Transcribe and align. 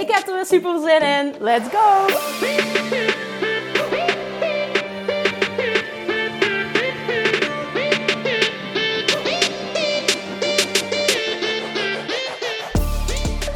Ik 0.00 0.10
heb 0.10 0.28
er 0.28 0.34
weer 0.34 0.46
super 0.46 0.80
zin 0.80 1.02
in. 1.02 1.34
Let's 1.40 1.68
go! 1.68 2.06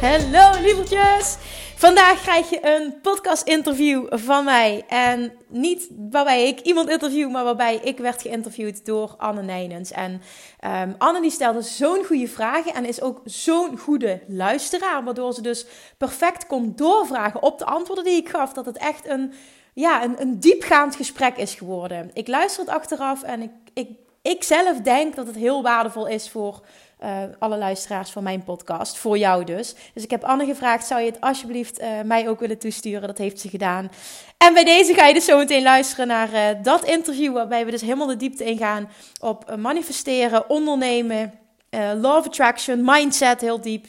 Hallo 0.01 0.61
lievertjes! 0.61 1.37
Vandaag 1.81 2.21
krijg 2.21 2.49
je 2.49 2.75
een 2.75 3.01
podcast 3.01 3.47
interview 3.47 4.05
van 4.09 4.43
mij. 4.43 4.83
En 4.87 5.31
niet 5.47 5.87
waarbij 6.09 6.47
ik 6.47 6.59
iemand 6.59 6.89
interview, 6.89 7.31
maar 7.31 7.43
waarbij 7.43 7.75
ik 7.75 7.97
werd 7.97 8.21
geïnterviewd 8.21 8.85
door 8.85 9.15
Anne 9.17 9.41
Nijnens. 9.41 9.91
En 9.91 10.21
um, 10.65 10.95
Anne 10.97 11.21
die 11.21 11.31
stelde 11.31 11.61
zo'n 11.61 12.05
goede 12.05 12.27
vragen 12.27 12.73
en 12.73 12.85
is 12.85 13.01
ook 13.01 13.21
zo'n 13.23 13.77
goede 13.77 14.21
luisteraar. 14.27 15.03
Waardoor 15.03 15.33
ze 15.33 15.41
dus 15.41 15.65
perfect 15.97 16.47
kon 16.47 16.73
doorvragen 16.75 17.41
op 17.41 17.59
de 17.59 17.65
antwoorden 17.65 18.03
die 18.03 18.15
ik 18.15 18.29
gaf. 18.29 18.53
Dat 18.53 18.65
het 18.65 18.77
echt 18.77 19.07
een, 19.07 19.33
ja, 19.73 20.03
een, 20.03 20.21
een 20.21 20.39
diepgaand 20.39 20.95
gesprek 20.95 21.37
is 21.37 21.53
geworden. 21.53 22.09
Ik 22.13 22.27
luister 22.27 22.65
het 22.65 22.73
achteraf 22.73 23.23
en 23.23 23.41
ik, 23.41 23.51
ik, 23.73 23.89
ik 24.21 24.43
zelf 24.43 24.77
denk 24.77 25.15
dat 25.15 25.27
het 25.27 25.35
heel 25.35 25.61
waardevol 25.61 26.07
is 26.07 26.29
voor 26.29 26.61
uh, 27.03 27.23
alle 27.39 27.57
luisteraars 27.57 28.11
van 28.11 28.23
mijn 28.23 28.43
podcast. 28.43 28.97
Voor 28.97 29.17
jou 29.17 29.43
dus. 29.43 29.75
Dus 29.93 30.03
ik 30.03 30.11
heb 30.11 30.23
Anne 30.23 30.45
gevraagd: 30.45 30.87
zou 30.87 31.01
je 31.01 31.11
het 31.11 31.21
alsjeblieft 31.21 31.81
uh, 31.81 31.87
mij 32.03 32.29
ook 32.29 32.39
willen 32.39 32.57
toesturen? 32.57 33.07
Dat 33.07 33.17
heeft 33.17 33.39
ze 33.39 33.49
gedaan. 33.49 33.91
En 34.37 34.53
bij 34.53 34.63
deze 34.63 34.93
ga 34.93 35.05
je 35.05 35.13
dus 35.13 35.25
zo 35.25 35.37
meteen 35.37 35.63
luisteren 35.63 36.07
naar 36.07 36.33
uh, 36.33 36.63
dat 36.63 36.83
interview. 36.83 37.33
Waarbij 37.33 37.65
we 37.65 37.71
dus 37.71 37.81
helemaal 37.81 38.07
de 38.07 38.17
diepte 38.17 38.43
ingaan 38.43 38.89
op 39.19 39.55
manifesteren, 39.55 40.49
ondernemen, 40.49 41.39
love 41.95 42.27
attraction, 42.27 42.81
mindset 42.85 43.41
heel 43.41 43.61
diep. 43.61 43.85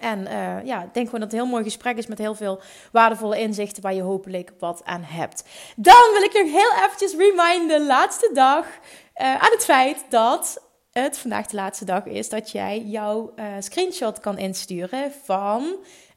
En 0.00 0.26
ja, 0.64 0.82
ik 0.82 0.94
denk 0.94 1.06
gewoon 1.06 1.20
dat 1.20 1.20
het 1.20 1.32
een 1.32 1.38
heel 1.38 1.46
mooi 1.46 1.64
gesprek 1.64 1.96
is 1.96 2.06
met 2.06 2.18
heel 2.18 2.34
veel 2.34 2.60
waardevolle 2.92 3.38
inzichten 3.38 3.82
waar 3.82 3.94
je 3.94 4.02
hopelijk 4.02 4.52
wat 4.58 4.80
aan 4.84 5.02
hebt. 5.02 5.44
Dan 5.76 6.10
wil 6.12 6.22
ik 6.22 6.32
nog 6.32 6.52
heel 6.52 6.84
eventjes 6.84 7.14
reminden, 7.16 7.86
laatste 7.86 8.30
dag, 8.34 8.66
aan 9.14 9.52
het 9.52 9.64
feit 9.64 10.04
dat 10.08 10.70
het 10.92 11.18
vandaag 11.18 11.46
de 11.46 11.56
laatste 11.56 11.84
dag 11.84 12.06
is 12.06 12.28
dat 12.28 12.50
jij 12.50 12.80
jouw 12.80 13.32
uh, 13.36 13.44
screenshot 13.58 14.20
kan 14.20 14.38
insturen 14.38 15.12
van 15.24 15.62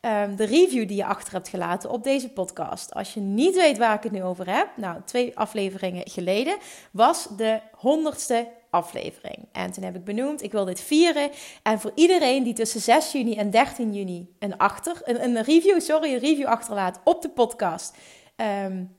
um, 0.02 0.36
de 0.36 0.46
review 0.46 0.88
die 0.88 0.98
je 0.98 1.06
achter 1.06 1.34
hebt 1.34 1.48
gelaten 1.48 1.90
op 1.90 2.04
deze 2.04 2.30
podcast. 2.30 2.94
Als 2.94 3.14
je 3.14 3.20
niet 3.20 3.56
weet 3.56 3.78
waar 3.78 3.96
ik 3.96 4.04
het 4.04 4.12
nu 4.12 4.24
over 4.24 4.56
heb, 4.56 4.68
nou, 4.76 5.02
twee 5.06 5.38
afleveringen 5.38 6.10
geleden 6.10 6.58
was 6.92 7.28
de 7.38 7.60
honderdste 7.72 8.48
aflevering. 8.70 9.38
En 9.52 9.72
toen 9.72 9.84
heb 9.84 9.96
ik 9.96 10.04
benoemd, 10.04 10.44
ik 10.44 10.52
wil 10.52 10.66
dit 10.66 10.82
vieren. 10.82 11.30
En 11.64 11.80
voor 11.80 11.92
iedereen 11.96 12.44
die 12.44 12.54
tussen 12.54 12.82
6 12.82 13.12
juni 13.12 13.36
en 13.36 13.50
13 13.50 13.94
juni 13.94 14.36
een, 14.40 14.58
achter, 14.58 15.02
een, 15.04 15.24
een 15.24 15.44
review, 15.44 15.80
sorry, 15.80 16.14
een 16.14 16.20
review 16.20 16.48
achterlaat 16.48 17.00
op 17.04 17.22
de 17.22 17.30
podcast. 17.30 17.98
Um, 18.36 18.96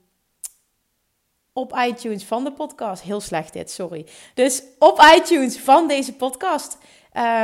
op 1.57 1.77
iTunes 1.77 2.25
van 2.25 2.45
de 2.45 2.53
podcast. 2.53 3.03
Heel 3.03 3.21
slecht 3.21 3.53
dit, 3.53 3.71
sorry. 3.71 4.07
Dus 4.35 4.63
op 4.79 5.01
iTunes 5.17 5.59
van 5.59 5.89
deze 5.89 6.13
podcast. 6.13 6.79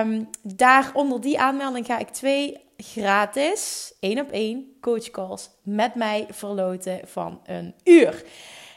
Um, 0.01 0.29
daar 0.43 0.91
onder 0.95 1.21
die 1.21 1.41
aanmelding 1.41 1.87
ga 1.87 1.99
ik 1.99 2.09
twee 2.09 2.61
gratis, 2.77 3.93
één 4.01 4.21
op 4.21 4.31
één, 4.31 4.77
coachcalls 4.81 5.51
met 5.63 5.95
mij 5.95 6.27
verloten 6.31 7.01
van 7.05 7.41
een 7.45 7.75
uur. 7.85 8.25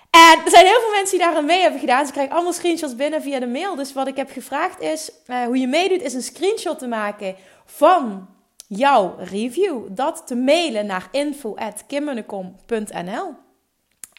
En 0.09 0.39
er 0.45 0.51
zijn 0.51 0.65
heel 0.65 0.79
veel 0.79 0.91
mensen 0.91 1.17
die 1.17 1.27
daar 1.27 1.35
aan 1.35 1.45
mee 1.45 1.61
hebben 1.61 1.79
gedaan. 1.79 2.05
Ze 2.05 2.11
krijgen 2.11 2.33
allemaal 2.33 2.53
screenshots 2.53 2.95
binnen 2.95 3.21
via 3.21 3.39
de 3.39 3.47
mail. 3.47 3.75
Dus 3.75 3.93
wat 3.93 4.07
ik 4.07 4.15
heb 4.15 4.31
gevraagd 4.31 4.81
is, 4.81 5.11
uh, 5.27 5.43
hoe 5.43 5.57
je 5.57 5.67
meedoet, 5.67 6.01
is 6.01 6.13
een 6.13 6.21
screenshot 6.21 6.79
te 6.79 6.87
maken 6.87 7.35
van 7.65 8.27
jouw 8.67 9.15
review. 9.17 9.87
Dat 9.89 10.27
te 10.27 10.35
mailen 10.35 10.85
naar 10.85 11.07
info.kimmunnekom.nl 11.11 13.33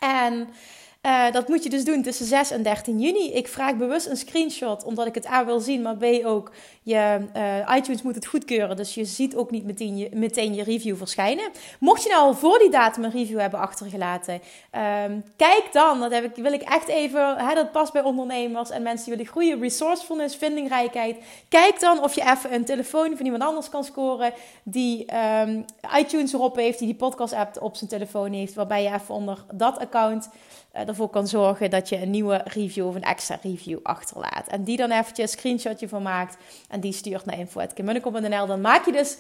En 0.01 0.49
uh, 1.07 1.31
dat 1.33 1.49
moet 1.49 1.63
je 1.63 1.71
dus 1.71 1.85
doen 1.85 2.03
tussen 2.03 2.27
6 2.27 2.51
en 2.51 2.63
13 2.63 3.01
juni. 3.01 3.33
Ik 3.33 3.49
vraag 3.49 3.77
bewust 3.77 4.07
een 4.07 4.17
screenshot, 4.17 4.85
omdat 4.85 5.07
ik 5.07 5.15
het 5.15 5.27
A 5.27 5.45
wil 5.45 5.61
zien, 5.61 5.83
maar 5.83 5.97
B 5.97 6.05
ook, 6.25 6.53
je, 6.87 7.19
uh, 7.37 7.77
iTunes 7.77 8.03
moet 8.03 8.15
het 8.15 8.27
goedkeuren. 8.27 8.77
Dus 8.77 8.95
je 8.95 9.05
ziet 9.05 9.37
ook 9.37 9.51
niet 9.51 9.65
meteen 9.65 9.97
je, 9.97 10.09
meteen 10.13 10.55
je 10.55 10.63
review 10.63 10.97
verschijnen. 10.97 11.51
Mocht 11.81 12.03
je 12.03 12.09
nou 12.09 12.23
al 12.23 12.35
voor 12.35 12.59
die 12.59 12.71
datum 12.71 13.05
een 13.05 13.11
review 13.11 13.39
hebben 13.39 13.61
achtergelaten, 13.61 14.35
um, 14.35 15.25
kijk 15.37 15.69
dan, 15.73 16.01
dat 16.01 16.13
heb 16.13 16.25
ik, 16.25 16.43
wil 16.43 16.53
ik 16.53 16.63
echt 16.63 16.89
even, 16.89 17.37
hè, 17.37 17.55
dat 17.55 17.73
past 17.73 17.93
bij 17.93 18.03
ondernemers 18.03 18.71
en 18.71 18.83
mensen 18.83 19.05
die 19.05 19.17
willen 19.17 19.33
groeien, 19.33 19.61
resourcefulness, 19.61 20.37
vindingrijkheid. 20.37 21.17
Kijk 21.49 21.81
dan 21.81 22.03
of 22.03 22.15
je 22.15 22.23
even 22.23 22.55
een 22.55 22.65
telefoon 22.65 23.17
van 23.17 23.25
iemand 23.25 23.43
anders 23.43 23.69
kan 23.69 23.85
scoren 23.85 24.33
die 24.63 25.07
um, 25.41 25.65
iTunes 25.99 26.33
erop 26.33 26.57
heeft, 26.57 26.79
die 26.79 26.89
die 26.89 26.97
podcast 26.97 27.33
app 27.33 27.63
op 27.63 27.77
zijn 27.77 27.91
telefoon 27.91 28.33
heeft, 28.33 28.55
waarbij 28.55 28.83
je 28.83 28.93
even 28.93 29.15
onder 29.15 29.45
dat 29.53 29.79
account 29.79 30.29
uh, 30.77 30.89
ervoor 30.89 31.09
kan 31.09 31.27
zorgen 31.27 31.71
dat 31.71 31.89
je 31.89 32.03
een 32.03 32.11
nieuwe 32.11 32.41
review 32.45 32.87
of 32.87 32.95
een 32.95 33.03
extra 33.03 33.39
review 33.43 33.79
achterlaat. 33.83 34.47
En 34.49 34.65
die 34.65 34.77
dan 34.77 34.91
eventjes 34.91 35.33
een 35.33 35.39
screenshotje 35.39 35.89
van 35.89 36.03
maakt 36.03 36.37
en 36.77 36.83
die 36.83 36.93
stuurt 36.93 37.25
naar 37.25 37.39
info.kimmunnekom.nl. 37.39 38.47
Dan 38.47 38.61
maak 38.61 38.85
je 38.85 38.93
dus 38.93 39.17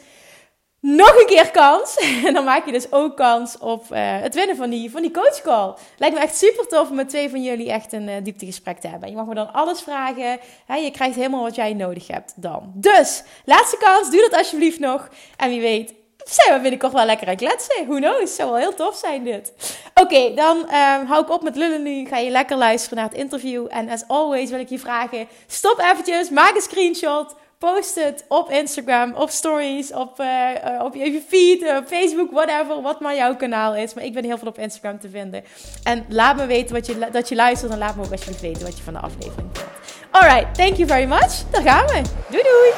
nog 0.80 1.20
een 1.20 1.26
keer 1.26 1.50
kans. 1.50 1.96
En 2.26 2.34
dan 2.34 2.44
maak 2.44 2.66
je 2.66 2.72
dus 2.72 2.92
ook 2.92 3.16
kans 3.16 3.58
op 3.58 3.84
uh, 3.92 4.20
het 4.20 4.34
winnen 4.34 4.56
van 4.56 4.70
die, 4.70 4.90
van 4.90 5.02
die 5.02 5.10
coachcall. 5.10 5.74
Lijkt 5.98 6.14
me 6.14 6.20
echt 6.20 6.36
super 6.36 6.66
tof 6.68 6.90
om 6.90 6.96
met 6.96 7.08
twee 7.08 7.30
van 7.30 7.42
jullie 7.42 7.70
echt 7.70 7.92
een 7.92 8.08
uh, 8.08 8.14
dieptegesprek 8.22 8.78
te 8.78 8.88
hebben. 8.88 9.08
Je 9.08 9.14
mag 9.14 9.26
me 9.26 9.34
dan 9.34 9.52
alles 9.52 9.82
vragen. 9.82 10.38
Hè? 10.66 10.76
Je 10.76 10.90
krijgt 10.90 11.16
helemaal 11.16 11.42
wat 11.42 11.54
jij 11.54 11.74
nodig 11.74 12.06
hebt 12.06 12.32
dan. 12.36 12.72
Dus, 12.74 13.22
laatste 13.44 13.76
kans. 13.76 14.10
Doe 14.10 14.28
dat 14.30 14.38
alsjeblieft 14.38 14.78
nog. 14.78 15.08
En 15.36 15.48
wie 15.48 15.60
weet 15.60 15.94
zijn 16.24 16.54
we 16.54 16.60
binnenkort 16.60 16.92
wel 16.92 17.04
lekker 17.04 17.28
aan 17.28 17.36
kletsen. 17.36 17.86
Who 17.86 17.96
knows? 17.96 18.34
Zou 18.34 18.50
wel 18.50 18.58
heel 18.58 18.74
tof 18.74 18.96
zijn 18.96 19.24
dit. 19.24 19.52
Oké, 19.94 20.34
dan 20.34 20.56
um, 20.56 21.06
hou 21.06 21.22
ik 21.22 21.30
op 21.30 21.42
met 21.42 21.56
lullen 21.56 21.82
nu. 21.82 22.06
Ga 22.06 22.18
je 22.18 22.30
lekker 22.30 22.56
luisteren 22.56 22.98
naar 22.98 23.08
het 23.08 23.18
interview. 23.18 23.66
En 23.68 23.88
as 23.88 24.08
always 24.08 24.50
wil 24.50 24.58
ik 24.58 24.68
je 24.68 24.78
vragen, 24.78 25.28
stop 25.46 25.78
eventjes, 25.78 26.30
maak 26.30 26.54
een 26.54 26.60
screenshot. 26.60 27.34
Post 27.58 27.94
het 27.94 28.24
op 28.28 28.50
Instagram, 28.50 29.14
op 29.14 29.30
stories, 29.30 29.92
op, 29.92 30.20
uh, 30.20 30.82
op 30.82 30.94
je 30.94 31.22
feed, 31.28 31.60
uh, 31.62 31.78
Facebook, 31.86 32.30
whatever, 32.30 32.82
wat 32.82 33.00
maar 33.00 33.14
jouw 33.14 33.36
kanaal 33.36 33.74
is. 33.74 33.94
Maar 33.94 34.04
ik 34.04 34.12
ben 34.12 34.24
heel 34.24 34.38
veel 34.38 34.48
op 34.48 34.58
Instagram 34.58 34.98
te 34.98 35.08
vinden. 35.08 35.44
En 35.82 36.04
laat 36.08 36.36
me 36.36 36.46
weten 36.46 36.74
wat 36.74 36.86
je, 36.86 37.08
dat 37.12 37.28
je 37.28 37.34
luistert 37.34 37.72
en 37.72 37.78
laat 37.78 37.96
me 37.96 38.04
ook 38.04 38.10
alsjeblieft 38.10 38.40
weten 38.40 38.62
wat 38.62 38.76
je 38.76 38.82
van 38.82 38.92
de 38.92 39.00
aflevering 39.00 39.48
vindt. 39.52 39.70
Alright, 40.10 40.54
thank 40.54 40.76
you 40.76 40.88
very 40.88 41.04
much. 41.04 41.50
Daar 41.50 41.62
gaan 41.62 41.86
we. 41.86 42.02
Doei 42.30 42.42
doei! 42.42 42.72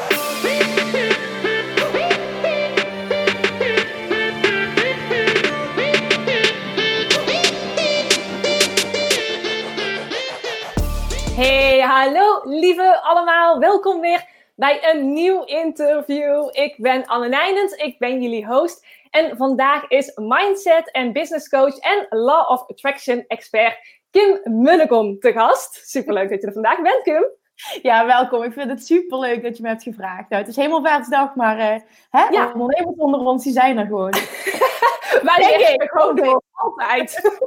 Hey, 11.36 11.80
hallo 11.80 12.40
lieve 12.44 13.00
allemaal. 13.02 13.58
Welkom 13.58 14.00
weer 14.00 14.36
bij 14.58 14.90
een 14.90 15.12
nieuw 15.12 15.44
interview. 15.44 16.48
Ik 16.50 16.74
ben 16.76 17.06
Anne 17.06 17.28
Nijnens, 17.28 17.72
ik 17.72 17.98
ben 17.98 18.22
jullie 18.22 18.46
host. 18.46 18.86
En 19.10 19.36
vandaag 19.36 19.88
is 19.88 20.12
mindset 20.14 20.90
en 20.90 21.12
business 21.12 21.48
coach 21.48 21.78
en 21.78 22.06
law 22.10 22.50
of 22.50 22.64
attraction 22.66 23.24
expert 23.26 23.76
Kim 24.10 24.40
Munnekom 24.44 25.18
te 25.18 25.32
gast. 25.32 25.88
Superleuk 25.88 26.30
dat 26.30 26.40
je 26.40 26.46
er 26.46 26.52
vandaag 26.52 26.82
bent, 26.82 27.02
Kim. 27.02 27.24
Ja, 27.82 28.06
welkom. 28.06 28.42
Ik 28.42 28.52
vind 28.52 28.70
het 28.70 28.86
superleuk 28.86 29.42
dat 29.42 29.56
je 29.56 29.62
me 29.62 29.68
hebt 29.68 29.82
gevraagd. 29.82 30.28
Nou, 30.28 30.42
het 30.42 30.50
is 30.50 30.56
helemaal 30.56 30.84
vaarsdag, 30.84 31.34
maar 31.34 31.58
uh, 31.58 31.80
hè, 32.10 32.26
ja. 32.30 32.52
ondernemers 32.52 32.96
onder 32.96 33.20
ons, 33.20 33.44
die 33.44 33.52
zijn 33.52 33.78
er 33.78 33.86
gewoon. 33.86 34.10
Wij 35.28 35.42
zijn 35.42 35.78
er 35.78 35.88
gewoon 35.88 36.16
door. 36.16 36.42
Altijd. 36.52 37.40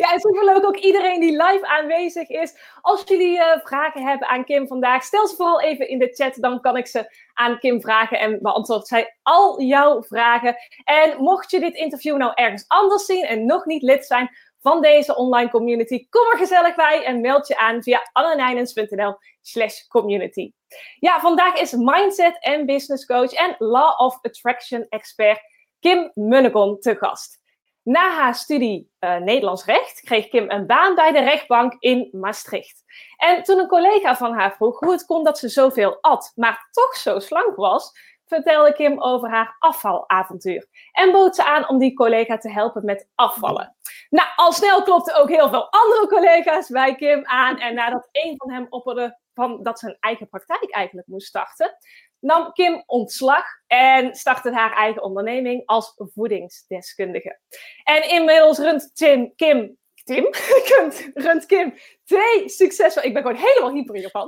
Ja, 0.00 0.12
en 0.12 0.20
superleuk 0.20 0.64
ook 0.64 0.76
iedereen 0.76 1.20
die 1.20 1.30
live 1.30 1.66
aanwezig 1.66 2.28
is. 2.28 2.56
Als 2.80 3.02
jullie 3.06 3.36
uh, 3.36 3.44
vragen 3.62 4.02
hebben 4.06 4.28
aan 4.28 4.44
Kim 4.44 4.66
vandaag, 4.66 5.02
stel 5.02 5.26
ze 5.26 5.36
vooral 5.36 5.60
even 5.60 5.88
in 5.88 5.98
de 5.98 6.12
chat. 6.12 6.34
Dan 6.34 6.60
kan 6.60 6.76
ik 6.76 6.86
ze 6.86 7.16
aan 7.34 7.58
Kim 7.58 7.80
vragen 7.80 8.18
en 8.18 8.38
beantwoord 8.42 8.86
zij 8.86 9.16
al 9.22 9.62
jouw 9.62 10.02
vragen. 10.02 10.56
En 10.84 11.22
mocht 11.22 11.50
je 11.50 11.60
dit 11.60 11.74
interview 11.74 12.16
nou 12.16 12.32
ergens 12.34 12.64
anders 12.68 13.04
zien 13.04 13.24
en 13.24 13.46
nog 13.46 13.64
niet 13.64 13.82
lid 13.82 14.06
zijn 14.06 14.30
van 14.60 14.82
deze 14.82 15.16
online 15.16 15.50
community, 15.50 16.06
kom 16.08 16.30
er 16.30 16.38
gezellig 16.38 16.74
bij 16.74 17.04
en 17.04 17.20
meld 17.20 17.48
je 17.48 17.58
aan 17.58 17.82
via 17.82 18.08
annenijnens.nl 18.12 19.16
slash 19.40 19.86
community. 19.86 20.52
Ja, 20.98 21.20
vandaag 21.20 21.60
is 21.60 21.72
mindset 21.72 22.36
en 22.40 22.66
business 22.66 23.06
coach 23.06 23.32
en 23.32 23.54
law 23.58 24.00
of 24.00 24.18
attraction 24.22 24.86
expert 24.88 25.40
Kim 25.80 26.10
Munnekom 26.14 26.78
te 26.78 26.96
gast. 26.96 27.39
Na 27.82 28.10
haar 28.10 28.34
studie 28.34 28.90
uh, 29.00 29.16
Nederlands 29.16 29.64
recht 29.64 30.00
kreeg 30.00 30.28
Kim 30.28 30.50
een 30.50 30.66
baan 30.66 30.94
bij 30.94 31.12
de 31.12 31.20
rechtbank 31.20 31.76
in 31.78 32.08
Maastricht. 32.12 32.84
En 33.16 33.42
toen 33.42 33.58
een 33.58 33.68
collega 33.68 34.16
van 34.16 34.32
haar 34.32 34.54
vroeg 34.54 34.78
hoe 34.78 34.92
het 34.92 35.04
kon 35.04 35.24
dat 35.24 35.38
ze 35.38 35.48
zoveel 35.48 35.98
at, 36.00 36.32
maar 36.34 36.68
toch 36.70 36.96
zo 36.96 37.18
slank 37.18 37.56
was, 37.56 37.92
vertelde 38.26 38.72
Kim 38.72 39.02
over 39.02 39.30
haar 39.30 39.56
afvalavontuur. 39.58 40.66
En 40.92 41.12
bood 41.12 41.34
ze 41.34 41.44
aan 41.44 41.68
om 41.68 41.78
die 41.78 41.94
collega 41.94 42.38
te 42.38 42.50
helpen 42.50 42.84
met 42.84 43.08
afvallen. 43.14 43.76
Nou, 44.10 44.28
al 44.36 44.52
snel 44.52 44.82
klopten 44.82 45.20
ook 45.20 45.28
heel 45.28 45.48
veel 45.48 45.70
andere 45.70 46.06
collega's 46.08 46.68
bij 46.68 46.94
Kim 46.94 47.26
aan. 47.26 47.58
En 47.58 47.74
nadat 47.74 48.08
een 48.12 48.34
van 48.36 48.50
hem 48.50 48.66
opperde 48.68 49.18
van 49.34 49.62
dat 49.62 49.78
ze 49.78 49.88
een 49.88 49.96
eigen 50.00 50.28
praktijk 50.28 50.70
eigenlijk 50.70 51.06
moest 51.06 51.26
starten, 51.26 51.76
nam 52.20 52.52
Kim 52.52 52.82
ontslag 52.86 53.44
en 53.66 54.14
startte 54.14 54.52
haar 54.52 54.72
eigen 54.72 55.02
onderneming 55.02 55.62
als 55.66 55.94
voedingsdeskundige. 55.96 57.38
En 57.84 58.10
inmiddels 58.10 58.58
runt 58.58 58.96
Tim, 58.96 59.34
Kim, 59.36 59.76
Tim, 60.04 60.28
runt 61.26 61.46
Kim 61.46 61.74
twee 62.04 62.48
succesvolle, 62.48 63.06
ik 63.06 63.14
ben 63.14 63.22
gewoon 63.22 63.42
helemaal 63.42 63.72
hyper 63.72 63.94
in 63.94 64.00
Japan. 64.00 64.26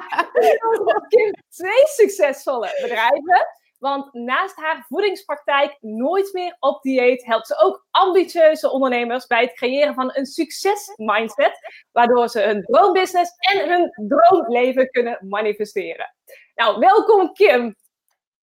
Kim 1.08 1.32
twee 1.48 1.86
succesvolle 1.86 2.78
bedrijven. 2.82 3.60
Want 3.82 4.14
naast 4.14 4.56
haar 4.56 4.84
voedingspraktijk 4.88 5.76
Nooit 5.80 6.32
meer 6.32 6.56
op 6.58 6.82
dieet 6.82 7.24
helpt 7.24 7.46
ze 7.46 7.58
ook 7.58 7.86
ambitieuze 7.90 8.70
ondernemers 8.70 9.26
bij 9.26 9.40
het 9.40 9.52
creëren 9.54 9.94
van 9.94 10.10
een 10.14 10.26
succesmindset, 10.26 11.58
waardoor 11.92 12.28
ze 12.28 12.40
hun 12.40 12.62
droombusiness 12.62 13.32
en 13.38 13.68
hun 13.68 14.08
droomleven 14.08 14.90
kunnen 14.90 15.18
manifesteren. 15.28 16.14
Nou, 16.54 16.78
welkom 16.78 17.32
Kim. 17.32 17.74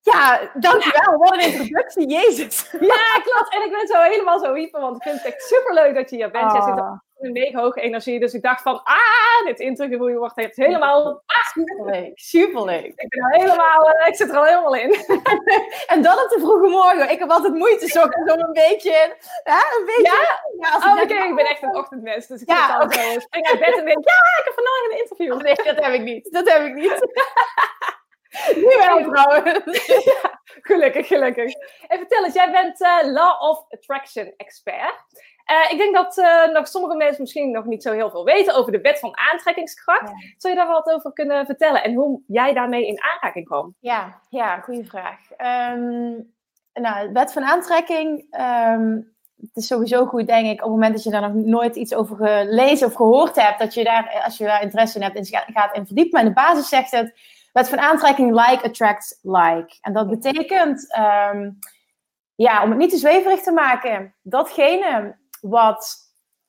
Ja, 0.02 0.52
dankjewel. 0.54 1.18
Wat 1.18 1.34
een 1.34 1.40
introductie, 1.40 2.08
Jezus. 2.08 2.72
Ja, 2.92 3.22
klopt. 3.24 3.54
En 3.54 3.66
ik 3.66 3.72
ben 3.72 3.88
zo 3.88 4.02
helemaal 4.02 4.40
zo 4.40 4.54
hyper, 4.54 4.82
want 4.82 4.96
ik 4.96 5.02
vind 5.04 5.16
het 5.16 5.34
echt 5.34 5.44
superleuk 5.44 5.96
dat 5.96 6.10
je 6.10 6.16
hier 6.16 6.32
bent. 6.32 6.52
Je 6.52 6.62
zit 6.62 6.80
ah. 6.80 7.00
in 7.18 7.26
een 7.26 7.32
mega 7.32 7.62
hoge 7.62 7.82
energie, 7.82 8.20
dus 8.20 8.34
ik 8.34 8.42
dacht 8.42 8.62
van, 8.62 8.82
ah, 8.84 9.46
dit 9.46 9.60
interview 9.60 10.18
wordt 10.18 10.38
echt 10.38 10.56
helemaal... 10.56 11.24
Ah, 11.26 11.46
superleuk, 11.54 12.12
superleuk. 12.20 12.94
Ik 12.96 13.10
ben 13.10 13.24
al 13.24 13.40
helemaal, 13.40 13.94
uh, 14.02 14.08
ik 14.08 14.16
zit 14.16 14.30
er 14.30 14.38
al 14.38 14.46
helemaal 14.46 14.76
in. 14.76 14.92
en 15.94 16.02
dan 16.02 16.14
op 16.24 16.30
de 16.30 16.38
vroege 16.40 16.68
morgen. 16.68 17.12
Ik 17.12 17.20
heb 17.20 17.30
altijd 17.30 17.54
moeite 17.54 17.88
zo 17.88 18.02
om 18.02 18.40
een 18.40 18.54
beetje, 18.54 19.16
ja, 19.44 19.64
een 19.78 19.86
beetje... 19.86 20.02
Ja? 20.02 20.42
ja 20.60 20.78
oh, 20.78 21.02
oké, 21.02 21.14
ik 21.14 21.36
ben 21.36 21.46
echt 21.46 21.64
een 21.64 21.76
ochtendmens, 21.76 22.28
dus 22.28 22.42
ik 22.42 22.50
ja, 22.50 22.82
zit 22.82 22.84
okay. 22.84 23.14
zo 23.14 23.20
spring 23.20 23.48
uit 23.48 23.60
bed 23.60 23.78
en 23.78 23.86
denk, 23.86 24.06
ja, 24.06 24.40
ik 24.40 24.44
heb 24.44 24.54
vandaag 24.54 24.84
een 24.90 24.98
interview. 24.98 25.34
Oh, 25.34 25.42
nee, 25.42 25.56
dat 25.56 25.86
heb 25.86 25.94
ik 25.94 26.02
niet. 26.02 26.32
Dat 26.32 26.50
heb 26.52 26.66
ik 26.66 26.74
niet. 26.74 26.98
Nu 28.56 28.78
wel 28.86 29.04
trouwens. 29.04 29.88
ja, 30.22 30.42
gelukkig, 30.62 31.08
gelukkig. 31.08 31.54
En 31.88 31.98
vertel 31.98 32.26
eens, 32.26 32.34
jij 32.34 32.52
bent 32.52 32.82
uh, 32.82 33.12
Law 33.12 33.42
of 33.42 33.66
Attraction 33.70 34.34
expert. 34.38 35.04
Uh, 35.52 35.72
ik 35.72 35.78
denk 35.78 35.96
dat 35.96 36.18
uh, 36.18 36.54
nog 36.54 36.68
sommige 36.68 36.96
mensen 36.96 37.22
misschien 37.22 37.52
nog 37.52 37.66
niet 37.66 37.84
zo 37.84 37.92
heel 37.92 38.10
veel 38.10 38.24
weten 38.24 38.56
over 38.56 38.72
de 38.72 38.82
wet 38.82 39.00
van 39.00 39.18
aantrekkingskracht. 39.32 40.12
Zou 40.38 40.54
je 40.54 40.60
daar 40.60 40.70
wat 40.70 40.90
over 40.90 41.14
kunnen 41.14 41.46
vertellen 41.46 41.84
en 41.84 41.94
hoe 41.94 42.22
jij 42.28 42.54
daarmee 42.54 42.88
in 42.88 43.04
aanraking 43.04 43.46
kwam? 43.46 43.76
Ja, 43.80 44.22
ja 44.30 44.60
goede 44.60 44.86
vraag. 44.86 45.20
Um, 45.74 46.34
nou, 46.74 47.08
de 47.08 47.14
wet 47.14 47.34
van 47.34 47.44
aantrekking, 47.44 48.36
um, 48.40 49.14
het 49.42 49.56
is 49.56 49.68
sowieso 49.68 50.06
goed, 50.06 50.28
denk 50.28 50.46
ik, 50.46 50.54
op 50.54 50.60
het 50.60 50.70
moment 50.70 50.94
dat 50.94 51.04
je 51.04 51.10
daar 51.10 51.22
nog 51.22 51.34
nooit 51.34 51.76
iets 51.76 51.94
over 51.94 52.16
gelezen 52.16 52.88
of 52.88 52.94
gehoord 52.94 53.36
hebt, 53.36 53.60
dat 53.60 53.74
je 53.74 53.84
daar, 53.84 54.22
als 54.24 54.38
je 54.38 54.44
daar 54.44 54.62
interesse 54.62 54.98
in 54.98 55.04
hebt, 55.04 55.16
in 55.16 55.26
gaat 55.54 55.76
in 55.76 55.86
verdiepen. 55.86 56.12
Maar 56.12 56.22
in 56.22 56.28
de 56.28 56.34
basis 56.34 56.70
zegt 56.70 56.92
het, 56.92 57.14
Wet 57.60 57.70
van 57.70 57.80
aantrekking, 57.80 58.32
like 58.32 58.64
attracts 58.64 59.20
like. 59.22 59.78
En 59.82 59.94
dat 59.94 60.10
betekent, 60.10 60.98
um, 60.98 61.60
ja, 62.36 62.64
om 62.64 62.70
het 62.70 62.78
niet 62.78 62.90
te 62.90 62.98
zweverig 62.98 63.42
te 63.42 63.52
maken, 63.52 64.16
datgene 64.22 65.18
wat, 65.42 65.98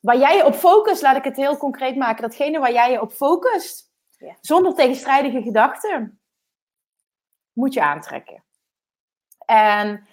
waar 0.00 0.18
jij 0.18 0.36
je 0.36 0.44
op 0.44 0.54
focust, 0.54 1.02
laat 1.02 1.16
ik 1.16 1.24
het 1.24 1.36
heel 1.36 1.56
concreet 1.56 1.96
maken, 1.96 2.22
datgene 2.22 2.58
waar 2.58 2.72
jij 2.72 2.90
je 2.90 3.00
op 3.00 3.12
focust, 3.12 3.92
zonder 4.40 4.74
tegenstrijdige 4.74 5.42
gedachten, 5.42 6.20
moet 7.52 7.74
je 7.74 7.82
aantrekken. 7.82 8.44
En 9.46 10.06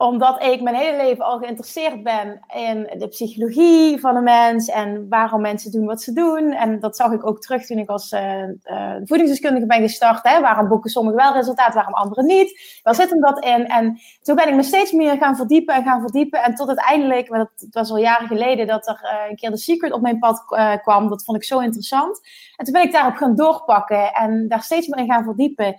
omdat 0.00 0.42
ik 0.42 0.60
mijn 0.62 0.76
hele 0.76 0.96
leven 0.96 1.24
al 1.24 1.38
geïnteresseerd 1.38 2.02
ben 2.02 2.40
in 2.54 2.98
de 2.98 3.08
psychologie 3.08 4.00
van 4.00 4.14
de 4.14 4.20
mens 4.20 4.68
en 4.68 5.08
waarom 5.08 5.40
mensen 5.40 5.72
doen 5.72 5.86
wat 5.86 6.02
ze 6.02 6.12
doen. 6.12 6.52
En 6.52 6.80
dat 6.80 6.96
zag 6.96 7.12
ik 7.12 7.26
ook 7.26 7.40
terug 7.40 7.66
toen 7.66 7.78
ik 7.78 7.88
als 7.88 8.12
uh, 8.12 8.48
uh, 8.64 8.94
voedingsdeskundige 9.04 9.66
ben 9.66 9.80
gestart. 9.80 10.28
Hè? 10.28 10.40
Waarom 10.40 10.68
boeken 10.68 10.90
sommigen 10.90 11.18
wel 11.18 11.32
resultaat, 11.32 11.74
waarom 11.74 11.94
anderen 11.94 12.26
niet? 12.26 12.80
Waar 12.82 12.94
zit 12.94 13.10
hem 13.10 13.20
dat 13.20 13.44
in? 13.44 13.66
En 13.66 13.98
toen 14.22 14.34
ben 14.34 14.48
ik 14.48 14.54
me 14.54 14.62
steeds 14.62 14.92
meer 14.92 15.16
gaan 15.16 15.36
verdiepen 15.36 15.74
en 15.74 15.82
gaan 15.82 16.00
verdiepen. 16.00 16.42
En 16.42 16.54
tot 16.54 16.68
uiteindelijk, 16.68 17.28
dat, 17.28 17.50
het 17.56 17.74
was 17.74 17.90
al 17.90 17.98
jaren 17.98 18.26
geleden, 18.26 18.66
dat 18.66 18.86
er 18.86 19.00
uh, 19.02 19.30
een 19.30 19.36
keer 19.36 19.50
de 19.50 19.56
Secret 19.56 19.92
op 19.92 20.00
mijn 20.00 20.18
pad 20.18 20.44
kwam. 20.82 21.08
Dat 21.08 21.24
vond 21.24 21.36
ik 21.36 21.44
zo 21.44 21.58
interessant. 21.58 22.20
En 22.56 22.64
toen 22.64 22.74
ben 22.74 22.82
ik 22.82 22.92
daarop 22.92 23.16
gaan 23.16 23.36
doorpakken 23.36 24.12
en 24.12 24.48
daar 24.48 24.62
steeds 24.62 24.86
meer 24.86 25.04
in 25.04 25.12
gaan 25.12 25.24
verdiepen. 25.24 25.76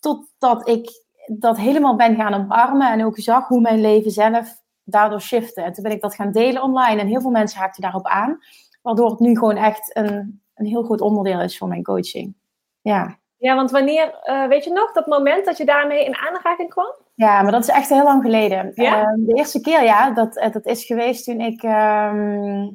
Totdat 0.00 0.68
ik 0.68 1.04
dat 1.26 1.56
helemaal 1.56 1.96
ben 1.96 2.16
gaan 2.16 2.34
omarmen 2.34 2.92
en 2.92 3.04
ook 3.04 3.18
zag 3.18 3.48
hoe 3.48 3.60
mijn 3.60 3.80
leven 3.80 4.10
zelf 4.10 4.62
daardoor 4.84 5.20
shifte. 5.20 5.62
En 5.62 5.72
toen 5.72 5.82
ben 5.82 5.92
ik 5.92 6.00
dat 6.00 6.14
gaan 6.14 6.32
delen 6.32 6.62
online 6.62 7.00
en 7.00 7.06
heel 7.06 7.20
veel 7.20 7.30
mensen 7.30 7.60
haakten 7.60 7.82
daarop 7.82 8.06
aan. 8.06 8.38
Waardoor 8.82 9.10
het 9.10 9.20
nu 9.20 9.36
gewoon 9.36 9.56
echt 9.56 9.96
een, 9.96 10.42
een 10.54 10.66
heel 10.66 10.82
goed 10.82 11.00
onderdeel 11.00 11.40
is 11.40 11.58
van 11.58 11.68
mijn 11.68 11.82
coaching. 11.82 12.34
Ja. 12.80 13.18
Ja, 13.38 13.54
want 13.54 13.70
wanneer, 13.70 14.20
uh, 14.24 14.46
weet 14.46 14.64
je 14.64 14.70
nog, 14.70 14.92
dat 14.92 15.06
moment 15.06 15.44
dat 15.44 15.56
je 15.56 15.64
daarmee 15.64 16.04
in 16.04 16.16
aanraking 16.16 16.70
kwam? 16.70 16.94
Ja, 17.14 17.42
maar 17.42 17.52
dat 17.52 17.62
is 17.62 17.68
echt 17.68 17.88
heel 17.88 18.04
lang 18.04 18.22
geleden. 18.22 18.72
Ja? 18.74 19.00
Uh, 19.00 19.26
de 19.26 19.34
eerste 19.34 19.60
keer, 19.60 19.82
ja, 19.82 20.10
dat, 20.10 20.36
eh, 20.36 20.52
dat 20.52 20.66
is 20.66 20.84
geweest 20.84 21.24
toen 21.24 21.40
ik... 21.40 21.62
Uh, 21.62 22.66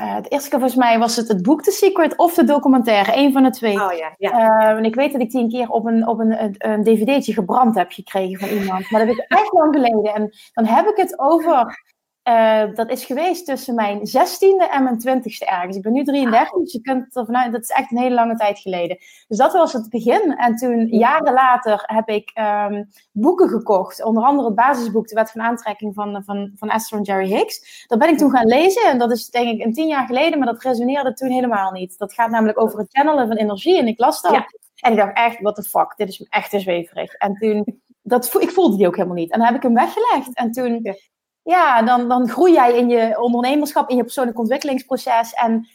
uh, 0.00 0.14
het 0.14 0.30
eerste 0.32 0.48
keer 0.48 0.58
volgens 0.58 0.80
mij 0.80 0.98
was 0.98 1.16
het 1.16 1.28
het 1.28 1.42
boek 1.42 1.62
The 1.62 1.70
Secret 1.70 2.16
of 2.16 2.34
de 2.34 2.44
documentaire. 2.44 3.16
Een 3.16 3.32
van 3.32 3.42
de 3.42 3.50
twee. 3.50 3.82
Oh 3.82 3.92
ja, 3.92 4.14
ja. 4.18 4.30
Uh, 4.32 4.78
en 4.78 4.84
ik 4.84 4.94
weet 4.94 5.12
dat 5.12 5.20
ik 5.20 5.30
die 5.30 5.42
een 5.42 5.48
keer 5.48 5.68
op 5.68 5.86
een, 5.86 6.08
op 6.08 6.18
een, 6.18 6.56
een 6.58 6.82
dvd'tje 6.82 7.32
gebrand 7.32 7.74
heb 7.74 7.90
gekregen 7.90 8.48
van 8.48 8.58
iemand. 8.58 8.90
Maar 8.90 9.06
dat 9.06 9.16
is 9.16 9.24
echt 9.28 9.52
lang 9.52 9.74
geleden. 9.74 10.14
En 10.14 10.30
dan 10.52 10.64
heb 10.64 10.86
ik 10.86 10.96
het 10.96 11.18
over 11.18 11.82
uh, 12.28 12.74
dat 12.74 12.90
is 12.90 13.04
geweest 13.04 13.46
tussen 13.46 13.74
mijn 13.74 13.98
16e 13.98 14.70
en 14.70 14.82
mijn 14.82 15.22
20e 15.22 15.48
ergens. 15.48 15.76
Ik 15.76 15.82
ben 15.82 15.92
nu 15.92 16.04
33, 16.04 16.58
dus 16.58 16.72
je 16.72 16.80
kunt 16.80 17.16
er 17.16 17.24
vanuit, 17.24 17.52
dat 17.52 17.62
is 17.62 17.68
echt 17.68 17.90
een 17.90 17.98
hele 17.98 18.14
lange 18.14 18.36
tijd 18.36 18.58
geleden. 18.58 18.96
Dus 19.28 19.38
dat 19.38 19.52
was 19.52 19.72
het 19.72 19.88
begin. 19.88 20.36
En 20.36 20.56
toen, 20.56 20.86
jaren 20.86 21.32
later, 21.32 21.82
heb 21.86 22.08
ik 22.08 22.32
um, 22.70 22.88
boeken 23.12 23.48
gekocht. 23.48 24.04
Onder 24.04 24.22
andere 24.22 24.46
het 24.46 24.56
basisboek, 24.56 25.08
De 25.08 25.14
Wet 25.14 25.30
van 25.30 25.40
Aantrekking 25.40 25.94
van, 25.94 26.22
van, 26.24 26.52
van 26.54 26.68
Esther 26.68 26.98
en 26.98 27.04
Jerry 27.04 27.34
Hicks. 27.34 27.84
Dat 27.86 27.98
ben 27.98 28.08
ik 28.08 28.18
toen 28.18 28.30
gaan 28.30 28.46
lezen. 28.46 28.82
En 28.82 28.98
dat 28.98 29.10
is 29.10 29.28
denk 29.28 29.48
ik 29.48 29.64
een 29.64 29.72
tien 29.72 29.88
jaar 29.88 30.06
geleden, 30.06 30.38
maar 30.38 30.48
dat 30.48 30.62
resoneerde 30.62 31.12
toen 31.12 31.30
helemaal 31.30 31.72
niet. 31.72 31.98
Dat 31.98 32.14
gaat 32.14 32.30
namelijk 32.30 32.60
over 32.60 32.78
het 32.78 32.88
channelen 32.90 33.26
van 33.26 33.36
energie. 33.36 33.78
En 33.78 33.86
ik 33.86 33.98
las 33.98 34.22
dat. 34.22 34.32
En 34.76 34.90
ik 34.90 34.96
dacht 34.96 35.16
echt, 35.16 35.40
what 35.40 35.54
the 35.54 35.62
fuck, 35.62 35.94
dit 35.96 36.08
is 36.08 36.26
echt 36.28 36.50
te 36.50 36.60
zweverig. 36.60 37.14
En 37.14 37.34
toen, 37.34 37.82
dat, 38.02 38.36
ik 38.38 38.50
voelde 38.50 38.76
die 38.76 38.86
ook 38.86 38.96
helemaal 38.96 39.16
niet. 39.16 39.32
En 39.32 39.38
dan 39.38 39.46
heb 39.46 39.56
ik 39.56 39.62
hem 39.62 39.74
weggelegd. 39.74 40.34
En 40.34 40.52
toen 40.52 40.96
ja, 41.42 41.82
dan, 41.82 42.08
dan 42.08 42.28
groei 42.28 42.52
jij 42.52 42.76
in 42.76 42.88
je 42.88 43.20
ondernemerschap, 43.20 43.90
in 43.90 43.96
je 43.96 44.02
persoonlijk 44.02 44.38
ontwikkelingsproces. 44.38 45.32
En 45.32 45.68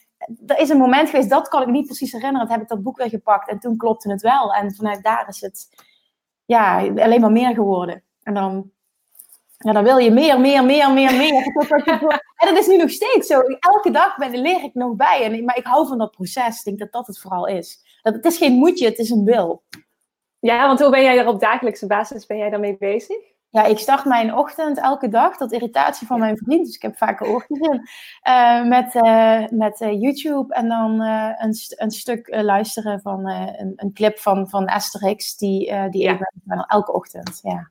er 0.46 0.58
is 0.58 0.70
een 0.70 0.78
moment 0.78 1.10
geweest, 1.10 1.30
dat 1.30 1.48
kan 1.48 1.62
ik 1.62 1.68
niet 1.68 1.86
precies 1.86 2.12
herinneren. 2.12 2.48
Dat 2.48 2.56
heb 2.56 2.64
ik 2.64 2.70
dat 2.70 2.84
boek 2.84 2.98
weer 2.98 3.10
gepakt 3.10 3.50
en 3.50 3.60
toen 3.60 3.78
klopte 3.78 4.12
het 4.12 4.22
wel. 4.22 4.54
En 4.54 4.76
vanuit 4.76 5.04
daar 5.04 5.28
is 5.28 5.42
het 5.42 5.86
ja, 6.46 6.78
alleen 6.80 7.22
maar 7.22 7.32
meer 7.32 7.54
geworden. 7.54 8.04
En 8.24 8.34
dan, 8.34 8.72
ja, 9.58 9.72
dan 9.72 9.84
wil 9.84 9.98
je 9.98 10.12
meer, 10.12 10.40
meer, 10.40 10.66
meer, 10.66 10.94
meer, 10.94 11.16
meer. 11.16 11.44
en 12.42 12.48
dat 12.48 12.58
is 12.58 12.68
nu 12.68 12.78
nog 12.78 12.90
steeds 12.90 13.28
zo. 13.28 13.42
Elke 13.60 13.92
dag 13.92 14.16
ben, 14.18 14.42
leer 14.42 14.64
ik 14.64 14.74
nog 14.74 14.96
bij. 14.96 15.24
En, 15.24 15.46
maar 15.46 15.58
ik 15.58 15.66
hou 15.66 15.88
van 15.88 15.98
dat 15.98 16.12
proces. 16.12 16.58
Ik 16.58 16.64
denk 16.64 16.80
dat 16.80 16.92
dat 16.92 17.08
het 17.08 17.20
vooral 17.20 17.48
is. 17.48 18.00
Dat, 18.02 18.14
het 18.14 18.26
is 18.26 18.38
geen 18.38 18.54
moedje, 18.54 18.86
het 18.86 18.98
is 18.98 19.10
een 19.10 19.24
wil. 19.24 19.64
Ja, 20.40 20.68
want 20.68 20.80
hoe 20.80 20.90
ben 20.90 21.02
jij 21.02 21.18
er 21.18 21.28
op 21.28 21.40
dagelijkse 21.40 21.88
basis 21.88 22.26
ben 22.26 22.38
jij 22.38 22.50
daarmee 22.50 22.78
bezig? 22.78 23.18
Ja, 23.50 23.64
ik 23.64 23.80
start 23.80 24.06
mijn 24.06 24.34
ochtend 24.34 24.80
elke 24.80 25.10
dag, 25.10 25.38
dat 25.38 25.52
irritatie 25.52 26.08
van 26.08 26.20
mijn 26.20 26.38
vriend, 26.38 26.66
dus 26.66 26.76
ik 26.76 26.82
heb 26.82 26.98
vaak 26.98 27.22
oortjes 27.22 27.60
in, 27.60 27.88
uh, 28.28 28.64
met, 28.64 28.96
uh, 28.96 29.48
met 29.50 29.82
uh, 29.82 30.02
YouTube 30.02 30.54
en 30.54 30.68
dan 30.68 31.00
een, 31.02 31.56
een 31.76 31.92
stuk 31.92 32.28
luisteren 32.42 33.02
van 33.02 33.28
een, 33.28 33.74
een, 33.76 33.94
clip 33.94 34.20
van, 34.20 34.50
van 34.50 34.68
Asterix, 34.68 35.38
die, 35.38 35.90
die 35.90 36.02
ja. 36.02 36.14
ik 36.14 36.66
elke 36.68 36.94
ochtend, 36.94 37.40
ja. 37.42 37.70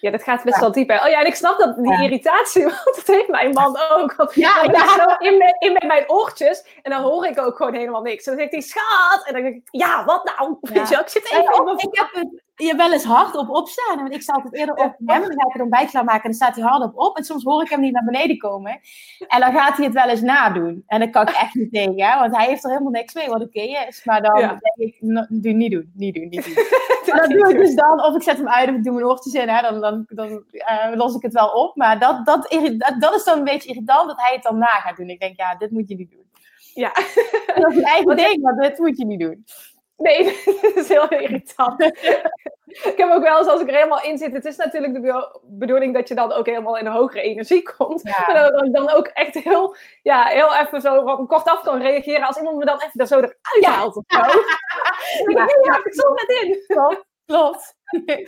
Ja, 0.00 0.10
dat 0.10 0.22
gaat 0.22 0.44
best 0.44 0.60
wel 0.60 0.72
diep. 0.72 0.88
Hè? 0.88 1.04
Oh 1.04 1.08
ja, 1.08 1.20
en 1.20 1.26
ik 1.26 1.34
snap 1.34 1.58
dat 1.58 1.76
die 1.76 2.02
irritatie, 2.02 2.62
want 2.84 2.94
dat 2.94 3.06
heeft 3.06 3.28
mijn 3.28 3.50
man 3.50 3.78
ook. 3.90 4.30
ja, 4.34 4.62
ik 4.62 4.76
ja. 4.76 4.94
zo 4.94 5.26
in, 5.26 5.38
mijn, 5.38 5.56
in 5.58 5.86
mijn 5.86 6.10
oortjes 6.10 6.64
en 6.82 6.90
dan 6.90 7.02
hoor 7.02 7.26
ik 7.26 7.40
ook 7.40 7.56
gewoon 7.56 7.74
helemaal 7.74 8.02
niks. 8.02 8.26
En 8.26 8.32
dan 8.32 8.40
zegt 8.40 8.52
hij, 8.52 8.60
schat! 8.60 9.26
En 9.26 9.32
dan 9.32 9.42
denk 9.42 9.54
ik, 9.54 9.68
ja, 9.70 10.04
wat 10.04 10.32
nou? 10.36 10.56
Je, 10.60 10.80
ik 10.80 11.08
zit 11.08 11.30
even 11.32 11.60
op, 11.60 11.80
ik 11.80 11.98
heb 11.98 12.08
het 12.12 12.42
je 12.56 12.74
wel 12.76 12.92
eens 12.92 13.04
hardop 13.04 13.50
opstaan. 13.50 13.96
Want 13.96 14.14
ik 14.14 14.22
sta 14.22 14.32
altijd 14.32 14.54
eerder 14.54 14.74
op 14.74 14.94
hem. 15.06 15.08
En 15.08 15.20
dan 15.20 15.40
ga 15.40 15.48
ik 15.48 15.54
er 15.54 15.60
een 15.60 15.68
bij 15.68 15.86
klaarmaken. 15.86 16.22
En 16.22 16.30
dan 16.30 16.34
staat 16.34 16.56
hij 16.56 16.64
hardop 16.64 16.98
op. 16.98 17.16
En 17.16 17.24
soms 17.24 17.44
hoor 17.44 17.62
ik 17.62 17.68
hem 17.68 17.80
niet 17.80 17.92
naar 17.92 18.04
beneden 18.04 18.38
komen. 18.38 18.80
En 19.26 19.40
dan 19.40 19.52
gaat 19.52 19.76
hij 19.76 19.84
het 19.84 19.94
wel 19.94 20.08
eens 20.08 20.20
nadoen. 20.20 20.84
En 20.86 21.00
dat 21.00 21.10
kan 21.10 21.28
ik 21.28 21.34
echt 21.34 21.54
niet 21.54 21.72
tegen. 21.72 22.02
Hè? 22.02 22.18
Want 22.18 22.36
hij 22.36 22.46
heeft 22.46 22.64
er 22.64 22.70
helemaal 22.70 22.92
niks 22.92 23.14
mee 23.14 23.28
wat 23.28 23.42
oké 23.42 23.60
is. 23.60 24.04
Maar 24.04 24.22
dan 24.22 24.38
denk 24.38 24.60
ik, 24.76 24.96
no, 25.00 25.26
doe, 25.28 25.52
niet 25.52 25.70
doen. 25.70 25.90
Niet 25.94 26.14
doen, 26.14 26.28
niet 26.28 26.44
doen. 26.44 26.54
dat 27.20 27.30
doe 27.30 27.50
ik 27.50 27.56
dus 27.56 27.74
dan. 27.74 28.04
Of 28.04 28.14
ik 28.14 28.22
zet 28.22 28.36
hem 28.36 28.48
uit 28.48 28.68
of 28.68 28.74
ik 28.74 28.84
doe 28.84 28.92
mijn 28.92 29.06
oortjes 29.06 29.32
in. 29.32 29.48
Hè? 29.48 29.62
Dan, 29.62 29.80
dan, 29.80 30.04
dan 30.08 30.28
uh, 30.52 30.92
los 30.94 31.14
ik 31.14 31.22
het 31.22 31.32
wel 31.32 31.48
op. 31.48 31.76
Maar 31.76 31.98
dat, 31.98 32.26
dat, 32.26 32.50
dat, 32.78 32.94
dat 32.98 33.14
is 33.14 33.24
dan 33.24 33.38
een 33.38 33.44
beetje 33.44 33.68
irritant 33.68 34.08
dat 34.08 34.20
hij 34.20 34.34
het 34.34 34.42
dan 34.42 34.58
na 34.58 34.66
gaat 34.66 34.96
doen. 34.96 35.08
Ik 35.08 35.20
denk, 35.20 35.36
ja, 35.36 35.54
dit 35.54 35.70
moet 35.70 35.88
je 35.88 35.96
niet 35.96 36.10
doen. 36.10 36.24
Ja. 36.74 36.92
Dat 37.54 37.70
is 37.70 37.76
een 37.76 37.84
eigen 37.84 38.16
ding, 38.26 38.42
maar 38.42 38.54
dit 38.56 38.78
moet 38.78 38.98
je 38.98 39.04
niet 39.04 39.20
doen. 39.20 39.44
Nee, 39.96 40.24
dat 40.62 40.76
is 40.76 40.88
heel 40.88 41.08
irritant. 41.08 41.80
ik 42.90 42.94
heb 42.96 43.10
ook 43.10 43.22
wel 43.22 43.38
eens, 43.38 43.46
als 43.46 43.60
ik 43.60 43.68
er 43.68 43.74
helemaal 43.74 44.02
in 44.02 44.18
zit, 44.18 44.32
het 44.32 44.44
is 44.44 44.56
natuurlijk 44.56 44.94
de 44.94 45.38
bedoeling 45.42 45.94
dat 45.94 46.08
je 46.08 46.14
dan 46.14 46.32
ook 46.32 46.46
helemaal 46.46 46.76
in 46.76 46.86
een 46.86 46.92
hogere 46.92 47.22
energie 47.22 47.62
komt. 47.76 48.02
Ja. 48.02 48.24
Maar 48.26 48.50
dat 48.50 48.64
ik 48.64 48.72
dan 48.72 48.90
ook 48.90 49.06
echt 49.06 49.34
heel, 49.34 49.76
ja, 50.02 50.24
heel 50.24 50.54
even 50.54 50.80
zo 50.80 51.26
kort 51.26 51.48
af 51.48 51.62
kan 51.62 51.80
reageren 51.80 52.26
als 52.26 52.36
iemand 52.36 52.56
me 52.56 52.64
dan 52.64 52.82
even 52.82 53.06
zo 53.06 53.16
eruit 53.16 53.36
ja. 53.60 53.70
haalt 53.70 53.96
of 53.96 54.04
zo. 54.06 54.18
ja, 54.18 55.48
ja, 55.64 55.80
ik 55.84 55.94
zat 55.94 56.26
net 56.26 56.42
in. 56.42 56.64
Klopt. 56.66 57.04
Klopt. 57.26 57.74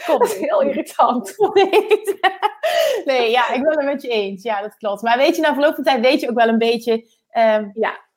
Dat 0.06 0.24
is 0.24 0.38
heel 0.38 0.60
irritant. 0.60 1.34
Nee, 3.04 3.30
ja, 3.30 3.52
ik 3.52 3.62
ben 3.62 3.76
het 3.76 3.84
met 3.84 4.02
je 4.02 4.08
eens. 4.08 4.42
Ja, 4.42 4.60
dat 4.60 4.76
klopt. 4.76 5.02
Maar 5.02 5.16
weet 5.16 5.36
je, 5.36 5.42
na 5.42 5.52
verloop 5.52 5.74
van 5.74 5.84
tijd 5.84 6.00
weet 6.00 6.20
je 6.20 6.28
ook 6.28 6.36
wel 6.36 6.48
een 6.48 6.58
beetje 6.58 6.92
um, 7.36 7.70
ja, 7.74 8.07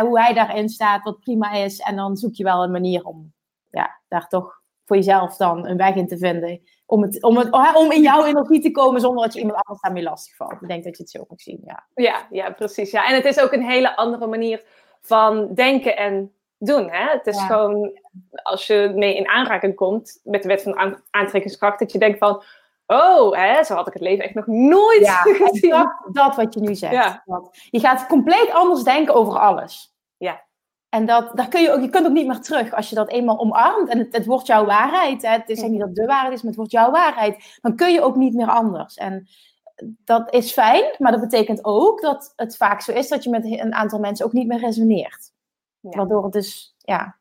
hoe 0.00 0.20
hij 0.20 0.34
daarin 0.34 0.68
staat, 0.68 1.04
wat 1.04 1.20
prima 1.20 1.52
is. 1.52 1.80
En 1.80 1.96
dan 1.96 2.16
zoek 2.16 2.34
je 2.34 2.44
wel 2.44 2.62
een 2.62 2.70
manier 2.70 3.04
om 3.04 3.32
ja, 3.70 4.00
daar 4.08 4.28
toch 4.28 4.62
voor 4.84 4.96
jezelf 4.96 5.36
dan 5.36 5.66
een 5.66 5.76
weg 5.76 5.94
in 5.94 6.08
te 6.08 6.18
vinden. 6.18 6.60
Om, 6.86 7.02
het, 7.02 7.22
om, 7.22 7.36
het, 7.36 7.74
om 7.74 7.92
in 7.92 8.02
jouw 8.02 8.24
energie 8.24 8.60
te 8.60 8.70
komen 8.70 9.00
zonder 9.00 9.24
dat 9.24 9.34
je 9.34 9.40
iemand 9.40 9.58
anders 9.58 9.80
daarmee 9.80 10.02
lastig 10.02 10.36
valt. 10.36 10.62
Ik 10.62 10.68
denk 10.68 10.84
dat 10.84 10.96
je 10.96 11.02
het 11.02 11.12
zo 11.12 11.24
moet 11.28 11.42
zien. 11.42 11.60
Ja. 11.64 11.86
Ja, 11.94 12.26
ja, 12.30 12.50
precies. 12.50 12.90
Ja. 12.90 13.08
En 13.08 13.14
het 13.14 13.24
is 13.24 13.40
ook 13.40 13.52
een 13.52 13.68
hele 13.68 13.96
andere 13.96 14.26
manier 14.26 14.64
van 15.00 15.54
denken 15.54 15.96
en 15.96 16.32
doen. 16.58 16.90
Hè? 16.90 17.10
Het 17.10 17.26
is 17.26 17.42
gewoon, 17.42 18.00
als 18.42 18.66
je 18.66 18.92
mee 18.94 19.16
in 19.16 19.28
aanraking 19.28 19.74
komt 19.74 20.20
met 20.22 20.42
de 20.42 20.48
wet 20.48 20.62
van 20.62 20.98
aantrekkingskracht, 21.10 21.78
dat 21.78 21.92
je 21.92 21.98
denkt 21.98 22.18
van, 22.18 22.42
oh, 22.86 23.36
hè, 23.36 23.64
zo 23.64 23.74
had 23.74 23.86
ik 23.86 23.92
het 23.92 24.02
leven 24.02 24.24
echt 24.24 24.34
nog 24.34 24.46
nooit 24.46 25.00
ja, 25.00 25.22
gezien. 25.42 25.70
Dat, 25.70 25.94
dat 26.12 26.36
wat 26.36 26.54
je 26.54 26.60
nu 26.60 26.74
zegt. 26.74 26.92
Ja. 26.92 27.22
Je 27.70 27.80
gaat 27.80 28.06
compleet 28.06 28.50
anders 28.52 28.82
denken 28.82 29.14
over 29.14 29.38
alles. 29.38 29.94
Ja. 30.16 30.44
En 30.88 31.06
dat, 31.06 31.36
daar 31.36 31.48
kun 31.48 31.62
je, 31.62 31.72
ook, 31.72 31.80
je 31.80 31.88
kunt 31.88 32.06
ook 32.06 32.12
niet 32.12 32.26
meer 32.26 32.40
terug 32.40 32.72
als 32.72 32.88
je 32.88 32.94
dat 32.94 33.10
eenmaal 33.10 33.38
omarmt. 33.38 33.88
En 33.88 33.98
het, 33.98 34.12
het 34.12 34.26
wordt 34.26 34.46
jouw 34.46 34.64
waarheid. 34.64 35.22
Hè? 35.22 35.30
Het 35.30 35.48
is 35.48 35.62
niet 35.62 35.80
dat 35.80 35.94
de 35.94 36.06
waarheid 36.06 36.32
is, 36.32 36.38
maar 36.38 36.46
het 36.46 36.56
wordt 36.56 36.72
jouw 36.72 36.90
waarheid. 36.90 37.58
Dan 37.60 37.76
kun 37.76 37.92
je 37.92 38.02
ook 38.02 38.16
niet 38.16 38.34
meer 38.34 38.48
anders. 38.48 38.94
En 38.94 39.28
dat 40.04 40.32
is 40.34 40.52
fijn, 40.52 40.94
maar 40.98 41.12
dat 41.12 41.20
betekent 41.20 41.64
ook 41.64 42.00
dat 42.00 42.32
het 42.36 42.56
vaak 42.56 42.80
zo 42.80 42.92
is 42.92 43.08
dat 43.08 43.24
je 43.24 43.30
met 43.30 43.44
een 43.44 43.74
aantal 43.74 43.98
mensen 43.98 44.26
ook 44.26 44.32
niet 44.32 44.46
meer 44.46 44.58
resoneert. 44.58 45.32
Waardoor 45.80 46.22
het 46.24 46.32
dus, 46.32 46.76
ja, 46.78 47.16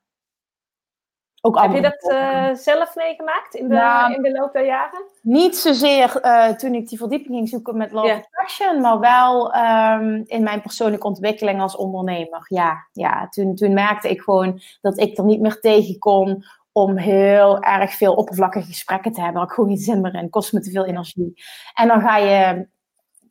ook 1.45 1.59
Heb 1.59 1.71
je 1.71 1.81
dat 1.81 2.11
uh, 2.11 2.53
zelf 2.53 2.95
meegemaakt 2.95 3.55
in 3.55 3.67
de, 3.67 3.75
nou, 3.75 4.13
in 4.13 4.21
de 4.21 4.31
loop 4.31 4.53
der 4.53 4.65
jaren? 4.65 5.03
Niet 5.21 5.57
zozeer 5.57 6.19
uh, 6.21 6.47
toen 6.47 6.73
ik 6.73 6.89
die 6.89 6.97
verdieping 6.97 7.35
ging 7.35 7.49
zoeken 7.49 7.77
met 7.77 7.91
Love 7.91 8.13
Attraction, 8.13 8.81
maar 8.81 8.99
wel 8.99 9.55
um, 9.55 10.23
in 10.25 10.43
mijn 10.43 10.61
persoonlijke 10.61 11.07
ontwikkeling 11.07 11.61
als 11.61 11.75
ondernemer. 11.75 12.45
Ja, 12.47 12.87
ja 12.91 13.27
toen, 13.29 13.55
toen 13.55 13.73
merkte 13.73 14.09
ik 14.09 14.21
gewoon 14.21 14.61
dat 14.81 14.99
ik 14.99 15.17
er 15.17 15.25
niet 15.25 15.41
meer 15.41 15.59
tegen 15.59 15.99
kon 15.99 16.45
om 16.71 16.97
heel 16.97 17.59
erg 17.59 17.93
veel 17.93 18.13
oppervlakkige 18.13 18.65
gesprekken 18.65 19.11
te 19.11 19.21
hebben. 19.21 19.43
Ik 19.43 19.51
gewoon 19.51 19.69
geen 19.69 19.79
zin 19.79 20.01
meer 20.01 20.15
in. 20.15 20.29
kost 20.29 20.53
me 20.53 20.59
te 20.59 20.71
veel 20.71 20.85
energie. 20.85 21.33
En 21.73 21.87
dan 21.87 22.01
ga 22.01 22.17
je 22.17 22.67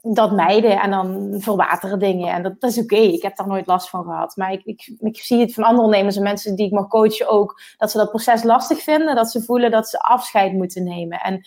dat 0.07 0.33
mijden 0.33 0.81
en 0.81 0.91
dan 0.91 1.35
verwateren 1.39 1.99
dingen. 1.99 2.33
En 2.33 2.43
dat, 2.43 2.61
dat 2.61 2.71
is 2.71 2.79
oké, 2.79 2.97
ik 2.97 3.23
heb 3.23 3.37
daar 3.37 3.47
nooit 3.47 3.67
last 3.67 3.89
van 3.89 4.05
gehad. 4.05 4.37
Maar 4.37 4.53
ik, 4.53 4.65
ik, 4.65 4.93
ik 4.99 5.17
zie 5.17 5.41
het 5.41 5.55
van 5.55 5.65
andere 5.65 5.83
ondernemers 5.85 6.17
en 6.17 6.23
mensen 6.23 6.57
die 6.57 6.67
ik 6.67 6.73
mag 6.73 6.89
coachen 6.89 7.29
ook, 7.29 7.61
dat 7.77 7.91
ze 7.91 7.99
dat 7.99 8.11
proces 8.11 8.43
lastig 8.43 8.83
vinden, 8.83 9.15
dat 9.15 9.31
ze 9.31 9.43
voelen 9.43 9.71
dat 9.71 9.89
ze 9.89 9.99
afscheid 9.99 10.53
moeten 10.53 10.85
nemen. 10.85 11.21
En 11.21 11.47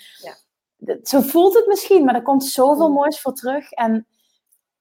ja. 0.77 0.97
zo 1.03 1.21
voelt 1.21 1.53
het 1.53 1.67
misschien, 1.67 2.05
maar 2.05 2.15
er 2.15 2.21
komt 2.21 2.45
zoveel 2.45 2.89
moois 2.89 3.21
voor 3.21 3.33
terug. 3.33 3.71
En 3.71 4.07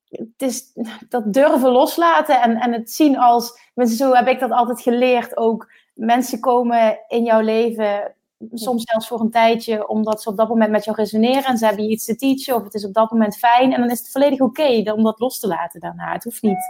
het 0.08 0.42
is 0.42 0.72
dat 1.08 1.32
durven 1.32 1.70
loslaten 1.70 2.42
en, 2.42 2.56
en 2.56 2.72
het 2.72 2.90
zien 2.90 3.18
als, 3.18 3.58
zo 3.74 4.12
heb 4.12 4.28
ik 4.28 4.40
dat 4.40 4.50
altijd 4.50 4.80
geleerd 4.80 5.36
ook, 5.36 5.72
mensen 5.94 6.40
komen 6.40 6.98
in 7.08 7.24
jouw 7.24 7.40
leven 7.40 8.15
soms 8.52 8.82
zelfs 8.84 9.08
voor 9.08 9.20
een 9.20 9.30
tijdje, 9.30 9.88
omdat 9.88 10.22
ze 10.22 10.28
op 10.28 10.36
dat 10.36 10.48
moment 10.48 10.70
met 10.70 10.84
jou 10.84 10.96
resoneren 10.96 11.44
en 11.44 11.56
ze 11.56 11.66
hebben 11.66 11.84
je 11.84 11.90
iets 11.90 12.04
te 12.04 12.16
teachen 12.16 12.54
of 12.54 12.62
het 12.62 12.74
is 12.74 12.84
op 12.84 12.94
dat 12.94 13.10
moment 13.10 13.36
fijn 13.36 13.72
en 13.72 13.80
dan 13.80 13.90
is 13.90 13.98
het 13.98 14.10
volledig 14.10 14.40
oké 14.40 14.92
om 14.92 15.02
dat 15.02 15.20
los 15.20 15.38
te 15.38 15.46
laten 15.46 15.80
daarna. 15.80 16.12
Het 16.12 16.24
hoeft 16.24 16.42
niet 16.42 16.64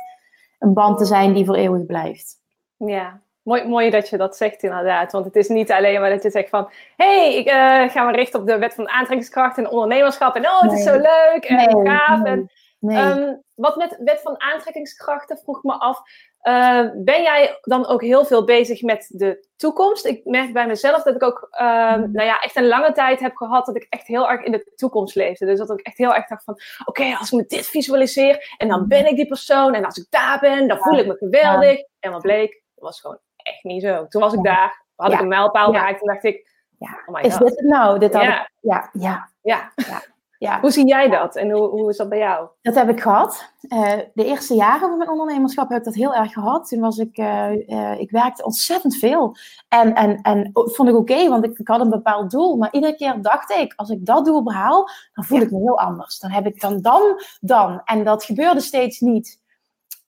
een 0.58 0.72
band 0.72 0.98
te 0.98 1.04
zijn 1.04 1.32
die 1.32 1.44
voor 1.44 1.56
eeuwig 1.56 1.86
blijft. 1.86 2.34
Ja, 2.76 3.20
Mooi, 3.46 3.64
mooi 3.64 3.90
dat 3.90 4.08
je 4.08 4.16
dat 4.16 4.36
zegt 4.36 4.62
inderdaad. 4.62 5.12
Want 5.12 5.24
het 5.24 5.36
is 5.36 5.48
niet 5.48 5.72
alleen 5.72 6.00
maar 6.00 6.10
dat 6.10 6.22
je 6.22 6.30
zegt 6.30 6.48
van... 6.48 6.70
hey, 6.96 7.34
ik 7.34 7.46
uh, 7.46 7.88
ga 7.88 8.04
me 8.04 8.12
richten 8.12 8.40
op 8.40 8.46
de 8.46 8.58
wet 8.58 8.74
van 8.74 8.88
aantrekkingskracht 8.88 9.58
en 9.58 9.70
ondernemerschap. 9.70 10.36
En 10.36 10.46
oh, 10.46 10.60
het 10.60 10.72
is 10.72 10.82
zo 10.82 10.92
leuk 10.92 11.44
en 11.44 11.56
nee, 11.56 11.86
gaaf. 11.86 12.24
En, 12.24 12.50
um, 12.80 13.42
wat 13.54 13.76
met 13.76 13.96
wet 14.04 14.20
van 14.20 14.40
aantrekkingskrachten 14.40 15.38
vroeg 15.38 15.62
me 15.62 15.72
af. 15.72 16.02
Uh, 16.48 16.90
ben 16.94 17.22
jij 17.22 17.58
dan 17.60 17.86
ook 17.86 18.02
heel 18.02 18.24
veel 18.24 18.44
bezig 18.44 18.82
met 18.82 19.06
de 19.08 19.48
toekomst? 19.56 20.04
Ik 20.04 20.24
merk 20.24 20.52
bij 20.52 20.66
mezelf 20.66 21.02
dat 21.02 21.14
ik 21.14 21.22
ook 21.22 21.48
uh, 21.52 21.58
nou 21.94 22.22
ja, 22.22 22.40
echt 22.40 22.56
een 22.56 22.66
lange 22.66 22.92
tijd 22.92 23.20
heb 23.20 23.36
gehad 23.36 23.66
dat 23.66 23.76
ik 23.76 23.86
echt 23.88 24.06
heel 24.06 24.30
erg 24.30 24.42
in 24.42 24.52
de 24.52 24.72
toekomst 24.74 25.14
leefde. 25.14 25.46
Dus 25.46 25.58
dat 25.58 25.70
ik 25.70 25.80
echt 25.80 25.98
heel 25.98 26.14
erg 26.14 26.26
dacht 26.26 26.44
van, 26.44 26.58
oké, 26.84 27.16
als 27.18 27.32
ik 27.32 27.38
me 27.38 27.44
dit 27.46 27.66
visualiseer 27.66 28.54
en 28.56 28.68
dan 28.68 28.88
ben 28.88 29.06
ik 29.06 29.16
die 29.16 29.26
persoon 29.26 29.74
en 29.74 29.84
als 29.84 29.96
ik 29.96 30.06
daar 30.10 30.38
ben, 30.40 30.68
dan 30.68 30.78
voel 30.78 30.98
ik 30.98 31.06
me 31.06 31.16
geweldig. 31.16 31.80
En 32.00 32.12
wat 32.12 32.22
bleek, 32.22 32.62
dat 32.74 32.84
was 32.84 33.00
gewoon 33.00 33.18
echt 33.36 33.64
niet 33.64 33.82
zo. 33.82 34.06
Toen 34.06 34.20
was 34.20 34.32
ik 34.32 34.42
daar, 34.42 34.84
had 34.96 35.12
ik 35.12 35.20
een 35.20 35.28
mijlpaal 35.28 35.72
bereikt 35.72 36.00
en 36.00 36.06
dacht 36.06 36.24
ik, 36.24 36.48
ja, 36.78 37.02
oh 37.06 37.20
is 37.20 37.36
dit 37.36 37.48
het 37.48 37.60
nou? 37.60 37.98
Dit 37.98 38.14
had 38.14 38.22
ja. 38.22 38.42
Ik, 38.42 38.48
ja, 38.60 38.90
ja, 38.92 39.30
ja. 39.42 39.72
ja. 39.76 40.02
Ja. 40.38 40.60
Hoe 40.60 40.70
zie 40.70 40.86
jij 40.86 41.08
dat 41.08 41.36
en 41.36 41.50
hoe, 41.50 41.68
hoe 41.68 41.90
is 41.90 41.96
dat 41.96 42.08
bij 42.08 42.18
jou? 42.18 42.48
Dat 42.62 42.74
heb 42.74 42.88
ik 42.88 43.00
gehad. 43.00 43.52
Uh, 43.68 43.92
de 44.14 44.24
eerste 44.24 44.54
jaren 44.54 44.88
van 44.88 44.98
mijn 44.98 45.10
ondernemerschap 45.10 45.68
heb 45.68 45.78
ik 45.78 45.84
dat 45.84 45.94
heel 45.94 46.14
erg 46.14 46.32
gehad. 46.32 46.68
Toen 46.68 46.80
was 46.80 46.98
ik, 46.98 47.18
uh, 47.18 47.68
uh, 47.68 48.00
ik 48.00 48.10
werkte 48.10 48.44
ontzettend 48.44 48.96
veel. 48.96 49.36
En, 49.68 49.94
en, 49.94 50.20
en 50.20 50.50
vond 50.52 50.88
ik 50.88 50.94
oké, 50.94 51.28
want 51.28 51.44
ik, 51.44 51.58
ik, 51.58 51.68
had 51.68 51.80
een 51.80 51.90
bepaald 51.90 52.30
doel. 52.30 52.56
Maar 52.56 52.72
iedere 52.72 52.96
keer 52.96 53.22
dacht 53.22 53.50
ik, 53.50 53.72
als 53.76 53.90
ik 53.90 54.06
dat 54.06 54.24
doel 54.24 54.42
behaal, 54.42 54.88
dan 55.12 55.24
voel 55.24 55.40
ik 55.40 55.50
me 55.50 55.58
heel 55.58 55.78
anders. 55.78 56.18
Dan 56.18 56.30
heb 56.30 56.46
ik 56.46 56.60
dan, 56.60 56.80
dan, 56.80 57.20
dan. 57.40 57.80
En 57.84 58.04
dat 58.04 58.24
gebeurde 58.24 58.60
steeds 58.60 59.00
niet. 59.00 59.40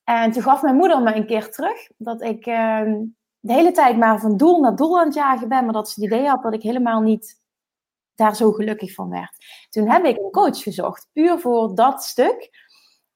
En 0.03 0.31
toen 0.31 0.43
gaf 0.43 0.61
mijn 0.61 0.75
moeder 0.75 1.01
me 1.01 1.15
een 1.15 1.25
keer 1.25 1.51
terug 1.51 1.87
dat 1.97 2.21
ik 2.21 2.45
ehm, 2.45 2.97
de 3.39 3.53
hele 3.53 3.71
tijd 3.71 3.97
maar 3.97 4.19
van 4.19 4.37
doel 4.37 4.59
naar 4.59 4.75
doel 4.75 4.99
aan 4.99 5.05
het 5.05 5.13
jagen 5.13 5.49
ben. 5.49 5.63
Maar 5.63 5.73
dat 5.73 5.89
ze 5.89 6.01
het 6.01 6.11
idee 6.11 6.27
had 6.27 6.43
dat 6.43 6.53
ik 6.53 6.61
helemaal 6.61 7.01
niet 7.01 7.38
daar 8.19 8.35
zo 8.35 8.51
gelukkig 8.51 8.93
van 8.93 9.09
werd. 9.09 9.65
Toen 9.69 9.89
heb 9.89 10.05
ik 10.05 10.17
een 10.17 10.31
coach 10.31 10.63
gezocht, 10.63 11.07
puur 11.13 11.39
voor 11.39 11.75
dat 11.75 12.03
stuk. 12.03 12.67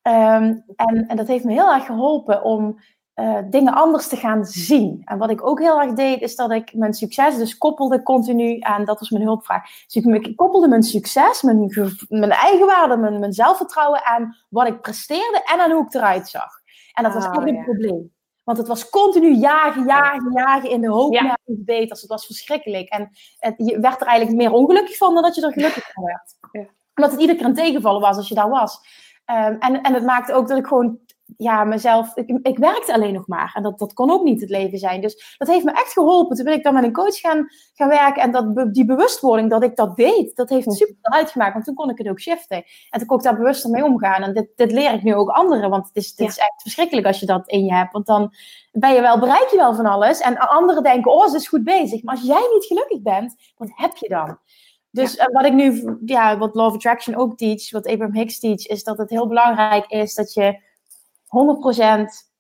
Ehm, 0.02 0.56
en, 0.76 1.08
en, 1.08 1.18
dat 1.18 1.28
heeft 1.28 1.44
me 1.44 1.52
heel 1.52 1.74
erg 1.74 1.86
geholpen 1.86 2.44
om 2.44 2.80
uh, 3.16 3.40
dingen 3.50 3.74
anders 3.74 4.08
te 4.08 4.16
gaan 4.16 4.46
zien. 4.46 5.02
En 5.06 5.18
wat 5.18 5.30
ik 5.30 5.48
ook 5.48 5.60
heel 5.60 5.82
erg 5.82 5.94
deed, 5.94 6.22
is 6.22 6.36
dat 6.36 6.52
ik 6.52 6.74
mijn 6.74 6.94
succes 6.94 7.38
dus 7.38 7.58
koppelde 7.58 8.04
continu 8.04 8.58
aan, 8.60 8.86
dat 8.86 9.00
was 9.00 9.10
mijn 9.10 9.24
hulpvraag. 9.24 9.64
Dus 9.88 10.04
ik 10.04 10.36
koppelde 10.36 10.68
mijn 10.68 10.84
succes, 10.84 11.42
mijn, 11.42 11.96
mijn 12.10 12.32
eigenwaarde, 12.32 12.98
mijn, 12.98 13.20
mijn 13.20 13.34
zelfvertrouwen 13.34 14.06
aan 14.06 14.36
wat 14.50 14.68
ik 14.68 14.82
presteerde 14.82 15.42
en 15.44 15.60
aan 15.60 15.72
hoe 15.72 15.86
ik 15.86 15.94
eruit 15.94 16.28
zag. 16.28 16.52
En 16.94 17.04
dat 17.04 17.14
was 17.14 17.26
oh, 17.26 17.36
echt 17.36 17.48
een 17.48 17.64
probleem. 17.64 18.12
Want 18.44 18.58
het 18.58 18.68
was 18.68 18.90
continu 18.90 19.34
jagen, 19.36 19.86
jagen, 19.86 20.32
jagen 20.34 20.70
in 20.70 20.82
de 20.82 20.90
hoop 20.90 21.14
naar 21.14 21.40
iets 21.46 21.64
beters. 21.64 22.02
Het 22.02 22.10
was 22.10 22.26
verschrikkelijk. 22.26 22.90
En 22.90 23.10
het, 23.38 23.54
je 23.58 23.80
werd 23.80 24.02
er 24.02 24.08
eigenlijk 24.08 24.38
meer 24.38 24.52
ongelukkig 24.52 24.98
van 24.98 25.14
dan 25.14 25.24
dat 25.24 25.36
je 25.36 25.42
er 25.42 25.54
gelukkig 25.54 25.92
van 25.94 26.04
werd. 26.04 26.36
Ja. 26.52 26.74
Omdat 26.96 27.12
het 27.12 27.20
iedere 27.20 27.38
keer 27.38 27.48
een 27.48 27.54
tegenvallen 27.54 28.02
was 28.02 28.18
als 28.18 28.28
je 28.28 28.36
daar 28.36 28.50
was. 28.50 28.80
Um, 29.26 29.58
en, 29.60 29.82
en 29.82 29.94
het 29.94 30.04
maakte 30.04 30.34
ook 30.34 30.48
dat 30.48 30.58
ik 30.58 30.68
gewoon 30.68 31.00
ja, 31.38 31.64
mezelf, 31.64 32.16
ik, 32.16 32.40
ik, 32.42 32.58
werkte 32.58 32.94
alleen 32.94 33.14
nog 33.14 33.28
maar. 33.28 33.52
En 33.54 33.64
dat, 33.64 33.80
dat 33.80 33.94
kon 33.94 34.12
ook 34.12 34.24
niet 34.24 34.42
het 34.42 34.50
leven 34.50 34.78
zijn. 34.78 35.02
Dus 35.02 35.36
dat 35.38 35.48
heeft 35.48 35.66
me 35.66 35.72
echt 35.72 35.94
geholpen. 35.94 36.36
Toen 36.36 36.46
ben 36.46 36.54
ik 36.54 36.64
dan 36.64 36.74
met 36.74 36.84
een 36.84 36.94
coach 36.94 37.20
gaan, 37.20 37.48
gaan 37.74 37.88
werken. 37.88 38.22
En 38.22 38.32
dat, 38.32 38.74
die 38.74 38.86
bewustwording 38.86 39.50
dat 39.50 39.64
ik 39.64 39.76
dat 39.76 39.96
deed, 39.96 40.36
dat 40.36 40.50
heeft 40.50 40.74
super 40.74 41.12
uitgemaakt. 41.12 41.54
Want 41.54 41.66
toen 41.66 41.76
kon 41.76 41.90
ik 41.90 41.98
het 41.98 42.10
ook 42.10 42.20
shiften. 42.20 42.64
En 42.90 43.00
toen 43.00 43.08
kon 43.08 43.18
ik 43.18 43.24
daar 43.24 43.38
bewuster 43.38 43.70
mee 43.70 43.84
omgaan. 43.84 44.22
En 44.22 44.34
dit, 44.34 44.48
dit 44.56 44.72
leer 44.72 44.94
ik 44.94 45.04
nu 45.04 45.16
ook 45.16 45.30
anderen. 45.30 45.70
Want 45.70 45.88
het 45.88 45.96
is, 45.96 46.16
dit 46.16 46.30
is 46.30 46.38
echt 46.38 46.62
verschrikkelijk 46.62 47.08
als 47.08 47.20
je 47.20 47.26
dat 47.26 47.50
in 47.50 47.66
je 47.66 47.74
hebt. 47.74 47.94
Want 47.94 48.06
dan 48.06 48.34
ben 48.72 48.94
je 48.94 49.02
wel, 49.02 49.20
bereik 49.20 49.48
je 49.52 49.58
wel 49.58 49.76
van 49.76 49.86
alles. 49.86 50.20
En 50.20 50.38
anderen 50.38 50.84
denken, 50.84 51.12
oh, 51.12 51.28
ze 51.28 51.36
is 51.36 51.48
goed 51.48 51.64
bezig. 51.64 52.04
Maar 52.04 52.16
als 52.16 52.26
jij 52.26 52.50
niet 52.54 52.66
gelukkig 52.66 53.02
bent, 53.02 53.36
wat 53.58 53.70
heb 53.74 53.96
je 53.96 54.10
dan? 54.10 54.38
Dus 54.94 55.18
eh, 55.18 55.28
wat 55.32 55.46
ik 55.46 55.54
nu, 55.54 55.98
ja, 56.06 56.38
wat 56.38 56.56
Law 56.56 56.68
of 56.68 56.74
Attraction 56.74 57.16
ook 57.16 57.38
teach, 57.38 57.72
wat 57.72 57.88
Abraham 57.88 58.16
Hicks 58.16 58.40
teach, 58.40 58.66
is 58.66 58.84
dat 58.84 58.98
het 58.98 59.10
heel 59.10 59.28
belangrijk 59.28 59.86
is 59.88 60.14
dat 60.14 60.34
je 60.34 60.60
100% 61.34 62.32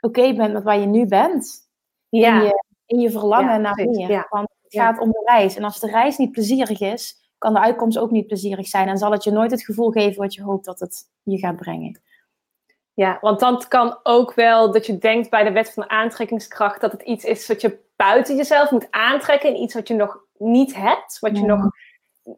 oké 0.00 0.34
bent 0.34 0.52
met 0.52 0.62
waar 0.62 0.78
je 0.78 0.86
nu 0.86 1.06
bent. 1.06 1.68
Ja. 2.08 2.40
In, 2.40 2.44
je, 2.46 2.64
in 2.86 3.00
je 3.00 3.10
verlangen 3.10 3.60
naar 3.60 3.74
meer. 3.74 4.26
Want 4.30 4.48
Het 4.62 4.72
gaat 4.72 4.98
om 4.98 5.10
de 5.10 5.22
reis. 5.24 5.56
En 5.56 5.64
als 5.64 5.80
de 5.80 5.90
reis 5.90 6.16
niet 6.16 6.32
plezierig 6.32 6.80
is, 6.80 7.30
kan 7.38 7.52
de 7.52 7.60
uitkomst 7.60 7.98
ook 7.98 8.10
niet 8.10 8.26
plezierig 8.26 8.66
zijn. 8.66 8.88
En 8.88 8.98
zal 8.98 9.12
het 9.12 9.24
je 9.24 9.30
nooit 9.30 9.50
het 9.50 9.64
gevoel 9.64 9.90
geven 9.90 10.22
wat 10.22 10.34
je 10.34 10.42
hoopt 10.42 10.64
dat 10.64 10.80
het 10.80 11.10
je 11.22 11.38
gaat 11.38 11.56
brengen. 11.56 12.00
Ja, 12.94 13.18
want 13.20 13.40
dan 13.40 13.64
kan 13.68 14.00
ook 14.02 14.34
wel 14.34 14.72
dat 14.72 14.86
je 14.86 14.98
denkt 14.98 15.30
bij 15.30 15.44
de 15.44 15.52
wet 15.52 15.72
van 15.72 15.82
de 15.82 15.88
aantrekkingskracht 15.88 16.80
dat 16.80 16.92
het 16.92 17.02
iets 17.02 17.24
is 17.24 17.46
wat 17.46 17.60
je 17.60 17.78
buiten 17.96 18.36
jezelf 18.36 18.70
moet 18.70 18.90
aantrekken 18.90 19.48
en 19.48 19.60
iets 19.60 19.74
wat 19.74 19.88
je 19.88 19.94
nog 19.94 20.24
niet 20.38 20.74
hebt, 20.74 21.18
wat 21.18 21.38
je 21.38 21.44
nog 21.44 21.70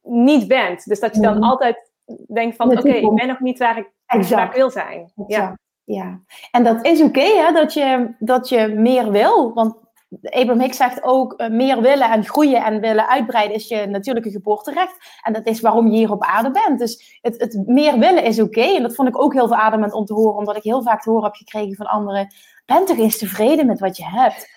niet 0.02 0.48
bent. 0.48 0.84
Dus 0.84 1.00
dat 1.00 1.14
je 1.14 1.20
dan 1.20 1.42
altijd 1.42 1.89
denkt 2.26 2.56
van 2.56 2.78
oké, 2.78 2.88
ik 2.88 3.14
ben 3.14 3.26
nog 3.26 3.40
niet 3.40 3.58
waar 3.58 3.78
ik, 3.78 3.90
waar 4.28 4.46
ik 4.46 4.52
wil 4.52 4.70
zijn. 4.70 5.12
Ja. 5.26 5.58
ja, 5.84 6.20
en 6.50 6.64
dat 6.64 6.84
is 6.84 7.02
oké 7.02 7.20
hè, 7.20 7.52
dat, 7.52 7.72
je, 7.72 8.14
dat 8.18 8.48
je 8.48 8.68
meer 8.68 9.10
wil. 9.10 9.54
Want 9.54 9.74
Abraham 10.22 10.60
Hicks 10.60 10.76
zegt 10.76 11.02
ook, 11.02 11.40
uh, 11.40 11.48
meer 11.48 11.80
willen 11.80 12.10
en 12.10 12.24
groeien 12.24 12.64
en 12.64 12.80
willen 12.80 13.08
uitbreiden 13.08 13.56
is 13.56 13.68
je 13.68 13.86
natuurlijke 13.86 14.30
geboorterecht. 14.30 14.96
En 15.22 15.32
dat 15.32 15.46
is 15.46 15.60
waarom 15.60 15.86
je 15.86 15.96
hier 15.96 16.10
op 16.10 16.22
aarde 16.22 16.50
bent. 16.50 16.78
Dus 16.78 17.18
het, 17.20 17.40
het 17.40 17.66
meer 17.66 17.98
willen 17.98 18.24
is 18.24 18.40
oké. 18.40 18.60
En 18.60 18.82
dat 18.82 18.94
vond 18.94 19.08
ik 19.08 19.22
ook 19.22 19.32
heel 19.32 19.48
verademend 19.48 19.92
om 19.92 20.04
te 20.04 20.14
horen, 20.14 20.38
omdat 20.38 20.56
ik 20.56 20.62
heel 20.62 20.82
vaak 20.82 21.02
te 21.02 21.10
horen 21.10 21.24
heb 21.24 21.34
gekregen 21.34 21.76
van 21.76 21.86
anderen. 21.86 22.34
Ben 22.66 22.84
toch 22.84 22.98
eens 22.98 23.18
tevreden 23.18 23.66
met 23.66 23.80
wat 23.80 23.96
je 23.96 24.04
hebt? 24.04 24.48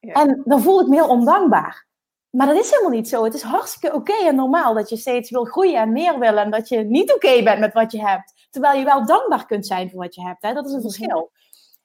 En 0.00 0.42
dan 0.44 0.60
voel 0.60 0.80
ik 0.80 0.86
me 0.86 0.94
heel 0.94 1.08
ondankbaar. 1.08 1.86
Maar 2.30 2.46
dat 2.46 2.56
is 2.56 2.70
helemaal 2.70 2.90
niet 2.90 3.08
zo. 3.08 3.24
Het 3.24 3.34
is 3.34 3.42
hartstikke 3.42 3.96
oké 3.96 4.12
en 4.12 4.34
normaal 4.34 4.74
dat 4.74 4.88
je 4.88 4.96
steeds 4.96 5.30
wil 5.30 5.44
groeien 5.44 5.80
en 5.80 5.92
meer 5.92 6.18
willen. 6.18 6.42
En 6.42 6.50
dat 6.50 6.68
je 6.68 6.78
niet 6.78 7.14
oké 7.14 7.42
bent 7.42 7.60
met 7.60 7.72
wat 7.72 7.92
je 7.92 8.06
hebt. 8.06 8.48
Terwijl 8.50 8.78
je 8.78 8.84
wel 8.84 9.06
dankbaar 9.06 9.46
kunt 9.46 9.66
zijn 9.66 9.90
voor 9.90 10.00
wat 10.00 10.14
je 10.14 10.22
hebt. 10.22 10.42
Hè? 10.42 10.52
Dat 10.52 10.66
is 10.66 10.72
een 10.72 10.80
verschil. 10.80 11.30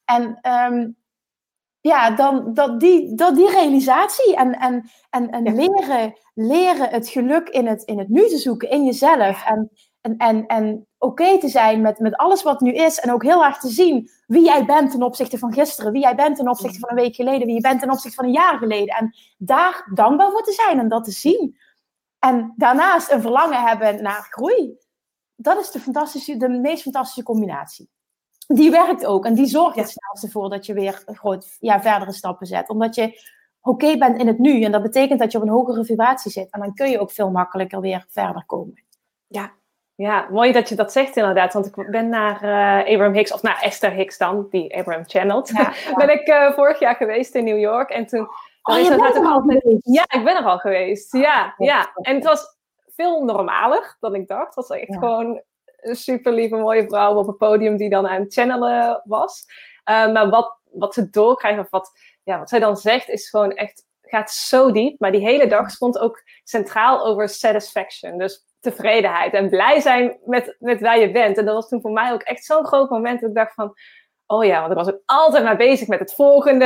En 0.06 0.38
ehm, 0.42 0.88
ja, 1.82 2.12
dan 2.12 2.54
dat 2.54 2.80
die, 2.80 3.16
dat 3.16 3.36
die 3.36 3.50
realisatie 3.50 4.36
en, 4.36 4.60
en, 4.60 4.90
en, 5.10 5.30
en 5.30 5.56
leren, 5.56 6.18
leren 6.34 6.90
het 6.90 7.08
geluk 7.08 7.50
in 7.50 7.68
het, 7.68 7.84
in 7.84 8.00
het 8.00 8.10
nu 8.10 8.28
te 8.28 8.38
zoeken, 8.38 8.70
in 8.70 8.86
jezelf. 8.86 9.46
En, 9.46 9.72
en, 10.02 10.18
en, 10.18 10.46
en 10.46 10.88
oké 10.98 11.40
te 11.40 11.48
zijn 11.48 11.82
met, 11.82 12.00
met 12.00 12.16
alles 12.16 12.44
wat 12.44 12.60
nu 12.60 12.72
is. 12.72 13.00
En 13.00 13.12
ook 13.12 13.24
heel 13.24 13.44
erg 13.46 13.58
te 13.58 13.70
zien 13.70 14.10
wie 14.28 14.46
jij 14.46 14.66
bent 14.66 14.92
ten 14.92 15.04
opzichte 15.04 15.38
van 15.38 15.54
gisteren. 15.54 15.92
Wie 15.92 16.02
jij 16.02 16.16
bent 16.16 16.36
ten 16.36 16.50
opzichte 16.50 16.80
van 16.80 16.90
een 16.90 16.96
week 16.96 17.16
geleden. 17.16 17.46
Wie 17.46 17.56
je 17.56 17.62
bent 17.62 17.80
ten 17.80 17.92
opzichte 17.92 18.16
van 18.16 18.26
een 18.26 18.32
jaar 18.32 18.58
geleden. 18.58 18.96
En 18.96 19.16
daar 19.38 19.92
dankbaar 19.94 20.32
voor 20.32 20.44
te 20.44 20.52
zijn 20.52 20.80
en 20.80 20.88
dat 20.88 21.04
te 21.04 21.12
zien. 21.12 21.58
En 22.20 22.54
daarnaast 22.58 23.12
een 23.12 23.22
verlangen 23.22 23.62
hebben 23.62 24.04
naar 24.04 24.28
groei. 24.30 24.78
Dat 25.36 25.60
is 25.60 25.72
de, 25.72 25.80
fantastische, 25.80 26.38
de 26.38 26.50
meest 26.50 26.82
fantastische 26.82 27.24
combinatie 27.24 27.90
die 28.48 28.72
werkt 28.72 29.06
ook. 29.06 29.26
En 29.26 29.34
die 29.34 29.46
zorgt 29.46 29.76
het 29.76 29.90
snelste 29.90 30.30
voor 30.30 30.50
dat 30.50 30.66
je 30.66 30.74
weer 30.74 31.04
groot, 31.06 31.58
ja, 31.60 31.82
verdere 31.82 32.14
stappen 32.14 32.48
zet. 32.48 32.70
Omdat 32.70 32.96
je 32.96 33.22
oké 33.62 33.98
bent 33.98 34.20
in 34.20 34.28
het 34.28 34.40
nu. 34.40 34.64
En 34.64 34.72
dat 34.72 34.82
betekent 34.82 35.20
dat 35.20 35.32
je 35.32 35.38
op 35.38 35.44
een 35.44 35.50
hogere 35.50 35.86
vibratie 35.86 36.32
zit. 36.32 36.52
En 36.52 36.60
dan 36.60 36.74
kun 36.74 36.90
je 36.90 37.00
ook 37.00 37.12
veel 37.12 37.32
makkelijker 37.32 37.82
weer 37.82 38.06
verder 38.10 38.46
komen. 38.46 38.84
Ja, 39.28 39.54
ja 39.96 40.28
mooi 40.32 40.52
dat 40.52 40.70
je 40.70 40.76
dat 40.76 40.92
zegt 40.92 41.16
inderdaad. 41.16 41.54
Want 41.54 41.66
ik 41.66 41.90
ben 41.92 42.10
naar 42.10 42.44
uh, 42.44 42.92
Abraham 42.94 43.14
Hicks, 43.14 43.34
of 43.34 43.42
naar 43.42 43.62
Esther 43.62 43.92
Hicks 43.92 44.18
dan, 44.18 44.48
die 44.50 44.78
Abraham 44.78 45.04
channelt. 45.08 45.50
Ja, 45.50 45.74
ben 46.06 46.10
ik 46.10 46.28
uh, 46.28 46.52
vorig 46.52 46.80
jaar 46.80 46.96
geweest 46.96 47.36
in 47.36 47.44
New 47.44 47.60
York. 47.60 47.90
En 47.90 48.06
toen... 48.06 48.30
Oh, 48.64 48.80
je 48.80 48.90
bent 48.90 49.16
er 49.16 49.26
al 49.26 49.42
geweest? 49.42 49.80
Ja, 49.82 50.04
ik 50.08 50.24
ben 50.24 50.36
er 50.36 50.44
al 50.44 50.58
geweest. 50.58 51.14
Ja, 51.14 51.54
ja. 51.58 51.92
En 52.02 52.16
het 52.16 52.24
was 52.24 52.56
veel 52.96 53.24
normaler 53.24 53.98
dan 54.00 54.16
ik 54.16 54.28
dacht. 54.28 54.56
Het 54.56 54.68
was 54.68 54.78
echt 54.78 54.94
gewoon 54.94 55.42
een 55.82 55.96
super 55.96 56.34
lieve, 56.34 56.56
mooie 56.56 56.88
vrouw 56.88 57.16
op 57.16 57.28
het 57.28 57.38
podium 57.38 57.78
die 57.78 57.90
dan 57.90 58.08
aan 58.08 58.22
het 58.22 58.34
channelen 58.34 59.02
was. 59.04 59.46
Uh, 59.90 60.12
maar 60.12 60.30
wat, 60.30 60.58
wat 60.72 60.94
ze 60.94 61.10
doorkrijgt, 61.10 61.60
of 61.60 61.70
wat, 61.70 61.92
ja, 62.24 62.40
wat 62.40 62.50
zij 62.50 62.60
dan 62.60 62.78
zegt, 62.78 63.10
is 63.10 63.30
gewoon 63.30 63.52
echt, 63.52 63.86
gaat 64.02 64.32
zo 64.32 64.72
diep. 64.72 65.00
Maar 65.00 65.12
die 65.12 65.26
hele 65.26 65.48
dag 65.48 65.72
stond 65.72 66.00
ook 66.00 66.24
centraal 66.44 67.06
over 67.06 67.30
satisfaction. 67.30 68.18
Dus 68.18 68.44
tevredenheid 68.72 69.34
en 69.34 69.50
blij 69.50 69.80
zijn 69.80 70.18
met, 70.26 70.56
met 70.60 70.82
waar 70.82 71.00
je 71.00 71.12
bent. 71.12 71.38
En 71.38 71.46
dat 71.46 71.56
was 71.56 71.70
toen 71.70 71.82
voor 71.82 71.92
mij 71.92 72.14
ook 72.14 72.22
echt 72.22 72.46
zo'n 72.46 72.66
groot 72.66 72.90
moment 72.90 73.20
dat 73.20 73.30
ik 73.30 73.36
dacht 73.36 73.54
van, 73.54 73.74
Oh 74.28 74.46
ja, 74.46 74.60
want 74.60 74.72
ik 74.72 74.78
was 74.78 74.88
ook 74.88 75.02
altijd 75.06 75.44
maar 75.44 75.58
bezig 75.58 75.88
met 75.88 76.00
het 76.00 76.14
volgende. 76.14 76.66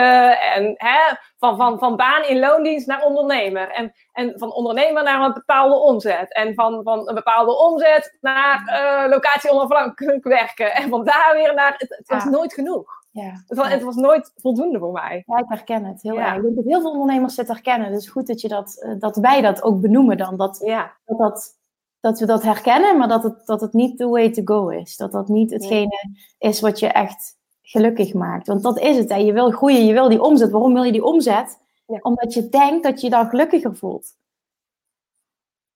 En 0.55 0.73
hè, 0.77 1.15
van, 1.37 1.57
van, 1.57 1.79
van 1.79 1.95
baan 1.95 2.23
in 2.23 2.39
loondienst 2.39 2.87
naar 2.87 3.05
ondernemer. 3.05 3.71
En, 3.71 3.91
en 4.11 4.33
van 4.39 4.53
ondernemer 4.53 5.03
naar 5.03 5.21
een 5.21 5.33
bepaalde 5.33 5.75
omzet. 5.75 6.33
En 6.33 6.53
van, 6.53 6.83
van 6.83 7.09
een 7.09 7.15
bepaalde 7.15 7.57
omzet 7.57 8.17
naar 8.21 8.61
uh, 8.65 9.11
locatie 9.11 9.51
onafhankelijk 9.51 10.23
werken. 10.23 10.73
En 10.73 10.89
van 10.89 11.03
daar 11.03 11.31
weer 11.33 11.53
naar. 11.53 11.73
Het, 11.77 11.95
het 11.97 12.07
was 12.07 12.23
nooit 12.23 12.53
genoeg. 12.53 12.97
Ja. 13.11 13.43
Het, 13.47 13.57
was, 13.57 13.67
het 13.67 13.83
was 13.83 13.95
nooit 13.95 14.31
voldoende 14.35 14.79
voor 14.79 14.91
mij. 14.91 15.23
Ja, 15.25 15.37
ik 15.37 15.45
herken 15.47 15.85
het 15.85 16.01
heel 16.01 16.19
erg. 16.19 16.35
Ik 16.35 16.41
denk 16.41 16.55
dat 16.55 16.65
heel 16.65 16.81
veel 16.81 16.91
ondernemers 16.91 17.35
dit 17.35 17.47
herkennen. 17.47 17.91
Dus 17.91 18.09
goed 18.09 18.27
dat, 18.27 18.41
je 18.41 18.47
dat, 18.47 18.81
eh, 18.81 18.91
dat 18.99 19.15
wij 19.15 19.41
dat 19.41 19.63
ook 19.63 19.81
benoemen 19.81 20.17
dan. 20.17 20.37
Dat, 20.37 20.61
ja. 20.65 20.97
dat, 21.05 21.17
dat, 21.17 21.58
dat 21.99 22.19
we 22.19 22.25
dat 22.25 22.43
herkennen, 22.43 22.97
maar 22.97 23.07
dat 23.07 23.23
het, 23.23 23.45
dat 23.45 23.61
het 23.61 23.73
niet 23.73 23.97
the 23.97 24.07
way 24.07 24.29
to 24.29 24.41
go 24.45 24.67
is. 24.67 24.97
Dat 24.97 25.11
dat 25.11 25.27
niet 25.27 25.51
hetgene 25.51 26.09
is 26.37 26.59
wat 26.59 26.79
je 26.79 26.87
echt 26.87 27.37
gelukkig 27.61 28.13
maakt. 28.13 28.47
Want 28.47 28.63
dat 28.63 28.79
is 28.79 28.97
het. 28.97 29.09
Hè. 29.09 29.15
Je 29.15 29.33
wil 29.33 29.51
groeien, 29.51 29.85
je 29.85 29.93
wil 29.93 30.09
die 30.09 30.21
omzet. 30.21 30.51
Waarom 30.51 30.73
wil 30.73 30.83
je 30.83 30.91
die 30.91 31.03
omzet? 31.03 31.59
Omdat 31.85 32.33
je 32.33 32.49
denkt 32.49 32.83
dat 32.83 33.01
je 33.01 33.09
dan 33.09 33.29
gelukkiger 33.29 33.75
voelt. 33.75 34.15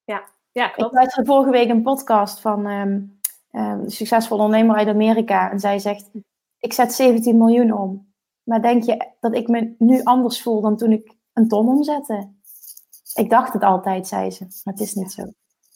Ja, 0.04 0.24
ja 0.52 0.68
klopt. 0.68 0.92
Ik 0.92 0.98
luisterde 0.98 1.30
vorige 1.30 1.52
week 1.52 1.70
een 1.70 1.82
podcast 1.82 2.40
van 2.40 2.66
um, 2.66 3.20
um, 3.52 3.62
een 3.62 3.92
succesvolle 3.92 4.44
ondernemer 4.44 4.76
uit 4.76 4.88
Amerika. 4.88 5.52
En 5.52 5.60
zij 5.60 5.80
zegt, 5.80 6.10
ik 6.60 6.74
zet 6.74 6.94
17 6.94 7.38
miljoen 7.38 7.72
om. 7.72 8.14
Maar 8.44 8.62
denk 8.62 8.84
je 8.84 9.08
dat 9.20 9.36
ik 9.36 9.48
me 9.48 9.76
nu 9.78 10.04
anders 10.04 10.42
voel 10.42 10.62
dan 10.62 10.78
toen 10.78 10.92
ik 10.92 11.16
een 11.34 11.48
ton 11.48 11.68
omzette? 11.68 12.32
Ik 13.14 13.30
dacht 13.30 13.54
het 13.54 13.64
altijd, 13.64 14.08
zei 14.08 14.32
ze. 14.32 14.44
Maar 14.64 14.74
het 14.74 14.84
is 14.84 14.94
niet 14.94 15.12
zo. 15.12 15.24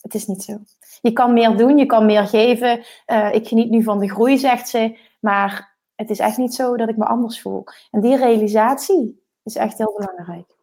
Het 0.07 0.15
is 0.15 0.27
niet 0.27 0.43
zo. 0.43 0.57
Je 1.01 1.13
kan 1.13 1.33
meer 1.33 1.57
doen, 1.57 1.77
je 1.77 1.85
kan 1.85 2.05
meer 2.05 2.27
geven. 2.27 2.85
Uh, 3.07 3.33
ik 3.33 3.47
geniet 3.47 3.69
nu 3.69 3.83
van 3.83 3.99
de 3.99 4.09
groei, 4.09 4.37
zegt 4.37 4.69
ze. 4.69 4.97
Maar 5.19 5.77
het 5.95 6.09
is 6.09 6.19
echt 6.19 6.37
niet 6.37 6.53
zo 6.53 6.77
dat 6.77 6.89
ik 6.89 6.97
me 6.97 7.05
anders 7.05 7.41
voel. 7.41 7.63
En 7.91 8.01
die 8.01 8.17
realisatie 8.17 9.23
is 9.43 9.55
echt 9.55 9.77
heel 9.77 9.93
belangrijk. 9.97 10.55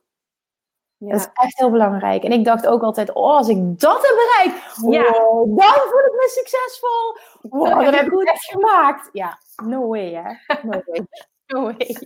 Ja. 0.97 1.11
Dat 1.11 1.21
is 1.21 1.29
echt 1.35 1.59
heel 1.59 1.71
belangrijk. 1.71 2.23
En 2.23 2.33
ik 2.33 2.45
dacht 2.45 2.67
ook 2.67 2.83
altijd, 2.83 3.13
oh, 3.13 3.37
als 3.37 3.49
ik 3.49 3.81
dat 3.81 4.03
heb 4.03 4.17
bereikt, 4.17 4.77
ja. 4.91 5.13
dan 5.13 5.91
voel 5.91 6.05
ik 6.05 6.13
me 6.13 6.29
succesvol. 6.29 7.17
Wow, 7.41 7.85
dat 7.85 7.95
heb 7.95 8.13
ik 8.13 8.29
echt 8.29 8.45
gemaakt. 8.45 9.09
Ja, 9.13 9.39
no 9.65 9.89
way, 9.89 10.13
hè. 10.13 10.55
No 10.63 10.83
way. 10.87 11.07
No 11.47 11.63
way. 11.63 11.97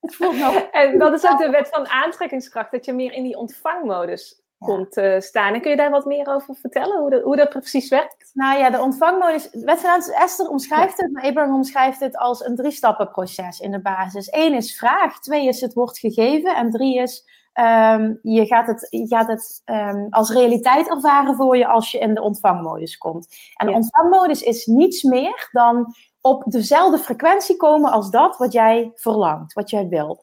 Het 0.00 0.14
voelt 0.14 0.36
nou... 0.36 0.56
En 0.70 0.98
dat 0.98 1.12
is 1.12 1.30
ook 1.30 1.38
de 1.44 1.50
wet 1.50 1.68
van 1.68 1.88
aantrekkingskracht, 1.88 2.70
dat 2.70 2.84
je 2.84 2.92
meer 2.92 3.12
in 3.12 3.22
die 3.22 3.36
ontvangmodus 3.36 4.43
komt 4.64 4.96
uh, 4.96 5.20
staan. 5.20 5.54
En 5.54 5.60
kun 5.60 5.70
je 5.70 5.76
daar 5.76 5.90
wat 5.90 6.04
meer 6.04 6.26
over 6.26 6.54
vertellen, 6.54 7.00
hoe 7.00 7.10
dat, 7.10 7.22
hoe 7.22 7.36
dat 7.36 7.48
precies 7.48 7.88
werkt? 7.88 8.30
Nou 8.32 8.58
ja, 8.58 8.70
de 8.70 8.80
ontvangmodus, 8.80 9.48
wet 9.52 10.10
Esther 10.14 10.48
omschrijft 10.48 10.96
het, 10.96 11.12
maar 11.12 11.24
Abraham 11.24 11.54
omschrijft 11.54 12.00
het 12.00 12.16
als 12.16 12.44
een 12.44 12.56
drie-stappen-proces 12.56 13.60
in 13.60 13.70
de 13.70 13.80
basis. 13.80 14.32
Eén 14.32 14.54
is 14.54 14.76
vraag, 14.76 15.20
twee 15.20 15.48
is 15.48 15.60
het 15.60 15.74
wordt 15.74 15.98
gegeven 15.98 16.56
en 16.56 16.70
drie 16.70 16.98
is 16.98 17.24
um, 17.60 18.18
je 18.22 18.46
gaat 18.46 18.66
het, 18.66 18.86
je 18.90 19.06
gaat 19.06 19.28
het 19.28 19.62
um, 19.64 20.06
als 20.10 20.30
realiteit 20.30 20.88
ervaren 20.88 21.34
voor 21.34 21.56
je 21.56 21.66
als 21.66 21.90
je 21.90 21.98
in 21.98 22.14
de 22.14 22.22
ontvangmodus 22.22 22.98
komt. 22.98 23.26
En 23.54 23.66
de 23.66 23.72
ontvangmodus 23.72 24.42
is 24.42 24.66
niets 24.66 25.02
meer 25.02 25.48
dan 25.52 25.94
op 26.20 26.42
dezelfde 26.46 26.98
frequentie 26.98 27.56
komen 27.56 27.90
als 27.90 28.10
dat 28.10 28.36
wat 28.36 28.52
jij 28.52 28.90
verlangt, 28.94 29.52
wat 29.52 29.70
jij 29.70 29.88
wil. 29.88 30.22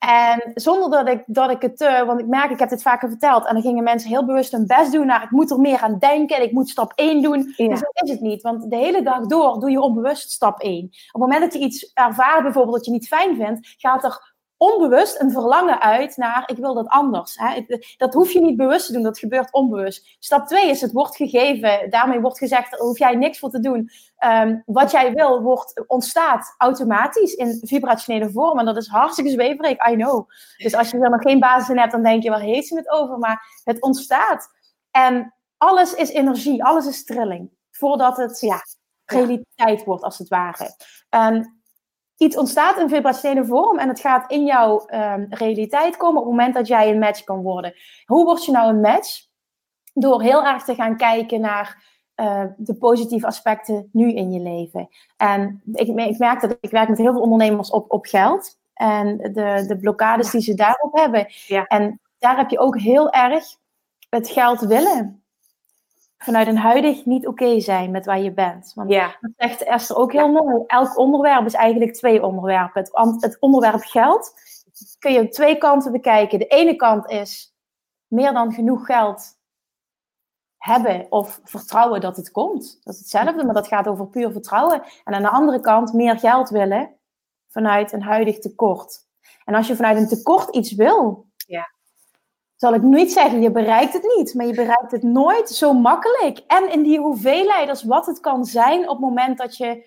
En 0.00 0.50
zonder 0.54 0.90
dat 0.90 1.08
ik, 1.08 1.22
dat 1.26 1.50
ik 1.50 1.62
het, 1.62 1.80
uh, 1.80 2.02
want 2.02 2.20
ik 2.20 2.26
merk, 2.26 2.50
ik 2.50 2.58
heb 2.58 2.68
dit 2.68 2.82
vaker 2.82 3.08
verteld, 3.08 3.46
en 3.46 3.54
dan 3.54 3.62
gingen 3.62 3.84
mensen 3.84 4.10
heel 4.10 4.24
bewust 4.24 4.52
hun 4.52 4.66
best 4.66 4.92
doen 4.92 5.06
naar, 5.06 5.22
ik 5.22 5.30
moet 5.30 5.50
er 5.50 5.60
meer 5.60 5.78
aan 5.78 5.98
denken, 5.98 6.36
en 6.36 6.42
ik 6.42 6.52
moet 6.52 6.68
stap 6.68 6.92
1 6.94 7.22
doen. 7.22 7.52
Ja. 7.56 7.68
Dus 7.68 7.80
dat 7.80 8.04
is 8.04 8.10
het 8.10 8.20
niet, 8.20 8.42
want 8.42 8.70
de 8.70 8.76
hele 8.76 9.02
dag 9.02 9.26
door 9.26 9.60
doe 9.60 9.70
je 9.70 9.80
onbewust 9.80 10.30
stap 10.30 10.60
1. 10.60 10.84
Op 10.84 10.90
het 10.90 11.20
moment 11.20 11.40
dat 11.40 11.52
je 11.52 11.58
iets 11.58 11.92
ervaart, 11.94 12.42
bijvoorbeeld 12.42 12.76
dat 12.76 12.84
je 12.84 12.90
niet 12.90 13.08
fijn 13.08 13.36
vindt, 13.36 13.74
gaat 13.78 14.04
er 14.04 14.29
onbewust 14.60 15.20
een 15.20 15.30
verlangen 15.30 15.80
uit 15.80 16.16
naar 16.16 16.42
ik 16.46 16.56
wil 16.56 16.74
dat 16.74 16.88
anders. 16.88 17.36
Hè? 17.38 17.64
Dat 17.96 18.14
hoef 18.14 18.32
je 18.32 18.40
niet 18.40 18.56
bewust 18.56 18.86
te 18.86 18.92
doen, 18.92 19.02
dat 19.02 19.18
gebeurt 19.18 19.52
onbewust. 19.52 20.16
Stap 20.18 20.46
2 20.46 20.70
is 20.70 20.80
het 20.80 20.92
wordt 20.92 21.16
gegeven. 21.16 21.90
Daarmee 21.90 22.20
wordt 22.20 22.38
gezegd, 22.38 22.70
daar 22.70 22.80
hoef 22.80 22.98
jij 22.98 23.14
niks 23.14 23.38
voor 23.38 23.50
te 23.50 23.60
doen. 23.60 23.90
Um, 24.24 24.62
wat 24.66 24.90
jij 24.90 25.14
wil, 25.14 25.42
wordt, 25.42 25.84
ontstaat 25.86 26.54
automatisch 26.58 27.34
in 27.34 27.60
vibrationele 27.62 28.30
vorm. 28.30 28.58
En 28.58 28.64
dat 28.64 28.76
is 28.76 28.88
hartstikke 28.88 29.30
zweverig, 29.30 29.88
I 29.90 29.94
know. 29.94 30.30
Dus 30.56 30.74
als 30.74 30.90
je 30.90 30.98
er 30.98 31.10
nog 31.10 31.22
geen 31.22 31.40
basis 31.40 31.68
in 31.68 31.78
hebt, 31.78 31.92
dan 31.92 32.02
denk 32.02 32.22
je, 32.22 32.30
waar 32.30 32.40
heeft 32.40 32.66
ze 32.66 32.76
het 32.76 32.90
over? 32.90 33.18
Maar 33.18 33.60
het 33.64 33.82
ontstaat. 33.82 34.48
En 34.90 35.34
alles 35.56 35.94
is 35.94 36.10
energie, 36.10 36.64
alles 36.64 36.86
is 36.86 37.04
trilling. 37.04 37.50
Voordat 37.70 38.16
het 38.16 38.40
ja, 38.40 38.62
realiteit 39.04 39.84
wordt, 39.84 40.02
als 40.02 40.18
het 40.18 40.28
ware. 40.28 40.74
Um, 41.10 41.59
iets 42.20 42.36
ontstaat 42.36 42.78
in 42.78 42.88
vibrationele 42.88 43.46
vorm 43.46 43.78
en 43.78 43.88
het 43.88 44.00
gaat 44.00 44.30
in 44.30 44.44
jouw 44.44 44.88
um, 44.88 45.26
realiteit 45.30 45.96
komen 45.96 46.20
op 46.20 46.26
het 46.26 46.36
moment 46.36 46.54
dat 46.54 46.66
jij 46.66 46.90
een 46.90 46.98
match 46.98 47.24
kan 47.24 47.42
worden. 47.42 47.74
Hoe 48.04 48.24
word 48.24 48.44
je 48.44 48.52
nou 48.52 48.68
een 48.68 48.80
match? 48.80 49.26
Door 49.92 50.22
heel 50.22 50.44
erg 50.44 50.64
te 50.64 50.74
gaan 50.74 50.96
kijken 50.96 51.40
naar 51.40 51.84
uh, 52.16 52.44
de 52.56 52.74
positieve 52.74 53.26
aspecten 53.26 53.88
nu 53.92 54.12
in 54.12 54.32
je 54.32 54.40
leven. 54.40 54.88
En 55.16 55.62
ik, 55.72 55.88
ik 55.88 56.18
merk 56.18 56.40
dat 56.40 56.56
ik 56.60 56.70
werk 56.70 56.88
met 56.88 56.98
heel 56.98 57.12
veel 57.12 57.22
ondernemers 57.22 57.70
op, 57.70 57.92
op 57.92 58.06
geld 58.06 58.58
en 58.74 59.16
de, 59.16 59.64
de 59.66 59.78
blokkades 59.80 60.30
die 60.30 60.40
ze 60.40 60.54
daarop 60.54 60.96
hebben. 60.96 61.26
Ja. 61.46 61.64
En 61.64 62.00
daar 62.18 62.36
heb 62.36 62.50
je 62.50 62.58
ook 62.58 62.78
heel 62.78 63.10
erg 63.10 63.44
het 64.08 64.28
geld 64.28 64.60
willen. 64.60 65.24
Vanuit 66.24 66.46
een 66.46 66.56
huidig 66.58 67.04
niet 67.04 67.26
oké 67.26 67.60
zijn 67.60 67.90
met 67.90 68.06
waar 68.06 68.20
je 68.20 68.32
bent. 68.32 68.72
Want 68.74 68.90
Ja. 68.90 69.16
dat 69.20 69.30
zegt 69.36 69.62
Esther 69.62 69.96
ook 69.96 70.12
heel 70.12 70.32
mooi. 70.32 70.64
Elk 70.66 70.98
onderwerp 70.98 71.46
is 71.46 71.54
eigenlijk 71.54 71.92
twee 71.94 72.24
onderwerpen. 72.24 72.82
Het, 72.82 73.22
het 73.22 73.36
onderwerp 73.40 73.82
geld 73.82 74.32
kun 74.98 75.12
je 75.12 75.20
op 75.20 75.30
twee 75.30 75.58
kanten 75.58 75.92
bekijken. 75.92 76.38
De 76.38 76.46
ene 76.46 76.76
kant 76.76 77.10
is 77.10 77.54
meer 78.06 78.32
dan 78.32 78.52
genoeg 78.52 78.86
geld 78.86 79.38
hebben 80.56 81.06
of 81.10 81.40
vertrouwen 81.44 82.00
dat 82.00 82.16
het 82.16 82.30
komt. 82.30 82.80
Dat 82.84 82.94
is 82.94 83.00
hetzelfde, 83.00 83.44
maar 83.44 83.54
dat 83.54 83.68
gaat 83.68 83.88
over 83.88 84.08
puur 84.08 84.32
vertrouwen. 84.32 84.82
En 85.04 85.14
aan 85.14 85.22
de 85.22 85.30
andere 85.30 85.60
kant 85.60 85.92
meer 85.92 86.18
geld 86.18 86.48
willen 86.50 86.94
vanuit 87.48 87.92
een 87.92 88.02
huidig 88.02 88.38
tekort. 88.38 89.08
En 89.44 89.54
als 89.54 89.66
je 89.66 89.76
vanuit 89.76 89.96
een 89.96 90.08
tekort 90.08 90.54
iets 90.54 90.72
wil. 90.74 91.28
Zal 92.60 92.74
ik 92.74 92.82
niet 92.82 93.12
zeggen 93.12 93.42
je 93.42 93.50
bereikt 93.50 93.92
het 93.92 94.14
niet, 94.16 94.34
maar 94.34 94.46
je 94.46 94.54
bereikt 94.54 94.90
het 94.90 95.02
nooit 95.02 95.50
zo 95.50 95.72
makkelijk. 95.72 96.38
En 96.46 96.72
in 96.72 96.82
die 96.82 96.98
hoeveelheid 96.98 97.68
als 97.68 97.84
wat 97.84 98.06
het 98.06 98.20
kan 98.20 98.44
zijn 98.44 98.80
op 98.82 98.88
het 98.88 98.98
moment 99.00 99.38
dat 99.38 99.56
je 99.56 99.86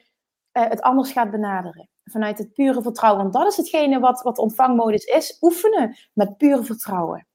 eh, 0.52 0.70
het 0.70 0.82
anders 0.82 1.12
gaat 1.12 1.32
benaderen. 1.32 1.90
Vanuit 2.04 2.38
het 2.38 2.54
pure 2.54 2.82
vertrouwen. 2.82 3.22
Want 3.22 3.34
dat 3.34 3.48
is 3.48 3.58
hetgene 3.58 4.00
wat, 4.00 4.22
wat 4.22 4.38
ontvangmodus 4.38 5.04
is. 5.04 5.38
Oefenen 5.42 5.96
met 6.14 6.38
pure 6.38 6.64
vertrouwen. 6.64 7.28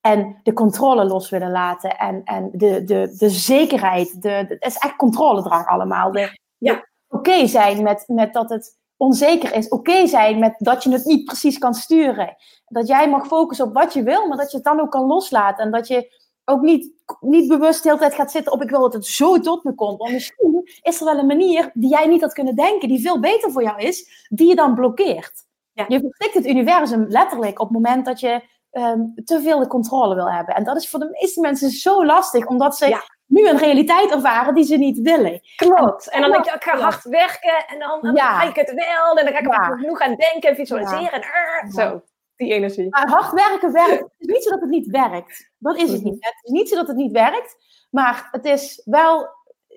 En 0.00 0.40
de 0.42 0.52
controle 0.52 1.04
los 1.04 1.30
willen 1.30 1.50
laten. 1.50 1.98
En, 1.98 2.24
en 2.24 2.50
de, 2.52 2.84
de, 2.84 3.14
de 3.18 3.30
zekerheid. 3.30 4.22
De, 4.22 4.44
de- 4.48 4.56
het 4.58 4.66
is 4.66 4.76
echt 4.78 4.96
controledrang 4.96 5.66
allemaal. 5.66 6.12
De, 6.12 6.38
Ja. 6.58 6.88
Oké 7.08 7.46
zijn 7.46 7.82
met, 7.82 8.04
met 8.06 8.32
dat 8.32 8.50
het 8.50 8.76
onzeker 8.96 9.54
is. 9.54 9.68
Oké 9.68 10.06
zijn 10.06 10.38
met 10.38 10.54
dat 10.58 10.82
je 10.82 10.90
het 10.90 11.04
niet 11.04 11.24
precies 11.24 11.58
kan 11.58 11.74
sturen. 11.74 12.36
Dat 12.66 12.86
jij 12.86 13.08
mag 13.08 13.26
focussen 13.26 13.66
op 13.66 13.74
wat 13.74 13.92
je 13.92 14.02
wil. 14.02 14.26
Maar 14.26 14.36
dat 14.36 14.50
je 14.50 14.56
het 14.56 14.66
dan 14.66 14.80
ook 14.80 14.90
kan 14.90 15.06
loslaten. 15.06 15.64
En 15.64 15.70
dat 15.70 15.88
je 15.88 16.24
ook 16.44 16.60
niet, 16.60 16.92
niet 17.20 17.48
bewust 17.48 17.82
de 17.82 17.88
hele 17.88 18.00
tijd 18.00 18.14
gaat 18.14 18.30
zitten 18.30 18.52
op 18.52 18.62
ik 18.62 18.70
wil 18.70 18.80
dat 18.80 18.92
het 18.92 19.06
zo 19.06 19.40
tot 19.40 19.64
me 19.64 19.74
komt. 19.74 19.98
Want 19.98 20.12
misschien 20.12 20.70
is 20.82 20.98
er 20.98 21.04
wel 21.04 21.18
een 21.18 21.26
manier 21.26 21.70
die 21.74 21.90
jij 21.90 22.06
niet 22.06 22.20
had 22.20 22.32
kunnen 22.32 22.56
denken. 22.56 22.88
Die 22.88 23.00
veel 23.00 23.20
beter 23.20 23.50
voor 23.50 23.62
jou 23.62 23.80
is. 23.80 24.26
Die 24.28 24.48
je 24.48 24.54
dan 24.54 24.74
blokkeert. 24.74 25.44
Ja. 25.72 25.84
Je 25.88 26.00
verstikt 26.00 26.34
het 26.34 26.46
universum 26.46 27.06
letterlijk 27.08 27.60
op 27.60 27.68
het 27.68 27.76
moment 27.76 28.04
dat 28.04 28.20
je 28.20 28.42
ehm, 28.70 29.00
te 29.24 29.40
veel 29.40 29.58
de 29.58 29.66
controle 29.66 30.14
wil 30.14 30.30
hebben. 30.30 30.54
En 30.54 30.64
dat 30.64 30.76
is 30.76 30.88
voor 30.88 31.00
de 31.00 31.16
meeste 31.20 31.40
mensen 31.40 31.70
zo 31.70 32.04
lastig, 32.04 32.46
omdat 32.46 32.76
ze 32.76 32.88
Ja. 32.88 33.02
Nu 33.26 33.48
een 33.48 33.58
realiteit 33.58 34.10
ervaren 34.10 34.54
die 34.54 34.64
ze 34.64 34.76
niet 34.76 34.98
willen. 34.98 35.40
Klopt. 35.56 36.10
En 36.10 36.20
dan 36.20 36.30
denk 36.30 36.44
je, 36.44 36.50
ik 36.52 36.62
ga 36.64 36.78
hard 36.78 37.04
werken 37.04 37.64
en 37.66 37.78
dan, 37.78 37.98
dan 38.00 38.14
Ja. 38.14 38.36
krijg 38.38 38.50
ik 38.50 38.56
het 38.66 38.72
wel. 38.74 39.16
En 39.18 39.24
dan 39.24 39.34
ga 39.34 39.40
ik 39.40 39.70
er 39.70 39.78
genoeg 39.78 40.00
aan 40.00 40.14
denken 40.14 40.48
en 40.50 40.54
visualiseren. 40.56 41.12
En, 41.12 41.20
Ja. 41.20 41.62
uh, 41.64 41.70
Zo, 41.70 42.02
die 42.36 42.52
energie. 42.52 42.88
Maar 42.88 43.08
hard 43.08 43.32
werken 43.32 43.72
werkt. 43.72 44.00
Het 44.02 44.10
is 44.18 44.26
niet 44.26 44.42
zo 44.42 44.50
dat 44.50 44.60
het 44.60 44.70
niet 44.70 44.86
werkt. 44.86 45.50
Dat 45.58 45.76
is 45.76 45.90
het 45.92 46.00
Mhm. 46.02 46.10
niet. 46.10 46.24
Het 46.24 46.34
is 46.42 46.50
niet 46.50 46.68
zo 46.68 46.74
dat 46.76 46.86
het 46.86 46.96
niet 46.96 47.12
werkt, 47.12 47.56
maar 47.90 48.28
het 48.30 48.44
is 48.44 48.82
wel 48.84 49.28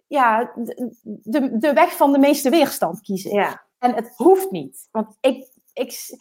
ja, 0.08 0.52
de, 0.56 0.96
de, 1.04 1.58
de 1.58 1.74
weg 1.74 1.92
van 1.96 2.12
de 2.12 2.20
meeste 2.20 2.50
weerstand 2.50 3.02
kiezen. 3.02 3.32
Ja. 3.34 3.64
En 3.80 3.94
het 3.96 4.14
hoeft 4.16 4.52
niet. 4.52 4.88
Want 4.92 5.18
ik, 5.22 5.48
ik, 5.74 6.18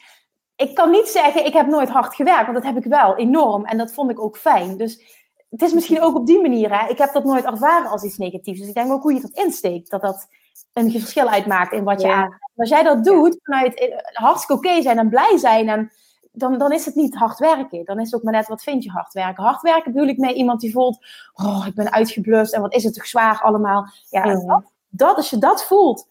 ik 0.57 0.75
kan 0.75 0.91
niet 0.91 1.09
zeggen, 1.09 1.45
ik 1.47 1.53
heb 1.53 1.67
nooit 1.67 1.89
hard 1.89 2.15
gewerkt. 2.15 2.43
Want 2.43 2.55
dat 2.55 2.65
heb 2.75 2.77
ik 2.77 2.85
wel, 2.91 3.17
enorm. 3.17 3.65
En 3.65 3.79
dat 3.79 3.93
vond 3.93 4.11
ik 4.11 4.21
ook 4.21 4.37
fijn. 4.39 4.77
Dus 4.77 5.18
het 5.51 5.63
is 5.63 5.73
misschien 5.73 6.03
ook 6.03 6.17
op 6.17 6.27
die 6.27 6.41
manier. 6.41 6.81
Hè. 6.81 6.89
Ik 6.89 6.99
heb 6.99 7.13
dat 7.13 7.25
nooit 7.25 7.45
ervaren 7.45 7.91
als 7.91 8.03
iets 8.03 8.19
negatiefs. 8.19 8.59
Dus 8.59 8.69
ik 8.69 8.75
denk 8.75 8.93
ook 8.93 9.03
hoe 9.03 9.15
je 9.15 9.21
dat 9.21 9.45
insteekt. 9.45 9.91
Dat 9.91 10.01
dat 10.01 10.29
een 10.73 10.91
verschil 10.91 11.29
uitmaakt 11.29 11.73
in 11.73 11.85
wat 11.85 12.01
je 12.01 12.07
Ja. 12.07 12.39
Als 12.57 12.69
jij 12.69 12.83
dat 12.83 13.05
doet 13.05 13.39
vanuit 13.43 13.75
eh, 13.75 13.99
hartstikke 14.13 14.69
oké 14.69 14.83
zijn 14.83 14.99
en 14.99 15.09
blij 15.09 15.37
zijn. 15.37 15.69
En 15.69 15.93
dan, 16.33 16.59
dan 16.59 16.73
is 16.73 16.85
het 16.85 16.95
niet 16.95 17.15
hard 17.15 17.39
werken. 17.39 17.85
Dan 17.85 17.99
is 17.99 18.05
het 18.05 18.15
ook 18.15 18.23
maar 18.23 18.33
net 18.33 18.49
wat 18.49 18.63
vind 18.63 18.85
je 18.85 18.91
hard 18.91 19.13
werken. 19.13 19.45
Hard 19.45 19.63
werken 19.63 19.93
bedoel 19.93 20.09
ik 20.09 20.19
mee 20.19 20.35
iemand 20.35 20.61
die 20.61 20.73
voelt, 20.73 21.07
oh, 21.35 21.65
ik 21.67 21.75
ben 21.75 21.93
uitgeblust 21.93 22.53
en 22.53 22.61
wat 22.61 22.75
is 22.75 22.85
het 22.85 22.95
toch 22.95 23.07
zwaar 23.07 23.41
allemaal. 23.43 23.89
Ja, 24.11 24.23
dat, 24.23 24.63
dat, 24.89 25.17
als 25.17 25.31
je 25.31 25.39
dat 25.39 25.65
voelt, 25.65 26.09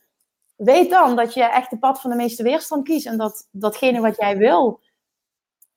weet 0.55 0.89
dan 0.89 1.15
dat 1.15 1.33
je 1.33 1.43
echt 1.43 1.69
de 1.69 1.77
pad 1.77 2.01
van 2.01 2.09
de 2.09 2.15
meeste 2.15 2.43
weerstand 2.43 2.83
kiest. 2.83 3.05
En 3.05 3.17
dat 3.17 3.47
datgene 3.51 4.01
wat 4.01 4.17
jij 4.17 4.37
wil, 4.37 4.79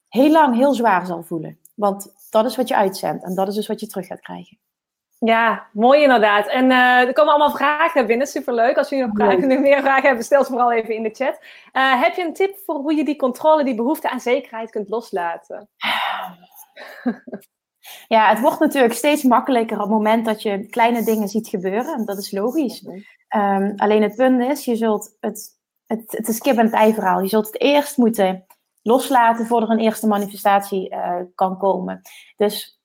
heel 0.09 0.31
lang 0.31 0.57
heel 0.57 0.75
zwaar 0.75 1.07
zal 1.07 1.23
voelen. 1.23 1.59
Want 1.75 2.13
dat 2.31 2.45
is 2.45 2.57
wat 2.57 2.69
je 2.69 2.77
uitzendt 2.77 3.25
en 3.25 3.35
dat 3.35 3.49
is 3.49 3.55
dus 3.55 3.67
wat 3.67 3.81
je 3.81 3.87
terug 3.87 4.07
gaat 4.07 4.21
krijgen. 4.21 4.59
Ja, 5.19 5.67
mooi 5.73 6.03
inderdaad. 6.03 6.47
En 6.47 6.71
eh, 6.71 7.07
er 7.07 7.13
komen 7.13 7.33
allemaal 7.33 7.57
vragen 7.57 8.07
binnen. 8.07 8.27
Superleuk. 8.27 8.77
Als 8.77 8.89
jullie 8.89 9.07
nog 9.07 9.17
vragen, 9.17 9.49
nu 9.49 9.59
meer 9.59 9.81
vragen 9.81 10.07
hebben, 10.07 10.25
stel 10.25 10.45
ze 10.45 10.51
vooral 10.51 10.73
even 10.73 10.95
in 10.95 11.03
de 11.03 11.11
chat. 11.15 11.39
Eh, 11.73 12.03
heb 12.03 12.15
je 12.15 12.25
een 12.25 12.35
tip 12.35 12.57
voor 12.65 12.75
hoe 12.75 12.95
je 12.95 13.05
die 13.05 13.17
controle, 13.17 13.65
die 13.65 13.75
behoefte 13.75 14.11
aan 14.11 14.21
zekerheid 14.21 14.71
kunt 14.71 14.89
loslaten? 14.89 15.69
Ja, 18.09 18.29
het 18.29 18.41
wordt 18.41 18.61
natuurlijk 18.61 18.95
steeds 18.95 19.23
makkelijker 19.23 19.77
op 19.77 19.83
het 19.83 19.93
moment 19.93 20.25
dat 20.25 20.43
je 20.43 20.67
kleine 20.67 21.03
dingen 21.03 21.29
ziet 21.29 21.49
gebeuren. 21.49 21.95
En 21.95 22.05
dat 22.05 22.19
is 22.19 22.31
logisch. 22.31 22.87
Ehm, 23.29 23.73
alleen 23.77 24.03
het 24.03 24.15
punt 24.15 24.43
is, 24.43 24.65
je 24.65 24.77
zult 24.77 25.17
het, 25.21 25.59
het, 25.87 26.05
het 26.07 26.29
is 26.29 26.39
kip 26.39 26.57
en 26.57 26.65
het 26.65 26.75
ei 26.75 26.95
verhaal. 26.95 27.21
Je 27.21 27.29
zult 27.29 27.47
het 27.47 27.61
eerst 27.61 27.97
moeten 27.97 28.47
loslaten 28.83 29.47
voordat 29.47 29.69
er 29.69 29.75
een 29.75 29.83
eerste 29.83 30.07
manifestatie 30.07 30.89
eh, 30.89 31.21
kan 31.35 31.59
komen. 31.59 32.01
Dus 32.37 32.81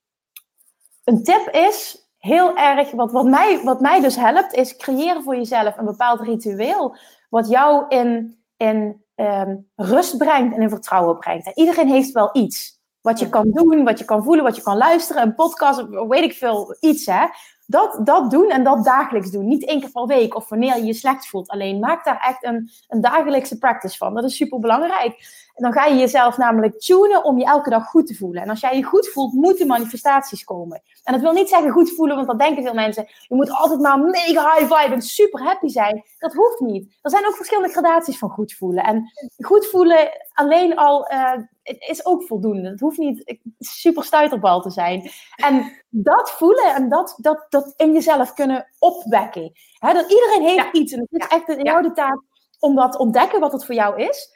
een 1.04 1.24
tip 1.24 1.50
is 1.50 2.06
heel 2.18 2.58
erg, 2.58 2.92
wat, 2.92 3.12
wat, 3.12 3.26
mij, 3.26 3.62
wat 3.64 3.80
mij 3.80 4.02
dus 4.02 4.16
helpt, 4.16 4.54
is 4.54 4.76
creëren 4.76 5.24
voor 5.24 5.36
jezelf 5.36 5.78
een 5.78 5.86
bepaald 5.86 6.20
ritueel. 6.20 6.98
Wat 7.30 7.50
jou 7.50 7.86
in, 7.88 8.38
in 8.58 9.04
ehm, 9.16 9.56
rust 9.76 10.18
brengt 10.18 10.56
en 10.56 10.62
in 10.62 10.70
vertrouwen 10.70 11.18
brengt. 11.18 11.46
En 11.46 11.52
iedereen 11.56 11.90
heeft 11.90 12.12
wel 12.12 12.30
iets. 12.34 12.74
Wat 13.02 13.20
je 13.20 13.30
kan 13.30 13.52
doen, 13.52 13.84
wat 13.84 14.00
je 14.00 14.06
kan 14.06 14.24
voelen, 14.24 14.44
wat 14.44 14.56
je 14.56 14.62
kan 14.62 14.78
luisteren, 14.78 15.22
een 15.22 15.36
podcast, 15.36 15.86
weet 16.08 16.24
ik 16.24 16.34
veel, 16.34 16.78
iets 16.80 17.06
hè. 17.06 17.26
Dat, 17.68 18.00
dat 18.04 18.32
doen 18.32 18.50
en 18.50 18.64
dat 18.64 18.84
dagelijks 18.84 19.32
doen. 19.32 19.48
Niet 19.48 19.66
één 19.66 19.80
keer 19.80 19.92
per 19.92 20.06
week 20.06 20.36
of 20.36 20.50
wanneer 20.50 20.78
je 20.78 20.86
je 20.86 20.94
slecht 20.94 21.28
voelt. 21.28 21.50
Alleen 21.50 21.80
maak 21.80 22.06
daar 22.06 22.20
echt 22.20 22.44
een, 22.44 22.70
een 22.88 23.02
dagelijkse 23.02 23.58
practice 23.58 23.98
van. 23.98 24.14
Dat 24.14 24.24
is 24.24 24.36
super 24.36 24.60
belangrijk. 24.60 25.45
Dan 25.56 25.74
ga 25.74 25.86
je 25.86 25.96
jezelf 25.96 26.38
namelijk 26.38 26.80
tunen 26.80 27.24
om 27.24 27.38
je 27.38 27.46
elke 27.46 27.70
dag 27.70 27.86
goed 27.86 28.08
te 28.08 28.16
voelen. 28.16 28.42
En 28.42 28.50
als 28.50 28.60
jij 28.60 28.78
je 28.78 28.84
goed 28.84 29.08
voelt, 29.08 29.34
moeten 29.34 29.68
manifestaties 29.68 30.44
komen. 30.44 30.82
En 31.04 31.14
dat 31.14 31.22
wil 31.22 31.34
niet 31.34 31.50
zeggen 31.50 31.72
goed 31.72 31.92
voelen, 31.96 32.16
want 32.16 32.28
dat 32.28 32.40
denken 32.40 32.64
veel 32.64 32.74
mensen. 32.74 33.08
Je 33.28 33.36
moet 33.36 33.52
altijd 33.52 33.80
maar 33.80 34.00
mega 34.00 34.56
high 34.56 34.74
vibe 34.74 34.94
en 34.94 35.02
super 35.02 35.44
happy 35.44 35.68
zijn. 35.68 36.04
Dat 36.18 36.34
hoeft 36.34 36.60
niet. 36.60 36.98
Er 37.02 37.10
zijn 37.10 37.28
ook 37.28 37.36
verschillende 37.36 37.70
gradaties 37.70 38.18
van 38.18 38.30
goed 38.30 38.54
voelen. 38.54 38.84
En 38.84 39.12
goed 39.38 39.66
voelen 39.66 40.10
alleen 40.34 40.76
al 40.76 41.12
uh, 41.12 41.32
het 41.66 41.86
is 41.90 42.06
ook 42.06 42.24
voldoende. 42.24 42.70
Het 42.70 42.80
hoeft 42.80 42.98
niet 42.98 43.38
super 43.60 44.04
stuiterbal 44.04 44.62
te 44.62 44.70
zijn. 44.70 45.10
En 45.36 45.84
dat 45.90 46.32
voelen 46.32 46.76
en 46.76 46.90
dat, 46.90 47.16
dat, 47.18 47.46
dat 47.50 47.74
in 47.78 47.94
jezelf 47.94 48.34
kunnen 48.34 48.68
opwekken. 48.80 49.52
He, 49.80 49.94
dat 49.94 50.12
iedereen 50.12 50.42
heeft 50.42 50.56
ja. 50.56 50.72
iets. 50.72 50.94
En 50.94 51.00
het 51.00 51.12
is 51.12 51.28
ja. 51.30 51.36
echt 51.36 51.48
in 51.48 51.64
jou 51.64 51.82
de 51.82 51.92
taak 51.92 52.22
om 52.60 52.76
dat 52.76 52.92
te 52.92 52.98
ontdekken 52.98 53.40
wat 53.40 53.52
het 53.52 53.66
voor 53.66 53.76
jou 53.76 54.02
is. 54.02 54.35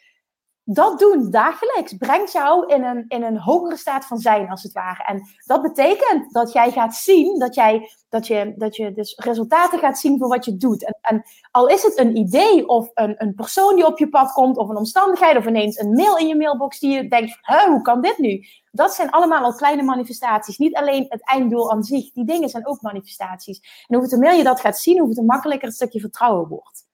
Dat 0.71 0.99
doen 0.99 1.31
dagelijks 1.31 1.93
brengt 1.93 2.31
jou 2.31 2.73
in 2.73 2.83
een, 2.83 3.05
in 3.07 3.23
een 3.23 3.37
hogere 3.37 3.77
staat 3.77 4.05
van 4.05 4.17
zijn, 4.17 4.49
als 4.49 4.63
het 4.63 4.73
ware. 4.73 5.03
En 5.03 5.21
dat 5.45 5.61
betekent 5.61 6.33
dat 6.33 6.51
jij 6.51 6.71
gaat 6.71 6.95
zien, 6.95 7.39
dat, 7.39 7.55
jij, 7.55 7.89
dat, 8.09 8.27
je, 8.27 8.53
dat 8.57 8.75
je 8.75 8.93
dus 8.93 9.15
resultaten 9.17 9.79
gaat 9.79 9.99
zien 9.99 10.17
voor 10.17 10.27
wat 10.27 10.45
je 10.45 10.57
doet. 10.57 10.85
En, 10.85 10.97
en 11.01 11.23
al 11.51 11.67
is 11.67 11.83
het 11.83 11.97
een 11.97 12.15
idee 12.15 12.67
of 12.67 12.89
een, 12.93 13.15
een 13.17 13.33
persoon 13.35 13.75
die 13.75 13.85
op 13.85 13.99
je 13.99 14.09
pad 14.09 14.31
komt, 14.31 14.57
of 14.57 14.69
een 14.69 14.77
omstandigheid, 14.77 15.37
of 15.37 15.45
ineens 15.45 15.77
een 15.77 15.93
mail 15.93 16.17
in 16.17 16.27
je 16.27 16.35
mailbox 16.35 16.79
die 16.79 16.91
je 16.91 17.07
denkt, 17.07 17.37
hoe 17.67 17.81
kan 17.81 18.01
dit 18.01 18.17
nu? 18.17 18.45
Dat 18.71 18.93
zijn 18.93 19.09
allemaal 19.09 19.43
al 19.43 19.53
kleine 19.53 19.83
manifestaties. 19.83 20.57
Niet 20.57 20.75
alleen 20.75 21.05
het 21.09 21.27
einddoel 21.27 21.71
aan 21.71 21.83
zich. 21.83 22.11
Die 22.11 22.25
dingen 22.25 22.49
zijn 22.49 22.67
ook 22.67 22.81
manifestaties. 22.81 23.85
En 23.87 23.97
hoe 23.97 24.07
te 24.07 24.17
meer 24.17 24.35
je 24.35 24.43
dat 24.43 24.59
gaat 24.59 24.79
zien, 24.79 24.99
hoe 24.99 25.13
te 25.13 25.23
makkelijker 25.23 25.67
het 25.67 25.75
stukje 25.75 25.99
vertrouwen 25.99 26.47
wordt. 26.47 26.87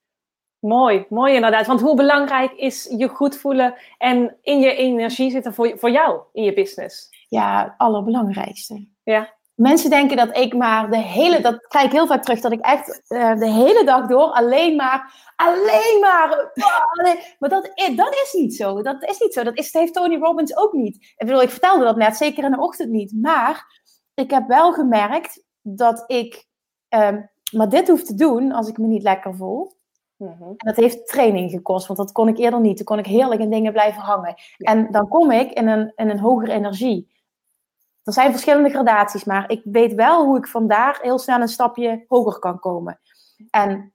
Mooi, 0.65 1.05
mooi 1.09 1.33
inderdaad. 1.33 1.65
Want 1.65 1.81
hoe 1.81 1.95
belangrijk 1.95 2.51
is 2.51 2.93
je 2.97 3.07
goed 3.07 3.37
voelen 3.37 3.75
en 3.97 4.37
in 4.41 4.59
je 4.59 4.75
energie 4.75 5.31
zitten 5.31 5.53
voor, 5.53 5.73
voor 5.77 5.89
jou 5.89 6.21
in 6.33 6.43
je 6.43 6.53
business? 6.53 7.09
Ja, 7.27 7.63
het 7.63 7.73
allerbelangrijkste. 7.77 8.87
Ja. 9.03 9.33
Mensen 9.55 9.89
denken 9.89 10.17
dat 10.17 10.37
ik 10.37 10.53
maar 10.53 10.89
de 10.91 10.97
hele, 10.97 11.41
dat 11.41 11.67
krijg 11.67 11.85
ik 11.85 11.91
heel 11.91 12.07
vaak 12.07 12.23
terug, 12.23 12.39
dat 12.39 12.51
ik 12.51 12.59
echt 12.59 13.01
uh, 13.09 13.35
de 13.39 13.49
hele 13.49 13.83
dag 13.83 14.07
door 14.07 14.31
alleen 14.31 14.75
maar, 14.75 15.13
alleen 15.35 15.99
maar, 16.01 16.51
uh, 16.53 17.13
maar 17.39 17.49
dat, 17.49 17.71
dat 17.95 18.13
is 18.13 18.33
niet 18.33 18.55
zo. 18.55 18.81
Dat 18.81 19.03
is 19.03 19.19
niet 19.19 19.33
zo. 19.33 19.43
Dat, 19.43 19.57
is, 19.57 19.71
dat 19.71 19.81
heeft 19.81 19.93
Tony 19.93 20.17
Robbins 20.17 20.57
ook 20.57 20.73
niet. 20.73 20.95
Ik 20.95 21.25
bedoel, 21.25 21.41
ik 21.41 21.49
vertelde 21.49 21.83
dat 21.83 21.95
net, 21.95 22.17
zeker 22.17 22.43
in 22.43 22.51
de 22.51 22.61
ochtend 22.61 22.89
niet. 22.89 23.13
Maar 23.21 23.81
ik 24.13 24.31
heb 24.31 24.47
wel 24.47 24.73
gemerkt 24.73 25.43
dat 25.61 26.03
ik 26.07 26.47
uh, 26.89 27.17
maar 27.51 27.69
dit 27.69 27.87
hoef 27.87 28.03
te 28.03 28.15
doen 28.15 28.51
als 28.51 28.67
ik 28.67 28.77
me 28.77 28.87
niet 28.87 29.03
lekker 29.03 29.35
voel. 29.35 29.74
Mm-hmm. 30.17 30.47
En 30.47 30.67
dat 30.67 30.75
heeft 30.75 31.07
training 31.07 31.51
gekost, 31.51 31.87
want 31.87 31.99
dat 31.99 32.11
kon 32.11 32.27
ik 32.27 32.37
eerder 32.37 32.59
niet. 32.59 32.77
Toen 32.77 32.85
kon 32.85 32.99
ik 32.99 33.05
heerlijk 33.05 33.41
in 33.41 33.49
dingen 33.49 33.71
blijven 33.71 34.01
hangen. 34.01 34.33
Ja. 34.57 34.71
En 34.71 34.91
dan 34.91 35.07
kom 35.07 35.31
ik 35.31 35.51
in 35.51 35.67
een, 35.67 35.91
in 35.95 36.09
een 36.09 36.19
hogere 36.19 36.51
energie. 36.51 37.13
Er 38.03 38.13
zijn 38.13 38.31
verschillende 38.31 38.69
gradaties, 38.69 39.23
maar 39.23 39.51
ik 39.51 39.61
weet 39.63 39.93
wel 39.93 40.25
hoe 40.25 40.37
ik 40.37 40.47
vandaar 40.47 40.99
heel 41.01 41.19
snel 41.19 41.41
een 41.41 41.47
stapje 41.47 42.05
hoger 42.07 42.39
kan 42.39 42.59
komen. 42.59 42.99
En 43.49 43.93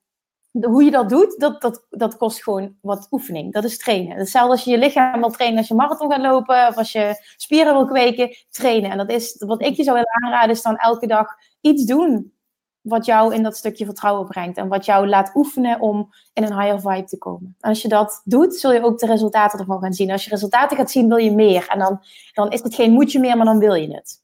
hoe 0.52 0.84
je 0.84 0.90
dat 0.90 1.08
doet, 1.08 1.40
dat, 1.40 1.60
dat, 1.60 1.86
dat 1.90 2.16
kost 2.16 2.42
gewoon 2.42 2.76
wat 2.80 3.06
oefening. 3.10 3.52
Dat 3.52 3.64
is 3.64 3.78
trainen. 3.78 4.16
Hetzelfde 4.16 4.50
als 4.50 4.64
je 4.64 4.70
je 4.70 4.78
lichaam 4.78 5.20
wil 5.20 5.30
trainen 5.30 5.58
als 5.58 5.68
je 5.68 5.74
marathon 5.74 6.10
gaat 6.10 6.20
lopen 6.20 6.68
of 6.68 6.76
als 6.76 6.92
je 6.92 7.14
spieren 7.36 7.74
wil 7.74 7.86
kweken, 7.86 8.36
trainen. 8.48 8.90
En 8.90 8.98
dat 8.98 9.10
is 9.10 9.44
wat 9.46 9.62
ik 9.62 9.76
je 9.76 9.82
zou 9.82 9.96
willen 9.96 10.24
aanraden, 10.24 10.50
is 10.50 10.62
dan 10.62 10.76
elke 10.76 11.06
dag 11.06 11.26
iets 11.60 11.84
doen 11.84 12.32
wat 12.80 13.04
jou 13.04 13.34
in 13.34 13.42
dat 13.42 13.56
stukje 13.56 13.84
vertrouwen 13.84 14.26
brengt 14.26 14.56
en 14.56 14.68
wat 14.68 14.84
jou 14.84 15.08
laat 15.08 15.30
oefenen 15.34 15.80
om 15.80 16.10
in 16.32 16.42
een 16.42 16.60
higher 16.60 16.80
vibe 16.80 17.04
te 17.04 17.18
komen. 17.18 17.56
En 17.60 17.68
als 17.68 17.82
je 17.82 17.88
dat 17.88 18.22
doet, 18.24 18.54
zul 18.54 18.72
je 18.72 18.84
ook 18.84 18.98
de 18.98 19.06
resultaten 19.06 19.58
ervan 19.58 19.80
gaan 19.80 19.92
zien. 19.92 20.10
Als 20.10 20.24
je 20.24 20.30
resultaten 20.30 20.76
gaat 20.76 20.90
zien, 20.90 21.08
wil 21.08 21.16
je 21.16 21.32
meer. 21.32 21.68
En 21.68 21.78
dan, 21.78 22.02
dan 22.32 22.50
is 22.50 22.62
het 22.62 22.74
geen 22.74 22.92
moedje 22.92 23.20
meer, 23.20 23.36
maar 23.36 23.46
dan 23.46 23.58
wil 23.58 23.74
je 23.74 23.94
het. 23.94 24.22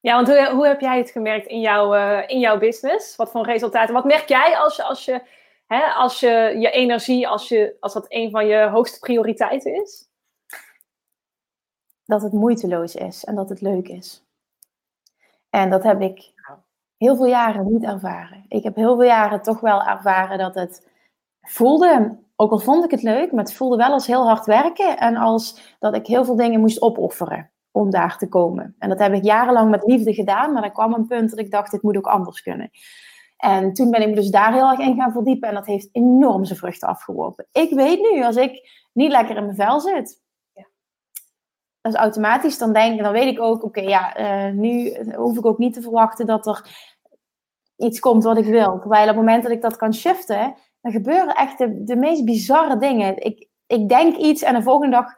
Ja, 0.00 0.14
want 0.14 0.28
hoe, 0.28 0.50
hoe 0.54 0.66
heb 0.66 0.80
jij 0.80 0.98
het 0.98 1.10
gemerkt 1.10 1.46
in, 1.46 1.60
jouw 1.60 1.94
uh, 1.94 2.22
in 2.26 2.38
jouw 2.38 2.58
business? 2.58 3.16
Wat 3.16 3.30
voor 3.30 3.44
resultaten? 3.44 3.94
Wat 3.94 4.04
merk 4.04 4.28
jij 4.28 4.56
als 4.56 4.76
je, 4.76 4.84
als 4.84 5.04
je, 5.04 5.22
hè, 5.66 5.82
als 5.82 6.20
je, 6.20 6.56
je 6.58 6.70
energie, 6.70 7.28
als, 7.28 7.48
je, 7.48 7.76
als 7.80 7.92
dat 7.92 8.06
een 8.08 8.30
van 8.30 8.46
je 8.46 8.68
hoogste 8.68 8.98
prioriteiten 8.98 9.82
is? 9.82 10.08
Dat 12.04 12.22
het 12.22 12.32
moeiteloos 12.32 12.94
is 12.94 13.24
en 13.24 13.34
dat 13.34 13.48
het 13.48 13.60
leuk 13.60 13.88
is. 13.88 14.24
En 15.50 15.70
dat 15.70 15.82
heb 15.82 16.00
ik 16.00 16.32
heel 17.00 17.16
veel 17.16 17.26
jaren 17.26 17.72
niet 17.72 17.84
ervaren. 17.84 18.44
Ik 18.48 18.62
heb 18.62 18.76
heel 18.76 18.96
veel 18.96 19.06
jaren 19.06 19.42
toch 19.42 19.60
wel 19.60 19.82
ervaren 19.82 20.38
dat 20.38 20.54
het 20.54 20.88
voelde, 21.40 22.18
ook 22.36 22.50
al 22.50 22.58
vond 22.58 22.84
ik 22.84 22.90
het 22.90 23.02
leuk, 23.02 23.32
maar 23.32 23.44
het 23.44 23.54
voelde 23.54 23.76
wel 23.76 23.92
als 23.92 24.06
heel 24.06 24.26
hard 24.26 24.46
werken 24.46 24.98
en 24.98 25.16
als 25.16 25.76
dat 25.78 25.94
ik 25.94 26.06
heel 26.06 26.24
veel 26.24 26.36
dingen 26.36 26.60
moest 26.60 26.82
opofferen 26.82 27.50
om 27.70 27.90
daar 27.90 28.18
te 28.18 28.28
komen. 28.28 28.74
En 28.78 28.88
dat 28.88 28.98
heb 28.98 29.12
ik 29.12 29.24
jarenlang 29.24 29.70
met 29.70 29.84
liefde 29.84 30.14
gedaan, 30.14 30.52
maar 30.52 30.62
er 30.62 30.70
kwam 30.70 30.94
een 30.94 31.06
punt 31.06 31.30
dat 31.30 31.38
ik 31.38 31.50
dacht, 31.50 31.70
dit 31.70 31.82
moet 31.82 31.96
ook 31.96 32.06
anders 32.06 32.42
kunnen. 32.42 32.70
En 33.36 33.72
toen 33.72 33.90
ben 33.90 34.02
ik 34.02 34.08
me 34.08 34.14
dus 34.14 34.30
daar 34.30 34.52
heel 34.52 34.70
erg 34.70 34.78
in 34.78 34.96
gaan 34.96 35.12
verdiepen 35.12 35.48
en 35.48 35.54
dat 35.54 35.66
heeft 35.66 35.88
enorm 35.92 36.44
zijn 36.44 36.58
vruchten 36.58 36.88
afgeworpen. 36.88 37.46
Ik 37.52 37.70
weet 37.70 38.00
nu, 38.00 38.24
als 38.24 38.36
ik 38.36 38.68
niet 38.92 39.10
lekker 39.10 39.36
in 39.36 39.44
mijn 39.44 39.56
vel 39.56 39.80
zit. 39.80 40.19
Dat 41.80 41.92
is 41.92 41.98
automatisch, 41.98 42.58
dan 42.58 42.72
denk 42.72 42.94
ik, 42.94 43.02
dan 43.02 43.12
weet 43.12 43.32
ik 43.32 43.40
ook, 43.40 43.64
oké, 43.64 43.80
ja, 43.80 44.18
uh, 44.20 44.52
nu 44.52 44.96
hoef 45.14 45.36
ik 45.36 45.46
ook 45.46 45.58
niet 45.58 45.74
te 45.74 45.82
verwachten 45.82 46.26
dat 46.26 46.46
er 46.46 46.88
iets 47.76 48.00
komt 48.00 48.24
wat 48.24 48.38
ik 48.38 48.44
wil. 48.44 48.78
Terwijl 48.78 49.02
op 49.02 49.08
het 49.08 49.16
moment 49.16 49.42
dat 49.42 49.52
ik 49.52 49.62
dat 49.62 49.76
kan 49.76 49.94
shiften, 49.94 50.54
dan 50.80 50.92
gebeuren 50.92 51.34
echt 51.34 51.58
de, 51.58 51.84
de 51.84 51.96
meest 51.96 52.24
bizarre 52.24 52.78
dingen. 52.78 53.16
Ik, 53.16 53.48
ik 53.66 53.88
denk 53.88 54.16
iets 54.16 54.42
en 54.42 54.54
de 54.54 54.62
volgende 54.62 54.96
dag 54.96 55.14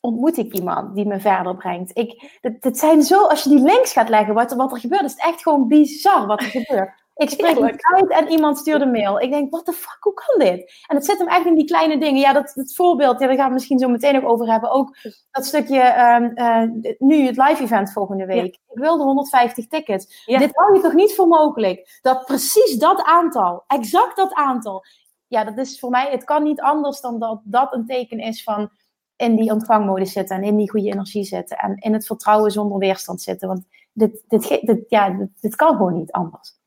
ontmoet 0.00 0.36
ik 0.36 0.54
iemand 0.54 0.94
die 0.94 1.06
me 1.06 1.20
verder 1.20 1.56
brengt. 1.56 1.98
Ik, 1.98 2.38
het, 2.60 2.78
zijn 2.78 3.02
zo, 3.02 3.26
als 3.26 3.42
je 3.42 3.50
die 3.50 3.62
links 3.62 3.92
gaat 3.92 4.08
leggen, 4.08 4.34
wat, 4.34 4.52
wat 4.52 4.72
er 4.72 4.78
gebeurt, 4.78 5.04
is 5.04 5.12
het 5.12 5.24
echt 5.24 5.42
gewoon 5.42 5.68
bizar 5.68 6.26
wat 6.26 6.40
er 6.40 6.46
gebeurt. 6.46 7.01
Ik 7.14 7.30
spreek 7.30 7.58
het 7.58 7.84
uit 7.94 8.10
en 8.10 8.28
iemand 8.28 8.58
stuurt 8.58 8.80
een 8.80 8.90
mail. 8.90 9.20
Ik 9.20 9.30
denk, 9.30 9.50
what 9.50 9.64
the 9.64 9.72
fuck, 9.72 9.96
hoe 10.00 10.14
kan 10.14 10.38
dit? 10.38 10.84
En 10.86 10.96
het 10.96 11.04
zit 11.04 11.18
hem 11.18 11.28
echt 11.28 11.46
in 11.46 11.54
die 11.54 11.64
kleine 11.64 11.98
dingen. 11.98 12.20
Ja, 12.20 12.32
dat, 12.32 12.52
dat 12.54 12.74
voorbeeld, 12.74 13.20
ja, 13.20 13.26
daar 13.26 13.36
gaan 13.36 13.46
we 13.48 13.52
misschien 13.52 13.78
zo 13.78 13.88
meteen 13.88 14.16
ook 14.16 14.30
over 14.30 14.50
hebben. 14.50 14.70
Ook 14.70 14.96
dat 15.30 15.46
stukje, 15.46 16.14
um, 16.14 16.32
uh, 16.34 16.94
nu 16.98 17.26
het 17.26 17.36
live 17.36 17.62
event 17.62 17.92
volgende 17.92 18.26
week. 18.26 18.54
Ik 18.54 18.78
wilde 18.78 19.04
150 19.04 19.66
tickets. 19.66 20.24
Dit 20.26 20.50
hou 20.52 20.74
je 20.74 20.82
toch 20.82 20.92
niet 20.92 21.14
voor 21.14 21.28
mogelijk? 21.28 21.98
Dat 22.02 22.24
precies 22.24 22.78
dat 22.78 23.02
aantal, 23.02 23.64
exact 23.66 24.16
dat 24.16 24.32
aantal. 24.32 24.84
Ja, 25.26 25.44
dat 25.44 25.58
is 25.58 25.78
voor 25.78 25.90
mij, 25.90 26.10
het 26.10 26.24
kan 26.24 26.42
niet 26.42 26.60
anders 26.60 27.00
dan 27.00 27.18
dat 27.18 27.40
dat 27.44 27.72
een 27.72 27.86
teken 27.86 28.18
is 28.18 28.42
van 28.42 28.70
in 29.16 29.36
die 29.36 29.52
ontvangmodus 29.52 30.12
zitten 30.12 30.36
en 30.36 30.42
in 30.42 30.56
die 30.56 30.70
goede 30.70 30.90
energie 30.90 31.24
zitten. 31.24 31.56
En 31.56 31.76
in 31.76 31.92
het 31.92 32.06
vertrouwen 32.06 32.50
zonder 32.50 32.78
weerstand 32.78 33.22
zitten. 33.22 33.48
Want 33.48 33.64
dit, 33.92 34.24
dit, 34.28 34.48
dit, 34.48 34.84
ja, 34.88 35.10
dit, 35.10 35.28
dit 35.40 35.56
kan 35.56 35.76
gewoon 35.76 35.94
niet 35.94 36.12
anders. 36.12 36.60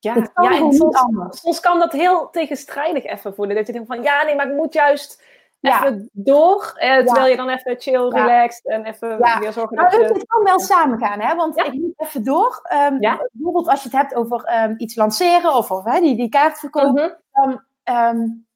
Ja, 0.00 0.14
ja 0.34 0.56
en 0.56 0.72
soms, 0.72 1.04
soms, 1.40 1.60
kan 1.60 1.78
dat 1.78 1.92
heel 1.92 2.30
tegenstrijdig 2.30 3.04
even 3.04 3.34
voelen. 3.34 3.56
Dat 3.56 3.66
je 3.66 3.72
denkt 3.72 3.88
van, 3.88 4.02
ja, 4.02 4.22
nee, 4.22 4.34
maar 4.34 4.48
ik 4.48 4.56
moet 4.56 4.72
juist 4.72 5.22
even 5.60 6.08
door. 6.12 6.72
Eh, 6.74 7.04
terwijl 7.04 7.26
je 7.26 7.36
dan 7.36 7.48
even 7.48 7.80
chill, 7.80 8.08
relaxed 8.08 8.66
en 8.66 8.84
even 8.84 9.18
weer 9.18 9.52
zorgen 9.52 9.76
nou, 9.76 9.90
dat 9.90 10.00
je... 10.00 10.14
Het 10.14 10.26
kan 10.26 10.44
wel 10.44 10.60
samen 10.60 10.98
gaan, 10.98 11.20
hè? 11.20 11.34
want 11.34 11.58
ik 11.58 11.72
moet 11.72 11.94
even 11.96 12.24
door. 12.24 12.68
Um, 12.72 12.98
bijvoorbeeld 12.98 13.68
als 13.68 13.82
je 13.82 13.88
het 13.88 13.98
hebt 13.98 14.14
over 14.14 14.62
um, 14.64 14.74
iets 14.76 14.94
lanceren 14.94 15.54
of, 15.54 15.70
of 15.70 15.84
hè, 15.84 16.00
die, 16.00 16.16
die 16.16 16.28
kaart 16.28 16.58
verkopen. 16.58 17.18
Mm 17.30 17.66
um, 17.88 18.46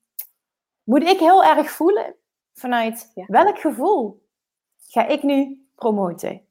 moet 0.83 1.03
ik 1.03 1.19
heel 1.19 1.45
erg 1.45 1.71
voelen 1.71 2.15
vanuit 2.55 3.13
welk 3.27 3.59
gevoel 3.59 4.27
ga 4.79 5.07
ik 5.07 5.23
nu 5.23 5.67
promoten? 5.75 6.47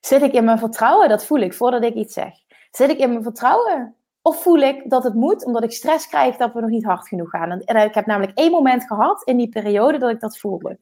Zit 0.00 0.22
ik 0.22 0.32
in 0.32 0.44
mijn 0.44 0.58
vertrouwen? 0.58 1.08
Dat 1.08 1.26
voel 1.26 1.38
ik 1.38 1.54
voordat 1.54 1.82
ik 1.82 1.94
iets 1.94 2.14
zeg. 2.14 2.32
Zit 2.70 2.90
ik 2.90 2.98
in 2.98 3.10
mijn 3.10 3.22
vertrouwen? 3.22 3.96
Of 4.26 4.42
voel 4.42 4.58
ik 4.58 4.90
dat 4.90 5.04
het 5.04 5.14
moet, 5.14 5.44
omdat 5.44 5.64
ik 5.64 5.72
stress 5.72 6.08
krijg 6.08 6.36
dat 6.36 6.52
we 6.52 6.60
nog 6.60 6.70
niet 6.70 6.84
hard 6.84 7.08
genoeg 7.08 7.30
gaan? 7.30 7.50
En 7.50 7.84
ik 7.84 7.94
heb 7.94 8.06
namelijk 8.06 8.38
één 8.38 8.50
moment 8.50 8.86
gehad 8.86 9.22
in 9.24 9.36
die 9.36 9.48
periode 9.48 9.98
dat 9.98 10.10
ik 10.10 10.20
dat 10.20 10.38
voelde. 10.38 10.78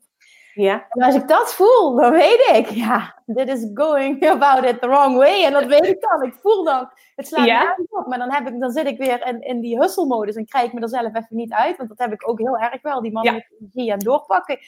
Ja. 0.54 0.86
En 0.88 1.02
als 1.02 1.14
ik 1.14 1.28
dat 1.28 1.54
voel, 1.54 1.94
dan 1.94 2.10
weet 2.10 2.50
ik, 2.52 2.66
ja, 2.68 3.22
dit 3.26 3.48
is 3.48 3.70
going 3.74 4.28
about 4.28 4.64
it 4.64 4.80
the 4.80 4.86
wrong 4.86 5.16
way. 5.16 5.44
En 5.44 5.52
dat 5.52 5.64
weet 5.64 5.86
ik 5.86 6.00
dan. 6.00 6.22
Ik 6.22 6.34
voel 6.40 6.64
dan, 6.64 6.90
het 7.16 7.26
slaat 7.26 7.46
ja. 7.46 7.74
me 7.76 7.98
op. 7.98 8.06
Maar 8.06 8.18
dan, 8.18 8.32
heb 8.32 8.48
ik, 8.48 8.60
dan 8.60 8.70
zit 8.70 8.86
ik 8.86 8.98
weer 8.98 9.26
in, 9.26 9.42
in 9.42 9.60
die 9.60 9.78
hustle-modus 9.78 10.34
en 10.34 10.46
krijg 10.46 10.66
ik 10.66 10.72
me 10.72 10.80
er 10.80 10.88
zelf 10.88 11.14
even 11.14 11.26
niet 11.28 11.52
uit. 11.52 11.76
Want 11.76 11.88
dat 11.88 11.98
heb 11.98 12.12
ik 12.12 12.28
ook 12.28 12.38
heel 12.38 12.58
erg 12.58 12.82
wel, 12.82 13.02
die 13.02 13.12
mannelijke 13.12 13.48
ja. 13.50 13.56
energie 13.60 13.92
aan 13.92 13.98
doorpakken. 13.98 14.58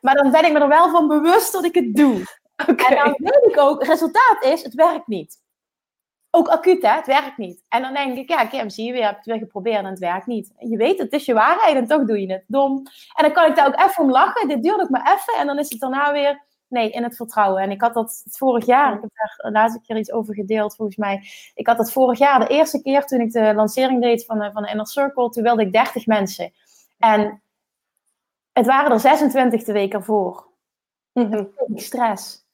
Maar 0.00 0.14
dan 0.14 0.30
ben 0.30 0.44
ik 0.44 0.52
me 0.52 0.58
er 0.58 0.68
wel 0.68 0.90
van 0.90 1.08
bewust 1.08 1.52
dat 1.52 1.64
ik 1.64 1.74
het 1.74 1.94
doe. 1.94 2.20
Okay. 2.70 2.96
En 2.96 3.04
dan 3.04 3.14
weet 3.18 3.52
ik 3.52 3.58
ook, 3.58 3.78
het 3.80 3.88
resultaat 3.88 4.44
is, 4.44 4.62
het 4.62 4.74
werkt 4.74 5.06
niet 5.06 5.41
ook 6.34 6.48
acuut, 6.48 6.82
hè? 6.82 6.88
Het 6.88 7.06
werkt 7.06 7.36
niet. 7.36 7.64
En 7.68 7.82
dan 7.82 7.94
denk 7.94 8.16
ik, 8.16 8.28
ja, 8.28 8.46
Kim, 8.46 8.70
zie 8.70 8.86
je 8.86 8.92
weer, 8.92 9.06
heb 9.06 9.16
het 9.16 9.26
weer 9.26 9.38
geprobeerd 9.38 9.84
en 9.84 9.90
het 9.90 9.98
werkt 9.98 10.26
niet. 10.26 10.52
En 10.56 10.68
je 10.68 10.76
weet, 10.76 10.98
het 10.98 11.12
is 11.12 11.24
je 11.24 11.34
waarheid 11.34 11.76
en 11.76 11.86
toch 11.86 12.04
doe 12.04 12.20
je 12.20 12.32
het. 12.32 12.44
Dom. 12.46 12.76
En 13.14 13.24
dan 13.24 13.32
kan 13.32 13.50
ik 13.50 13.56
daar 13.56 13.66
ook 13.66 13.80
even 13.80 14.04
om 14.04 14.10
lachen. 14.10 14.48
Dit 14.48 14.62
duurt 14.62 14.80
ook 14.80 14.88
maar 14.88 15.14
even. 15.14 15.40
En 15.40 15.46
dan 15.46 15.58
is 15.58 15.70
het 15.70 15.80
daarna 15.80 16.12
weer, 16.12 16.42
nee, 16.68 16.90
in 16.90 17.02
het 17.02 17.16
vertrouwen. 17.16 17.62
En 17.62 17.70
ik 17.70 17.80
had 17.80 17.94
dat 17.94 18.22
vorig 18.30 18.66
jaar, 18.66 18.94
ik 18.94 19.00
heb 19.00 19.10
daar 19.14 19.52
laatst 19.52 19.76
een 19.76 19.82
keer 19.82 19.96
iets 19.96 20.12
over 20.12 20.34
gedeeld, 20.34 20.76
volgens 20.76 20.96
mij. 20.96 21.22
Ik 21.54 21.66
had 21.66 21.76
dat 21.76 21.92
vorig 21.92 22.18
jaar, 22.18 22.40
de 22.40 22.46
eerste 22.46 22.82
keer 22.82 23.06
toen 23.06 23.20
ik 23.20 23.32
de 23.32 23.54
lancering 23.54 24.02
deed 24.02 24.24
van, 24.24 24.52
van 24.52 24.62
de 24.62 24.70
Inner 24.70 24.86
Circle, 24.86 25.30
toen 25.30 25.42
wilde 25.42 25.62
ik 25.62 25.72
30 25.72 26.06
mensen. 26.06 26.52
En 26.98 27.42
het 28.52 28.66
waren 28.66 28.92
er 28.92 29.00
26 29.00 29.64
de 29.64 29.72
week 29.72 29.92
ervoor. 29.92 30.50
Mm 31.12 31.48
Stress. 31.74 32.46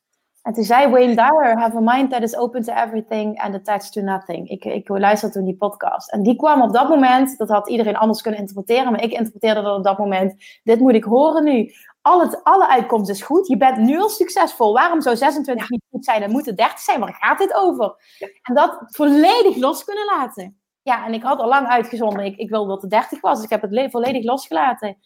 En 0.48 0.54
toen 0.54 0.64
zei 0.64 0.90
Wayne 0.90 1.14
Dyer, 1.14 1.58
have 1.58 1.76
a 1.76 1.80
mind 1.80 2.10
that 2.10 2.22
is 2.22 2.36
open 2.36 2.62
to 2.62 2.72
everything 2.72 3.40
and 3.40 3.54
attached 3.54 3.92
to 3.92 4.00
nothing. 4.00 4.48
Ik, 4.48 4.64
ik 4.64 4.88
luisterde 4.88 5.34
toen 5.34 5.44
die 5.44 5.56
podcast. 5.56 6.10
En 6.12 6.22
die 6.22 6.36
kwam 6.36 6.62
op 6.62 6.72
dat 6.72 6.88
moment, 6.88 7.38
dat 7.38 7.48
had 7.48 7.68
iedereen 7.68 7.96
anders 7.96 8.22
kunnen 8.22 8.40
interpreteren, 8.40 8.92
maar 8.92 9.02
ik 9.02 9.12
interpreteerde 9.12 9.62
dat 9.62 9.76
op 9.76 9.84
dat 9.84 9.98
moment, 9.98 10.60
dit 10.62 10.80
moet 10.80 10.94
ik 10.94 11.04
horen 11.04 11.44
nu. 11.44 11.72
Al 12.02 12.20
het, 12.20 12.44
alle 12.44 12.68
uitkomst 12.68 13.10
is 13.10 13.22
goed, 13.22 13.46
je 13.46 13.56
bent 13.56 13.76
nu 13.76 14.00
al 14.00 14.08
succesvol. 14.08 14.72
Waarom 14.72 15.00
zou 15.00 15.16
26 15.16 15.70
niet 15.70 15.84
goed 15.90 16.04
zijn 16.04 16.22
en 16.22 16.30
moeten 16.30 16.56
30 16.56 16.78
zijn? 16.78 17.00
Waar 17.00 17.16
gaat 17.20 17.38
dit 17.38 17.54
over? 17.54 17.94
En 18.42 18.54
dat 18.54 18.78
volledig 18.86 19.56
los 19.56 19.84
kunnen 19.84 20.04
laten. 20.04 20.60
Ja, 20.82 21.06
en 21.06 21.14
ik 21.14 21.22
had 21.22 21.40
al 21.40 21.48
lang 21.48 21.66
uitgezonden, 21.66 22.24
ik, 22.24 22.36
ik 22.36 22.50
wilde 22.50 22.68
dat 22.68 22.82
het 22.82 22.90
30 22.90 23.20
was, 23.20 23.34
dus 23.34 23.44
ik 23.44 23.50
heb 23.50 23.62
het 23.62 23.90
volledig 23.90 24.24
losgelaten. 24.24 24.96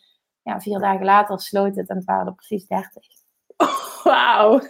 Ja, 0.42 0.61
vier 0.61 0.78
dagen 0.78 1.05
later 1.05 1.40
sloot 1.40 1.76
het 1.76 1.88
en 1.88 1.96
het 1.96 2.05
waren 2.05 2.26
er 2.26 2.35
precies 2.35 2.66
30. 2.66 3.07
Wauw. 4.05 4.61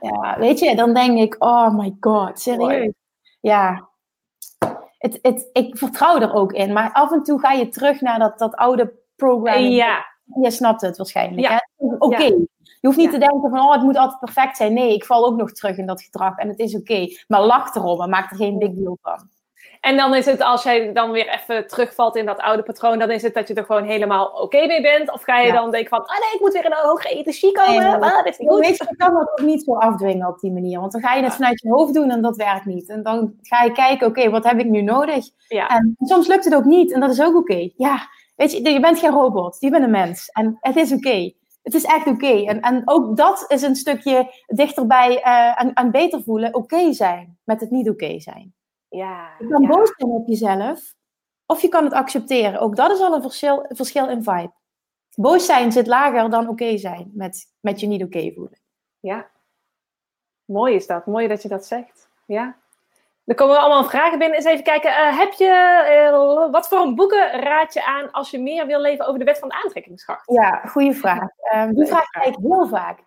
Ja, 0.00 0.38
weet 0.38 0.58
je, 0.58 0.76
dan 0.76 0.94
denk 0.94 1.18
ik, 1.18 1.36
oh 1.38 1.74
my 1.74 1.96
god, 2.00 2.40
serieus. 2.40 2.92
Ja. 3.40 3.88
Het, 4.98 5.18
het, 5.22 5.48
ik 5.52 5.78
vertrouw 5.78 6.20
er 6.20 6.34
ook 6.34 6.52
in, 6.52 6.72
maar 6.72 6.92
af 6.92 7.12
en 7.12 7.22
toe 7.22 7.40
ga 7.40 7.52
je 7.52 7.68
terug 7.68 8.00
naar 8.00 8.18
dat, 8.18 8.38
dat 8.38 8.54
oude 8.54 8.92
programma. 9.16 9.68
Ja. 9.68 10.04
Je 10.40 10.50
snapt 10.50 10.80
het 10.80 10.96
waarschijnlijk. 10.96 11.48
Ja. 11.48 11.68
Oké. 11.98 12.22
Je 12.22 12.88
hoeft 12.88 12.96
niet 12.96 13.10
te 13.10 13.18
denken 13.18 13.50
van, 13.50 13.58
oh, 13.58 13.72
het 13.72 13.82
moet 13.82 13.96
altijd 13.96 14.18
perfect 14.18 14.56
zijn. 14.56 14.72
Nee, 14.72 14.94
ik 14.94 15.04
val 15.04 15.26
ook 15.26 15.36
nog 15.36 15.52
terug 15.52 15.76
in 15.76 15.86
dat 15.86 16.02
gedrag 16.02 16.36
en 16.36 16.48
het 16.48 16.58
is 16.58 16.76
oké. 16.76 17.06
Maar 17.28 17.42
lach 17.42 17.74
erom 17.74 18.02
en 18.02 18.10
maak 18.10 18.30
er 18.30 18.36
geen 18.36 18.58
big 18.58 18.72
deal 18.72 18.98
van. 19.02 19.28
En 19.82 19.96
dan 19.96 20.14
is 20.14 20.26
het, 20.26 20.42
als 20.42 20.62
jij 20.62 20.92
dan 20.92 21.10
weer 21.10 21.28
even 21.28 21.66
terugvalt 21.66 22.16
in 22.16 22.26
dat 22.26 22.38
oude 22.38 22.62
patroon, 22.62 22.98
dan 22.98 23.10
is 23.10 23.22
het 23.22 23.34
dat 23.34 23.48
je 23.48 23.54
er 23.54 23.64
gewoon 23.64 23.84
helemaal 23.84 24.26
oké 24.26 24.66
mee 24.66 24.82
bent. 24.82 25.12
Of 25.12 25.22
ga 25.22 25.38
je 25.38 25.52
dan 25.52 25.70
denken 25.70 25.88
van, 25.88 26.06
ah 26.06 26.18
nee, 26.18 26.34
ik 26.34 26.40
moet 26.40 26.52
weer 26.52 26.64
in 26.64 26.72
een 26.72 26.88
hoge 26.88 27.08
energie 27.08 27.52
komen. 27.52 28.00
Nee, 28.00 28.10
ah, 28.10 28.24
dit 28.24 28.32
is 28.32 28.38
niet 28.38 28.48
goed. 28.48 28.58
Weet 28.58 28.76
je, 28.76 28.96
kan 28.96 29.14
dat 29.14 29.30
ook 29.30 29.46
niet 29.46 29.64
zo 29.64 29.74
afdwingen 29.74 30.28
op 30.28 30.40
die 30.40 30.52
manier. 30.52 30.80
Want 30.80 30.92
dan 30.92 31.00
ga 31.00 31.14
je 31.14 31.22
het 31.22 31.34
vanuit 31.34 31.60
je 31.60 31.68
hoofd 31.70 31.94
doen 31.94 32.10
en 32.10 32.22
dat 32.22 32.36
werkt 32.36 32.64
niet. 32.64 32.88
En 32.88 33.02
dan 33.02 33.34
ga 33.40 33.64
je 33.64 33.72
kijken, 33.72 34.06
oké, 34.06 34.30
wat 34.30 34.44
heb 34.44 34.58
ik 34.58 34.66
nu 34.66 34.82
nodig? 34.82 35.24
Ja. 35.48 35.68
En 35.68 35.96
soms 35.98 36.26
lukt 36.26 36.44
het 36.44 36.54
ook 36.54 36.64
niet 36.64 36.92
en 36.92 37.00
dat 37.00 37.10
is 37.10 37.22
ook 37.22 37.36
oké. 37.36 37.70
Ja, 37.76 38.08
weet 38.36 38.52
je, 38.52 38.70
je 38.70 38.80
bent 38.80 38.98
geen 38.98 39.12
robot, 39.12 39.56
je 39.60 39.70
bent 39.70 39.84
een 39.84 39.90
mens. 39.90 40.28
En 40.28 40.56
het 40.60 40.76
is 40.76 40.92
oké. 40.92 41.32
Het 41.62 41.74
is 41.74 41.84
echt 41.84 42.06
oké. 42.06 42.44
En, 42.44 42.60
en 42.60 42.82
ook 42.84 43.16
dat 43.16 43.44
is 43.48 43.62
een 43.62 43.76
stukje 43.76 44.32
dichterbij 44.46 45.10
uh, 45.10 45.52
aan, 45.52 45.70
aan 45.76 45.90
beter 45.90 46.22
voelen, 46.22 46.54
oké 46.54 46.92
zijn 46.92 47.38
met 47.44 47.60
het 47.60 47.70
niet 47.70 47.90
oké 47.90 48.20
zijn. 48.20 48.54
Ja, 48.92 49.30
je 49.38 49.48
kan 49.48 49.66
boos 49.66 49.92
zijn 49.96 50.10
op 50.10 50.26
jezelf, 50.26 50.94
of 51.46 51.62
je 51.62 51.68
kan 51.68 51.84
het 51.84 51.92
accepteren. 51.92 52.60
Ook 52.60 52.76
dat 52.76 52.90
is 52.90 53.00
al 53.00 53.14
een 53.14 53.22
verschil, 53.22 53.66
verschil 53.68 54.08
in 54.08 54.22
vibe. 54.22 54.52
Boos 55.14 55.46
zijn 55.46 55.72
zit 55.72 55.86
lager 55.86 56.30
dan 56.30 56.48
oké 56.48 56.76
zijn 56.76 57.10
met, 57.14 57.46
met 57.60 57.80
je 57.80 57.86
niet 57.86 58.02
oké 58.02 58.32
voelen. 58.34 58.60
Ja, 59.00 59.30
mooi 60.44 60.74
is 60.74 60.86
dat. 60.86 61.06
Mooi 61.06 61.28
dat 61.28 61.42
je 61.42 61.48
dat 61.48 61.66
zegt. 61.66 62.08
Ja. 62.26 62.56
Er 63.24 63.34
komen 63.34 63.60
allemaal 63.60 63.84
vragen 63.84 64.18
binnen. 64.18 64.36
Eens 64.36 64.46
even 64.46 64.64
kijken. 64.64 64.90
Uh, 64.90 65.18
heb 65.18 65.32
je, 65.32 66.10
uh, 66.12 66.50
wat 66.50 66.68
voor 66.68 66.78
een 66.78 66.94
boeken 66.94 67.30
raad 67.30 67.74
je 67.74 67.84
aan 67.84 68.10
als 68.10 68.30
je 68.30 68.40
meer 68.40 68.66
wil 68.66 68.80
leven 68.80 69.06
over 69.06 69.18
de 69.18 69.24
wet 69.24 69.38
van 69.38 69.48
de 69.48 69.62
aantrekkingskracht? 69.62 70.32
Ja, 70.32 70.62
goede 70.66 70.94
vraag. 70.94 71.28
Um, 71.54 71.74
die 71.74 71.86
vraag 71.86 72.06
krijg 72.08 72.26
ik 72.26 72.36
heel 72.42 72.68
vaak. 72.68 72.98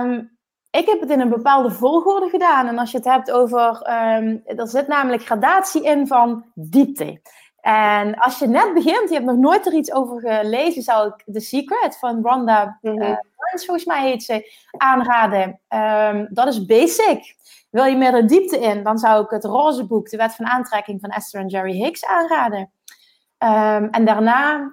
Um, 0.00 0.33
ik 0.78 0.86
heb 0.86 1.00
het 1.00 1.10
in 1.10 1.20
een 1.20 1.28
bepaalde 1.28 1.70
volgorde 1.70 2.28
gedaan. 2.28 2.66
En 2.66 2.78
als 2.78 2.90
je 2.90 2.96
het 2.96 3.06
hebt 3.06 3.30
over. 3.30 3.86
Um, 4.18 4.42
er 4.44 4.68
zit 4.68 4.86
namelijk 4.86 5.24
gradatie 5.24 5.84
in 5.84 6.06
van 6.06 6.44
diepte. 6.54 7.20
En 7.60 8.14
als 8.14 8.38
je 8.38 8.46
net 8.46 8.74
begint, 8.74 9.08
je 9.08 9.14
hebt 9.14 9.26
nog 9.26 9.36
nooit 9.36 9.66
er 9.66 9.74
iets 9.74 9.92
over 9.92 10.20
gelezen, 10.20 10.82
zou 10.82 11.08
ik 11.08 11.34
The 11.34 11.40
Secret 11.40 11.98
van 11.98 12.22
Rhonda 12.22 12.78
mm 12.80 12.90
-hmm. 12.90 13.02
uh, 13.02 13.16
volgens 13.50 13.84
mij 13.84 14.08
heet 14.08 14.22
ze, 14.22 14.52
aanraden. 14.76 15.60
Um, 15.68 16.28
dat 16.30 16.46
is 16.46 16.66
basic. 16.66 17.34
Wil 17.70 17.84
je 17.84 17.96
meer 17.96 18.12
de 18.12 18.24
diepte 18.24 18.58
in, 18.58 18.82
dan 18.82 18.98
zou 18.98 19.24
ik 19.24 19.30
het 19.30 19.44
roze 19.44 19.86
boek, 19.86 20.10
De 20.10 20.16
Wet 20.16 20.34
van 20.34 20.46
Aantrekking 20.46 21.00
van 21.00 21.10
Esther 21.10 21.40
en 21.40 21.48
Jerry 21.48 21.72
Hicks 21.72 22.04
aanraden. 22.04 22.70
Um, 23.38 23.88
en 23.90 24.04
daarna 24.04 24.72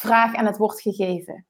Vraag 0.00 0.34
en 0.34 0.46
het 0.46 0.56
wordt 0.56 0.80
gegeven. 0.80 1.46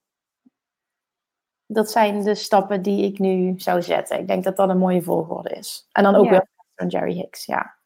Dat 1.73 1.91
zijn 1.91 2.23
de 2.23 2.35
stappen 2.35 2.83
die 2.83 3.05
ik 3.05 3.19
nu 3.19 3.55
zou 3.57 3.83
zetten. 3.83 4.19
Ik 4.19 4.27
denk 4.27 4.45
dat 4.45 4.57
dat 4.57 4.69
een 4.69 4.79
mooie 4.79 5.03
volgorde 5.03 5.51
is. 5.51 5.89
En 5.93 6.03
dan 6.03 6.15
ook 6.15 6.25
ja. 6.25 6.31
weer 6.31 6.49
en 6.75 6.89
Jerry 6.89 7.13
Hicks, 7.13 7.47
ja. 7.47 7.79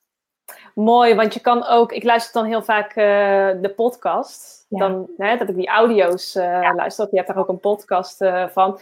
Mooi, 0.74 1.14
want 1.14 1.34
je 1.34 1.40
kan 1.40 1.66
ook, 1.66 1.92
ik 1.92 2.02
luister 2.02 2.32
dan 2.32 2.50
heel 2.50 2.62
vaak 2.62 2.88
uh, 2.88 3.04
de 3.62 3.72
podcast. 3.76 4.66
Ja. 4.68 4.78
Dan, 4.78 5.10
hè, 5.16 5.36
dat 5.36 5.48
ik 5.48 5.56
die 5.56 5.68
audio's 5.68 6.36
uh, 6.36 6.42
ja. 6.42 6.74
luister. 6.74 7.08
Je 7.10 7.16
hebt 7.16 7.28
daar 7.28 7.38
ook 7.38 7.48
een 7.48 7.60
podcast 7.60 8.22
uh, 8.22 8.48
van. 8.48 8.80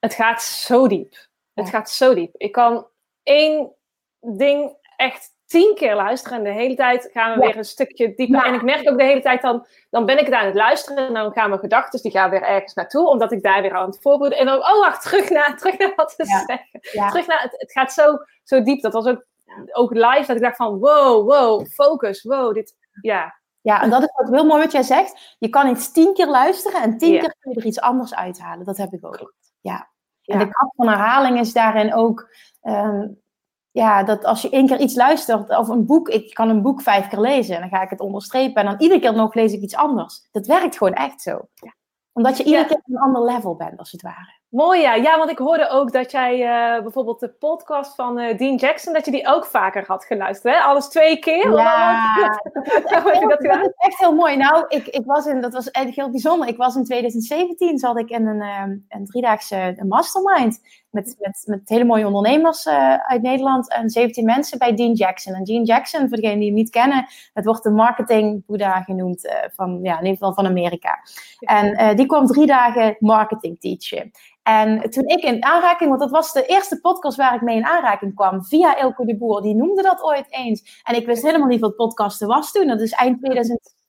Het 0.00 0.14
gaat 0.14 0.42
zo 0.42 0.88
diep. 0.88 1.14
Het 1.54 1.68
gaat 1.68 1.90
zo 1.90 2.14
diep. 2.14 2.34
Ik 2.36 2.52
kan 2.52 2.86
één 3.22 3.72
ding 4.20 4.76
echt 4.96 5.31
tien 5.52 5.74
keer 5.74 5.94
luisteren 5.94 6.38
en 6.38 6.44
de 6.44 6.50
hele 6.50 6.74
tijd 6.74 7.08
gaan 7.12 7.38
we 7.38 7.46
weer 7.46 7.56
een 7.56 7.64
stukje 7.64 8.14
dieper. 8.14 8.44
En 8.44 8.54
ik 8.54 8.62
merk 8.62 8.90
ook 8.90 8.98
de 8.98 9.04
hele 9.04 9.20
tijd 9.20 9.42
dan, 9.42 9.66
dan 9.90 10.06
ben 10.06 10.18
ik 10.18 10.24
het 10.24 10.34
aan 10.34 10.46
het 10.46 10.54
luisteren 10.54 11.06
en 11.06 11.14
dan 11.14 11.32
gaan 11.32 11.48
mijn 11.48 11.60
gedachten, 11.60 12.02
die 12.02 12.10
gaan 12.10 12.30
weer 12.30 12.42
ergens 12.42 12.74
naartoe, 12.74 13.08
omdat 13.08 13.32
ik 13.32 13.42
daar 13.42 13.62
weer 13.62 13.74
aan 13.74 13.86
het 13.86 13.98
voorbereiden. 14.00 14.38
En 14.38 14.46
dan, 14.46 14.72
oh 14.72 14.80
wacht, 14.80 15.02
terug 15.02 15.30
naar, 15.30 15.56
terug 15.58 15.78
naar 15.78 15.92
wat 15.96 16.14
te 16.16 16.24
zeggen. 16.24 16.66
Terug 17.10 17.26
naar, 17.26 17.42
het, 17.42 17.54
het 17.56 17.72
gaat 17.72 17.92
zo, 17.92 18.18
zo 18.42 18.62
diep. 18.62 18.80
Dat 18.80 18.92
was 18.92 19.06
ook 19.06 19.24
ook 19.72 19.94
live, 19.94 20.24
dat 20.26 20.36
ik 20.36 20.42
dacht 20.42 20.56
van 20.56 20.78
wow, 20.78 21.28
wow, 21.28 21.66
focus, 21.66 22.22
wow, 22.22 22.54
dit, 22.54 22.74
ja. 23.00 23.40
Ja, 23.60 23.82
en 23.82 23.90
dat 23.90 24.02
is 24.02 24.12
wat 24.14 24.28
heel 24.28 24.46
mooi 24.46 24.62
wat 24.62 24.72
jij 24.72 24.82
zegt. 24.82 25.36
Je 25.38 25.48
kan 25.48 25.68
iets 25.68 25.92
tien 25.92 26.14
keer 26.14 26.26
luisteren 26.26 26.82
en 26.82 26.98
tien 26.98 27.20
keer 27.20 27.34
kun 27.38 27.52
je 27.52 27.60
er 27.60 27.66
iets 27.66 27.80
anders 27.80 28.14
uithalen. 28.14 28.64
Dat 28.64 28.76
heb 28.76 28.92
ik 28.92 29.06
ook. 29.06 29.34
Ja. 29.60 29.90
En 30.24 30.38
de 30.38 30.48
kracht 30.48 30.74
van 30.76 30.88
herhaling 30.88 31.38
is 31.38 31.52
daarin 31.52 31.94
ook, 31.94 32.28
um, 32.62 33.21
ja, 33.72 34.02
dat 34.02 34.24
als 34.24 34.42
je 34.42 34.50
één 34.50 34.66
keer 34.66 34.80
iets 34.80 34.94
luistert, 34.94 35.58
of 35.58 35.68
een 35.68 35.86
boek, 35.86 36.08
ik 36.08 36.34
kan 36.34 36.48
een 36.48 36.62
boek 36.62 36.82
vijf 36.82 37.08
keer 37.08 37.20
lezen 37.20 37.54
en 37.54 37.60
dan 37.60 37.70
ga 37.70 37.82
ik 37.82 37.90
het 37.90 38.00
onderstrepen 38.00 38.62
en 38.62 38.70
dan 38.70 38.80
iedere 38.80 39.00
keer 39.00 39.14
nog 39.14 39.34
lees 39.34 39.52
ik 39.52 39.60
iets 39.60 39.76
anders. 39.76 40.28
Dat 40.32 40.46
werkt 40.46 40.76
gewoon 40.76 40.94
echt 40.94 41.22
zo. 41.22 41.40
Ja. 41.54 41.74
Omdat 42.12 42.36
je 42.36 42.44
iedere 42.44 42.66
keer 42.66 42.76
op 42.76 42.82
een 42.86 42.98
ander 42.98 43.22
level 43.22 43.56
bent, 43.56 43.78
als 43.78 43.92
het 43.92 44.02
ware. 44.02 44.40
Mooi 44.48 44.80
ja. 44.80 44.94
Ja, 44.94 45.18
want 45.18 45.30
ik 45.30 45.38
hoorde 45.38 45.68
ook 45.68 45.92
dat 45.92 46.10
jij 46.10 46.38
uh, 46.38 46.82
bijvoorbeeld 46.82 47.20
de 47.20 47.28
podcast 47.28 47.94
van 47.94 48.18
uh, 48.18 48.38
Dean 48.38 48.56
Jackson, 48.56 48.92
dat 48.92 49.04
je 49.04 49.10
die 49.10 49.26
ook 49.26 49.46
vaker 49.46 49.84
had 49.86 50.04
geluisterd. 50.04 50.54
Hè? 50.54 50.60
Alles 50.60 50.88
twee 50.88 51.18
keer? 51.18 51.52
Ja, 51.52 52.14
dat, 52.52 52.66
is 52.66 52.72
echt, 52.72 53.04
dat, 53.04 53.40
dat 53.40 53.60
is 53.60 53.72
echt 53.76 53.98
heel 53.98 54.14
mooi. 54.14 54.36
Nou, 54.36 54.64
ik, 54.68 54.86
ik 54.86 55.06
was 55.06 55.26
in, 55.26 55.40
dat 55.40 55.52
was 55.52 55.70
eigenlijk 55.70 56.06
heel 56.06 56.14
bijzonder. 56.14 56.48
Ik 56.48 56.56
was 56.56 56.76
in 56.76 56.84
2017, 56.84 57.78
zat 57.78 57.98
ik 57.98 58.10
in 58.10 58.26
een, 58.26 58.42
um, 58.42 58.84
een 58.88 59.06
driedaagse 59.06 59.76
mastermind 59.86 60.60
met, 60.92 61.16
met, 61.18 61.42
met 61.46 61.68
hele 61.68 61.84
mooie 61.84 62.06
ondernemers 62.06 62.66
uh, 62.66 62.94
uit 62.94 63.22
Nederland 63.22 63.72
en 63.72 63.90
17 63.90 64.24
mensen 64.24 64.58
bij 64.58 64.74
Dean 64.74 64.92
Jackson. 64.92 65.34
En 65.34 65.44
Dean 65.44 65.64
Jackson, 65.64 66.08
voor 66.08 66.16
degenen 66.16 66.38
die 66.38 66.46
hem 66.46 66.56
niet 66.56 66.70
kennen, 66.70 67.06
het 67.32 67.44
wordt 67.44 67.62
de 67.62 67.70
marketing 67.70 68.46
Boeddha 68.46 68.82
genoemd 68.82 69.34
van, 69.54 69.78
ja, 69.82 69.92
in 69.92 70.04
ieder 70.04 70.18
geval 70.18 70.34
van 70.34 70.46
Amerika. 70.46 70.98
En 71.38 71.96
die 71.96 72.06
kwam 72.06 72.26
drie 72.26 72.46
dagen 72.46 72.96
marketing 72.98 73.60
teachen. 73.60 74.10
En 74.42 74.90
toen 74.90 75.08
ik 75.08 75.22
in 75.22 75.44
aanraking, 75.44 75.88
want 75.88 76.00
dat 76.00 76.10
was 76.10 76.32
de 76.32 76.46
eerste 76.46 76.80
podcast 76.80 77.16
waar 77.16 77.34
ik 77.34 77.40
mee 77.40 77.56
in 77.56 77.66
aanraking 77.66 78.14
kwam, 78.14 78.44
via 78.44 78.76
Elko 78.76 79.04
de 79.04 79.16
Boer, 79.16 79.42
die 79.42 79.54
noemde 79.54 79.82
dat 79.82 80.02
ooit 80.02 80.26
eens. 80.28 80.82
En 80.82 80.94
ik 80.94 81.06
wist 81.06 81.22
helemaal 81.22 81.48
niet 81.48 81.60
wat 81.60 81.76
podcasten 81.76 82.28
was 82.28 82.52
toen. 82.52 82.66
Dat 82.66 82.80
is 82.80 82.92
eind 82.92 83.20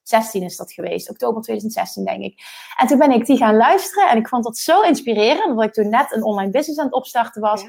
2016 0.04 0.44
is 0.44 0.58
dat 0.58 0.74
geweest, 0.74 1.10
oktober 1.10 1.42
2016 1.42 2.06
denk 2.06 2.24
ik. 2.24 2.40
En 2.78 2.88
toen 2.88 2.98
ben 2.98 3.12
ik 3.12 3.26
die 3.26 3.38
gaan 3.38 3.56
luisteren 3.56 4.10
en 4.10 4.18
ik 4.18 4.28
vond 4.28 4.44
dat 4.44 4.58
zo 4.58 4.82
inspirerend, 4.82 5.46
omdat 5.46 5.66
ik 5.66 5.74
toen 5.74 5.90
net 5.90 6.12
een 6.12 6.24
online 6.24 6.52
business 6.52 6.80
aan 6.80 6.86
het 6.86 6.96
opstarten 6.96 7.42
was. 7.42 7.66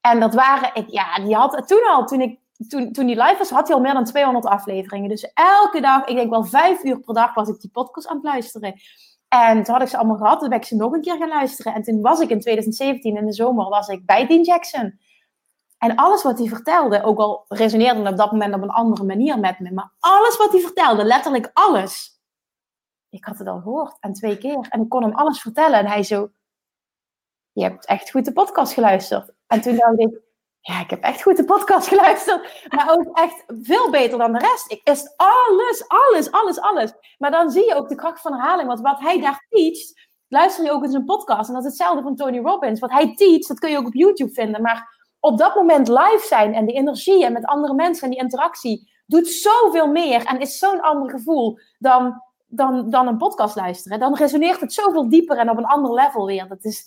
En 0.00 0.20
dat 0.20 0.34
waren, 0.34 0.70
ik, 0.74 0.88
ja, 0.88 1.18
die 1.18 1.34
had 1.34 1.68
toen 1.68 1.86
al, 1.88 2.04
toen 2.04 2.20
ik 2.20 2.38
toen, 2.68 2.92
toen 2.92 3.06
die 3.06 3.22
live 3.22 3.36
was, 3.38 3.50
had 3.50 3.66
hij 3.66 3.76
al 3.76 3.82
meer 3.82 3.92
dan 3.92 4.04
200 4.04 4.46
afleveringen. 4.46 5.08
Dus 5.08 5.32
elke 5.34 5.80
dag, 5.80 6.04
ik 6.04 6.16
denk 6.16 6.30
wel 6.30 6.44
vijf 6.44 6.84
uur 6.84 7.00
per 7.00 7.14
dag, 7.14 7.34
was 7.34 7.48
ik 7.48 7.60
die 7.60 7.70
podcast 7.70 8.08
aan 8.08 8.16
het 8.16 8.24
luisteren. 8.24 8.80
En 9.28 9.62
toen 9.62 9.74
had 9.74 9.82
ik 9.82 9.88
ze 9.88 9.96
allemaal 9.96 10.16
gehad, 10.16 10.40
toen 10.40 10.48
ben 10.48 10.58
ik 10.58 10.64
ze 10.64 10.76
nog 10.76 10.92
een 10.92 11.00
keer 11.00 11.16
gaan 11.16 11.28
luisteren. 11.28 11.74
En 11.74 11.82
toen 11.82 12.00
was 12.00 12.20
ik 12.20 12.30
in 12.30 12.40
2017, 12.40 13.16
in 13.16 13.26
de 13.26 13.32
zomer, 13.32 13.68
was 13.68 13.88
ik 13.88 14.06
bij 14.06 14.26
Dean 14.26 14.42
Jackson. 14.42 14.98
En 15.78 15.94
alles 15.94 16.22
wat 16.22 16.38
hij 16.38 16.48
vertelde, 16.48 17.02
ook 17.02 17.18
al 17.18 17.44
resoneerde 17.48 18.10
op 18.10 18.16
dat 18.16 18.32
moment 18.32 18.54
op 18.54 18.62
een 18.62 18.70
andere 18.70 19.04
manier 19.04 19.38
met 19.38 19.58
me, 19.58 19.72
maar 19.72 19.92
alles 19.98 20.36
wat 20.36 20.52
hij 20.52 20.60
vertelde, 20.60 21.04
letterlijk 21.04 21.50
alles. 21.52 22.16
Ik 23.10 23.24
had 23.24 23.38
het 23.38 23.48
al 23.48 23.60
gehoord 23.60 23.96
en 24.00 24.12
twee 24.12 24.38
keer. 24.38 24.66
En 24.68 24.80
ik 24.80 24.88
kon 24.88 25.02
hem 25.02 25.14
alles 25.14 25.40
vertellen. 25.40 25.78
En 25.78 25.86
hij 25.86 26.02
zo, 26.02 26.30
je 27.52 27.62
hebt 27.62 27.86
echt 27.86 28.10
goed 28.10 28.24
de 28.24 28.32
podcast 28.32 28.72
geluisterd. 28.72 29.32
En 29.46 29.60
toen 29.60 29.76
dacht 29.76 30.00
ik, 30.00 30.20
ja, 30.60 30.80
ik 30.80 30.90
heb 30.90 31.02
echt 31.02 31.22
goed 31.22 31.36
de 31.36 31.44
podcast 31.44 31.88
geluisterd. 31.88 32.66
Maar 32.68 32.90
ook 32.90 33.18
echt 33.18 33.44
veel 33.46 33.90
beter 33.90 34.18
dan 34.18 34.32
de 34.32 34.38
rest. 34.38 34.70
Ik 34.70 34.80
wist 34.84 35.14
alles, 35.16 35.84
alles, 35.88 36.30
alles, 36.30 36.60
alles. 36.60 36.92
Maar 37.18 37.30
dan 37.30 37.50
zie 37.50 37.64
je 37.64 37.74
ook 37.74 37.88
de 37.88 37.94
kracht 37.94 38.20
van 38.20 38.32
herhaling. 38.32 38.68
Want 38.68 38.80
wat 38.80 39.00
hij 39.00 39.20
daar 39.20 39.46
teacht, 39.48 40.08
luister 40.28 40.64
je 40.64 40.70
ook 40.70 40.84
in 40.84 40.90
zijn 40.90 41.04
podcast. 41.04 41.48
En 41.48 41.54
dat 41.54 41.64
is 41.64 41.68
hetzelfde 41.68 42.02
van 42.02 42.16
Tony 42.16 42.38
Robbins. 42.38 42.80
Wat 42.80 42.90
hij 42.90 43.14
teacht, 43.14 43.48
dat 43.48 43.58
kun 43.58 43.70
je 43.70 43.78
ook 43.78 43.86
op 43.86 43.94
YouTube 43.94 44.32
vinden. 44.32 44.62
Maar 44.62 44.95
op 45.26 45.38
dat 45.38 45.54
moment 45.54 45.88
live 45.88 46.24
zijn 46.26 46.54
en 46.54 46.66
die 46.66 46.74
energie 46.74 47.24
en 47.24 47.32
met 47.32 47.44
andere 47.44 47.74
mensen 47.74 48.04
en 48.04 48.10
die 48.10 48.18
interactie 48.18 48.92
doet 49.06 49.28
zoveel 49.28 49.88
meer 49.88 50.24
en 50.24 50.40
is 50.40 50.58
zo'n 50.58 50.80
ander 50.80 51.10
gevoel 51.10 51.58
dan, 51.78 52.22
dan, 52.46 52.90
dan 52.90 53.06
een 53.06 53.16
podcast 53.16 53.56
luisteren. 53.56 54.00
Dan 54.00 54.14
resoneert 54.14 54.60
het 54.60 54.72
zoveel 54.72 55.08
dieper 55.08 55.36
en 55.36 55.50
op 55.50 55.56
een 55.56 55.66
ander 55.66 55.92
level 55.92 56.26
weer. 56.26 56.48
Dat 56.48 56.64
is 56.64 56.86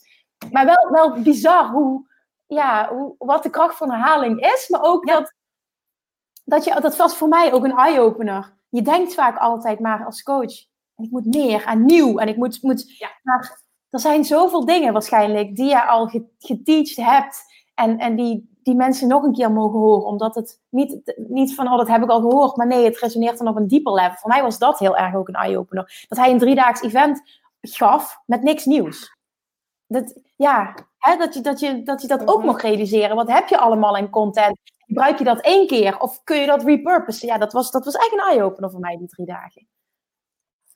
maar 0.52 0.65
wel, 0.65 0.89
wel 0.91 1.21
bizar 1.21 1.69
hoe, 1.69 2.10
ja, 2.47 2.89
hoe, 2.93 3.15
wat 3.17 3.43
de 3.43 3.49
kracht 3.49 3.78
van 3.78 3.91
herhaling 3.91 4.41
is, 4.54 4.69
maar 4.69 4.84
ook 4.84 5.08
dat, 5.08 5.34
dat 6.43 6.63
je, 6.63 6.82
dat 6.82 6.95
was 6.95 7.15
voor 7.15 7.28
mij 7.28 7.54
ook 7.54 7.63
een 7.63 7.78
eye-opener. 7.78 8.54
Je 8.69 8.82
denkt 8.82 9.13
vaak 9.13 9.38
altijd 9.38 9.80
maar 9.80 10.06
als 10.06 10.23
coach, 10.23 10.54
ik 10.95 11.12
moet 11.12 11.25
meer 11.25 11.65
en 11.65 11.86
nieuw 11.86 12.17
en 12.17 12.28
ik 12.28 12.36
moet, 12.36 12.62
moet 12.62 12.97
ja. 12.97 13.10
maar 13.23 13.62
er 13.89 13.99
zijn 13.99 14.25
zoveel 14.25 14.65
dingen 14.65 14.93
waarschijnlijk 14.93 15.56
die 15.56 15.69
je 15.69 15.86
al 15.86 16.12
geteacht 16.38 16.95
hebt 16.95 17.48
en, 17.79 17.97
en 17.97 18.15
die, 18.15 18.57
die 18.63 18.75
mensen 18.75 19.07
nog 19.07 19.23
een 19.23 19.33
keer 19.33 19.51
mogen 19.51 19.79
horen, 19.79 20.05
omdat 20.05 20.35
het 20.35 20.59
niet, 20.69 21.13
niet 21.27 21.55
van, 21.55 21.67
oh, 21.67 21.77
dat 21.77 21.87
heb 21.87 22.03
ik 22.03 22.09
al 22.09 22.21
gehoord, 22.21 22.55
maar 22.55 22.67
nee, 22.67 22.83
het 22.85 22.99
resoneert 22.99 23.37
dan 23.37 23.47
op 23.47 23.55
een 23.55 23.67
dieper 23.67 23.93
level. 23.93 24.15
Voor 24.17 24.29
mij 24.29 24.41
was 24.41 24.57
dat 24.57 24.79
heel 24.79 24.97
erg 24.97 25.15
ook 25.15 25.27
een 25.27 25.33
eye-opener. 25.33 26.05
Dat 26.07 26.17
hij 26.17 26.31
een 26.31 26.37
driedaags 26.37 26.81
event 26.81 27.21
gaf 27.61 28.21
met 28.25 28.43
niks 28.43 28.65
nieuws. 28.65 29.17
Dat, 29.87 30.21
ja, 30.35 30.75
hè, 30.97 31.17
dat, 31.17 31.33
je, 31.33 31.41
dat, 31.41 31.59
je, 31.59 31.83
dat 31.83 32.01
je 32.01 32.07
dat 32.07 32.27
ook 32.27 32.37
mhm. 32.37 32.45
mag 32.45 32.61
realiseren. 32.61 33.15
Wat 33.15 33.31
heb 33.31 33.47
je 33.47 33.57
allemaal 33.57 33.97
in 33.97 34.09
content? 34.09 34.59
Gebruik 34.85 35.17
je 35.17 35.23
dat 35.23 35.41
één 35.41 35.67
keer 35.67 35.99
of 35.99 36.23
kun 36.23 36.39
je 36.39 36.45
dat 36.45 36.63
repurposen? 36.63 37.27
Ja, 37.27 37.37
dat 37.37 37.53
was, 37.53 37.71
dat 37.71 37.85
was 37.85 37.95
echt 37.95 38.13
een 38.13 38.33
eye-opener 38.33 38.71
voor 38.71 38.79
mij, 38.79 38.97
die 38.97 39.07
drie 39.07 39.25
dagen. 39.25 39.67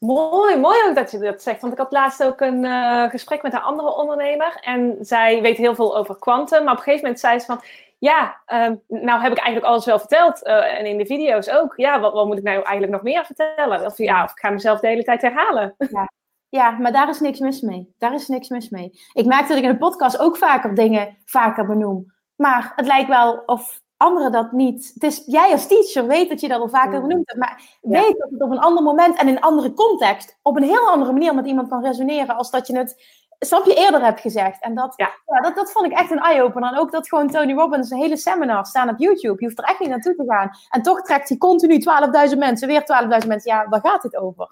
Mooi, 0.05 0.57
mooi 0.57 0.77
ook 0.87 0.95
dat 0.95 1.11
je 1.11 1.17
dat 1.17 1.41
zegt. 1.41 1.61
Want 1.61 1.73
ik 1.73 1.79
had 1.79 1.91
laatst 1.91 2.23
ook 2.23 2.41
een 2.41 2.63
uh, 2.63 3.09
gesprek 3.09 3.41
met 3.41 3.53
een 3.53 3.61
andere 3.61 3.95
ondernemer. 3.95 4.57
En 4.61 4.97
zij 4.99 5.41
weet 5.41 5.57
heel 5.57 5.75
veel 5.75 5.97
over 5.97 6.19
kwantum. 6.19 6.63
Maar 6.63 6.73
op 6.73 6.77
een 6.77 6.83
gegeven 6.83 7.03
moment 7.03 7.19
zei 7.19 7.39
ze 7.39 7.45
van... 7.45 7.61
Ja, 7.99 8.41
uh, 8.47 8.71
nou 8.87 9.21
heb 9.21 9.31
ik 9.31 9.37
eigenlijk 9.37 9.65
alles 9.65 9.85
wel 9.85 9.99
verteld. 9.99 10.47
Uh, 10.47 10.79
en 10.79 10.85
in 10.85 10.97
de 10.97 11.05
video's 11.05 11.49
ook. 11.49 11.73
Ja, 11.75 11.99
wat, 11.99 12.13
wat, 12.13 12.25
moet 12.25 12.37
ik 12.37 12.43
nou 12.43 12.55
eigenlijk 12.55 12.91
nog 12.91 13.01
meer 13.01 13.25
vertellen? 13.25 13.85
Of, 13.85 13.97
ja, 13.97 14.23
of 14.23 14.31
ik 14.31 14.39
ga 14.39 14.49
mezelf 14.49 14.79
de 14.79 14.87
hele 14.87 15.03
tijd 15.03 15.21
herhalen. 15.21 15.75
Ja. 15.89 16.11
Ja, 16.49 16.71
maar 16.71 16.91
daar 16.91 17.09
is 17.09 17.19
niks 17.19 17.39
mis 17.39 17.61
mee. 17.61 17.93
Daar 17.97 18.13
is 18.13 18.27
niks 18.27 18.49
mis 18.49 18.69
mee. 18.69 18.91
Ik 19.13 19.25
merk 19.25 19.47
dat 19.47 19.57
ik 19.57 19.63
in 19.63 19.71
de 19.71 19.77
podcast 19.77 20.19
ook 20.19 20.37
vaker 20.37 20.75
dingen 20.75 21.17
vaker 21.25 21.65
benoem. 21.65 22.13
Maar 22.35 22.71
het 22.75 22.85
lijkt 22.85 23.09
wel 23.09 23.43
of 23.45 23.81
anderen 24.04 24.31
dat 24.31 24.51
niet. 24.51 24.91
Het 24.93 25.04
is, 25.04 25.23
jij 25.25 25.51
als 25.51 25.67
teacher 25.67 26.08
weet 26.08 26.29
dat 26.29 26.41
je 26.41 26.47
dat 26.47 26.62
al 26.62 26.69
vaker 26.69 27.01
mm. 27.01 27.08
benoemd 27.08 27.27
hebt. 27.27 27.39
Maar 27.39 27.62
weet 27.81 28.17
dat 28.17 28.29
het 28.29 28.41
op 28.41 28.51
een 28.51 28.60
ander 28.60 28.83
moment 28.83 29.17
en 29.17 29.27
in 29.27 29.35
een 29.35 29.41
andere 29.41 29.73
context. 29.73 30.39
op 30.41 30.58
een 30.58 30.63
heel 30.63 30.87
andere 30.87 31.12
manier 31.12 31.35
met 31.35 31.45
iemand 31.45 31.69
kan 31.69 31.83
resoneren. 31.83 32.35
als 32.35 32.51
dat 32.51 32.67
je 32.67 32.77
het. 32.77 33.21
Snap 33.39 33.65
je 33.65 33.75
eerder 33.75 34.04
hebt 34.04 34.19
gezegd. 34.19 34.62
En 34.62 34.75
dat, 34.75 34.93
ja. 34.95 35.39
dat, 35.41 35.56
dat 35.56 35.71
vond 35.71 35.85
ik 35.85 35.97
echt 35.97 36.12
een 36.12 36.19
eye-opener. 36.19 36.71
En 36.71 36.79
ook 36.79 36.91
dat 36.91 37.08
gewoon 37.08 37.29
Tony 37.29 37.54
Robbins 37.54 37.89
een 37.89 37.97
hele 37.97 38.17
seminar 38.17 38.65
staan 38.65 38.89
op 38.89 38.99
YouTube. 38.99 39.35
Je 39.39 39.45
hoeft 39.45 39.58
er 39.58 39.63
echt 39.63 39.79
niet 39.79 39.89
naartoe 39.89 40.15
te 40.15 40.23
gaan. 40.27 40.49
En 40.69 40.81
toch 40.81 41.01
trekt 41.01 41.29
hij 41.29 41.37
continu 41.37 41.83
12.000 42.31 42.37
mensen, 42.37 42.67
weer 42.67 42.81
12.000 43.21 43.27
mensen. 43.27 43.51
Ja, 43.51 43.69
waar 43.69 43.81
gaat 43.81 44.04
het 44.04 44.15
over? 44.15 44.51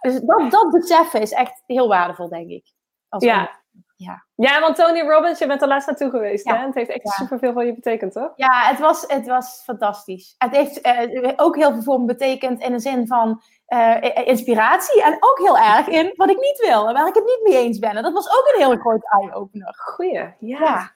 Dus 0.00 0.20
dat, 0.20 0.50
dat 0.50 0.70
beseffen 0.70 1.20
is 1.20 1.32
echt 1.32 1.62
heel 1.66 1.88
waardevol, 1.88 2.28
denk 2.28 2.50
ik. 2.50 2.64
Als 3.08 3.24
ja. 3.24 3.61
Ja. 4.02 4.24
Ja, 4.34 4.60
want 4.60 4.76
Tony 4.76 5.00
Robbins, 5.00 5.38
je 5.38 5.46
bent 5.46 5.62
er 5.62 5.68
laatst 5.68 5.86
naartoe 5.88 6.10
geweest. 6.10 6.46
Ja. 6.46 6.56
Hè? 6.56 6.66
Het 6.66 6.74
heeft 6.74 6.90
echt 6.90 7.02
Ja. 7.02 7.10
superveel 7.10 7.52
voor 7.52 7.64
je 7.64 7.74
betekend, 7.74 8.12
toch? 8.12 8.32
Ja, 8.36 8.62
het 8.68 8.78
was, 8.78 9.04
het 9.06 9.26
was 9.26 9.62
fantastisch. 9.64 10.34
Het 10.38 10.56
heeft 10.56 10.80
eh, 10.80 11.32
ook 11.36 11.56
heel 11.56 11.72
veel 11.72 11.82
voor 11.82 12.00
me 12.00 12.06
betekend 12.06 12.60
in 12.60 12.72
de 12.72 12.78
zin 12.78 13.06
van 13.06 13.42
eh, 13.66 14.26
inspiratie. 14.26 15.02
En 15.02 15.16
ook 15.20 15.38
heel 15.38 15.58
erg 15.58 15.88
in 15.88 16.12
wat 16.16 16.30
ik 16.30 16.40
niet 16.40 16.58
wil 16.66 16.88
en 16.88 16.94
waar 16.94 17.08
ik 17.08 17.14
het 17.14 17.24
niet 17.24 17.40
mee 17.42 17.62
eens 17.62 17.78
ben. 17.78 17.96
En 17.96 18.02
dat 18.02 18.12
was 18.12 18.28
ook 18.38 18.52
een 18.54 18.62
hele 18.62 18.80
grote 18.80 19.06
eye-opener. 19.20 19.74
Goeie, 19.78 20.12
ja. 20.12 20.34
Ja. 20.38 20.92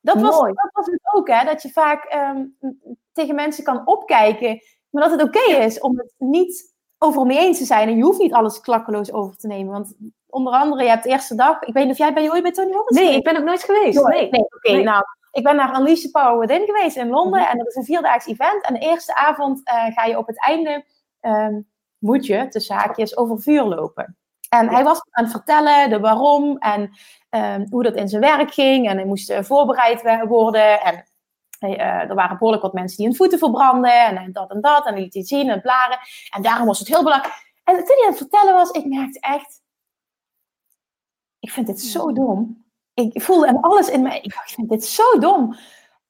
Dat 0.00 0.20
was, 0.20 0.38
dat 0.38 0.70
was 0.72 0.86
het 0.86 1.00
ook, 1.12 1.28
hè? 1.28 1.44
Dat 1.44 1.62
je 1.62 1.70
vaak 1.70 2.04
ehm, 2.04 2.44
tegen 3.12 3.34
mensen 3.34 3.64
kan 3.64 3.86
opkijken, 3.86 4.60
maar 4.90 5.08
dat 5.08 5.20
het 5.20 5.22
oké 5.22 5.52
is 5.52 5.80
om 5.80 5.98
het 5.98 6.14
niet 6.18 6.74
overal 6.98 7.26
mee 7.26 7.38
eens 7.38 7.58
te 7.58 7.64
zijn. 7.64 7.88
En 7.88 7.96
je 7.96 8.02
hoeft 8.02 8.18
niet 8.18 8.32
alles 8.32 8.60
klakkeloos 8.60 9.12
over 9.12 9.36
te 9.36 9.46
nemen. 9.46 9.72
Want 9.72 9.94
onder 10.30 10.52
andere, 10.52 10.82
je 10.82 10.88
hebt 10.88 11.02
de 11.02 11.10
eerste 11.10 11.34
dag. 11.34 11.62
Ik 11.62 11.74
weet 11.74 11.84
niet 11.84 11.92
of 11.92 11.98
jij 11.98 12.12
ben 12.12 12.22
je 12.22 12.30
ooit 12.30 12.42
bij 12.42 12.52
Tony 12.52 12.72
Robbins 12.72 13.00
Nee, 13.00 13.14
ik 13.14 13.24
ben 13.24 13.34
nog 13.34 13.42
nooit 13.42 13.62
geweest. 13.62 14.06
Nee, 14.06 14.30
Nee. 14.30 14.40
oké. 14.40 14.72
Nee. 14.72 14.82
Nou, 14.82 15.04
ik 15.32 15.42
ben 15.42 15.56
naar 15.56 15.78
Unleash 15.78 16.00
the 16.00 16.10
Power 16.10 16.38
Within 16.38 16.66
geweest 16.66 16.96
in 16.96 17.08
Londen. 17.08 17.40
Mhm. 17.40 17.50
En 17.50 17.58
dat 17.58 17.66
is 17.66 17.74
een 17.74 17.84
vierdaags 17.84 18.26
event. 18.26 18.64
En 18.64 18.74
de 18.74 18.80
eerste 18.80 19.14
avond 19.14 19.60
eh, 19.64 19.86
ga 19.86 20.04
je 20.04 20.18
op 20.18 20.26
het 20.26 20.40
einde, 20.40 20.84
ehm, 21.20 21.60
moet 21.98 22.26
je, 22.26 22.48
tussen 22.48 22.76
haakjes, 22.76 23.16
over 23.16 23.40
vuur 23.40 23.62
lopen. 23.62 24.16
En 24.48 24.68
hij 24.68 24.84
was 24.84 25.00
aan 25.10 25.24
het 25.24 25.32
vertellen 25.32 25.90
de 25.90 26.00
waarom 26.00 26.56
en 26.58 26.90
ehm, 27.28 27.66
hoe 27.70 27.82
dat 27.82 27.94
in 27.94 28.08
zijn 28.08 28.22
werk 28.22 28.52
ging. 28.52 28.88
En 28.88 28.96
hij 28.96 29.06
moest 29.06 29.30
eh, 29.30 29.42
voorbereid 29.42 30.26
worden. 30.26 30.80
En 30.80 31.04
hij, 31.58 31.76
eh, 31.78 32.08
er 32.08 32.14
waren 32.14 32.38
behoorlijk 32.38 32.62
wat 32.62 32.72
mensen 32.72 32.96
die 32.96 33.06
hun 33.06 33.16
voeten 33.16 33.38
verbranden. 33.38 34.06
En, 34.06 34.16
en 34.16 34.32
dat 34.32 34.50
en 34.50 34.60
dat. 34.60 34.86
En 34.86 34.94
liet 34.94 35.28
zien 35.28 35.50
en 35.50 35.60
blaren. 35.60 35.98
En 36.34 36.42
daarom 36.42 36.66
was 36.66 36.78
het 36.78 36.88
heel 36.88 37.02
belangrijk. 37.02 37.46
En 37.64 37.74
toen 37.74 37.84
hij 37.86 38.02
aan 38.02 38.08
het 38.08 38.18
vertellen 38.18 38.54
was, 38.54 38.70
ik 38.70 38.84
merkte 38.84 39.20
echt... 39.20 39.62
Ik 41.40 41.50
vind 41.50 41.66
dit 41.66 41.80
zo 41.80 42.12
dom. 42.12 42.64
Ik 42.94 43.22
voelde 43.22 43.46
en 43.46 43.60
alles 43.60 43.88
in 43.88 44.02
mij. 44.02 44.20
Ik 44.20 44.34
dacht, 44.34 44.48
ik 44.48 44.54
vind 44.54 44.68
dit 44.68 44.84
zo 44.84 45.18
dom. 45.18 45.56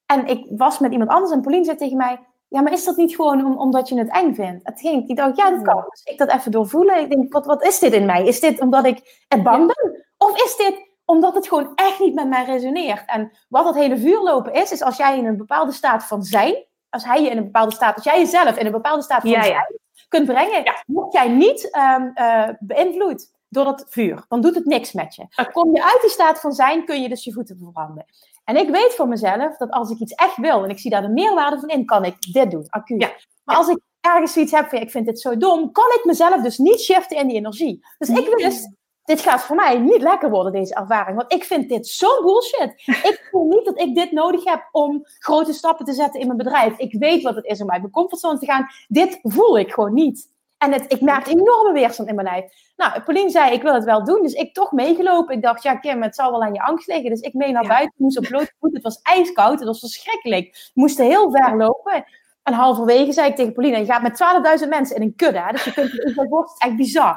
En 0.06 0.26
ik 0.26 0.46
was 0.50 0.78
met 0.78 0.92
iemand 0.92 1.10
anders 1.10 1.32
en 1.32 1.40
Pauline 1.40 1.64
zei 1.64 1.76
tegen 1.76 1.96
mij... 1.96 2.26
Ja, 2.48 2.60
maar 2.60 2.72
is 2.72 2.84
dat 2.84 2.96
niet 2.96 3.14
gewoon 3.14 3.44
om, 3.44 3.58
omdat 3.58 3.88
je 3.88 3.98
het 3.98 4.10
eng 4.10 4.34
vindt? 4.34 4.66
Het 4.66 4.80
ging, 4.80 5.08
ik 5.08 5.16
dacht, 5.16 5.36
ja, 5.36 5.50
dat 5.50 5.62
kan. 5.62 5.84
Dus 5.90 6.02
ik 6.04 6.18
dat 6.18 6.30
even 6.30 6.50
doorvoelen. 6.50 7.00
Ik 7.00 7.10
denk, 7.10 7.32
wat, 7.32 7.46
wat 7.46 7.66
is 7.66 7.78
dit 7.78 7.92
in 7.92 8.06
mij? 8.06 8.26
Is 8.26 8.40
dit 8.40 8.60
omdat 8.60 8.84
ik 8.84 9.24
het 9.28 9.42
bang 9.42 9.66
ben? 9.66 10.04
Of 10.16 10.42
is 10.44 10.56
dit 10.56 10.88
omdat 11.04 11.34
het 11.34 11.48
gewoon 11.48 11.72
echt 11.74 11.98
niet 11.98 12.14
met 12.14 12.28
mij 12.28 12.44
resoneert? 12.44 13.02
En 13.06 13.32
wat 13.48 13.64
dat 13.64 13.74
hele 13.74 13.98
vuurlopen 13.98 14.52
is, 14.52 14.72
is 14.72 14.82
als 14.82 14.96
jij 14.96 15.18
in 15.18 15.26
een 15.26 15.36
bepaalde 15.36 15.72
staat 15.72 16.04
van 16.04 16.22
zijn... 16.22 16.66
Als 16.90 17.04
hij 17.04 17.22
je 17.22 17.30
in 17.30 17.36
een 17.36 17.44
bepaalde 17.44 17.74
staat... 17.74 17.94
Als 17.94 18.04
jij 18.04 18.18
jezelf 18.18 18.56
in 18.56 18.66
een 18.66 18.72
bepaalde 18.72 19.02
staat 19.02 19.20
van 19.20 19.30
Ja, 19.30 19.44
ja. 19.44 19.66
zijn 19.92 20.08
kunt 20.08 20.26
brengen... 20.26 20.64
Ja. 20.64 20.82
Word 20.86 21.12
jij 21.12 21.28
niet 21.28 21.70
eh, 21.70 22.48
beïnvloed 22.58 23.30
door 23.48 23.64
dat 23.64 23.86
vuur. 23.88 24.24
Dan 24.28 24.40
doet 24.40 24.54
het 24.54 24.64
niks 24.64 24.92
met 24.92 25.14
je. 25.14 25.26
Kom 25.52 25.74
je 25.74 25.84
uit 25.84 26.00
die 26.00 26.10
staat 26.10 26.40
van 26.40 26.52
zijn, 26.52 26.84
kun 26.84 27.02
je 27.02 27.08
dus 27.08 27.24
je 27.24 27.32
voeten 27.32 27.58
verbranden. 27.58 28.04
En 28.44 28.56
ik 28.56 28.70
weet 28.70 28.94
voor 28.94 29.08
mezelf 29.08 29.56
dat 29.56 29.70
als 29.70 29.90
ik 29.90 29.98
iets 29.98 30.12
echt 30.12 30.36
wil 30.36 30.64
en 30.64 30.70
ik 30.70 30.78
zie 30.78 30.90
daar 30.90 31.02
de 31.02 31.08
meerwaarde 31.08 31.60
van 31.60 31.68
in, 31.68 31.84
kan 31.84 32.04
ik 32.04 32.32
dit 32.32 32.50
doen, 32.50 32.66
acuut. 32.68 33.02
Ja. 33.02 33.10
Maar 33.44 33.56
als 33.56 33.68
ik 33.68 33.78
ergens 34.00 34.32
zoiets 34.32 34.52
heb 34.52 34.68
van, 34.68 34.80
ik 34.80 34.90
vind 34.90 35.06
dit 35.06 35.20
zo 35.20 35.36
dom, 35.36 35.72
kan 35.72 35.88
ik 35.98 36.04
mezelf 36.04 36.42
dus 36.42 36.58
niet 36.58 36.80
shiften 36.80 37.16
in 37.16 37.26
die 37.26 37.36
energie. 37.36 37.86
Dus 37.98 38.08
ik 38.08 38.34
wist, 38.34 38.70
dit 39.04 39.20
gaat 39.20 39.40
voor 39.40 39.56
mij 39.56 39.78
niet 39.78 40.02
lekker 40.02 40.30
worden, 40.30 40.52
deze 40.52 40.74
ervaring. 40.74 41.16
Want 41.16 41.32
ik 41.32 41.44
vind 41.44 41.68
dit 41.68 41.86
zo 41.86 42.22
bullshit. 42.22 42.72
Ik 43.10 43.28
voel 43.30 43.48
niet 43.48 43.64
dat 43.64 43.80
ik 43.80 43.94
dit 43.94 44.12
nodig 44.12 44.44
heb 44.44 44.68
om 44.72 45.02
grote 45.18 45.52
stappen 45.52 45.84
te 45.84 45.92
zetten 45.92 46.20
in 46.20 46.26
mijn 46.26 46.38
bedrijf. 46.38 46.78
Ik 46.78 46.98
weet 46.98 47.22
wat 47.22 47.34
het 47.34 47.44
is 47.44 47.62
om 47.62 47.70
uit 47.70 47.80
mijn 47.80 47.92
comfortzone 47.92 48.38
te 48.38 48.46
gaan. 48.46 48.66
Dit 48.88 49.18
voel 49.22 49.58
ik 49.58 49.72
gewoon 49.72 49.94
niet. 49.94 50.30
En 50.58 50.72
het, 50.72 50.92
ik 50.92 51.00
merkte 51.00 51.30
enorme 51.30 51.72
weerstand 51.72 52.08
in 52.08 52.14
mijn 52.14 52.26
lijf. 52.26 52.52
Nou, 52.76 53.00
Pauline 53.00 53.30
zei, 53.30 53.52
ik 53.52 53.62
wil 53.62 53.74
het 53.74 53.84
wel 53.84 54.04
doen. 54.04 54.22
Dus 54.22 54.32
ik 54.32 54.54
toch 54.54 54.72
meegelopen. 54.72 55.34
Ik 55.34 55.42
dacht, 55.42 55.62
ja 55.62 55.74
Kim, 55.74 56.02
het 56.02 56.14
zal 56.14 56.30
wel 56.30 56.42
aan 56.42 56.54
je 56.54 56.62
angst 56.62 56.86
liggen. 56.86 57.10
Dus 57.10 57.20
ik 57.20 57.34
mee 57.34 57.52
naar 57.52 57.62
Ja. 57.62 57.68
buiten. 57.68 57.92
Ik 57.94 58.00
moest 58.00 58.18
op 58.18 58.24
blote 58.24 58.52
voeten. 58.60 58.82
Het 58.82 58.92
was 58.94 59.00
ijskoud. 59.02 59.58
Het 59.58 59.68
was 59.68 59.78
verschrikkelijk. 59.78 60.70
We 60.74 60.80
moesten 60.80 61.04
heel 61.06 61.30
ver 61.30 61.56
lopen. 61.56 62.04
En 62.42 62.54
halverwege 62.54 63.12
zei 63.12 63.28
ik 63.28 63.36
tegen 63.36 63.52
Pauline, 63.52 63.78
je 63.78 63.84
gaat 63.84 64.02
met 64.02 64.60
12.000 64.62 64.68
mensen 64.68 64.96
in 64.96 65.02
een 65.02 65.14
kudde. 65.16 65.38
Hè? 65.40 65.52
Dus 65.52 65.64
je 65.64 65.72
kunt 65.72 65.90
je 65.92 66.54
echt 66.58 66.76
bizar. 66.76 67.16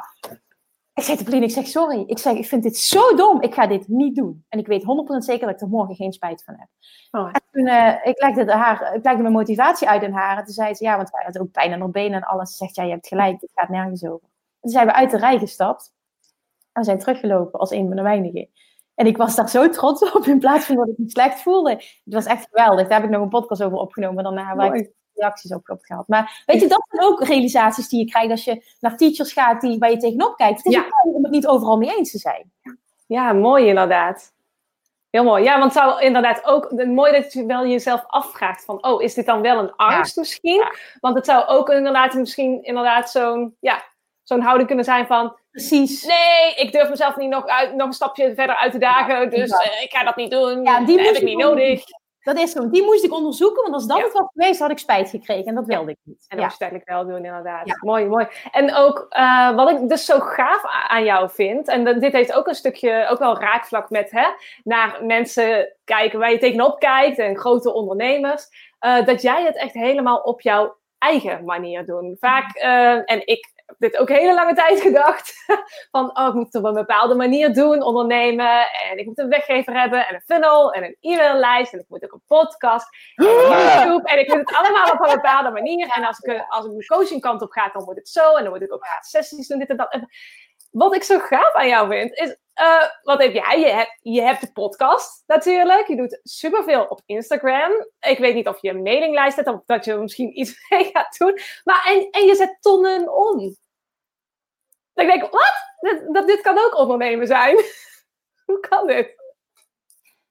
Ik 0.94 1.04
zei 1.04 1.18
tegen 1.18 1.32
Pauline, 1.32 1.46
ik 1.46 1.58
zeg 1.58 1.68
sorry. 1.68 2.04
Ik 2.08 2.18
zeg, 2.18 2.34
ik 2.34 2.46
vind 2.46 2.64
dit 2.64 2.78
zo 2.78 3.16
dom. 3.16 3.42
Ik 3.42 3.54
ga 3.54 3.68
dit 3.68 3.88
niet 3.88 4.16
doen. 4.16 4.46
En 4.50 4.60
ik 4.60 4.68
weet 4.68 4.84
100% 4.84 4.86
zeker 5.18 5.46
dat 5.46 5.56
ik 5.56 5.62
er 5.62 5.68
morgen 5.68 5.96
geen 5.96 6.14
spijt 6.14 6.44
van 6.44 6.56
heb. 6.58 6.68
Oh. 7.12 7.30
En 7.32 7.42
toen, 7.52 7.66
eh, 7.68 7.96
ik, 8.04 8.22
legde 8.22 8.46
de 8.46 8.52
haar, 8.52 8.96
ik 8.96 9.04
legde 9.04 9.22
mijn 9.22 9.34
motivatie 9.34 9.90
uit 9.90 10.04
in 10.04 10.14
haar. 10.14 10.38
En 10.38 10.44
toen 10.44 10.54
zei 10.54 10.74
ze, 10.74 10.84
ja, 10.84 10.96
want 10.96 11.10
wij 11.10 11.24
hadden 11.24 11.42
ook 11.42 11.52
pijn 11.52 11.74
aan 11.74 11.80
haar 11.80 11.90
benen 11.90 12.22
en 12.22 12.28
alles. 12.28 12.50
Ze 12.50 12.56
zegt, 12.56 12.76
ja, 12.76 12.84
je 12.84 12.92
hebt 12.92 13.08
gelijk, 13.08 13.42
het 13.42 13.52
gaat 13.54 13.70
nergens 13.70 14.06
over. 14.06 14.24
En 14.24 14.60
toen 14.62 14.72
zijn 14.72 14.86
we 14.86 14.94
uit 14.94 15.12
de 15.12 15.18
rij 15.18 15.40
gestapt. 15.40 15.94
En 16.72 16.82
we 16.82 16.84
zijn 16.84 17.00
teruggelopen 17.00 17.60
als 17.60 17.72
een 17.72 17.88
van 17.88 17.96
de 17.96 18.02
weinigen. 18.02 18.50
En 18.96 19.06
ik 19.06 19.18
was 19.18 19.36
daar 19.36 19.50
zo 19.50 19.70
trots 19.70 20.12
op, 20.12 20.26
in 20.26 20.40
plaats 20.40 20.66
van 20.66 20.76
dat 20.76 20.88
ik 20.88 20.98
me 20.98 21.10
slecht 21.10 21.42
voelde. 21.42 21.72
Het 22.04 22.14
was 22.14 22.26
echt 22.26 22.48
geweldig. 22.50 22.88
Daar 22.88 23.00
heb 23.00 23.10
ik 23.10 23.16
nog 23.16 23.22
een 23.22 23.30
podcast 23.30 23.64
over 23.64 23.78
opgenomen 23.78 24.24
daarna, 24.24 24.56
waar 24.56 24.70
Mooi. 24.70 24.82
ik 24.82 24.92
reacties 25.22 25.54
op 25.54 25.80
gehad. 25.82 26.08
Maar 26.08 26.44
weet 26.46 26.62
je, 26.62 26.68
dat 26.68 26.84
zijn 26.90 27.04
ook 27.12 27.24
realisaties 27.24 27.90
die 27.90 28.00
je 28.00 28.12
krijgt 28.12 28.32
als 28.32 28.44
je 28.44 28.64
naar 28.80 28.98
teachers 28.98 29.34
gaat 29.34 29.62
die, 29.62 29.80
waar 29.80 29.90
je 29.92 29.98
tegenop 29.98 30.36
kijkt. 30.38 30.58
Het 30.58 30.66
is 30.66 30.74
Ja. 30.74 30.86
om 31.04 31.24
het 31.24 31.32
niet 31.32 31.48
overal 31.48 31.78
mee 31.78 31.96
eens 31.98 32.12
te 32.12 32.18
zijn. 32.18 32.52
Ja, 33.08 33.34
mooi 33.34 33.68
inderdaad. 33.68 34.34
Heel 35.10 35.24
mooi. 35.24 35.44
Ja, 35.44 35.60
want 35.60 35.74
het 35.74 35.84
zou 35.84 36.02
inderdaad 36.02 36.46
ook 36.46 36.72
mooi 36.86 37.12
dat 37.12 37.34
je 37.34 37.46
wel 37.46 37.66
jezelf 37.68 38.04
afvraagt 38.08 38.66
van, 38.66 38.84
oh, 38.86 39.02
is 39.02 39.14
dit 39.14 39.26
dan 39.26 39.42
wel 39.42 39.60
een 39.60 39.76
angst 39.76 40.16
misschien? 40.18 40.64
Want 41.00 41.16
het 41.16 41.26
zou 41.26 41.46
ook 41.48 41.70
inderdaad 41.70 42.14
misschien 42.14 42.64
inderdaad 42.64 43.10
zo'n, 43.12 43.56
ja, 43.60 43.84
zo'n 44.24 44.42
houding 44.42 44.68
kunnen 44.68 44.86
zijn 44.86 45.08
van, 45.08 45.38
Precies. 45.52 46.04
nee, 46.06 46.54
ik 46.56 46.72
durf 46.72 46.90
mezelf 46.90 47.16
niet 47.16 47.30
nog, 47.30 47.46
uit, 47.46 47.76
nog 47.76 47.88
een 47.88 47.94
stapje 47.94 48.34
verder 48.36 48.56
uit 48.56 48.72
te 48.72 48.78
dagen, 48.78 49.30
dus 49.30 49.50
Ja. 49.50 49.58
eh, 49.58 49.84
ik 49.84 49.92
ga 49.92 50.04
dat 50.04 50.16
niet 50.16 50.32
doen. 50.32 50.64
Ja, 50.64 50.80
die 50.86 50.98
dat 50.98 51.06
heb 51.06 51.16
ik 51.16 51.24
niet 51.24 51.38
nodig. 51.38 51.84
Dat 52.24 52.38
is 52.40 52.52
zo. 52.52 52.70
Die 52.70 52.84
moest 52.84 53.04
ik 53.04 53.14
onderzoeken, 53.14 53.62
want 53.62 53.74
als 53.74 53.88
dat 53.88 53.98
Ja. 53.98 54.04
het 54.04 54.14
was 54.14 54.28
geweest, 54.34 54.60
had 54.60 54.72
ik 54.72 54.78
spijt 54.78 55.10
gekregen. 55.10 55.46
En 55.46 55.56
dat 55.56 55.66
wilde 55.66 55.92
ik 55.92 55.98
niet. 56.04 56.26
En 56.28 56.38
dat 56.38 56.46
moest 56.46 56.58
je 56.58 56.64
uiteindelijk 56.64 56.90
wel 56.90 57.16
doen, 57.16 57.26
inderdaad. 57.26 57.82
Mooi, 57.82 58.06
mooi. 58.06 58.28
En 58.52 58.76
ook 58.76 59.06
eh, 59.10 59.56
wat 59.56 59.70
ik 59.72 59.90
dus 59.90 60.06
zo 60.06 60.20
gaaf 60.20 60.62
aan 60.88 61.04
jou 61.04 61.30
vind, 61.30 61.68
en 61.68 62.00
dit 62.00 62.12
heeft 62.12 62.34
ook 62.34 62.48
een 62.48 62.56
stukje, 62.56 63.08
ook 63.10 63.20
wel 63.20 63.40
raakvlak 63.40 63.90
met 63.90 64.12
hè, 64.12 64.26
naar 64.64 65.00
mensen 65.06 65.76
kijken 65.84 66.20
waar 66.20 66.32
je 66.32 66.38
tegenop 66.38 66.80
kijkt 66.80 67.18
en 67.18 67.38
grote 67.38 67.74
ondernemers, 67.74 68.48
eh, 68.80 69.06
dat 69.06 69.22
jij 69.22 69.44
het 69.44 69.56
echt 69.58 69.74
helemaal 69.74 70.20
op 70.20 70.42
jouw 70.42 70.80
eigen 70.98 71.46
manier 71.46 71.86
doet. 71.86 72.20
Vaak, 72.20 72.56
eh, 72.56 72.94
en 73.12 73.28
ik 73.28 73.51
dit 73.78 73.98
ook 73.98 74.10
hele 74.10 74.34
lange 74.34 74.54
tijd 74.54 74.82
gedacht, 74.88 75.34
van 75.92 76.18
oh, 76.18 76.28
ik 76.28 76.34
moet 76.34 76.46
het 76.46 76.56
op 76.56 76.64
een 76.64 76.74
bepaalde 76.74 77.16
manier 77.16 77.54
doen, 77.54 77.84
ondernemen, 77.84 78.68
en 78.90 78.98
ik 78.98 79.06
moet 79.06 79.20
een 79.20 79.30
weggever 79.30 79.80
hebben, 79.80 80.08
en 80.08 80.16
een 80.16 80.22
funnel, 80.22 80.74
en 80.74 80.84
een 80.84 80.98
e-maillijst, 81.00 81.74
en 81.74 81.80
ik 81.80 81.86
moet 81.88 82.04
ook 82.04 82.12
een 82.12 82.24
podcast, 82.28 82.88
en 83.16 83.26
een 83.26 83.34
YouTube, 83.34 84.10
en 84.10 84.20
ik 84.20 84.28
moet 84.28 84.38
het 84.38 84.56
allemaal 84.56 84.92
op 84.92 85.00
een 85.00 85.16
bepaalde 85.16 85.52
manier. 85.52 85.90
En 85.90 86.04
als 86.04 86.20
ik, 86.20 86.46
als 86.48 86.66
ik 86.66 86.72
mijn 86.72 86.86
coaching 86.86 87.22
kant 87.22 87.42
op 87.42 87.52
ga, 87.52 87.70
dan 87.74 87.84
moet 87.84 87.96
het 87.96 88.10
zo, 88.10 88.36
en 88.36 88.44
dan 88.44 88.54
moet 88.54 88.62
ik 88.62 88.74
ook 88.74 88.86
gratis 88.86 89.10
sessies 89.10 89.48
doen, 89.48 89.60
dit 89.60 89.70
en 89.70 89.78
dat. 89.78 90.00
Wat 90.72 90.96
ik 90.96 91.04
zo 91.04 91.20
gaaf 91.20 91.54
aan 91.54 91.68
jou 91.68 91.90
vind, 91.90 92.14
is, 92.14 92.38
eh, 92.54 92.84
wat 93.04 93.22
heb 93.22 93.34
jij? 93.34 93.60
Je 93.60 93.68
hebt, 93.68 93.98
je 94.02 94.22
hebt 94.22 94.42
de 94.42 94.52
podcast 94.52 95.24
natuurlijk, 95.28 95.88
je 95.88 95.96
doet 95.96 96.20
superveel 96.24 96.84
op 96.84 97.02
Instagram. 97.06 97.72
Ik 98.00 98.18
weet 98.18 98.36
niet 98.36 98.48
of 98.48 98.62
je 98.62 98.70
een 98.70 98.82
mailinglijst 98.82 99.36
hebt, 99.36 99.48
of 99.48 99.62
dat 99.66 99.86
je 99.86 99.92
er 99.92 100.02
misschien 100.02 100.40
iets 100.40 100.56
mee 100.70 100.84
gaat 100.94 101.18
doen. 101.18 101.40
Maar, 101.64 101.86
en, 101.86 102.08
en 102.12 102.26
je 102.26 102.36
zet 102.36 102.58
tonnen 102.60 103.16
om. 103.16 103.40
Dat 104.94 105.06
ik 105.06 105.12
denk, 105.12 105.22
wat? 105.32 105.54
Dit, 105.80 106.14
dat, 106.14 106.28
dit 106.28 106.42
kan 106.42 106.58
ook 106.58 106.78
ondernemen 106.78 107.28
zijn. 107.28 107.56
Hoe 108.46 108.60
kan 108.60 108.88
dit? 108.88 109.16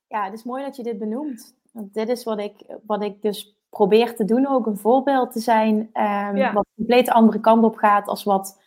Ja, 0.07 0.24
het 0.24 0.32
is 0.32 0.45
mooi 0.45 0.64
dat 0.64 0.76
je 0.76 0.82
dit 0.82 0.99
benoemt. 0.99 1.55
Want 1.72 1.95
dit 1.95 2.09
is 2.09 2.24
wat 2.24 2.38
ik, 2.38 2.55
wat 2.86 3.03
ik 3.03 3.22
dus 3.22 3.55
probeer 3.70 4.14
te 4.16 4.24
doen, 4.24 4.47
ook 4.47 4.66
een 4.66 4.78
voorbeeld 4.78 5.32
te 5.32 5.41
zijn, 5.41 5.91
ehm, 5.93 6.36
Ja. 6.36 6.53
wat 6.53 6.66
compleet 6.76 7.07
de 7.07 7.12
andere 7.12 7.41
kant 7.41 7.64
op 7.64 7.76
gaat 7.76 8.07
als 8.09 8.24
wat 8.24 8.61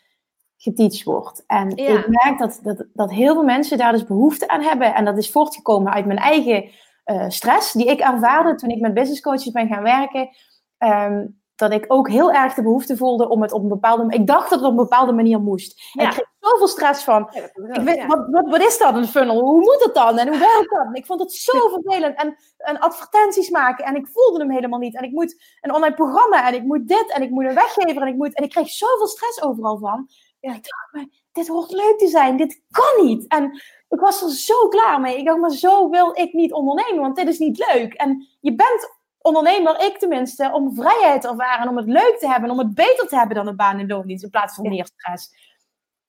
geteacht 0.64 1.03
wordt. 1.03 1.43
En 1.47 1.72
Ja. 1.76 1.97
ik 1.99 2.07
merk 2.07 2.39
dat, 2.39 2.59
dat, 2.64 2.86
dat 2.93 3.11
heel 3.11 3.34
veel 3.34 3.43
mensen 3.43 3.78
daar 3.78 3.91
dus 3.91 4.05
behoefte 4.05 4.47
aan 4.47 4.61
hebben. 4.61 4.95
En 4.95 5.05
dat 5.05 5.18
is 5.18 5.32
voortgekomen 5.32 5.93
uit 5.93 6.05
mijn 6.05 6.20
eigen 6.20 6.70
eh, 7.03 7.26
stress, 7.30 7.72
die 7.74 7.86
ik 7.86 7.99
ervaarde 7.99 8.55
toen 8.55 8.70
ik 8.70 8.82
met 8.82 8.93
business 8.93 9.22
coaches 9.22 9.51
ben 9.51 9.68
gaan 9.68 9.84
werken. 9.84 10.30
Ehm, 10.78 11.26
dat 11.55 11.72
ik 11.72 11.86
ook 11.88 12.09
heel 12.09 12.32
erg 12.32 12.53
de 12.53 12.64
behoefte 12.64 12.97
voelde 12.97 13.30
om 13.30 13.41
het 13.41 13.51
op 13.51 13.61
een 13.61 13.68
bepaalde... 13.68 14.16
Ik 14.16 14.28
dacht 14.28 14.49
dat 14.49 14.59
het 14.59 14.68
op 14.68 14.78
een 14.78 14.84
bepaalde 14.84 15.14
manier 15.14 15.39
moest. 15.39 15.82
En 15.93 16.05
ik 16.05 16.11
kreeg 16.11 16.28
zoveel 16.39 16.68
stress 16.68 17.03
van, 17.03 17.30
Ja, 17.32 17.43
ik 17.74 17.82
weet, 17.84 17.95
ja. 17.95 18.07
wat, 18.07 18.28
wat, 18.32 18.49
wat 18.49 18.61
is 18.61 18.78
dat, 18.78 18.95
een 18.95 19.07
funnel? 19.07 19.39
Hoe 19.41 19.59
moet 19.59 19.84
het 19.84 19.93
dan? 19.93 20.18
En 20.18 20.28
hoe 20.28 20.38
werkt 20.38 20.70
dat? 20.70 20.86
En 20.86 20.93
ik 20.93 21.05
vond 21.05 21.20
het 21.20 21.32
zo 21.34 21.57
vervelend. 21.70 22.18
En, 22.18 22.36
en 22.57 22.80
advertenties 22.80 23.49
maken. 23.49 23.86
En 23.86 23.95
ik 23.95 24.07
voelde 24.07 24.39
hem 24.39 24.51
helemaal 24.51 24.80
niet. 24.80 24.95
En 24.95 25.03
ik 25.03 25.11
moet 25.11 25.43
een 25.61 25.74
online 25.74 25.95
programma. 25.95 26.47
En 26.47 26.53
ik 26.53 26.64
moet 26.64 26.88
dit. 26.88 27.11
En 27.11 27.22
ik 27.22 27.30
moet 27.30 27.45
een 27.45 27.53
weggever. 27.53 28.01
En 28.01 28.07
ik, 28.07 28.16
moet, 28.16 28.34
en 28.34 28.43
ik 28.43 28.49
kreeg 28.49 28.70
zoveel 28.70 29.07
stress 29.07 29.41
overal 29.41 29.78
van. 29.78 30.07
En 30.43 30.53
ik 30.53 30.63
dacht, 30.63 30.91
maar 30.91 31.05
dit 31.31 31.47
hoort 31.47 31.71
leuk 31.71 31.97
te 31.97 32.07
zijn. 32.07 32.37
Dit 32.37 32.61
kan 32.71 33.05
niet. 33.05 33.27
En 33.27 33.61
ik 33.89 33.99
was 33.99 34.21
er 34.21 34.29
zo 34.29 34.67
klaar 34.67 35.01
mee. 35.01 35.17
Ik 35.17 35.25
dacht, 35.25 35.39
maar 35.39 35.51
zo 35.51 35.89
wil 35.89 36.17
ik 36.19 36.33
niet 36.33 36.53
ondernemen. 36.53 37.01
Want 37.01 37.15
dit 37.15 37.27
is 37.27 37.37
niet 37.37 37.57
leuk. 37.73 37.93
En 37.93 38.27
je 38.39 38.55
bent 38.55 38.91
ondernemer, 39.21 39.79
ik 39.79 39.97
tenminste, 39.97 40.51
om 40.53 40.75
vrijheid 40.75 41.21
te 41.21 41.27
ervaren. 41.27 41.69
Om 41.69 41.77
het 41.77 41.87
leuk 41.87 42.17
te 42.19 42.27
hebben. 42.27 42.49
Om 42.49 42.57
het 42.57 42.73
beter 42.73 43.07
te 43.07 43.15
hebben 43.15 43.35
dan 43.35 43.47
een 43.47 43.55
baan 43.55 43.79
in 43.79 43.87
loondienst. 43.87 44.23
In 44.23 44.29
plaats 44.29 44.55
van 44.55 44.63
Ja. 44.63 44.69
meer 44.69 44.85
stress. 44.85 45.29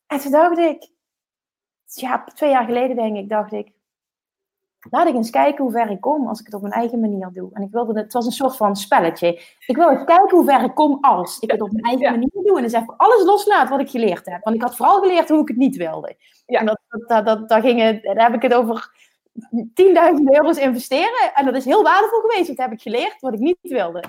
En 0.06 0.20
toen 0.20 0.30
dacht 0.30 0.58
ik, 0.58 0.90
ja, 1.84 2.24
twee 2.24 2.50
jaar 2.50 2.64
geleden 2.64 2.96
denk 2.96 3.16
ik, 3.16 3.28
dacht 3.28 3.52
ik, 3.52 3.72
laat 4.90 5.06
ik 5.06 5.14
eens 5.14 5.30
kijken 5.30 5.64
hoe 5.64 5.72
ver 5.72 5.90
ik 5.90 6.00
kom 6.00 6.28
als 6.28 6.40
ik 6.40 6.46
het 6.46 6.54
op 6.54 6.60
mijn 6.60 6.72
eigen 6.72 7.00
manier 7.00 7.30
doe. 7.32 7.50
En 7.52 7.62
ik 7.62 7.70
wilde, 7.70 8.00
het 8.00 8.12
was 8.12 8.26
een 8.26 8.32
soort 8.32 8.56
van 8.56 8.76
spelletje. 8.76 9.42
Ik 9.66 9.76
wil 9.76 9.90
eens 9.90 10.04
kijken 10.04 10.36
hoe 10.36 10.44
ver 10.44 10.62
ik 10.62 10.74
kom 10.74 10.98
als 11.00 11.38
ik 11.38 11.50
het 11.50 11.60
op 11.60 11.72
mijn 11.72 11.84
eigen 11.84 12.10
manier 12.10 12.44
doe. 12.44 12.56
En 12.56 12.62
dus 12.62 12.72
even 12.72 12.96
alles 12.96 13.24
loslaat 13.24 13.68
wat 13.68 13.80
ik 13.80 13.90
geleerd 13.90 14.26
heb. 14.26 14.44
Want 14.44 14.56
ik 14.56 14.62
had 14.62 14.76
vooral 14.76 15.00
geleerd 15.00 15.28
hoe 15.28 15.40
ik 15.40 15.48
het 15.48 15.56
niet 15.56 15.76
wilde. 15.76 16.16
Ja. 16.46 16.58
En 16.58 16.66
dat, 16.66 16.80
dat, 16.88 17.26
dat, 17.26 17.48
dat, 17.48 17.60
ging 17.60 18.02
daar 18.02 18.30
heb 18.30 18.34
ik 18.34 18.42
het 18.42 18.54
over 18.54 18.90
10.000 19.56 19.64
euro's 20.24 20.56
investeren. 20.56 21.32
En 21.34 21.44
dat 21.44 21.54
is 21.54 21.64
heel 21.64 21.82
waardevol 21.82 22.20
geweest. 22.20 22.48
Dat 22.48 22.56
heb 22.56 22.72
ik 22.72 22.82
geleerd 22.82 23.20
wat 23.20 23.32
ik 23.32 23.40
niet 23.40 23.58
wilde. 23.60 24.04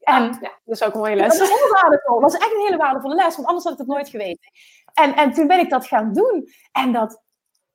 En 0.00 0.22
ja, 0.22 0.52
dat 0.64 0.80
is 0.80 0.82
ook 0.82 0.94
een 0.94 1.00
mooie 1.00 1.16
les. 1.16 1.38
Dat 1.38 1.48
is 1.48 1.54
heel 1.54 1.72
waardevol. 1.72 2.20
Dat 2.20 2.32
was 2.32 2.40
echt 2.40 2.54
een 2.54 2.64
hele 2.64 2.76
waardevolle 2.76 3.14
les, 3.14 3.36
want 3.36 3.48
anders 3.48 3.64
had 3.64 3.72
ik 3.72 3.78
het 3.78 3.88
nooit 3.88 4.08
geweten. 4.08 4.50
En, 4.94 5.14
en 5.16 5.32
toen 5.32 5.46
ben 5.46 5.58
ik 5.58 5.70
dat 5.70 5.86
gaan 5.86 6.12
doen. 6.12 6.48
En 6.72 6.92
dat 6.92 7.22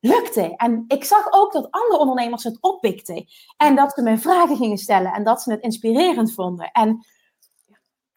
lukte. 0.03 0.55
En 0.55 0.85
ik 0.87 1.03
zag 1.03 1.27
ook 1.31 1.53
dat 1.53 1.71
andere 1.71 1.99
ondernemers 1.99 2.43
het 2.43 2.57
oppikten. 2.61 3.25
En 3.57 3.75
dat 3.75 3.91
ze 3.93 4.01
me 4.01 4.17
vragen 4.17 4.57
gingen 4.57 4.77
stellen. 4.77 5.13
En 5.13 5.23
dat 5.23 5.41
ze 5.41 5.51
het 5.51 5.61
inspirerend 5.61 6.33
vonden. 6.33 6.71
En 6.71 7.05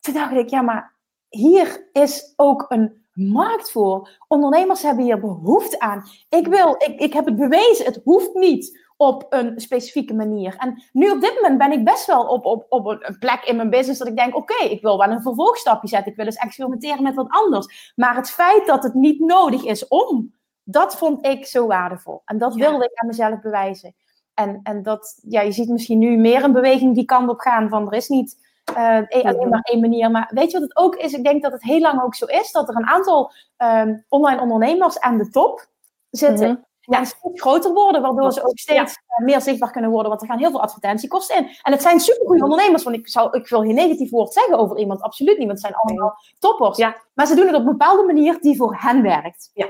toen 0.01 0.15
dacht 0.15 0.33
ik, 0.33 0.49
ja, 0.49 0.63
maar 0.63 0.97
hier 1.29 1.89
is 1.93 2.33
ook 2.37 2.65
een 2.69 3.07
markt 3.13 3.71
voor. 3.71 4.19
Ondernemers 4.29 4.83
hebben 4.83 5.05
hier 5.05 5.21
behoefte 5.21 5.79
aan. 5.79 6.05
Ik 6.29 6.47
wil, 6.47 6.75
ik, 6.79 7.01
ik 7.01 7.13
heb 7.13 7.25
het 7.25 7.37
bewezen, 7.37 7.85
het 7.85 8.01
hoeft 8.05 8.35
niet 8.35 8.85
op 8.97 9.27
een 9.29 9.61
specifieke 9.61 10.15
manier. 10.15 10.57
En 10.57 10.83
nu 10.93 11.11
op 11.11 11.21
dit 11.21 11.35
moment 11.35 11.59
ben 11.59 11.73
ik 11.73 11.85
best 11.85 12.07
wel 12.07 12.27
op, 12.27 12.45
op, 12.45 12.67
op 12.69 12.87
een 12.87 13.19
plek 13.19 13.43
in 13.45 13.57
mijn 13.57 13.71
business 13.71 13.99
dat 13.99 14.09
ik 14.09 14.17
denk, 14.17 14.37
oké, 14.37 14.65
ik 14.65 14.83
wil 14.83 14.99
wel 14.99 15.11
een 15.11 15.23
vervolgstapje 15.23 15.89
zetten. 15.89 16.11
Ik 16.11 16.17
wil 16.17 16.27
eens 16.27 16.37
experimenteren 16.37 17.03
met 17.03 17.15
wat 17.15 17.29
anders. 17.29 17.93
Maar 17.95 18.17
het 18.17 18.31
feit 18.31 18.67
dat 18.67 18.83
het 18.83 18.95
niet 18.95 19.21
nodig 19.21 19.65
is 19.65 19.89
om, 19.89 20.35
dat 20.69 20.97
vond 20.97 21.27
ik 21.27 21.47
zo 21.47 21.67
waardevol. 21.67 22.23
En 22.25 22.39
dat 22.39 22.55
wilde 22.55 22.85
ik 22.85 22.91
aan 22.95 23.07
mezelf 23.07 23.41
bewijzen. 23.41 23.95
En, 24.35 24.61
en 24.63 24.83
dat, 24.83 25.21
ja, 25.29 25.41
je 25.41 25.53
ziet 25.53 25.69
misschien 25.69 25.99
nu 25.99 26.17
meer 26.17 26.45
een 26.45 26.53
beweging 26.53 26.95
die 26.95 27.05
kant 27.05 27.29
op 27.29 27.41
gaan 27.41 27.69
van 27.69 27.87
er 27.87 27.97
is 27.97 28.09
niet 28.09 28.39
uh, 28.77 29.25
alleen 29.25 29.49
maar 29.49 29.61
één 29.63 29.81
manier. 29.81 30.11
Maar 30.11 30.31
weet 30.35 30.51
je 30.51 30.59
wat 30.59 30.69
het 30.69 30.77
ook 30.77 30.97
is? 30.97 31.13
Ik 31.13 31.25
denk 31.25 31.43
dat 31.43 31.53
het 31.53 31.63
heel 31.63 31.81
lang 31.81 32.03
ook 32.03 32.15
zo 32.15 32.25
is 32.25 32.53
dat 32.53 32.69
er 32.69 32.77
een 32.77 32.87
aantal 32.87 33.33
um, 33.59 34.05
online 34.09 34.41
ondernemers 34.41 35.01
aan 35.01 35.19
de 35.19 35.29
top 35.29 35.67
zitten. 36.11 36.49
Mm 36.49 36.65
Ja, 36.81 37.05
steeds 37.05 37.41
groter 37.41 37.73
worden, 37.73 38.03
waardoor 38.03 38.33
ze 38.33 38.47
ook 38.47 38.59
steeds 38.59 38.93
eh, 39.07 39.25
meer 39.25 39.41
zichtbaar 39.41 39.71
kunnen 39.71 39.91
worden. 39.91 40.09
Want 40.09 40.23
er 40.23 40.29
gaan 40.29 40.39
heel 40.39 40.51
veel 40.51 40.63
advertentiekosten 40.63 41.37
in. 41.37 41.49
En 41.63 41.73
het 41.73 41.83
zijn 41.83 42.01
supergoeie 42.01 42.43
ondernemers. 42.43 42.83
Want 42.83 42.97
ik, 42.97 43.09
zou, 43.09 43.39
ik 43.39 43.49
wil 43.49 43.61
geen 43.61 43.75
negatief 43.75 44.11
woord 44.11 44.33
zeggen 44.33 44.59
over 44.59 44.79
iemand. 44.79 45.03
Absoluut 45.03 45.39
niet. 45.39 45.47
Want 45.47 45.63
het 45.63 45.69
zijn 45.69 45.75
allemaal 45.75 46.19
toppers. 46.39 46.77
Ja. 46.77 46.97
Maar 47.15 47.27
ze 47.27 47.35
doen 47.35 47.47
het 47.47 47.55
op 47.55 47.61
een 47.61 47.67
bepaalde 47.67 48.03
manier 48.03 48.41
die 48.41 48.57
voor 48.57 48.77
hen 48.81 49.03
werkt. 49.03 49.51
Ja. 49.55 49.67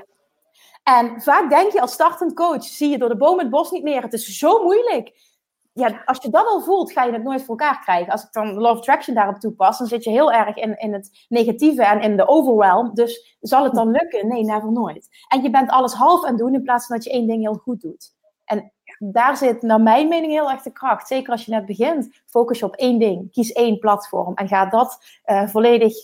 En 0.88 1.22
vaak 1.22 1.50
denk 1.50 1.72
je 1.72 1.80
als 1.80 1.92
startend 1.92 2.34
coach, 2.34 2.64
zie 2.64 2.88
je 2.88 2.98
door 2.98 3.08
de 3.08 3.16
boom 3.16 3.38
het 3.38 3.50
bos 3.50 3.70
niet 3.70 3.82
meer. 3.82 4.02
Het 4.02 4.12
is 4.12 4.38
zo 4.38 4.62
moeilijk 4.62 5.14
ja, 5.76 6.02
als 6.04 6.18
je 6.22 6.30
dat 6.30 6.46
al 6.46 6.60
voelt, 6.60 6.92
ga 6.92 7.04
je 7.04 7.12
het 7.12 7.22
nooit 7.22 7.40
voor 7.44 7.58
elkaar 7.58 7.80
krijgen. 7.80 8.12
Als 8.12 8.24
ik 8.24 8.32
dan 8.32 8.54
Love 8.54 8.78
Attraction 8.78 9.14
daarop 9.14 9.36
toepas, 9.36 9.78
dan 9.78 9.86
zit 9.86 10.04
je 10.04 10.10
heel 10.10 10.32
erg 10.32 10.56
in, 10.56 10.78
in 10.78 10.92
het 10.92 11.26
negatieve 11.28 11.84
en 11.84 12.00
in 12.00 12.16
de 12.16 12.28
overwhelm. 12.28 12.94
Dus 12.94 13.36
zal 13.40 13.64
het 13.64 13.74
dan 13.74 13.90
lukken? 13.90 14.28
Nee, 14.28 14.44
never 14.44 14.72
nooit. 14.72 15.08
En 15.28 15.42
je 15.42 15.50
bent 15.50 15.70
alles 15.70 15.92
half 15.92 16.24
aan 16.24 16.36
doen 16.36 16.54
in 16.54 16.62
plaats 16.62 16.86
van 16.86 16.96
dat 16.96 17.04
je 17.04 17.10
één 17.10 17.26
ding 17.26 17.42
heel 17.42 17.54
goed 17.54 17.80
doet. 17.80 18.14
En 18.44 18.72
daar 18.98 19.36
zit 19.36 19.62
naar 19.62 19.80
mijn 19.80 20.08
mening 20.08 20.32
heel 20.32 20.50
erg 20.50 20.62
de 20.62 20.72
kracht. 20.72 21.06
Zeker 21.06 21.32
als 21.32 21.44
je 21.44 21.50
net 21.50 21.66
begint, 21.66 22.22
focus 22.26 22.58
je 22.58 22.64
op 22.64 22.74
één 22.74 22.98
ding. 22.98 23.32
Kies 23.32 23.52
één 23.52 23.78
platform 23.78 24.34
en 24.34 24.48
ga 24.48 24.66
dat 24.66 24.98
uh, 25.26 25.48
volledig 25.48 25.94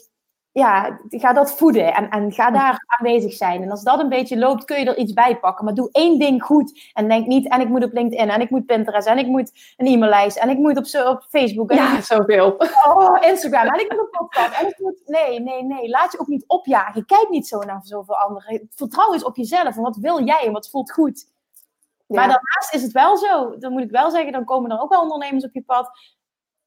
ja, 0.52 1.00
ga 1.08 1.32
dat 1.32 1.52
voeden 1.52 1.94
en, 1.94 2.08
en 2.10 2.32
ga 2.32 2.50
daar 2.50 2.84
aanwezig 2.86 3.32
zijn. 3.32 3.62
En 3.62 3.70
als 3.70 3.82
dat 3.82 4.00
een 4.00 4.08
beetje 4.08 4.38
loopt, 4.38 4.64
kun 4.64 4.78
je 4.78 4.84
er 4.84 4.96
iets 4.96 5.12
bij 5.12 5.38
pakken. 5.38 5.64
Maar 5.64 5.74
doe 5.74 5.88
één 5.92 6.18
ding 6.18 6.42
goed. 6.42 6.90
En 6.92 7.08
denk 7.08 7.26
niet, 7.26 7.48
en 7.48 7.60
ik 7.60 7.68
moet 7.68 7.84
op 7.84 7.92
LinkedIn, 7.92 8.30
en 8.30 8.40
ik 8.40 8.50
moet 8.50 8.66
Pinterest, 8.66 9.06
en 9.06 9.18
ik 9.18 9.26
moet 9.26 9.74
een 9.76 9.86
e-maillijst, 9.86 10.36
en 10.36 10.48
ik 10.48 10.58
moet 10.58 10.76
op, 10.76 11.06
op 11.06 11.26
Facebook. 11.28 11.70
En 11.70 11.76
ja, 11.76 12.00
zoveel. 12.00 12.56
Oh, 12.86 13.16
Instagram, 13.20 13.66
en 13.66 13.80
ik 13.80 13.90
moet 13.90 14.00
een 14.00 14.10
podcast. 14.10 14.60
En 14.60 14.68
ik 14.68 14.78
moet, 14.78 15.02
nee, 15.06 15.40
nee, 15.40 15.62
nee. 15.62 15.88
Laat 15.88 16.12
je 16.12 16.18
ook 16.20 16.26
niet 16.26 16.44
opjagen. 16.46 17.06
Kijk 17.06 17.28
niet 17.28 17.46
zo 17.46 17.58
naar 17.58 17.80
zoveel 17.82 18.16
anderen. 18.16 18.68
Vertrouw 18.74 19.12
eens 19.12 19.24
op 19.24 19.36
jezelf. 19.36 19.76
En 19.76 19.82
wat 19.82 19.96
wil 19.96 20.24
jij 20.24 20.46
en 20.46 20.52
wat 20.52 20.70
voelt 20.70 20.92
goed? 20.92 21.30
Maar 22.06 22.28
daarnaast 22.28 22.74
is 22.74 22.82
het 22.82 22.92
wel 22.92 23.16
zo, 23.16 23.58
dan 23.58 23.72
moet 23.72 23.82
ik 23.82 23.90
wel 23.90 24.10
zeggen, 24.10 24.32
dan 24.32 24.44
komen 24.44 24.70
er 24.70 24.80
ook 24.80 24.90
wel 24.90 25.02
ondernemers 25.02 25.44
op 25.44 25.54
je 25.54 25.62
pad 25.62 25.90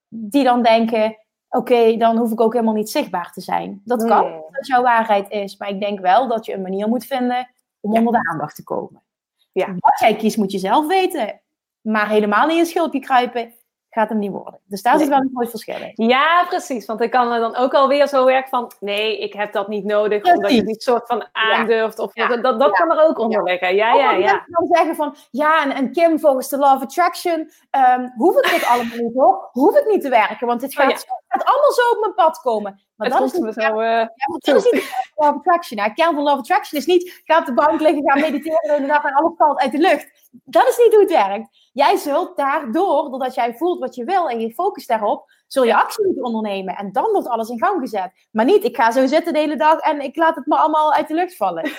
die 0.08 0.44
dan 0.44 0.64
denken 0.64 1.18
oké, 1.50 1.98
dan 1.98 2.18
hoef 2.18 2.32
ik 2.32 2.42
ook 2.42 2.54
helemaal 2.54 2.74
niet 2.74 2.90
zichtbaar 2.90 3.32
te 3.32 3.42
zijn. 3.42 3.82
Dat 3.84 4.06
kan, 4.06 4.24
nee. 4.24 4.42
dat 4.52 4.68
jouw 4.68 4.82
waarheid 4.82 5.30
is. 5.30 5.58
Maar 5.58 5.70
ik 5.70 5.80
denk 5.80 6.00
wel 6.00 6.28
dat 6.28 6.46
je 6.46 6.54
een 6.54 6.62
manier 6.62 6.88
moet 6.88 7.06
vinden 7.06 7.50
om 7.80 7.94
onder 7.94 8.14
de 8.14 8.30
aandacht 8.30 8.56
te 8.56 8.64
komen. 8.64 9.04
Ja. 9.52 9.76
Wat 9.80 10.00
jij 10.00 10.16
kiest, 10.16 10.38
moet 10.38 10.52
je 10.52 10.60
zelf 10.60 10.88
weten. 10.88 11.42
Maar 11.82 12.10
helemaal 12.10 12.50
in 12.50 12.56
je 12.56 12.66
schulpje 12.66 13.00
kruipen, 13.00 13.54
gaat 13.96 14.10
hem 14.10 14.20
niet 14.20 14.32
worden. 14.32 14.60
Dus 14.66 14.82
daar 14.82 15.00
zit 15.00 15.08
wel 15.08 15.18
een 15.18 15.30
mooi 15.34 15.48
verschil 15.48 15.82
in. 15.94 16.08
Ja, 16.08 16.46
precies. 16.50 16.86
Want 16.86 17.02
ik 17.02 17.12
kan 17.12 17.32
er 17.32 17.40
dan 17.40 17.56
ook 17.56 17.74
alweer 17.74 18.08
zo 18.08 18.26
werk 18.26 18.48
van... 18.48 18.72
nee, 18.80 19.20
ik 19.20 19.34
heb 19.34 19.54
dat 19.54 19.68
niet 19.68 19.84
nodig, 19.84 20.24
omdat 20.24 20.52
je 20.52 20.64
niet 20.64 20.84
soort 20.84 21.08
van 21.08 21.28
aandurft. 21.32 22.00
Of 22.00 22.14
dat, 22.14 22.44
dat, 22.44 22.60
dat 22.60 22.72
kan 22.72 22.92
er 22.92 23.08
ook 23.08 23.20
onder 23.20 23.44
liggen. 23.44 23.76
Ja, 23.76 23.94
ja, 23.94 24.12
ja. 24.12 24.34
Ik 24.34 24.48
kan 24.52 24.68
zeggen 24.72 24.96
van... 24.96 25.16
ja, 25.32 25.64
en, 25.64 25.72
en 25.72 25.92
Kim, 25.92 26.20
volgens 26.20 26.50
de 26.50 26.58
Law 26.58 26.76
of 26.76 26.82
Attraction... 26.82 27.52
Um, 27.98 28.14
hoef 28.16 28.38
ik 28.38 28.52
dit 28.52 28.66
allemaal 28.72 28.98
niet, 28.98 29.14
hoor. 29.14 29.50
Hoef 29.52 29.78
ik 29.78 29.86
niet 29.88 30.02
te 30.02 30.10
werken, 30.10 30.48
want 30.48 30.62
het 30.62 30.78
oh, 30.78 30.86
gaat, 30.86 31.06
gaat 31.28 31.46
allemaal 31.46 31.72
zo 31.72 31.82
op 31.96 32.00
mijn 32.00 32.14
pad 32.14 32.42
komen. 32.42 32.80
Maar 32.96 33.10
dat 33.10 33.22
is 33.22 33.34
niet... 33.34 33.54
Zo, 33.54 33.80
uh, 33.80 33.88
ja, 33.88 34.10
dat 34.38 34.56
is 34.56 34.72
niet 34.72 35.12
Law 35.16 35.30
of 35.30 35.36
Attraction. 35.36 35.94
Kern 35.94 36.14
van 36.14 36.24
Law 36.24 36.34
of 36.34 36.40
Attraction 36.40 36.80
is 36.80 36.86
niet... 36.86 37.22
ga 37.24 37.40
op 37.40 37.46
de 37.46 37.54
bank 37.54 37.80
liggen, 37.80 38.12
ga 38.12 38.20
mediteren 38.20 38.90
en 38.90 39.14
alles 39.14 39.34
valt 39.38 39.60
uit 39.60 39.72
de 39.72 39.78
lucht. 39.78 40.30
Dat 40.44 40.68
is 40.68 40.78
niet 40.78 40.92
hoe 40.92 41.02
het 41.02 41.12
werkt. 41.12 41.70
Jij 41.74 41.98
zult 41.98 42.38
daardoor, 42.38 43.10
doordat 43.10 43.36
jij 43.36 43.56
voelt 43.56 43.80
wat 43.80 43.96
je 43.96 44.04
wil 44.04 44.30
en 44.30 44.40
je 44.40 44.54
focust 44.54 44.88
daarop, 44.88 45.32
zul 45.48 45.64
je 45.64 45.76
actie 45.76 46.06
moeten 46.06 46.24
ondernemen. 46.24 46.76
En 46.76 46.92
dan 46.92 47.12
wordt 47.12 47.28
alles 47.28 47.50
in 47.50 47.60
gang 47.60 47.80
gezet. 47.80 48.12
Maar 48.32 48.46
niet, 48.46 48.64
ik 48.64 48.76
ga 48.76 48.92
zo 48.92 49.06
zitten 49.06 49.34
de 49.34 49.40
hele 49.40 49.56
dag 49.56 49.80
en 49.80 50.02
ik 50.02 50.16
laat 50.16 50.36
het 50.36 50.46
me 50.46 50.56
allemaal 50.56 50.94
uit 50.94 51.08
de 51.08 51.14
lucht 51.14 51.36
vallen. 51.36 51.72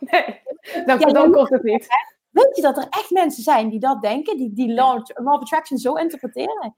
Nee, 0.00 0.40
dan, 0.86 0.98
ja, 0.98 1.06
dan 1.06 1.32
komt 1.32 1.50
het 1.50 1.62
niet. 1.62 1.86
Weet 2.30 2.56
je 2.56 2.62
dat 2.62 2.76
er 2.76 2.86
echt 2.90 3.10
mensen 3.10 3.42
zijn 3.42 3.68
die 3.68 3.80
dat 3.80 4.02
denken, 4.02 4.36
die, 4.36 4.52
die 4.52 4.72
law, 4.72 5.04
law 5.14 5.34
of 5.34 5.40
attraction 5.40 5.78
zo 5.78 5.94
interpreteren? 5.94 6.76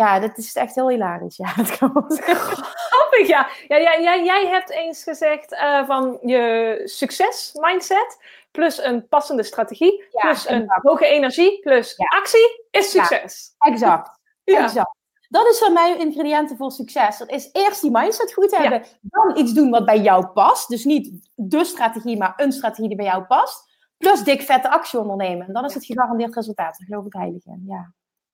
Ja, 0.00 0.18
dat 0.18 0.38
is 0.38 0.54
echt 0.54 0.74
heel 0.74 0.88
hilarisch. 0.88 1.36
Ja, 1.36 1.54
dat 1.62 1.78
kan 1.78 1.92
wel 1.92 2.04
Grappig, 2.08 3.26
ja. 3.26 3.48
ja 3.68 3.80
jij, 3.80 4.02
jij, 4.02 4.24
jij 4.24 4.46
hebt 4.46 4.70
eens 4.70 5.02
gezegd 5.02 5.52
uh, 5.52 5.86
van 5.86 6.18
je 6.22 6.80
succes 6.84 7.50
mindset 7.60 8.18
plus 8.50 8.82
een 8.82 9.08
passende 9.08 9.42
strategie, 9.42 10.04
plus 10.10 10.48
een 10.48 10.66
hoge 10.68 11.06
energie, 11.06 11.60
plus 11.60 11.94
actie, 11.98 12.66
is 12.70 12.90
succes. 12.90 13.54
Ja, 13.58 13.70
exact. 13.70 14.18
exact. 14.44 14.98
Dat 15.28 15.46
is 15.46 15.58
voor 15.58 15.72
mij 15.72 15.96
ingrediënten 15.98 16.56
voor 16.56 16.70
succes. 16.70 17.18
Dat 17.18 17.30
is 17.30 17.48
eerst 17.52 17.80
die 17.80 17.90
mindset 17.90 18.32
goed 18.32 18.56
hebben, 18.56 18.82
dan 19.00 19.36
iets 19.36 19.52
doen 19.52 19.70
wat 19.70 19.84
bij 19.84 20.00
jou 20.00 20.26
past. 20.26 20.68
Dus 20.68 20.84
niet 20.84 21.28
de 21.34 21.64
strategie, 21.64 22.16
maar 22.16 22.32
een 22.36 22.52
strategie 22.52 22.88
die 22.88 22.96
bij 22.96 23.06
jou 23.06 23.22
past. 23.22 23.68
Plus 23.96 24.22
dik 24.24 24.42
vette 24.42 24.70
actie 24.70 24.98
ondernemen. 24.98 25.46
En 25.46 25.52
dan 25.52 25.64
is 25.64 25.74
het 25.74 25.84
gegarandeerd 25.84 26.34
resultaat. 26.34 26.78
Daar 26.78 26.86
geloof 26.86 27.06
ik 27.06 27.12
heilig 27.12 27.46
in. 27.46 27.64
Ja. 27.66 27.92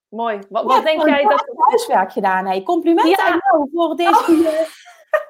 Mooi. 0.09 0.39
Wat, 0.49 0.65
wat 0.65 0.85
denk 0.85 1.07
jij 1.07 1.23
dat... 1.23 1.45
huiswerk 1.57 2.13
gedaan. 2.13 2.47
Hey. 2.47 2.63
Complimenten 2.63 3.25
aan 3.25 3.41
jou 3.51 3.69
voor 3.73 3.97
deze 3.97 4.15
goede, 4.15 4.67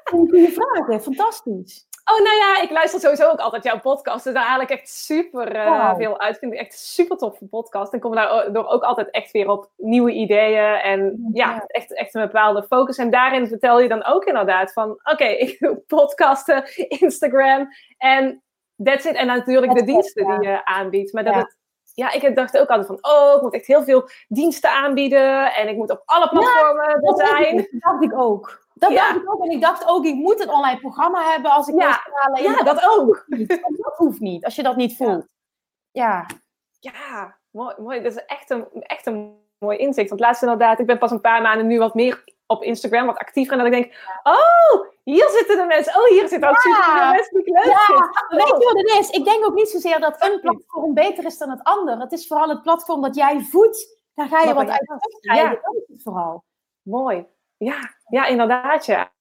goede 0.04 0.48
vragen. 0.48 1.02
Fantastisch. 1.02 1.86
Oh, 2.12 2.24
nou 2.24 2.36
ja, 2.36 2.62
ik 2.62 2.70
luister 2.70 3.00
sowieso 3.00 3.30
ook 3.30 3.38
altijd 3.38 3.64
jouw 3.64 3.80
podcast. 3.80 4.24
Dus 4.24 4.34
daar 4.34 4.46
haal 4.46 4.60
ik 4.60 4.70
echt 4.70 4.88
super 4.88 5.56
uh, 5.56 5.96
veel 5.96 6.20
uit. 6.20 6.38
Vind 6.38 6.52
ik 6.52 6.58
echt 6.58 6.78
super 6.78 7.16
tof 7.16 7.38
voor 7.38 7.48
podcast. 7.48 7.92
En 7.92 8.00
kom 8.00 8.14
daardoor 8.14 8.66
ook 8.66 8.82
altijd 8.82 9.10
echt 9.10 9.30
weer 9.30 9.48
op 9.48 9.70
nieuwe 9.76 10.12
ideeën. 10.12 10.74
En 10.74 11.30
ja, 11.32 11.64
Echt, 11.66 11.94
echt 11.94 12.14
een 12.14 12.22
bepaalde 12.22 12.62
focus. 12.62 12.96
En 12.96 13.10
daarin 13.10 13.46
vertel 13.46 13.80
je 13.80 13.88
dan 13.88 14.04
ook 14.04 14.24
inderdaad 14.24 14.72
van... 14.72 14.90
Oké, 14.90 15.24
ik 15.46 15.58
doe 15.58 15.82
podcasten, 15.86 16.64
Instagram 16.88 17.68
en 17.98 18.42
that's 18.84 19.04
it. 19.04 19.14
En 19.14 19.26
natuurlijk 19.26 19.74
de 19.74 19.84
diensten 19.84 20.26
die 20.26 20.48
je 20.48 20.64
aanbiedt. 20.64 21.12
Maar 21.12 21.24
dat 21.24 21.34
het 21.34 21.56
ja, 21.96 22.12
ik 22.12 22.36
dacht 22.36 22.58
ook 22.58 22.68
altijd 22.68 22.86
van, 22.86 22.98
oh, 23.00 23.36
ik 23.36 23.42
moet 23.42 23.54
echt 23.54 23.66
heel 23.66 23.82
veel 23.82 24.08
diensten 24.28 24.70
aanbieden 24.70 25.54
en 25.54 25.68
ik 25.68 25.76
moet 25.76 25.90
op 25.90 26.02
alle 26.04 26.28
platformen 26.28 26.90
ja, 26.90 26.98
dat 26.98 27.18
zijn. 27.18 27.56
Dat 27.56 27.66
dacht 27.70 28.02
ik 28.02 28.18
ook. 28.18 28.66
Dat 28.74 28.90
ja. 28.90 29.12
dacht 29.12 29.22
ik 29.22 29.32
ook. 29.32 29.44
En 29.44 29.50
ik 29.50 29.60
dacht 29.60 29.88
ook, 29.88 30.04
ik 30.04 30.14
moet 30.14 30.40
een 30.40 30.50
online 30.50 30.80
programma 30.80 31.30
hebben 31.30 31.50
als 31.50 31.68
ik 31.68 31.80
ja. 31.80 32.00
Ja, 32.34 32.62
dat 32.62 32.84
ook. 32.98 33.24
Dat 33.82 33.96
hoeft 33.96 34.20
niet, 34.20 34.44
als 34.44 34.54
je 34.54 34.62
dat 34.62 34.76
niet 34.76 34.96
voelt. 34.96 35.26
Ja. 35.90 36.26
Ja, 36.78 37.36
mooi. 37.50 37.74
mooi. 37.78 38.02
Dat 38.02 38.12
is 38.12 38.24
echt 38.24 38.50
een, 38.50 38.66
echt 38.72 39.06
een 39.06 39.38
mooi 39.58 39.78
inzicht. 39.78 40.08
Want 40.08 40.20
laatst 40.20 40.42
inderdaad, 40.42 40.78
ik 40.78 40.86
ben 40.86 40.98
pas 40.98 41.10
een 41.10 41.20
paar 41.20 41.42
maanden 41.42 41.66
nu 41.66 41.78
wat 41.78 41.94
meer 41.94 42.24
op 42.46 42.62
Instagram, 42.62 43.06
wat 43.06 43.18
actiever. 43.18 43.52
En 43.52 43.58
dat 43.58 43.66
ik 43.66 43.72
denk, 43.72 44.18
oh, 44.22 44.86
hier 45.02 45.28
zitten 45.28 45.56
de 45.56 45.64
mensen. 45.64 46.00
Oh, 46.00 46.08
hier 46.08 46.28
zitten 46.28 46.48
ook 46.48 46.58
super 46.58 46.84
veel 46.84 47.10
mensen 47.10 47.34
die 47.34 47.44
ik 47.44 47.54
leuk 47.54 47.64
ja. 47.64 48.10
Weet 48.28 48.46
je 48.46 48.70
wat 48.72 48.92
het 48.92 49.00
is? 49.00 49.10
Ik 49.10 49.24
denk 49.24 49.46
ook 49.46 49.54
niet 49.54 49.68
zozeer 49.68 50.00
dat 50.00 50.22
een 50.24 50.40
platform 50.40 50.94
beter 50.94 51.24
is 51.24 51.38
dan 51.38 51.50
het 51.50 51.62
ander. 51.62 51.98
Het 51.98 52.12
is 52.12 52.26
vooral 52.26 52.48
het 52.48 52.62
platform 52.62 53.02
dat 53.02 53.14
jij 53.14 53.40
voedt. 53.40 54.04
Daar 54.14 54.28
ga 54.28 54.40
je 54.40 54.54
wat 54.54 54.68
uit 54.68 55.20
krijgen. 55.20 55.50
Ja. 55.50 55.58
Dat 55.62 55.74
is 55.74 55.88
het 55.88 56.02
vooral. 56.02 56.44
Mooi. 56.82 57.26
Ja, 57.56 57.78
ja 58.08 58.26
inderdaad, 58.26 58.86
ja. 58.86 59.12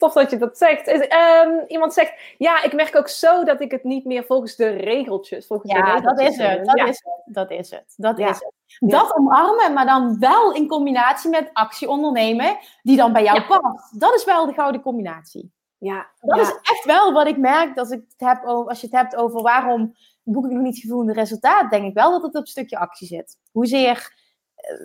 Tof 0.00 0.12
dat 0.12 0.30
je 0.30 0.36
dat 0.36 0.58
zegt. 0.58 0.86
Ehm, 0.88 1.50
iemand 1.66 1.92
zegt, 1.92 2.12
ja, 2.38 2.62
ik 2.62 2.72
merk 2.72 2.96
ook 2.96 3.08
zo 3.08 3.44
dat 3.44 3.60
ik 3.60 3.70
het 3.70 3.84
niet 3.84 4.04
meer 4.04 4.24
volgens 4.24 4.56
de 4.56 4.68
regeltjes. 4.68 5.46
Volgens 5.46 5.72
ja, 5.72 5.78
de 5.84 5.90
regeltjes 5.92 6.36
dat 6.36 6.48
is 6.48 6.56
het. 6.56 6.66
Dat, 6.66 6.78
ja. 6.78 6.84
is 6.86 7.02
het. 7.04 7.34
dat 7.34 7.50
is 7.50 7.70
het. 7.70 7.94
Dat 7.96 8.18
Ja. 8.18 8.28
is 8.28 8.38
het. 8.38 8.52
Dat 8.90 9.16
omarmen, 9.16 9.72
maar 9.72 9.86
dan 9.86 10.18
wel 10.18 10.52
in 10.54 10.68
combinatie 10.68 11.30
met 11.30 11.50
actie 11.52 11.88
ondernemen 11.88 12.58
die 12.82 12.96
dan 12.96 13.12
bij 13.12 13.22
jou 13.22 13.42
past. 13.46 14.00
Dat 14.00 14.14
is 14.14 14.24
wel 14.24 14.46
de 14.46 14.52
gouden 14.52 14.80
combinatie. 14.80 15.52
Ja, 15.78 16.06
Dat 16.20 16.38
is 16.40 16.48
echt 16.62 16.84
wel 16.84 17.12
wat 17.12 17.26
ik 17.26 17.36
merk 17.36 17.78
als, 17.78 17.90
ik 17.90 18.02
het 18.16 18.28
heb 18.28 18.44
over, 18.44 18.68
als 18.68 18.80
je 18.80 18.86
het 18.86 18.96
hebt 18.96 19.16
over 19.16 19.42
waarom 19.42 19.94
boek 20.22 20.44
ik 20.44 20.50
nog 20.50 20.62
niet 20.62 20.78
gevoelde 20.78 21.12
resultaat, 21.12 21.70
denk 21.70 21.84
ik 21.84 21.94
wel 21.94 22.10
dat 22.10 22.22
het 22.22 22.34
op 22.34 22.40
een 22.40 22.46
stukje 22.46 22.78
actie 22.78 23.06
zit. 23.06 23.36
Hoezeer 23.52 24.14
eh, 24.54 24.76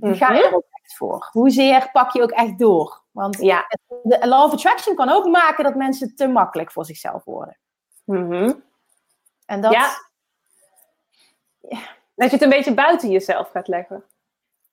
w- 0.00 0.16
ga 0.16 0.32
je 0.32 0.46
er 0.46 0.54
ook 0.54 0.66
echt 0.82 0.96
voor? 0.96 1.28
Hoezeer 1.32 1.88
pak 1.92 2.12
je 2.12 2.22
ook 2.22 2.30
echt 2.30 2.58
door? 2.58 2.99
Want 3.10 3.38
ja. 3.40 3.64
de 4.02 4.28
law 4.28 4.44
of 4.44 4.52
attraction 4.52 4.94
kan 4.94 5.08
ook 5.08 5.26
maken 5.26 5.64
dat 5.64 5.74
mensen 5.74 6.14
te 6.14 6.28
makkelijk 6.28 6.72
voor 6.72 6.84
zichzelf 6.84 7.24
worden. 7.24 7.58
Mhm. 8.04 8.52
En 9.46 9.60
dat, 9.60 9.72
Ja. 9.72 9.88
Dat 12.14 12.30
je 12.30 12.36
het 12.36 12.42
een 12.42 12.48
beetje 12.48 12.74
buiten 12.74 13.10
jezelf 13.10 13.50
gaat 13.50 13.68
leggen. 13.68 14.04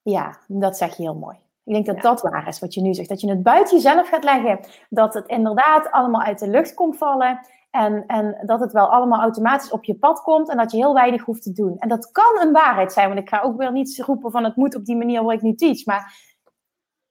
Ja, 0.02 0.38
dat 0.48 0.78
zeg 0.78 0.98
je 0.98 1.04
heel 1.04 1.16
mooi. 1.16 1.36
Ik 1.64 1.74
denk 1.74 1.86
dat 1.86 1.96
Ja. 1.96 2.02
dat 2.02 2.22
waar 2.22 2.48
is 2.48 2.60
wat 2.60 2.74
je 2.74 2.82
nu 2.82 2.94
zegt. 2.94 3.10
Dat 3.10 3.22
je 3.22 3.30
het 3.30 3.44
buiten 3.44 3.76
jezelf 3.76 4.08
gaat 4.10 4.24
leggen. 4.24 4.60
Dat 4.90 5.14
het 5.14 5.28
inderdaad 5.28 5.92
allemaal 5.92 6.22
uit 6.22 6.40
de 6.40 6.48
lucht 6.48 6.74
komt 6.74 6.98
vallen. 6.98 7.40
En, 7.72 8.04
en 8.08 8.38
dat 8.46 8.60
het 8.60 8.72
wel 8.72 8.88
allemaal 8.88 9.22
automatisch 9.22 9.72
op 9.72 9.84
je 9.84 9.96
pad 9.96 10.22
komt. 10.22 10.50
En 10.50 10.58
dat 10.58 10.72
je 10.72 10.78
heel 10.78 10.94
weinig 10.94 11.24
hoeft 11.24 11.44
te 11.44 11.52
doen. 11.52 11.78
En 11.78 11.90
dat 11.90 12.12
kan 12.12 12.40
een 12.42 12.52
waarheid 12.52 12.94
zijn. 12.94 13.08
Want 13.08 13.20
ik 13.20 13.30
ga 13.30 13.42
ook 13.42 13.58
weer 13.58 13.72
niet 13.72 14.04
roepen 14.06 14.32
van 14.32 14.44
het 14.44 14.56
moet 14.56 14.76
op 14.76 14.86
die 14.86 14.96
manier 14.96 15.24
waar 15.24 15.36
ik 15.36 15.42
nu 15.42 15.56
teach. 15.56 15.86
Maar 15.86 16.27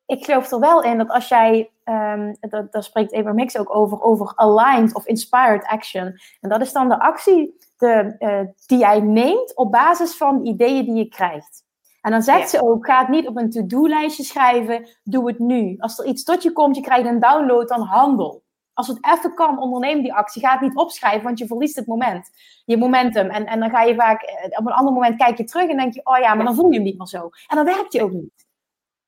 ik 0.06 0.24
geloof 0.24 0.50
er 0.50 0.60
wel 0.60 0.82
in 0.82 0.98
dat 0.98 1.08
als 1.10 1.28
jij, 1.28 1.70
ehm, 1.84 2.34
dat, 2.40 2.72
daar 2.72 2.82
spreekt 2.82 3.12
Abraham 3.12 3.38
Hicks 3.38 3.58
ook 3.58 3.74
over, 3.74 4.02
over 4.02 4.32
aligned 4.34 4.94
of 4.94 5.06
inspired 5.06 5.66
action. 5.66 6.20
En 6.40 6.48
dat 6.48 6.60
is 6.60 6.72
dan 6.72 6.88
de 6.88 6.98
actie 6.98 7.56
de, 7.76 8.14
eh, 8.18 8.40
die 8.66 8.78
jij 8.78 9.00
neemt 9.00 9.56
op 9.56 9.70
basis 9.72 10.16
van 10.16 10.42
de 10.42 10.48
ideeën 10.48 10.84
die 10.84 10.94
je 10.94 11.08
krijgt. 11.08 11.64
En 12.00 12.10
dan 12.12 12.22
zegt 12.22 12.50
Ja. 12.52 12.58
ze 12.58 12.62
ook, 12.68 12.86
ga 12.86 12.98
het 12.98 13.08
niet 13.08 13.28
op 13.28 13.36
een 13.36 13.50
to-do-lijstje 13.50 14.22
schrijven, 14.22 14.88
doe 15.04 15.26
het 15.28 15.38
nu. 15.38 15.74
Als 15.78 15.98
er 15.98 16.04
iets 16.06 16.24
tot 16.24 16.42
je 16.42 16.52
komt, 16.52 16.76
je 16.76 16.82
krijgt 16.82 17.06
een 17.06 17.20
download, 17.20 17.68
dan 17.68 17.80
handel. 17.80 18.42
Als 18.74 18.86
het 18.86 18.98
even 19.14 19.34
kan, 19.34 19.58
onderneem 19.60 20.02
die 20.02 20.14
actie. 20.14 20.42
Ga 20.42 20.52
het 20.52 20.60
niet 20.60 20.76
opschrijven, 20.76 21.22
want 21.22 21.38
je 21.38 21.46
verliest 21.46 21.76
het 21.76 21.86
moment. 21.86 22.30
Je 22.64 22.76
momentum. 22.76 23.30
En, 23.30 23.46
en 23.46 23.60
dan 23.60 23.70
ga 23.70 23.82
je 23.82 23.94
vaak, 23.94 24.22
eh, 24.22 24.58
op 24.58 24.66
een 24.66 24.72
ander 24.72 24.92
moment 24.92 25.16
kijk 25.16 25.38
je 25.38 25.44
terug 25.44 25.68
en 25.68 25.76
denk 25.76 25.94
je, 25.94 26.00
oh 26.04 26.18
ja, 26.18 26.34
maar 26.34 26.44
dan 26.44 26.54
voel 26.54 26.68
je 26.70 26.74
hem 26.74 26.84
niet 26.84 26.98
meer 26.98 27.06
zo. 27.06 27.30
En 27.46 27.56
dan 27.56 27.64
werkt 27.64 27.92
hij 27.92 28.02
ook 28.02 28.12
niet. 28.12 28.35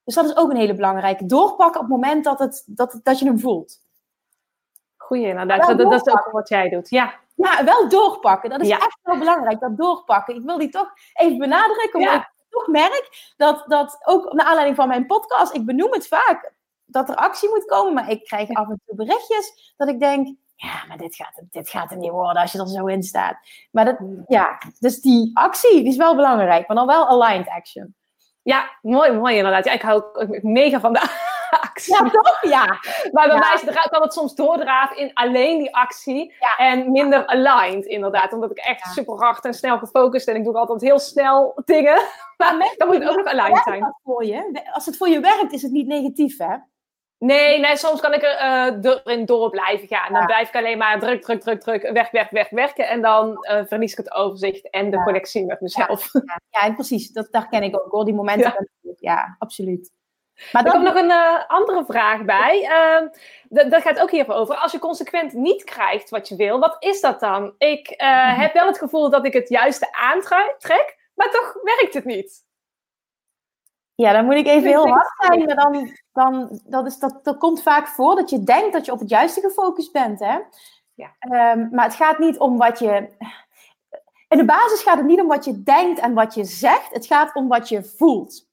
Dus 0.09 0.17
dat 0.17 0.25
is 0.25 0.37
ook 0.37 0.51
een 0.51 0.57
hele 0.57 0.75
belangrijke. 0.75 1.27
Doorpakken 1.27 1.81
op 1.81 1.87
het 1.87 1.97
moment 1.97 2.25
dat, 2.25 2.39
het, 2.39 2.63
dat, 2.67 3.01
dat 3.03 3.19
je 3.19 3.25
hem 3.25 3.39
voelt. 3.39 3.81
Goeie, 4.97 5.27
inderdaad. 5.27 5.67
Wel 5.67 5.77
Dat, 5.77 5.91
dat 5.91 6.07
is 6.07 6.13
ook 6.13 6.29
wat 6.31 6.49
jij 6.49 6.69
doet. 6.69 6.89
Ja, 6.91 7.15
Ja, 7.35 7.65
wel 7.65 7.89
doorpakken. 7.89 8.51
Dat 8.51 8.61
is 8.61 8.69
Ja. 8.69 8.77
echt 8.77 8.99
wel 9.03 9.19
belangrijk, 9.19 9.61
dat 9.61 9.77
doorpakken. 9.77 10.35
Ik 10.35 10.43
wil 10.45 10.59
die 10.59 10.69
toch 10.69 10.91
even 11.15 11.39
benadrukken, 11.39 11.99
omdat 11.99 12.15
Ja. 12.15 12.19
ik 12.21 12.33
toch 12.51 12.67
merk 12.67 13.33
dat, 13.37 13.65
dat 13.67 13.99
ook 14.05 14.33
naar 14.33 14.47
aanleiding 14.47 14.77
van 14.77 14.89
mijn 14.89 15.07
podcast, 15.07 15.55
ik 15.55 15.65
benoem 15.67 15.93
het 15.93 16.09
vaak, 16.09 16.53
dat 16.85 17.09
er 17.09 17.15
actie 17.17 17.49
moet 17.49 17.65
komen, 17.65 17.95
maar 17.95 18.11
ik 18.11 18.25
krijg 18.25 18.49
af 18.49 18.69
en 18.69 18.81
toe 18.87 18.97
berichtjes 18.97 19.75
dat 19.77 19.89
ik 19.89 20.01
denk, 20.01 20.37
ja, 20.55 20.85
maar 20.89 20.99
dit 20.99 21.15
gaat, 21.17 21.43
dit 21.51 21.69
gaat 21.71 21.91
er 21.91 21.97
niet 21.97 22.11
worden 22.11 22.43
als 22.43 22.53
je 22.53 22.59
er 22.59 22.69
zo 22.69 22.87
in 22.87 23.03
staat. 23.03 23.37
Maar 23.71 23.85
dat, 23.85 23.97
ja, 24.27 24.59
dus 24.79 25.01
die 25.01 25.31
actie 25.35 25.75
die 25.75 25.89
is 25.89 25.97
wel 25.97 26.15
belangrijk, 26.15 26.67
maar 26.69 26.77
dan 26.77 26.87
wel 26.87 27.07
aligned 27.09 27.49
action. 27.49 27.95
Ja 28.53 28.71
mooi, 28.83 29.13
mooi 29.13 29.37
inderdaad. 29.37 29.65
Ja, 29.65 29.73
ik 29.73 29.83
hou 29.83 30.03
ook 30.13 30.43
mega 30.43 30.81
van 30.81 30.93
de 30.93 31.01
actie. 31.69 31.95
Ja, 32.05 32.11
toch? 32.11 32.39
Ja. 32.43 32.65
Maar 33.13 33.27
bij 33.27 33.37
Ja. 33.37 33.59
mij 33.65 33.87
kan 33.91 34.03
het 34.03 34.13
soms 34.13 34.35
doordraven 34.35 34.97
in 34.97 35.11
alleen 35.15 35.59
die 35.59 35.75
actie 35.77 36.35
Ja. 36.41 36.65
en 36.67 36.91
minder 36.93 37.27
aligned, 37.27 37.85
inderdaad. 37.87 38.33
Omdat 38.33 38.51
ik 38.51 38.59
echt 38.59 38.87
super 38.93 39.15
hard 39.15 39.45
en 39.45 39.55
snel 39.55 39.79
gefocust 39.79 40.29
en 40.29 40.37
ik 40.37 40.45
doe 40.45 40.55
altijd 40.55 40.81
heel 40.81 40.99
snel 40.99 41.63
dingen. 41.65 42.01
Maar 42.37 42.57
dan 42.79 42.89
moet 42.89 42.99
het 42.99 43.09
ook 43.09 43.17
nog 43.17 43.27
aligned 43.27 43.63
zijn. 43.65 43.95
voor 44.05 44.25
je? 44.25 44.61
Als 44.73 44.87
het 44.87 44.97
voor 44.97 45.09
je 45.09 45.21
werkt, 45.21 45.53
is 45.53 45.63
het 45.63 45.73
niet 45.73 45.87
negatief, 45.87 46.39
hè? 46.39 46.55
Nee, 47.19 47.59
nee, 47.59 47.77
soms 47.77 48.01
kan 48.01 48.15
ik 48.15 48.23
er 48.23 48.37
eh, 48.37 48.93
erin 49.05 49.25
door 49.25 49.51
blijven 49.51 49.89
gaan. 49.89 50.13
Dan 50.13 50.21
Ja. 50.21 50.27
blijf 50.27 50.49
ik 50.49 50.55
alleen 50.57 50.79
maar 50.79 50.99
druk, 51.01 51.23
druk, 51.23 51.41
druk, 51.41 51.61
druk, 51.61 51.91
weg, 51.93 52.11
weg, 52.11 52.31
weg, 52.31 52.51
werken. 52.51 52.89
En 52.89 53.03
dan 53.03 53.45
eh, 53.45 53.61
verlies 53.67 53.93
ik 53.93 53.99
het 53.99 54.13
overzicht 54.13 54.71
en 54.71 54.91
de 54.91 54.97
Ja. 54.97 55.03
connectie 55.03 55.45
met 55.47 55.61
mezelf. 55.61 56.11
Ja, 56.51 56.61
en 56.61 56.75
precies. 56.75 57.13
Dat, 57.13 57.29
dat 57.31 57.49
ken 57.49 57.63
ik 57.63 57.77
ook 57.77 57.91
hoor. 57.93 58.05
Die 58.05 58.15
momenten. 58.15 58.69
Ja. 58.97 59.37
Absoluut. 59.39 59.93
Maar 60.53 60.65
Er 60.65 60.71
komt 60.73 60.85
nog 60.85 60.95
een 60.95 61.11
eh, 61.11 61.45
andere 61.47 61.85
vraag 61.85 62.25
bij. 62.25 62.63
Ehm, 62.71 63.09
dat, 63.71 63.83
gaat 63.83 64.01
ook 64.01 64.11
hiervoor 64.11 64.35
over. 64.35 64.55
Als 64.57 64.73
je 64.73 64.79
consequent 64.79 65.33
niet 65.33 65.65
krijgt 65.65 66.11
wat 66.11 66.29
je 66.29 66.37
wil, 66.37 66.59
wat 66.59 66.77
is 66.79 67.01
dat 67.01 67.21
dan? 67.21 67.55
Ik 67.59 67.95
Mhm. 67.97 68.41
heb 68.41 68.53
wel 68.53 68.67
het 68.67 68.79
gevoel 68.79 69.11
dat 69.11 69.27
ik 69.27 69.33
het 69.33 69.49
juiste 69.49 69.93
aantrek, 69.93 70.97
maar 71.15 71.31
toch 71.31 71.57
werkt 71.63 71.95
het 71.95 72.05
niet. 72.05 72.47
Ja, 74.03 74.13
dan 74.13 74.25
moet 74.25 74.35
ik 74.35 74.47
even 74.47 74.69
heel 74.69 74.89
hard 74.89 75.13
zijn. 75.17 75.45
Maar 75.45 75.57
dan, 75.57 75.91
dan 76.13 76.61
dat 76.65 76.87
is, 76.87 76.99
dat, 76.99 77.21
dat 77.23 77.39
komt 77.39 77.63
vaak 77.63 77.87
voor 77.87 78.15
dat 78.15 78.31
je 78.31 78.45
denkt 78.45 78.73
dat 78.73 78.85
je 78.85 78.93
op 78.93 78.99
het 78.99 79.11
juiste 79.11 79.41
gefocust 79.41 79.93
bent. 79.93 80.21
Hè? 80.21 80.39
Ja. 80.95 81.15
Ehm, 81.19 81.69
maar 81.71 81.85
het 81.85 81.95
gaat 81.95 82.19
niet 82.19 82.39
om 82.39 82.57
wat 82.57 82.79
je. 82.79 83.09
In 84.29 84.39
de 84.39 84.45
basis 84.45 84.83
gaat 84.83 84.97
het 84.97 85.07
niet 85.07 85.21
om 85.21 85.27
wat 85.27 85.45
je 85.45 85.63
denkt 85.63 86.01
en 86.01 86.15
wat 86.15 86.35
je 86.35 86.45
zegt. 86.45 86.95
Het 86.95 87.07
gaat 87.07 87.35
om 87.35 87.49
wat 87.49 87.69
je 87.69 87.85
voelt. 87.85 88.49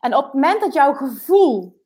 En 0.00 0.16
op 0.16 0.24
het 0.24 0.32
moment 0.32 0.60
dat 0.60 0.72
jouw 0.72 0.94
gevoel 0.94 1.82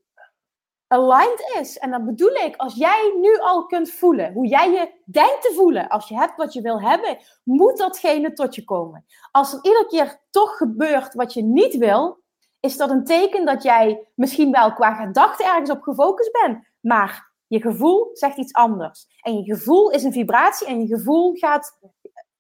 aligned 0.86 1.57
is, 1.61 1.78
en 1.78 1.90
dat 1.90 2.05
bedoel 2.05 2.34
ik, 2.34 2.57
als 2.57 2.74
jij 2.74 3.14
nu 3.20 3.38
al 3.38 3.66
kunt 3.66 3.90
voelen 3.90 4.32
hoe 4.32 4.46
jij 4.46 4.70
je 4.70 4.92
denkt 5.05 5.42
te 5.42 5.53
voelen, 5.55 5.88
als 5.88 6.09
je 6.09 6.14
hebt 6.14 6.36
wat 6.36 6.53
je 6.53 6.61
wil 6.61 6.80
hebben, 6.80 7.18
moet 7.44 7.78
datgene 7.78 8.32
tot 8.32 8.55
je 8.55 8.64
komen. 8.64 9.05
Als 9.30 9.53
er 9.53 9.59
iedere 9.62 9.86
keer 9.86 10.20
toch 10.30 10.57
gebeurt 10.57 11.14
wat 11.14 11.32
je 11.32 11.42
niet 11.42 11.76
wil, 11.76 12.26
is 12.61 12.77
dat 12.77 12.91
een 12.91 13.05
teken 13.05 13.47
dat 13.47 13.63
jij 13.63 14.07
misschien 14.15 14.51
wel 14.51 14.73
qua 14.73 14.95
gedachte 14.95 15.45
ergens 15.45 15.71
op 15.71 15.83
gefocust 15.83 16.33
bent, 16.33 16.65
maar 16.81 17.33
je 17.47 17.61
gevoel 17.61 18.11
zegt 18.13 18.37
iets 18.37 18.53
anders. 18.53 19.07
En 19.21 19.37
je 19.37 19.55
gevoel 19.55 19.91
is 19.91 20.03
een 20.05 20.13
vibratie 20.13 20.67
en 20.67 20.81
je 20.81 20.97
gevoel 20.97 21.35
gaat, 21.35 21.79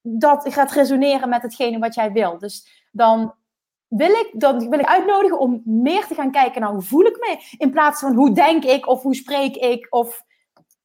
dat 0.02 0.52
gaat 0.52 0.70
resoneren 0.70 1.28
met 1.28 1.42
hetgene 1.42 1.78
wat 1.78 1.94
jij 1.94 2.12
wil. 2.12 2.38
Dus 2.38 2.86
dan 2.92 3.34
wil 3.88 4.10
ik, 4.10 4.30
dan 4.32 4.70
wil 4.70 4.78
ik 4.78 4.86
uitnodigen 4.86 5.38
om 5.38 5.62
meer 5.64 6.06
te 6.06 6.14
gaan 6.14 6.30
kijken 6.30 6.60
naar 6.60 6.70
hoe 6.70 6.82
voel 6.82 7.04
ik 7.06 7.16
me, 7.18 7.56
in 7.58 7.70
plaats 7.70 8.00
van 8.00 8.14
hoe 8.14 8.32
denk 8.32 8.64
ik 8.64 8.86
of 8.86 9.02
hoe 9.02 9.14
spreek 9.14 9.56
ik. 9.56 9.86
Of, 9.90 10.22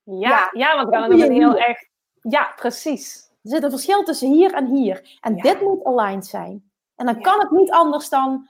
Ja, 0.04 0.30
Ja. 0.30 0.50
ja, 0.52 0.76
want 0.76 0.92
dan 0.92 1.20
het 1.20 1.32
heel 1.32 1.58
erg... 1.58 1.78
Ja, 2.22 2.54
precies. 2.56 3.32
er 3.44 3.50
zit 3.50 3.64
een 3.64 3.70
verschil 3.70 4.04
tussen 4.04 4.32
hier 4.32 4.54
en 4.54 4.66
hier. 4.66 5.18
En 5.22 5.36
Ja. 5.36 5.42
dit 5.42 5.62
moet 5.62 5.84
aligned 5.84 6.26
zijn. 6.26 6.72
En 6.96 7.06
dan 7.06 7.16
Ja. 7.16 7.22
kan 7.22 7.40
het 7.40 7.52
niet 7.52 7.72
anders 7.72 8.10
dan... 8.10 8.48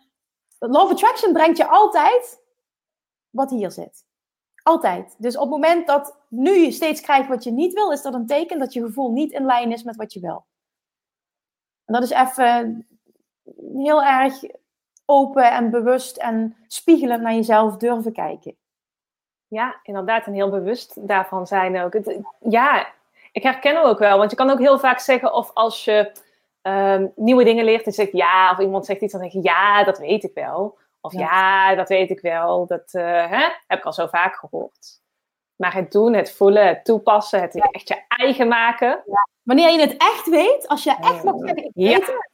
Law 0.67 0.83
of 0.83 0.91
Attraction 0.91 1.33
brengt 1.33 1.57
je 1.57 1.67
altijd 1.67 2.41
wat 3.29 3.49
hier 3.49 3.71
zit. 3.71 4.05
Altijd. 4.63 5.15
Dus 5.17 5.35
op 5.35 5.41
het 5.41 5.51
moment 5.51 5.87
dat 5.87 6.17
nu 6.27 6.51
je 6.51 6.71
steeds 6.71 7.01
krijgt 7.01 7.29
wat 7.29 7.43
je 7.43 7.51
niet 7.51 7.73
wil, 7.73 7.91
is 7.91 8.01
dat 8.01 8.13
een 8.13 8.27
teken 8.27 8.59
dat 8.59 8.73
je 8.73 8.81
gevoel 8.81 9.11
niet 9.11 9.31
in 9.31 9.45
lijn 9.45 9.71
is 9.71 9.83
met 9.83 9.95
wat 9.95 10.13
je 10.13 10.19
wil. 10.19 10.45
En 11.85 11.93
dat 11.93 12.03
is 12.03 12.09
even 12.09 12.87
heel 13.73 14.03
erg 14.03 14.43
open 15.05 15.51
en 15.51 15.69
bewust 15.69 16.17
en 16.17 16.55
spiegelend 16.67 17.21
naar 17.21 17.33
jezelf 17.33 17.77
durven 17.77 18.13
kijken. 18.13 18.55
Ja, 19.47 19.79
inderdaad. 19.83 20.25
En 20.25 20.33
heel 20.33 20.49
bewust 20.49 21.07
daarvan 21.07 21.47
zijn 21.47 21.81
ook. 21.81 21.93
Het, 21.93 22.19
ja, 22.39 22.87
ik 23.31 23.43
herken 23.43 23.75
hem 23.75 23.83
ook 23.83 23.99
wel. 23.99 24.17
Want 24.17 24.29
je 24.29 24.37
kan 24.37 24.49
ook 24.49 24.59
heel 24.59 24.79
vaak 24.79 24.99
zeggen 24.99 25.33
of 25.33 25.51
als 25.53 25.85
je 25.85 26.11
ehm, 26.63 27.07
nieuwe 27.15 27.43
dingen 27.43 27.65
leert 27.65 27.85
en 27.85 27.91
zegt 27.91 28.11
ja, 28.11 28.51
of 28.51 28.59
iemand 28.59 28.85
zegt 28.85 29.01
iets, 29.01 29.11
dan 29.13 29.21
zeg 29.21 29.31
je 29.31 29.41
ja, 29.41 29.83
dat 29.83 29.97
weet 29.97 30.23
ik 30.23 30.33
wel. 30.33 30.77
Of 31.01 31.13
Ja. 31.13 31.19
ja, 31.19 31.75
dat 31.75 31.89
weet 31.89 32.09
ik 32.09 32.19
wel. 32.19 32.67
Dat 32.67 32.93
eh, 32.93 33.29
hè, 33.29 33.49
heb 33.67 33.79
ik 33.79 33.85
al 33.85 33.93
zo 33.93 34.07
vaak 34.07 34.35
gehoord. 34.35 35.01
Maar 35.55 35.73
het 35.73 35.91
doen, 35.91 36.13
het 36.13 36.31
voelen, 36.31 36.67
het 36.67 36.85
toepassen, 36.85 37.41
het 37.41 37.71
echt 37.71 37.87
je 37.87 38.03
eigen 38.07 38.47
maken. 38.47 39.03
Wanneer 39.41 39.71
je 39.71 39.79
het 39.79 39.97
echt 39.97 40.29
weet, 40.29 40.67
als 40.67 40.83
je 40.83 40.95
echt 40.99 41.23
mag 41.23 41.37
zeggen, 41.37 41.63
ik 41.63 41.71
weet 41.73 41.95
het, 41.95 42.29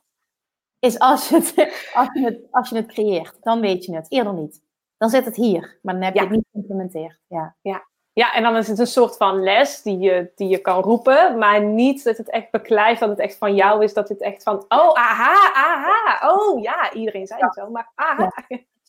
is 0.80 1.00
als 1.00 1.30
je 1.30 1.36
het, 1.36 1.54
als, 1.94 2.10
je 2.14 2.26
het, 2.26 2.40
als 2.52 2.70
je 2.70 2.76
het 2.76 2.88
creëert. 2.88 3.38
Dan 3.42 3.60
weet 3.62 3.86
je 3.86 3.96
het. 3.96 4.12
Eerder 4.12 4.34
niet. 4.34 4.62
Dan 4.98 5.10
zit 5.10 5.26
het 5.26 5.36
hier, 5.36 5.80
maar 5.82 5.94
dan 5.94 6.04
heb 6.04 6.14
je 6.14 6.20
het 6.20 6.30
niet 6.30 6.46
geïmplementeerd. 6.52 7.20
Ja. 7.28 7.56
Ja, 7.62 7.88
en 8.28 8.44
dan 8.44 8.56
is 8.56 8.68
het 8.68 8.80
een 8.80 8.88
soort 8.88 9.18
van 9.18 9.44
les 9.44 9.82
die 9.82 9.98
je, 9.98 10.32
die 10.36 10.48
je 10.48 10.58
kan 10.58 10.82
roepen, 10.82 11.38
maar 11.38 11.64
niet 11.64 12.04
dat 12.04 12.18
het 12.18 12.30
echt 12.30 12.52
beklijft, 12.52 13.00
dat 13.00 13.10
het 13.10 13.20
echt 13.20 13.38
van 13.38 13.56
jou 13.56 13.84
is, 13.84 13.94
dat 13.94 14.10
het 14.10 14.22
echt 14.22 14.44
van, 14.44 14.56
oh, 14.56 14.94
aha, 14.94 15.52
aha, 15.54 16.32
oh, 16.32 16.62
ja, 16.62 16.94
iedereen 16.94 17.28
zei 17.28 17.42
het 17.42 17.54
zo, 17.54 17.70
maar 17.70 17.92
aha. 17.96 18.32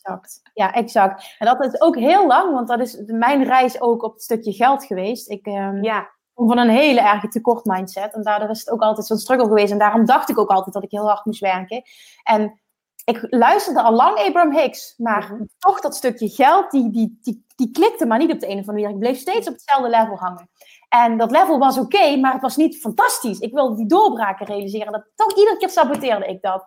Exact. 0.03 0.41
Ja, 0.53 0.73
exact. 0.73 1.35
En 1.39 1.45
dat 1.45 1.65
is 1.65 1.81
ook 1.81 1.95
heel 1.95 2.27
lang, 2.27 2.53
want 2.53 2.67
dat 2.67 2.79
is 2.79 3.01
mijn 3.05 3.43
reis 3.43 3.81
ook 3.81 4.03
op 4.03 4.13
het 4.13 4.21
stukje 4.21 4.53
geld 4.53 4.85
geweest. 4.85 5.29
Ik 5.29 5.45
ehm, 5.45 5.83
Ja, 5.83 6.09
kom 6.33 6.47
van 6.47 6.57
een 6.57 6.69
hele 6.69 7.01
erge 7.01 7.27
tekort 7.27 7.65
mindset. 7.65 8.13
En 8.13 8.23
daardoor 8.23 8.49
is 8.49 8.59
het 8.59 8.69
ook 8.69 8.81
altijd 8.81 9.07
zo'n 9.07 9.17
struggle 9.17 9.47
geweest. 9.47 9.71
En 9.71 9.77
daarom 9.77 10.05
dacht 10.05 10.29
ik 10.29 10.39
ook 10.39 10.49
altijd 10.49 10.73
dat 10.73 10.83
ik 10.83 10.91
heel 10.91 11.07
hard 11.07 11.25
moest 11.25 11.39
werken. 11.39 11.81
En 12.23 12.61
ik 13.05 13.25
luisterde 13.29 13.81
al 13.81 13.93
lang 13.93 14.17
Abraham 14.17 14.53
Hicks, 14.55 14.93
maar 14.97 15.31
Mhm. 15.33 15.43
toch 15.59 15.79
dat 15.81 15.95
stukje 15.95 16.29
geld, 16.29 16.71
die, 16.71 16.91
die, 16.91 17.19
die, 17.21 17.45
die 17.55 17.71
klikte 17.71 18.05
maar 18.05 18.17
niet 18.17 18.31
op 18.31 18.39
de 18.39 18.45
een 18.49 18.59
of 18.59 18.67
andere 18.67 18.71
manier. 18.71 18.89
Ik 18.89 18.99
bleef 18.99 19.19
steeds 19.19 19.47
op 19.47 19.53
hetzelfde 19.53 19.89
level 19.89 20.17
hangen. 20.17 20.49
En 20.89 21.17
dat 21.17 21.31
level 21.31 21.59
was 21.59 21.77
oké, 21.77 22.15
maar 22.15 22.33
het 22.33 22.41
was 22.41 22.55
niet 22.55 22.77
fantastisch. 22.79 23.39
Ik 23.39 23.53
wilde 23.53 23.75
die 23.75 23.85
doorbraken 23.85 24.45
realiseren. 24.45 24.91
Dat, 24.91 25.05
toch 25.15 25.37
iedere 25.37 25.57
keer 25.57 25.69
saboteerde 25.69 26.25
ik 26.25 26.41
dat. 26.41 26.63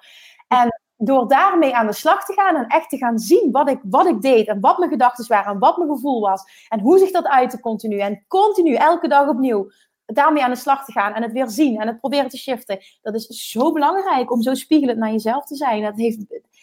En 0.49 0.82
door 0.97 1.28
daarmee 1.28 1.74
aan 1.76 1.87
de 1.87 1.93
slag 1.93 2.24
te 2.24 2.32
gaan 2.32 2.57
en 2.57 2.66
echt 2.66 2.89
te 2.89 2.97
gaan 2.97 3.18
zien 3.18 3.51
wat 3.53 3.68
ik, 3.68 3.78
wat 3.82 4.07
ik 4.07 4.20
deed 4.20 4.47
en 4.49 4.61
wat 4.61 4.78
mijn 4.78 4.91
gedachten 4.91 5.28
waren 5.28 5.53
en 5.53 5.59
wat 5.59 5.76
mijn 5.76 5.91
gevoel 5.91 6.20
was 6.20 6.43
en 6.68 6.80
hoe 6.80 6.99
zich 6.99 7.11
dat 7.11 7.26
uitte 7.26 7.61
continu 7.61 7.99
en 7.99 8.24
continu 8.28 8.74
elke 8.74 9.09
dag 9.09 9.28
opnieuw 9.28 9.70
daarmee 10.07 10.43
aan 10.43 10.51
de 10.51 10.57
slag 10.57 10.85
te 10.85 10.93
gaan 10.93 11.15
en 11.15 11.23
het 11.23 11.33
weer 11.33 11.49
zien 11.49 11.81
en 11.81 11.87
het 11.87 11.99
proberen 11.99 12.29
te 12.29 12.39
shiften. 12.39 12.79
Dat 13.03 13.15
is 13.15 13.27
zo 13.27 13.73
belangrijk 13.73 14.33
om 14.33 14.43
zo 14.43 14.55
spiegelend 14.55 14.99
naar 14.99 15.11
jezelf 15.11 15.45
te 15.47 15.57
zijn. 15.57 15.83
Dat 15.83 15.97
heeft, 15.97 16.19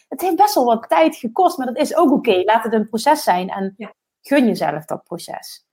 het 0.10 0.22
heeft 0.22 0.36
best 0.36 0.56
wel 0.56 0.66
wat 0.66 0.89
tijd 0.89 1.16
gekost, 1.16 1.58
maar 1.58 1.68
dat 1.68 1.78
is 1.78 1.96
ook 1.96 2.12
oké. 2.12 2.42
Laat 2.46 2.64
het 2.64 2.74
een 2.74 2.89
proces 2.89 3.24
zijn 3.24 3.50
en 3.50 3.74
Ja. 3.78 3.94
gun 4.22 4.46
jezelf 4.46 4.86
dat 4.86 5.04
proces. 5.04 5.66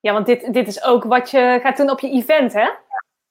Ja, 0.00 0.12
want 0.12 0.26
dit, 0.26 0.52
dit 0.52 0.66
is 0.68 0.82
ook 0.82 1.04
wat 1.04 1.30
je 1.30 1.58
gaat 1.62 1.76
doen 1.76 1.90
op 1.90 2.00
je 2.00 2.10
event, 2.10 2.52
hè? 2.52 2.68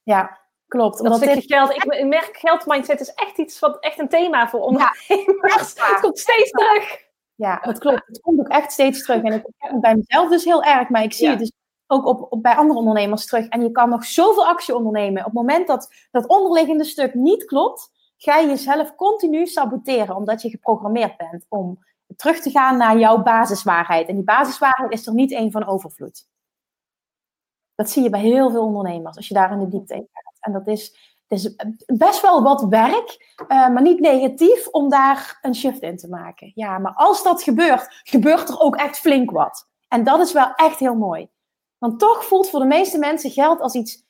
Ja, 0.04 0.40
klopt. 0.68 0.98
Dat 0.98 1.06
Omdat 1.06 1.20
dit, 1.20 1.44
geld. 1.46 1.72
Ik 1.72 2.06
merk, 2.06 2.38
geldmindset 2.38 3.00
is 3.00 3.14
echt 3.14 3.38
iets 3.38 3.60
wat 3.60 3.80
echt 3.80 4.00
een 4.00 4.10
thema 4.10 4.50
voor 4.50 4.60
ondernemers. 4.60 5.74
waar. 5.74 5.90
Het 5.92 6.00
komt 6.02 6.20
steeds 6.20 6.50
terug. 6.50 7.02
Ja, 7.36 7.60
dat 7.64 7.80
klopt. 7.80 8.02
Het 8.06 8.20
komt 8.22 8.40
ook 8.40 8.48
echt 8.48 8.72
steeds 8.72 9.04
terug. 9.04 9.24
En 9.24 9.34
ik 9.34 9.46
heb 9.58 9.72
het 9.72 9.82
bij 9.82 9.96
mezelf 9.96 10.30
dus 10.30 10.44
heel 10.44 10.64
erg, 10.64 10.90
maar 10.90 11.04
ik 11.04 11.14
zie 11.14 11.26
Ja. 11.26 11.30
het 11.32 11.40
dus 11.40 11.52
ook 11.88 12.06
op, 12.06 12.42
bij 12.42 12.56
andere 12.56 12.80
ondernemers 12.80 13.26
terug. 13.26 13.48
En 13.48 13.62
je 13.62 13.72
kan 13.72 13.90
nog 13.90 14.06
zoveel 14.06 14.48
actie 14.48 14.76
ondernemen. 14.76 15.20
Op 15.20 15.26
het 15.26 15.34
moment 15.34 15.68
dat 15.68 15.94
dat 16.12 16.28
onderliggende 16.28 16.84
stuk 16.84 17.14
niet 17.14 17.46
klopt, 17.46 17.92
ga 18.18 18.38
je 18.38 18.48
jezelf 18.48 18.96
continu 18.96 19.48
saboteren, 19.48 20.16
omdat 20.16 20.42
je 20.42 20.50
geprogrammeerd 20.50 21.18
bent 21.18 21.46
om 21.50 21.80
terug 22.16 22.40
te 22.40 22.50
gaan 22.50 22.78
naar 22.78 22.98
jouw 22.98 23.24
basiswaarheid. 23.24 24.08
En 24.08 24.16
die 24.16 24.24
basiswaarheid 24.24 24.92
is 24.92 25.08
er 25.08 25.14
niet 25.14 25.32
één 25.32 25.52
van 25.52 25.66
overvloed. 25.66 26.28
Dat 27.76 27.90
zie 27.90 28.04
je 28.04 28.10
bij 28.10 28.20
heel 28.20 28.52
veel 28.52 28.66
ondernemers, 28.66 29.16
als 29.18 29.28
je 29.28 29.34
daar 29.34 29.52
in 29.52 29.60
de 29.60 29.68
diepte 29.68 29.94
in 29.94 30.08
gaat. 30.12 30.38
En 30.40 30.54
dat 30.54 30.68
is, 30.68 30.96
is 31.28 31.56
best 31.86 32.22
wel 32.22 32.44
wat 32.44 32.64
werk, 32.64 33.34
eh, 33.48 33.70
maar 33.70 33.82
niet 33.82 34.00
negatief 34.00 34.68
om 34.68 34.90
daar 34.90 35.38
een 35.42 35.56
shift 35.56 35.82
in 35.82 35.98
te 35.98 36.08
maken. 36.08 36.52
Ja, 36.56 36.78
maar 36.78 36.94
als 36.96 37.24
dat 37.24 37.44
gebeurt, 37.44 38.02
gebeurt 38.04 38.50
er 38.50 38.60
ook 38.60 38.76
echt 38.76 38.98
flink 38.98 39.32
wat. 39.32 39.68
En 39.88 40.04
dat 40.04 40.20
is 40.20 40.34
wel 40.34 40.54
echt 40.56 40.80
heel 40.80 40.96
mooi. 40.96 41.30
Want 41.84 42.00
toch 42.00 42.26
voelt 42.26 42.50
voor 42.50 42.60
de 42.60 42.66
meeste 42.66 42.98
mensen 42.98 43.30
geld 43.32 43.60
als 43.62 43.74
iets 43.74 44.04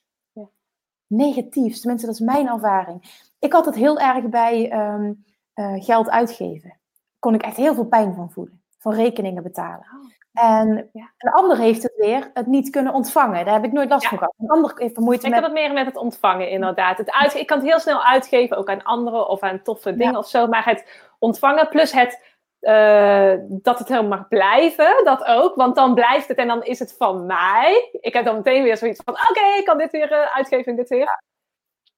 negatiefs. 1.07 1.79
Tenminste, 1.79 2.05
dat 2.07 2.15
is 2.15 2.21
mijn 2.21 2.47
ervaring. 2.47 3.25
Ik 3.39 3.53
had 3.53 3.65
het 3.65 3.75
heel 3.75 3.99
erg 3.99 4.25
bij 4.29 4.69
ehm, 4.71 5.13
eh, 5.53 5.83
geld 5.83 6.09
uitgeven. 6.09 6.79
Kon 7.19 7.33
ik 7.33 7.41
echt 7.41 7.55
heel 7.57 7.73
veel 7.73 7.85
pijn 7.85 8.13
van 8.13 8.31
voelen. 8.31 8.61
Van 8.77 8.93
rekeningen 8.93 9.43
betalen. 9.43 9.85
En 10.33 10.89
Ja. 10.93 11.11
een 11.17 11.31
ander 11.31 11.57
heeft 11.57 11.83
het 11.83 11.93
weer, 11.97 12.31
het 12.33 12.47
niet 12.47 12.69
kunnen 12.69 12.93
ontvangen. 12.93 13.45
Daar 13.45 13.53
heb 13.53 13.63
ik 13.63 13.71
nooit 13.71 13.89
last 13.89 14.03
Ja. 14.03 14.09
van 14.09 14.17
gehad. 14.17 14.33
Een 14.37 14.49
ander 14.49 14.71
heeft 14.75 14.95
er 14.97 15.03
moeite 15.03 15.25
Ik 15.25 15.31
met... 15.31 15.39
heb 15.41 15.49
het 15.51 15.59
meer 15.61 15.73
met 15.73 15.85
het 15.85 15.97
ontvangen, 15.97 16.49
inderdaad. 16.49 16.97
Het 16.97 17.11
uit, 17.11 17.33
ik 17.33 17.47
kan 17.47 17.57
het 17.57 17.67
heel 17.67 17.79
snel 17.79 18.03
uitgeven, 18.03 18.57
ook 18.57 18.69
aan 18.69 18.83
anderen 18.83 19.27
of 19.29 19.39
aan 19.41 19.61
toffe 19.61 19.95
dingen 19.95 20.17
of 20.17 20.27
zo. 20.27 20.47
Maar 20.47 20.65
het 20.65 21.11
ontvangen 21.19 21.67
plus 21.69 21.91
het 21.91 22.32
eh, 22.63 23.33
dat 23.47 23.79
het 23.79 23.89
er 23.89 24.05
mag 24.05 24.27
blijven, 24.27 25.03
dat 25.03 25.23
ook. 25.23 25.55
Want 25.55 25.75
dan 25.75 25.93
blijft 25.93 26.27
het 26.27 26.37
en 26.37 26.47
dan 26.47 26.63
is 26.63 26.79
het 26.79 26.95
van 26.97 27.25
mij. 27.25 27.89
Ik 28.01 28.13
heb 28.13 28.25
dan 28.25 28.35
meteen 28.35 28.63
weer 28.63 28.77
zoiets 28.77 29.01
van: 29.03 29.13
oké, 29.13 29.57
ik 29.57 29.65
kan 29.65 29.77
dit 29.77 29.91
weer 29.91 30.11
eh, 30.11 30.35
uitgeven 30.35 30.71
en 30.71 30.75
dit 30.75 30.89
weer. 30.89 31.23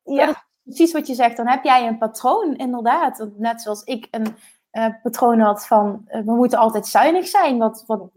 Ja, 0.04 0.46
precies 0.64 0.94
wat 0.94 1.08
je 1.08 1.14
zegt. 1.14 1.38
Dan 1.38 1.48
heb 1.48 1.64
jij 1.64 1.88
een 1.88 1.98
patroon, 1.98 2.56
inderdaad. 2.56 3.28
Net 3.38 3.62
zoals 3.62 3.84
ik 3.84 4.08
een 4.12 4.36
eh, 4.72 4.88
patroon 5.04 5.40
had 5.40 5.68
van 5.68 6.06
we 6.08 6.34
moeten 6.36 6.60
altijd 6.60 6.88
zuinig 6.88 7.28
zijn. 7.28 7.58
Wat, 7.58 7.84
wat 7.88 8.10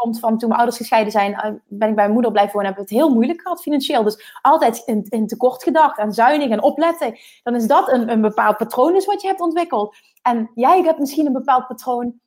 komt 0.00 0.18
van 0.20 0.38
toen 0.38 0.48
mijn 0.48 0.60
ouders 0.60 0.80
gescheiden 0.80 1.12
zijn, 1.12 1.34
eh, 1.34 1.50
ben 1.66 1.88
ik 1.88 1.94
bij 1.94 1.94
mijn 1.94 2.12
moeder 2.12 2.32
blijven 2.32 2.52
wonen, 2.54 2.68
heb 2.68 2.78
ik 2.78 2.88
het 2.88 2.98
heel 2.98 3.14
moeilijk 3.14 3.40
gehad 3.40 3.62
financieel. 3.62 4.02
Dus 4.02 4.38
altijd 4.42 4.82
in, 4.86 5.06
in 5.08 5.26
tekort 5.26 5.62
gedacht 5.62 5.98
en 5.98 6.12
zuinig 6.12 6.50
en 6.50 6.62
opletten. 6.62 7.18
Dan 7.42 7.54
is 7.54 7.66
dat 7.66 7.92
een, 7.92 8.10
een 8.10 8.20
bepaald 8.20 8.56
patroon 8.56 8.94
is 8.96 9.06
wat 9.06 9.22
je 9.22 9.28
hebt 9.28 9.40
ontwikkeld. 9.40 9.96
En 10.22 10.50
jij 10.54 10.82
hebt 10.82 10.98
misschien 10.98 11.26
een 11.26 11.32
bepaald 11.32 11.66
patroon 11.66 12.20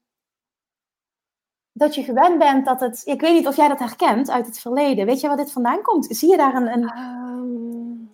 dat 1.73 1.95
je 1.95 2.03
gewend 2.03 2.37
bent 2.37 2.65
dat 2.65 2.79
het. 2.79 3.01
Ik 3.05 3.21
weet 3.21 3.33
niet 3.33 3.47
of 3.47 3.55
jij 3.55 3.67
dat 3.67 3.79
herkent 3.79 4.29
uit 4.29 4.45
het 4.45 4.59
verleden. 4.59 5.05
Weet 5.05 5.21
je 5.21 5.27
waar 5.27 5.37
dit 5.37 5.51
vandaan 5.51 5.81
komt? 5.81 6.05
Zie 6.05 6.29
je 6.29 6.37
daar 6.37 6.55
een. 6.55 6.67
een 6.67 6.89
Ehm, 6.89 8.11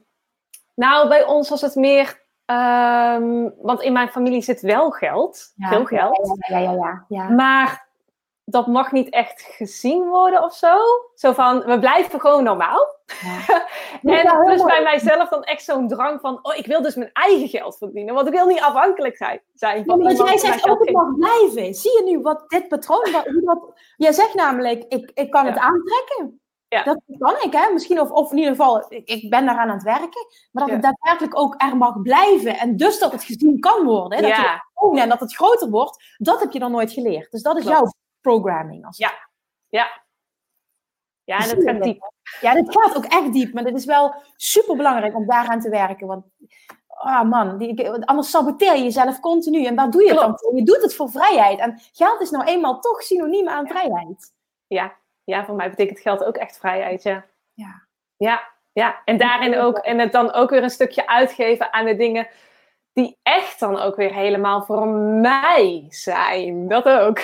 nou, 0.75 1.07
bij 1.07 1.25
ons 1.25 1.49
was 1.49 1.61
het 1.61 1.75
meer. 1.75 2.27
ehm, 2.45 3.49
want 3.61 3.81
in 3.81 3.93
mijn 3.93 4.09
familie 4.09 4.41
zit 4.41 4.61
wel 4.61 4.91
geld, 4.91 5.53
veel 5.57 5.85
geld. 5.85 6.37
Ja, 6.47 6.57
ja, 6.57 6.63
ja, 6.63 6.71
ja, 6.71 7.05
ja. 7.07 7.29
Maar 7.29 7.88
dat 8.49 8.67
mag 8.67 8.91
niet 8.91 9.09
echt 9.09 9.41
gezien 9.41 10.03
worden 10.07 10.43
of 10.43 10.53
zo. 10.55 10.77
Zo 11.15 11.33
van, 11.33 11.63
we 11.65 11.79
blijven 11.79 12.19
gewoon 12.19 12.43
normaal. 12.43 12.97
Ja, 14.01 14.19
En 14.31 14.43
plus 14.45 14.57
mooi. 14.59 14.71
bij 14.73 14.83
mijzelf 14.83 15.29
dan 15.29 15.43
echt 15.43 15.63
zo'n 15.63 15.87
drang 15.87 16.19
van, 16.21 16.39
oh, 16.41 16.57
ik 16.57 16.65
wil 16.65 16.81
dus 16.81 16.95
mijn 16.95 17.09
eigen 17.13 17.47
geld 17.47 17.77
verdienen. 17.77 18.13
Want 18.13 18.27
ik 18.27 18.33
wil 18.33 18.47
niet 18.47 18.61
afhankelijk 18.61 19.17
zijn, 19.17 19.41
zijn 19.53 19.77
Ja, 19.77 19.83
van 19.83 20.01
wat 20.01 20.11
iemand 20.11 20.29
jij 20.29 20.37
zegt 20.37 20.69
ook, 20.69 20.79
het 20.79 20.91
mag 20.91 21.15
blijven. 21.15 21.73
Zie 21.73 21.91
je 21.91 22.11
nu 22.11 22.21
wat 22.21 22.43
dit 22.49 22.67
patroon... 22.67 23.05
Wat, 23.43 23.59
jij 23.97 24.11
zegt 24.11 24.33
namelijk, 24.33 24.83
ik, 24.87 25.11
ik 25.13 25.31
kan 25.31 25.45
het 25.45 25.55
Ja. 25.55 25.61
aantrekken. 25.61 26.39
Ja. 26.67 26.83
Dat 26.83 26.99
kan 27.19 27.35
ik, 27.41 27.53
hè. 27.53 27.73
Misschien, 27.73 27.99
of, 28.01 28.11
of 28.11 28.31
in 28.31 28.37
ieder 28.37 28.51
geval, 28.55 28.85
ik, 28.89 29.07
ik 29.07 29.29
ben 29.29 29.45
daaraan 29.45 29.67
aan 29.69 29.73
het 29.75 29.83
werken. 29.83 30.27
Maar 30.51 30.63
dat 30.65 30.73
het 30.73 30.81
daadwerkelijk 30.81 31.37
ook 31.39 31.53
er 31.61 31.77
mag 31.77 32.01
blijven. 32.01 32.57
En 32.57 32.77
dus 32.77 32.99
dat 32.99 33.11
het 33.11 33.23
gezien 33.23 33.59
kan 33.59 33.83
worden. 33.85 34.17
Hè, 34.17 34.27
dat 34.27 34.35
je 34.35 34.41
Ja. 34.41 35.01
en 35.01 35.09
dat 35.09 35.19
het 35.19 35.35
groter 35.35 35.69
wordt. 35.69 36.03
Dat 36.17 36.39
heb 36.39 36.51
je 36.51 36.59
dan 36.59 36.71
nooit 36.71 36.91
geleerd. 36.91 37.31
Dus 37.31 37.41
dat 37.41 37.57
is 37.57 37.63
Klopt. 37.63 37.77
jouw 37.77 37.91
programming. 38.21 38.85
Als 38.85 38.97
Ja. 38.97 39.11
Ja. 39.69 40.01
Ja, 41.23 41.37
en 41.37 41.47
je 41.57 41.63
gaat 41.63 41.73
dat? 41.75 41.83
diep. 41.83 42.11
Ja, 42.41 42.53
dit 42.53 42.77
gaat 42.77 42.97
ook 42.97 43.05
echt 43.05 43.33
diep. 43.33 43.53
Maar 43.53 43.63
dit 43.63 43.75
is 43.75 43.85
wel 43.85 44.15
super 44.35 44.75
belangrijk 44.75 45.15
om 45.15 45.25
daaraan 45.25 45.59
te 45.59 45.69
werken. 45.69 46.07
Want, 46.07 46.25
ah 46.87 47.29
man, 47.29 47.57
die, 47.57 47.89
anders 47.91 48.29
saboteer 48.29 48.75
je 48.75 48.83
jezelf 48.83 49.19
continu. 49.19 49.65
En 49.65 49.75
waar 49.75 49.89
doe 49.89 50.01
je 50.01 50.07
het 50.07 50.17
dan 50.17 50.25
Klopt. 50.25 50.41
voor? 50.41 50.55
Je 50.55 50.63
doet 50.63 50.81
het 50.81 50.95
voor 50.95 51.09
vrijheid. 51.09 51.59
En 51.59 51.79
geld 51.93 52.21
is 52.21 52.29
nou 52.29 52.45
eenmaal 52.45 52.79
toch 52.79 53.01
synoniem 53.01 53.47
aan 53.49 53.67
vrijheid. 53.67 54.33
Ja. 54.67 54.95
ja, 55.23 55.45
voor 55.45 55.55
mij 55.55 55.69
betekent 55.69 55.99
geld 55.99 56.23
ook 56.23 56.37
echt 56.37 56.57
vrijheid, 56.57 57.03
ja. 57.03 57.25
Ja. 57.53 57.87
Ja, 58.17 58.51
ja. 58.71 59.01
En 59.05 59.17
daarin 59.17 59.57
ook, 59.57 59.77
en 59.77 59.99
het 59.99 60.11
dan 60.11 60.33
ook 60.33 60.49
weer 60.49 60.63
een 60.63 60.69
stukje 60.69 61.07
uitgeven 61.07 61.73
aan 61.73 61.85
de 61.85 61.95
dingen 61.95 62.27
die 62.93 63.19
echt 63.23 63.59
dan 63.59 63.79
ook 63.79 63.95
weer 63.95 64.13
helemaal 64.13 64.63
voor 64.63 64.87
mij 64.87 65.85
zijn. 65.89 66.67
Dat 66.67 66.85
ook. 66.85 67.19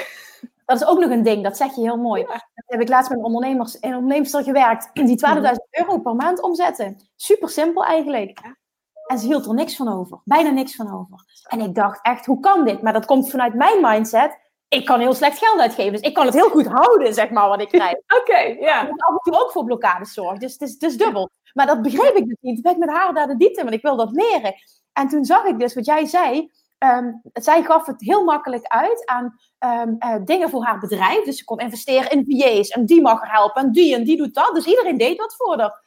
Dat 0.66 0.82
is 0.82 0.88
ook 0.88 1.00
nog 1.00 1.10
een 1.10 1.24
ding, 1.24 1.44
dat 1.44 1.58
zeg 1.58 1.76
je 1.76 1.82
heel 1.82 1.98
mooi. 1.98 2.24
Dat 2.26 2.44
heb 2.66 2.82
ik 2.82 2.90
laatst 2.90 3.10
met 3.10 3.20
een 3.20 3.26
ondernemers, 3.26 3.78
een 3.80 3.96
onderneemster 3.96 4.44
gewerkt 4.44 4.90
die 4.94 5.26
12.000 5.26 5.42
euro 5.72 6.00
per 6.00 6.16
maand 6.16 6.42
omzetten. 6.42 7.00
Super 7.16 7.50
simpel 7.50 7.84
eigenlijk. 7.84 8.40
En 9.06 9.20
ze 9.20 9.26
hield 9.26 9.46
er 9.46 9.54
niks 9.54 9.76
van 9.76 9.94
over. 9.94 10.22
Bijna 10.24 10.50
niks 10.50 10.76
van 10.76 10.94
over. 10.94 11.26
En 11.48 11.60
ik 11.60 11.76
dacht 11.76 12.00
echt, 12.02 12.26
hoe 12.26 12.40
kan 12.40 12.66
dit? 12.66 12.82
Maar 12.82 12.94
dat 12.94 13.06
komt 13.06 13.30
vanuit 13.30 13.54
mijn 13.54 13.82
mindset. 13.82 14.40
Ik 14.68 14.86
kan 14.86 15.00
heel 15.00 15.14
slecht 15.14 15.38
geld 15.38 15.60
uitgeven. 15.60 15.92
Dus 15.92 16.02
ik 16.02 16.14
kan 16.14 16.26
het 16.26 16.34
heel 16.34 16.50
goed 16.50 16.68
houden, 16.68 17.14
zeg 17.14 17.30
maar, 17.30 17.48
wat 17.48 17.62
ik 17.62 17.68
krijg. 17.68 17.96
Oké, 18.22 18.38
ja. 18.38 18.84
Dat 18.84 19.02
af 19.02 19.10
en 19.10 19.32
toe 19.32 19.40
ook 19.42 19.52
voor 19.52 19.64
blokkades 19.64 20.14
zorgt. 20.14 20.42
Dus 20.42 20.52
het 20.52 20.62
is, 20.62 20.72
het 20.72 20.84
is 20.84 20.98
dubbel. 20.98 21.30
Maar 21.54 21.66
dat 21.66 21.82
begreep 21.82 22.16
ik 22.16 22.28
dus 22.28 22.38
niet. 22.42 22.54
Toen 22.54 22.64
ben 22.64 22.72
ik 22.72 22.78
met 22.78 22.90
haar 22.90 23.14
naar 23.14 23.28
de 23.28 23.38
diepte, 23.38 23.62
want 23.62 23.76
ik 23.76 23.82
wil 23.82 23.96
dat 23.96 24.12
leren. 24.12 24.56
En 24.94 25.08
toen 25.08 25.26
zag 25.26 25.44
ik 25.44 25.60
dus 25.60 25.74
wat 25.74 25.86
jij 25.86 26.06
zei. 26.06 26.52
Ehm, 26.78 27.12
zij 27.34 27.64
gaf 27.64 27.86
het 27.86 28.02
heel 28.02 28.24
makkelijk 28.24 28.66
uit 28.66 29.06
aan 29.06 29.36
ehm, 29.58 29.96
eh, 30.00 30.16
dingen 30.26 30.50
voor 30.50 30.64
haar 30.66 30.80
bedrijf. 30.80 31.24
Dus 31.26 31.38
ze 31.38 31.44
kon 31.44 31.60
investeren 31.60 32.12
in 32.12 32.26
VA's 32.28 32.70
en 32.70 32.86
die 32.86 33.02
mag 33.02 33.20
haar 33.22 33.32
helpen 33.32 33.62
en 33.64 33.72
die 33.72 33.96
en 33.96 34.04
die 34.04 34.18
doet 34.18 34.34
dat. 34.34 34.56
Dus 34.56 34.66
iedereen 34.66 34.98
deed 34.98 35.18
wat 35.18 35.36
voor 35.36 35.60
haar. 35.60 35.84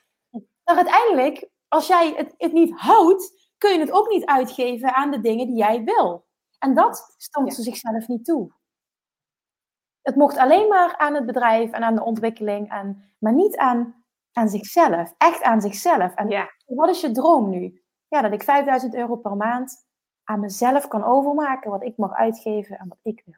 Maar 0.64 0.76
uiteindelijk, 0.76 1.48
als 1.68 1.86
jij 1.86 2.12
het, 2.16 2.34
het 2.36 2.52
niet 2.52 2.72
houdt, 2.80 3.50
kun 3.58 3.72
je 3.72 3.78
het 3.78 3.92
ook 3.92 4.08
niet 4.08 4.24
uitgeven 4.24 4.94
aan 4.94 5.10
de 5.10 5.20
dingen 5.20 5.46
die 5.46 5.56
jij 5.56 5.84
wil. 5.84 6.26
En 6.58 6.74
dat 6.74 7.14
stond 7.16 7.54
ze 7.54 7.62
zichzelf 7.62 8.08
niet 8.08 8.24
toe. 8.24 8.52
Het 10.02 10.16
mocht 10.16 10.36
alleen 10.36 10.68
maar 10.68 10.96
aan 10.96 11.14
het 11.14 11.26
bedrijf 11.26 11.70
en 11.70 11.82
aan 11.82 11.94
de 11.94 12.04
ontwikkeling, 12.04 12.70
en, 12.70 13.12
maar 13.18 13.32
niet 13.32 13.56
aan, 13.56 14.04
aan 14.32 14.48
zichzelf. 14.48 15.14
Echt 15.18 15.42
aan 15.42 15.60
zichzelf. 15.60 16.14
En 16.14 16.28
Ja. 16.28 16.50
wat 16.66 16.88
is 16.88 17.00
je 17.00 17.10
droom 17.10 17.50
nu? 17.50 17.82
Ja, 18.08 18.22
dat 18.22 18.32
ik 18.32 18.42
5000 18.42 18.94
euro 18.94 19.16
per 19.16 19.36
maand 19.36 19.87
aan 20.28 20.40
mezelf 20.40 20.88
kan 20.88 21.04
overmaken 21.04 21.70
wat 21.70 21.82
ik 21.82 21.96
mag 21.96 22.12
uitgeven 22.12 22.78
en 22.78 22.88
wat 22.88 22.98
ik 23.02 23.22
wil. 23.24 23.34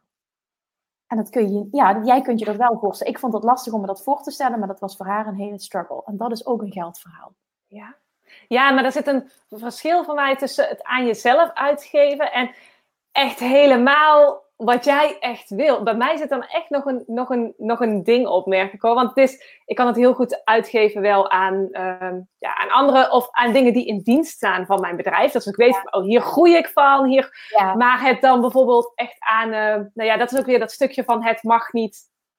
En 1.06 1.16
dat 1.16 1.30
kun 1.30 1.52
je, 1.52 1.68
ja, 1.70 2.00
jij 2.04 2.20
kunt 2.22 2.38
je 2.38 2.44
dat 2.44 2.56
wel 2.56 2.78
voorstellen. 2.80 3.12
Ik 3.12 3.18
vond 3.18 3.32
het 3.32 3.42
lastig 3.42 3.72
om 3.72 3.80
me 3.80 3.86
dat 3.86 4.02
voor 4.02 4.22
te 4.22 4.30
stellen, 4.30 4.58
maar 4.58 4.68
dat 4.68 4.80
was 4.80 4.96
voor 4.96 5.06
haar 5.06 5.26
een 5.26 5.34
hele 5.34 5.58
struggle. 5.58 6.02
En 6.06 6.16
dat 6.16 6.32
is 6.32 6.46
ook 6.46 6.62
een 6.62 6.72
geldverhaal. 6.72 7.34
Ja. 7.66 7.96
ja, 8.48 8.70
maar 8.70 8.84
er 8.84 8.92
zit 8.92 9.06
een 9.06 9.30
verschil 9.48 10.04
voor 10.04 10.14
mij 10.14 10.36
tussen 10.36 10.68
het 10.68 10.82
aan 10.82 11.06
jezelf 11.06 11.50
uitgeven 11.54 12.32
en 12.32 12.54
echt 13.12 13.38
helemaal 13.38 14.42
wat 14.64 14.84
jij 14.84 15.16
echt 15.20 15.50
wil. 15.50 15.82
Bij 15.82 15.94
mij 15.94 16.16
zit 16.16 16.28
dan 16.28 16.42
echt 16.42 16.70
nog 16.70 16.84
een, 16.84 17.04
nog 17.06 17.30
een, 17.30 17.54
nog 17.56 17.80
een 17.80 18.02
ding 18.02 18.26
op, 18.26 18.46
merk 18.46 18.72
ik 18.72 18.80
hoor. 18.80 18.94
Want 18.94 19.08
het 19.08 19.30
is, 19.30 19.60
ik 19.64 19.76
kan 19.76 19.86
het 19.86 19.96
heel 19.96 20.14
goed 20.14 20.44
uitgeven 20.44 21.00
wel 21.00 21.30
aan, 21.30 21.68
ehm, 21.72 22.20
ja, 22.38 22.56
aan 22.56 22.70
anderen 22.70 23.12
of 23.12 23.28
aan 23.30 23.52
dingen 23.52 23.72
die 23.72 23.86
in 23.86 24.00
dienst 24.00 24.32
staan 24.32 24.66
van 24.66 24.80
mijn 24.80 24.96
bedrijf. 24.96 25.32
Dat 25.32 25.46
ik 25.46 25.56
weet, 25.56 25.80
oh, 25.90 26.02
hier 26.02 26.20
groei 26.20 26.56
ik 26.56 26.68
van. 26.68 27.06
Hier, 27.06 27.46
ja. 27.48 27.74
Maar 27.74 28.02
het 28.02 28.20
dan 28.20 28.40
bijvoorbeeld 28.40 28.92
echt 28.94 29.16
aan, 29.18 29.48
uh, 29.48 29.74
nou 29.94 30.08
ja, 30.08 30.16
dat 30.16 30.32
is 30.32 30.38
ook 30.38 30.46
weer 30.46 30.58
dat 30.58 30.72
stukje 30.72 31.04
van 31.04 31.24
het 31.24 31.42
mag 31.42 31.72
niet 31.72 31.98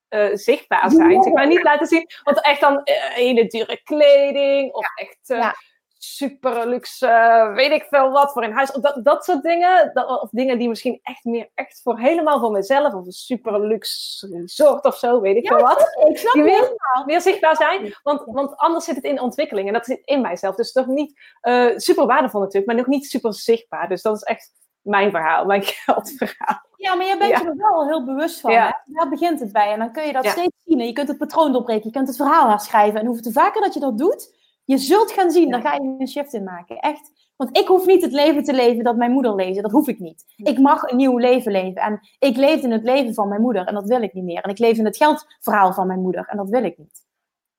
uh, 0.10 0.30
zichtbaar 0.34 0.90
zijn. 0.92 1.24
Zeg 1.24 1.34
maar 1.34 1.48
niet 1.48 1.64
laten 1.64 1.88
zien, 1.88 2.08
want 2.24 2.42
echt 2.42 2.62
dan 2.62 2.74
uh, 2.74 2.82
hele 3.14 3.48
dure 3.48 3.82
kleding 3.84 4.74
of 4.74 4.86
echt 4.96 5.20
ja 5.24 5.56
super 6.04 6.68
luxe, 6.68 7.52
weet 7.56 7.72
ik 7.72 7.84
veel 7.90 8.12
wat 8.12 8.32
voor 8.32 8.44
in 8.44 8.52
huis. 8.52 8.72
Dat, 8.72 9.00
dat 9.04 9.26
soort 9.26 9.44
dingen. 9.44 9.92
Dat, 9.94 10.22
of 10.22 10.30
dingen 10.30 10.58
die 10.58 10.70
misschien 10.70 11.00
echt 11.04 11.24
meer 11.24 11.50
echt 11.56 11.82
voor 11.84 12.00
helemaal 12.00 12.40
voor 12.40 12.52
mezelf. 12.52 12.94
Of 12.94 13.06
een 13.06 13.12
super 13.12 13.68
luxe 13.68 14.28
resort 14.28 14.86
of 14.86 14.98
zo, 14.98 15.22
weet 15.22 15.36
ik 15.36 15.48
veel 15.48 15.62
wat. 15.62 15.98
Ik 16.10 16.18
snap 16.18 16.34
die 16.34 16.44
meer, 16.44 16.72
meer 17.06 17.22
zichtbaar 17.22 17.56
zijn. 17.56 17.96
Want, 18.04 18.24
want 18.26 18.56
anders 18.56 18.86
zit 18.86 18.96
het 18.96 19.04
in 19.04 19.22
ontwikkeling. 19.22 19.68
En 19.68 19.74
dat 19.74 19.86
zit 19.86 20.02
in 20.04 20.22
mijzelf. 20.22 20.56
Dus 20.56 20.72
toch 20.72 20.88
niet 20.88 21.20
uh, 21.42 21.78
super 21.78 22.06
waardevol 22.06 22.40
natuurlijk, 22.40 22.68
maar 22.68 22.76
nog 22.76 22.88
niet 22.88 23.06
super 23.06 23.34
zichtbaar. 23.34 23.88
Dus 23.88 24.02
dat 24.02 24.16
is 24.16 24.24
echt 24.24 24.52
mijn 24.82 25.12
verhaal, 25.12 25.46
mijn 25.46 25.64
geldverhaal. 25.86 26.70
Ja, 26.76 26.96
maar 26.96 27.06
jij 27.06 27.18
bent 27.18 27.32
ja. 27.32 27.46
er 27.46 27.56
wel 27.56 27.88
heel 27.88 28.06
bewust 28.06 28.40
van. 28.40 28.52
Ja. 28.52 28.82
Daar 28.86 29.10
begint 29.10 29.40
het 29.40 29.52
bij. 29.52 29.72
En 29.72 29.80
dan 29.80 29.92
kun 29.92 30.04
je 30.04 30.14
dat 30.14 30.26
steeds 30.26 30.56
zien. 30.66 30.80
En 30.80 30.86
je 30.86 30.94
kunt 30.94 31.08
het 31.08 31.18
patroon 31.18 31.52
doorbreken. 31.52 31.86
Je 31.86 31.92
kunt 31.92 32.08
het 32.08 32.18
verhaal 32.18 32.50
herschrijven. 32.50 33.00
En 33.00 33.06
hoeveel 33.06 33.24
te 33.24 33.32
vaker 33.32 33.62
dat 33.62 33.74
je 33.74 33.80
dat 33.80 33.98
doet, 33.98 34.41
je 34.72 34.78
zult 34.78 35.12
gaan 35.12 35.32
zien, 35.32 35.52
daar 35.52 35.62
ga 35.62 35.74
je 35.74 35.96
een 35.98 36.08
shift 36.08 36.34
in 36.34 36.44
maken. 36.44 36.80
Echt. 36.80 37.12
Want 37.36 37.58
ik 37.58 37.68
hoef 37.68 37.86
niet 37.86 38.02
het 38.02 38.12
leven 38.12 38.44
te 38.44 38.54
leven 38.54 38.84
dat 38.84 38.96
mijn 38.96 39.12
moeder 39.12 39.36
leefde. 39.36 39.62
Dat 39.62 39.72
hoef 39.72 39.88
ik 39.88 40.00
niet. 40.00 40.34
Ik 40.36 40.60
mag 40.60 40.84
een 40.84 40.98
nieuw 40.98 41.18
leven 41.18 41.52
leven. 41.52 41.82
En 41.82 42.00
ik 42.20 42.38
leefde 42.38 42.68
in 42.68 42.72
het 42.72 42.84
leven 42.84 43.14
van 43.14 43.28
mijn 43.28 43.42
moeder. 43.42 43.66
En 43.66 43.74
dat 43.74 43.88
wil 43.88 44.02
ik 44.02 44.14
niet 44.14 44.24
meer. 44.24 44.42
En 44.42 44.50
ik 44.50 44.60
leef 44.60 44.78
in 44.78 44.86
het 44.86 44.98
geldverhaal 44.98 45.74
van 45.74 45.88
mijn 45.88 46.02
moeder. 46.02 46.26
En 46.28 46.38
dat 46.38 46.50
wil 46.50 46.64
ik 46.64 46.78
niet. 46.78 47.06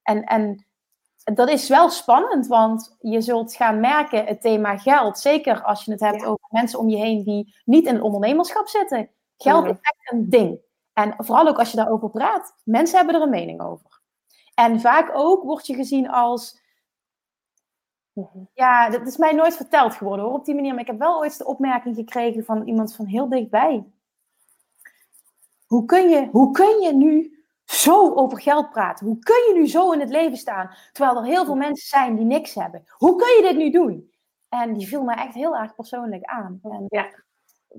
En, 0.02 0.24
en 0.24 0.66
dat 1.34 1.48
is 1.48 1.68
wel 1.68 1.90
spannend. 1.90 2.46
Want 2.46 2.96
je 3.00 3.20
zult 3.20 3.54
gaan 3.54 3.80
merken, 3.80 4.26
het 4.26 4.40
thema 4.40 4.76
geld. 4.76 5.18
Zeker 5.18 5.62
als 5.62 5.84
je 5.84 5.90
het 5.90 6.00
hebt 6.00 6.24
over 6.24 6.46
mensen 6.48 6.78
om 6.78 6.88
je 6.88 6.96
heen 6.96 7.24
die 7.24 7.54
niet 7.64 7.86
in 7.86 7.94
het 7.94 8.02
ondernemerschap 8.02 8.68
zitten. 8.68 9.10
Geld 9.36 9.64
is 9.64 9.70
echt 9.80 10.12
een 10.12 10.30
ding. 10.30 10.60
En 10.92 11.14
vooral 11.16 11.48
ook 11.48 11.58
als 11.58 11.70
je 11.70 11.76
daarover 11.76 12.10
praat. 12.10 12.54
Mensen 12.64 12.96
hebben 12.96 13.14
er 13.14 13.22
een 13.22 13.30
mening 13.30 13.60
over. 13.60 14.00
En 14.54 14.80
vaak 14.80 15.10
ook 15.14 15.42
word 15.42 15.66
je 15.66 15.74
gezien 15.74 16.10
als 16.10 16.60
Mhm. 18.12 18.38
Ja, 18.54 18.90
dat 18.90 19.06
is 19.06 19.16
mij 19.16 19.32
nooit 19.32 19.56
verteld 19.56 19.94
geworden 19.94 20.24
hoor, 20.24 20.34
op 20.34 20.44
die 20.44 20.54
manier. 20.54 20.72
Maar 20.72 20.80
ik 20.80 20.86
heb 20.86 20.98
wel 20.98 21.18
ooit 21.18 21.38
de 21.38 21.44
opmerking 21.44 21.94
gekregen 21.94 22.44
van 22.44 22.66
iemand 22.66 22.94
van 22.94 23.06
heel 23.06 23.28
dichtbij. 23.28 23.84
Hoe 25.66 25.84
kun 25.84 26.08
je, 26.08 26.28
hoe 26.30 26.50
kun 26.50 26.80
je 26.80 26.94
nu 26.94 27.44
zo 27.64 28.14
over 28.14 28.40
geld 28.40 28.70
praten? 28.70 29.06
Hoe 29.06 29.18
kun 29.18 29.36
je 29.48 29.54
nu 29.54 29.68
zo 29.68 29.92
in 29.92 30.00
het 30.00 30.10
leven 30.10 30.36
staan? 30.36 30.74
Terwijl 30.92 31.16
er 31.16 31.24
heel 31.24 31.44
veel 31.44 31.54
mensen 31.54 31.88
zijn 31.88 32.16
die 32.16 32.24
niks 32.24 32.54
hebben. 32.54 32.84
Hoe 32.88 33.16
kun 33.16 33.28
je 33.28 33.42
dit 33.42 33.56
nu 33.56 33.70
doen? 33.70 34.10
En 34.48 34.72
die 34.72 34.86
viel 34.86 35.02
mij 35.02 35.16
echt 35.16 35.34
heel 35.34 35.56
erg 35.56 35.74
persoonlijk 35.74 36.24
aan. 36.24 36.58
En 36.62 36.84
ja. 36.88 37.10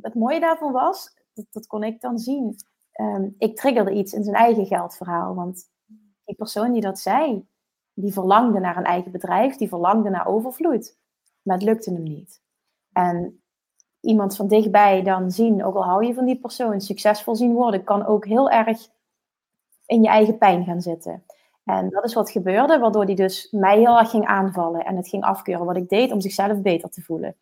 Het 0.01 0.13
mooie 0.13 0.39
daarvan 0.39 0.71
was, 0.71 1.15
dat, 1.33 1.45
dat 1.51 1.67
kon 1.67 1.83
ik 1.83 2.01
dan 2.01 2.17
zien. 2.19 2.55
Ehm, 2.91 3.29
ik 3.37 3.55
triggerde 3.55 3.93
iets 3.93 4.13
in 4.13 4.23
zijn 4.23 4.35
eigen 4.35 4.65
geldverhaal. 4.65 5.35
Want 5.35 5.69
die 6.25 6.35
persoon 6.35 6.71
die 6.71 6.81
dat 6.81 6.99
zei, 6.99 7.47
die 7.93 8.13
verlangde 8.13 8.59
naar 8.59 8.77
een 8.77 8.83
eigen 8.83 9.11
bedrijf, 9.11 9.55
die 9.55 9.67
verlangde 9.67 10.09
naar 10.09 10.27
overvloed. 10.27 10.97
Maar 11.41 11.55
het 11.55 11.65
lukte 11.65 11.93
hem 11.93 12.03
niet. 12.03 12.41
En 12.91 13.41
iemand 14.01 14.35
van 14.35 14.47
dichtbij 14.47 15.01
dan 15.01 15.31
zien, 15.31 15.63
ook 15.63 15.75
al 15.75 15.83
hou 15.83 16.05
je 16.05 16.13
van 16.13 16.25
die 16.25 16.39
persoon, 16.39 16.81
succesvol 16.81 17.35
zien 17.35 17.53
worden, 17.53 17.83
kan 17.83 18.05
ook 18.05 18.25
heel 18.25 18.49
erg 18.49 18.87
in 19.85 20.01
je 20.01 20.07
eigen 20.07 20.37
pijn 20.37 20.63
gaan 20.63 20.81
zitten. 20.81 21.23
En 21.63 21.89
dat 21.89 22.03
is 22.03 22.13
wat 22.13 22.31
gebeurde, 22.31 22.79
waardoor 22.79 23.05
hij 23.05 23.15
dus 23.15 23.47
mij 23.51 23.79
heel 23.79 23.97
erg 23.97 24.09
ging 24.09 24.25
aanvallen 24.25 24.85
en 24.85 24.95
het 24.95 25.07
ging 25.07 25.23
afkeuren 25.23 25.65
wat 25.65 25.75
ik 25.75 25.89
deed 25.89 26.11
om 26.11 26.21
zichzelf 26.21 26.61
beter 26.61 26.89
te 26.89 27.01
voelen. 27.01 27.35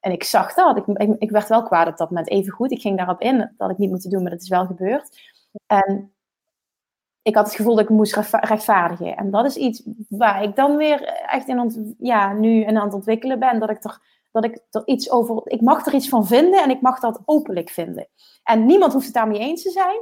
En 0.00 0.12
ik 0.12 0.24
zag 0.24 0.54
dat, 0.54 0.76
ik, 0.76 0.86
ik, 0.86 1.14
ik 1.18 1.30
werd 1.30 1.48
wel 1.48 1.62
kwaad 1.62 1.88
op 1.88 1.96
dat 1.96 2.10
moment, 2.10 2.28
even 2.28 2.52
goed. 2.52 2.70
Ik 2.70 2.80
ging 2.80 2.96
daarop 2.96 3.20
in, 3.20 3.54
dat 3.56 3.70
ik 3.70 3.78
niet 3.78 3.90
moeten 3.90 4.10
doen, 4.10 4.22
maar 4.22 4.30
dat 4.30 4.42
is 4.42 4.48
wel 4.48 4.66
gebeurd. 4.66 5.34
En 5.66 6.12
ik 7.26 7.34
had 7.34 7.46
het 7.46 7.54
gevoel 7.54 7.74
dat 7.74 7.84
ik 7.84 7.90
moest 7.90 8.16
rechtvaardigen. 8.30 9.16
En 9.16 9.30
dat 9.30 9.44
is 9.44 9.56
iets 9.56 9.82
waar 10.08 10.42
ik 10.42 10.56
dan 10.56 10.76
weer 10.76 11.04
echt 11.04 11.48
in 11.48 11.96
ja, 11.98 12.32
nu 12.32 12.60
in 12.60 12.78
aan 12.78 12.84
het 12.84 12.94
ontwikkelen 12.94 13.38
ben. 13.38 13.60
Dat 13.60 13.70
ik, 13.70 13.84
er, 13.84 13.98
dat 14.32 14.44
ik 14.44 14.58
er 14.70 14.82
iets 14.84 15.10
over. 15.10 15.40
Ik 15.44 15.60
mag 15.60 15.86
er 15.86 15.94
iets 15.94 16.08
van 16.08 16.26
vinden 16.26 16.62
en 16.62 16.70
ik 16.70 16.80
mag 16.80 17.00
dat 17.00 17.22
openlijk 17.24 17.70
vinden. 17.70 18.08
En 18.42 18.66
niemand 18.66 18.92
hoeft 18.92 19.04
het 19.04 19.14
daarmee 19.14 19.38
eens 19.38 19.62
te 19.62 19.70
zijn. 19.70 20.00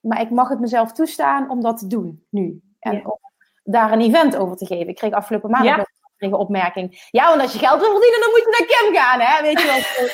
Maar 0.00 0.20
ik 0.20 0.30
mag 0.30 0.48
het 0.48 0.60
mezelf 0.60 0.92
toestaan 0.92 1.50
om 1.50 1.60
dat 1.60 1.78
te 1.78 1.86
doen 1.86 2.26
nu. 2.30 2.62
En 2.78 3.06
om 3.06 3.18
daar 3.64 3.92
een 3.92 4.00
event 4.00 4.36
over 4.36 4.56
te 4.56 4.66
geven. 4.66 4.88
Ik 4.88 4.96
kreeg 4.96 5.12
afgelopen 5.12 5.50
maand 5.50 5.86
een 6.18 6.34
opmerking. 6.34 7.08
Ja, 7.10 7.28
want 7.28 7.40
als 7.40 7.52
je 7.52 7.58
geld 7.58 7.80
wil 7.80 7.90
verdienen, 7.90 8.20
dan 8.20 8.30
moet 8.30 8.40
je 8.40 8.56
naar 8.58 8.78
Kim 8.78 8.94
gaan, 8.94 9.20
hè? 9.20 9.42
Weet 9.42 9.60
je 9.60 9.66
wel. 9.66 10.08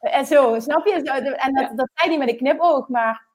en 0.18 0.26
zo, 0.26 0.60
snap 0.60 0.86
je? 0.86 0.92
En 1.36 1.54
dat, 1.54 1.76
dat 1.76 1.90
zei 1.94 2.10
hij 2.10 2.18
met 2.18 2.28
een 2.28 2.36
knipoog, 2.36 2.88
maar 2.88 3.27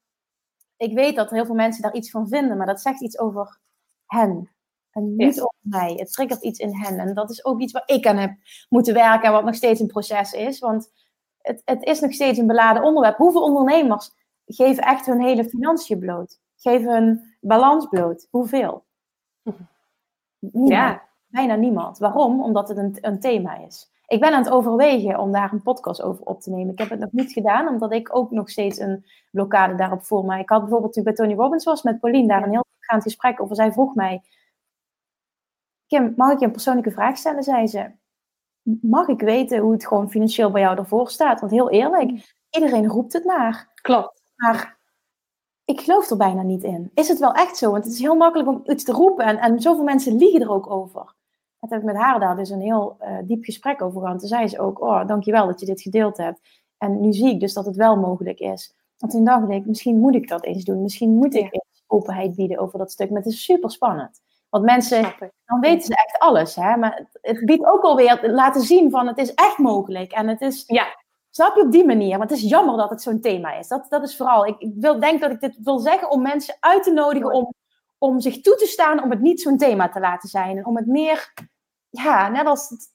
ik 0.83 0.93
weet 0.93 1.15
dat 1.15 1.29
heel 1.29 1.45
veel 1.45 1.55
mensen 1.55 1.81
daar 1.81 1.93
iets 1.93 2.09
van 2.09 2.27
vinden, 2.27 2.57
maar 2.57 2.65
dat 2.65 2.81
zegt 2.81 3.01
iets 3.01 3.19
over 3.19 3.59
hen. 4.05 4.51
En 4.91 5.15
niet 5.15 5.41
over 5.41 5.55
mij. 5.59 5.93
Het 5.93 6.11
triggert 6.11 6.43
iets 6.43 6.59
in 6.59 6.75
hen. 6.75 6.99
En 6.99 7.13
dat 7.13 7.29
is 7.29 7.45
ook 7.45 7.59
iets 7.59 7.71
waar 7.71 7.83
ik 7.85 8.07
aan 8.07 8.17
heb 8.17 8.35
moeten 8.69 8.93
werken 8.93 9.27
en 9.27 9.31
wat 9.31 9.43
nog 9.43 9.55
steeds 9.55 9.79
een 9.79 9.87
proces 9.87 10.31
is. 10.31 10.59
Want 10.59 10.91
het, 11.37 11.61
het 11.65 11.83
is 11.83 11.99
nog 11.99 12.13
steeds 12.13 12.37
een 12.37 12.47
beladen 12.47 12.83
onderwerp. 12.83 13.17
Hoeveel 13.17 13.43
ondernemers 13.43 14.11
geven 14.45 14.83
echt 14.83 15.05
hun 15.05 15.21
hele 15.21 15.45
financiën 15.45 15.99
bloot? 15.99 16.39
Geven 16.55 16.93
hun 16.93 17.35
balans 17.41 17.87
bloot? 17.89 18.27
Hoeveel? 18.29 18.85
Niemand. 20.39 20.71
Ja. 20.71 21.03
Bijna 21.27 21.55
niemand. 21.55 21.97
Waarom? 21.97 22.43
Omdat 22.43 22.67
het 22.67 22.77
een, 22.77 22.97
een 23.01 23.19
thema 23.19 23.57
is 23.57 23.92
ik 24.13 24.19
ben 24.19 24.33
aan 24.33 24.43
het 24.43 24.51
overwegen 24.51 25.19
om 25.19 25.31
daar 25.31 25.53
een 25.53 25.61
podcast 25.61 26.01
over 26.01 26.25
op 26.25 26.41
te 26.41 26.49
nemen. 26.49 26.71
Ik 26.71 26.79
heb 26.79 26.89
het 26.89 26.99
nog 26.99 27.11
niet 27.11 27.31
gedaan, 27.31 27.67
omdat 27.67 27.93
ik 27.93 28.15
ook 28.15 28.31
nog 28.31 28.49
steeds 28.49 28.79
een 28.79 29.05
blokkade 29.31 29.75
daarop 29.75 30.03
voel. 30.03 30.23
Maar 30.23 30.39
ik 30.39 30.49
had 30.49 30.61
bijvoorbeeld 30.61 30.93
toen 30.93 31.03
bij 31.03 31.13
Tony 31.13 31.33
Robbins 31.33 31.63
was 31.63 31.81
met 31.81 31.99
Pauline 31.99 32.27
daar 32.27 32.43
een 32.43 32.51
heel 32.51 32.65
gaand 32.79 33.03
gesprek 33.03 33.41
over. 33.41 33.55
Zij 33.55 33.71
vroeg 33.71 33.95
mij, 33.95 34.21
Kim, 35.87 36.13
mag 36.15 36.31
ik 36.31 36.39
je 36.39 36.45
een 36.45 36.51
persoonlijke 36.51 36.91
vraag 36.91 37.17
stellen? 37.17 37.43
Zei 37.43 37.67
ze, 37.67 37.91
mag 38.81 39.07
ik 39.07 39.21
weten 39.21 39.59
hoe 39.59 39.71
het 39.71 39.87
gewoon 39.87 40.09
financieel 40.09 40.51
bij 40.51 40.61
jou 40.61 40.77
ervoor 40.77 41.09
staat? 41.09 41.39
Want 41.39 41.51
heel 41.51 41.69
eerlijk, 41.69 42.35
iedereen 42.49 42.87
roept 42.87 43.13
het 43.13 43.25
maar. 43.25 43.71
Klopt. 43.81 44.21
Maar 44.35 44.77
ik 45.65 45.81
geloof 45.81 46.09
er 46.09 46.17
bijna 46.17 46.41
niet 46.41 46.63
in. 46.63 46.91
Is 46.93 47.07
het 47.07 47.19
wel 47.19 47.33
echt 47.33 47.57
zo? 47.57 47.71
Want 47.71 47.83
het 47.83 47.93
is 47.93 47.99
heel 47.99 48.15
makkelijk 48.15 48.49
om 48.49 48.61
iets 48.65 48.83
te 48.83 48.91
roepen 48.91 49.25
en, 49.25 49.37
en 49.37 49.59
zoveel 49.59 49.83
mensen 49.83 50.17
liegen 50.17 50.41
er 50.41 50.51
ook 50.51 50.69
over. 50.69 51.15
Het 51.63 51.71
heb 51.71 51.79
ik 51.79 51.85
met 51.85 51.95
haar 51.95 52.19
daar 52.19 52.35
dus 52.35 52.49
een 52.49 52.61
heel 52.61 52.97
uh, 53.01 53.17
diep 53.23 53.43
gesprek 53.43 53.81
over 53.81 54.01
gehad. 54.01 54.19
Toen 54.19 54.27
zei 54.27 54.47
ze 54.47 54.59
ook, 54.59 54.81
oh, 54.81 55.07
dankjewel 55.07 55.45
dat 55.45 55.59
je 55.59 55.65
dit 55.65 55.81
gedeeld 55.81 56.17
hebt. 56.17 56.39
En 56.77 56.99
nu 57.01 57.13
zie 57.13 57.29
ik 57.29 57.39
dus 57.39 57.53
dat 57.53 57.65
het 57.65 57.75
wel 57.75 57.95
mogelijk 57.95 58.39
is. 58.39 58.75
Want 58.97 59.11
toen 59.11 59.23
dacht 59.23 59.49
ik, 59.49 59.65
misschien 59.65 59.99
moet 59.99 60.15
ik 60.15 60.27
dat 60.27 60.43
eens 60.43 60.63
doen. 60.63 60.81
Misschien 60.81 61.15
moet 61.15 61.35
ik 61.35 61.53
eens 61.53 61.83
openheid 61.87 62.35
bieden 62.35 62.57
over 62.57 62.79
dat 62.79 62.91
stuk. 62.91 63.09
Maar 63.09 63.21
het 63.21 63.31
is 63.31 63.43
super 63.43 63.71
spannend. 63.71 64.21
Want 64.49 64.65
mensen, 64.65 65.01
dan 65.45 65.59
weten 65.59 65.81
ze 65.81 65.95
echt 65.95 66.19
alles. 66.19 66.55
Hè? 66.55 66.77
Maar 66.77 67.07
het 67.21 67.45
biedt 67.45 67.65
ook 67.65 67.83
alweer 67.83 68.31
laten 68.31 68.61
zien 68.61 68.89
van 68.91 69.07
het 69.07 69.17
is 69.17 69.33
echt 69.33 69.57
mogelijk. 69.57 70.11
En 70.11 70.27
het 70.27 70.41
is, 70.41 70.63
ja. 70.67 70.85
snap 71.29 71.55
je 71.55 71.61
op 71.61 71.71
die 71.71 71.85
manier? 71.85 72.17
Want 72.17 72.29
het 72.29 72.39
is 72.39 72.49
jammer 72.49 72.77
dat 72.77 72.89
het 72.89 73.01
zo'n 73.01 73.21
thema 73.21 73.53
is. 73.53 73.67
Dat, 73.67 73.85
dat 73.89 74.03
is 74.03 74.17
vooral, 74.17 74.45
ik, 74.45 74.55
ik 74.59 74.71
wil, 74.75 74.99
denk 74.99 75.21
dat 75.21 75.31
ik 75.31 75.39
dit 75.39 75.57
wil 75.63 75.79
zeggen 75.79 76.11
om 76.11 76.21
mensen 76.21 76.57
uit 76.59 76.83
te 76.83 76.91
nodigen 76.91 77.31
om, 77.31 77.53
om 77.97 78.19
zich 78.19 78.41
toe 78.41 78.55
te 78.55 78.65
staan 78.65 79.03
om 79.03 79.09
het 79.09 79.21
niet 79.21 79.41
zo'n 79.41 79.57
thema 79.57 79.89
te 79.89 79.99
laten 79.99 80.29
zijn. 80.29 80.57
En 80.57 80.65
om 80.65 80.75
het 80.75 80.87
meer 80.87 81.33
ja, 82.01 82.29
net 82.29 82.45
als. 82.45 82.91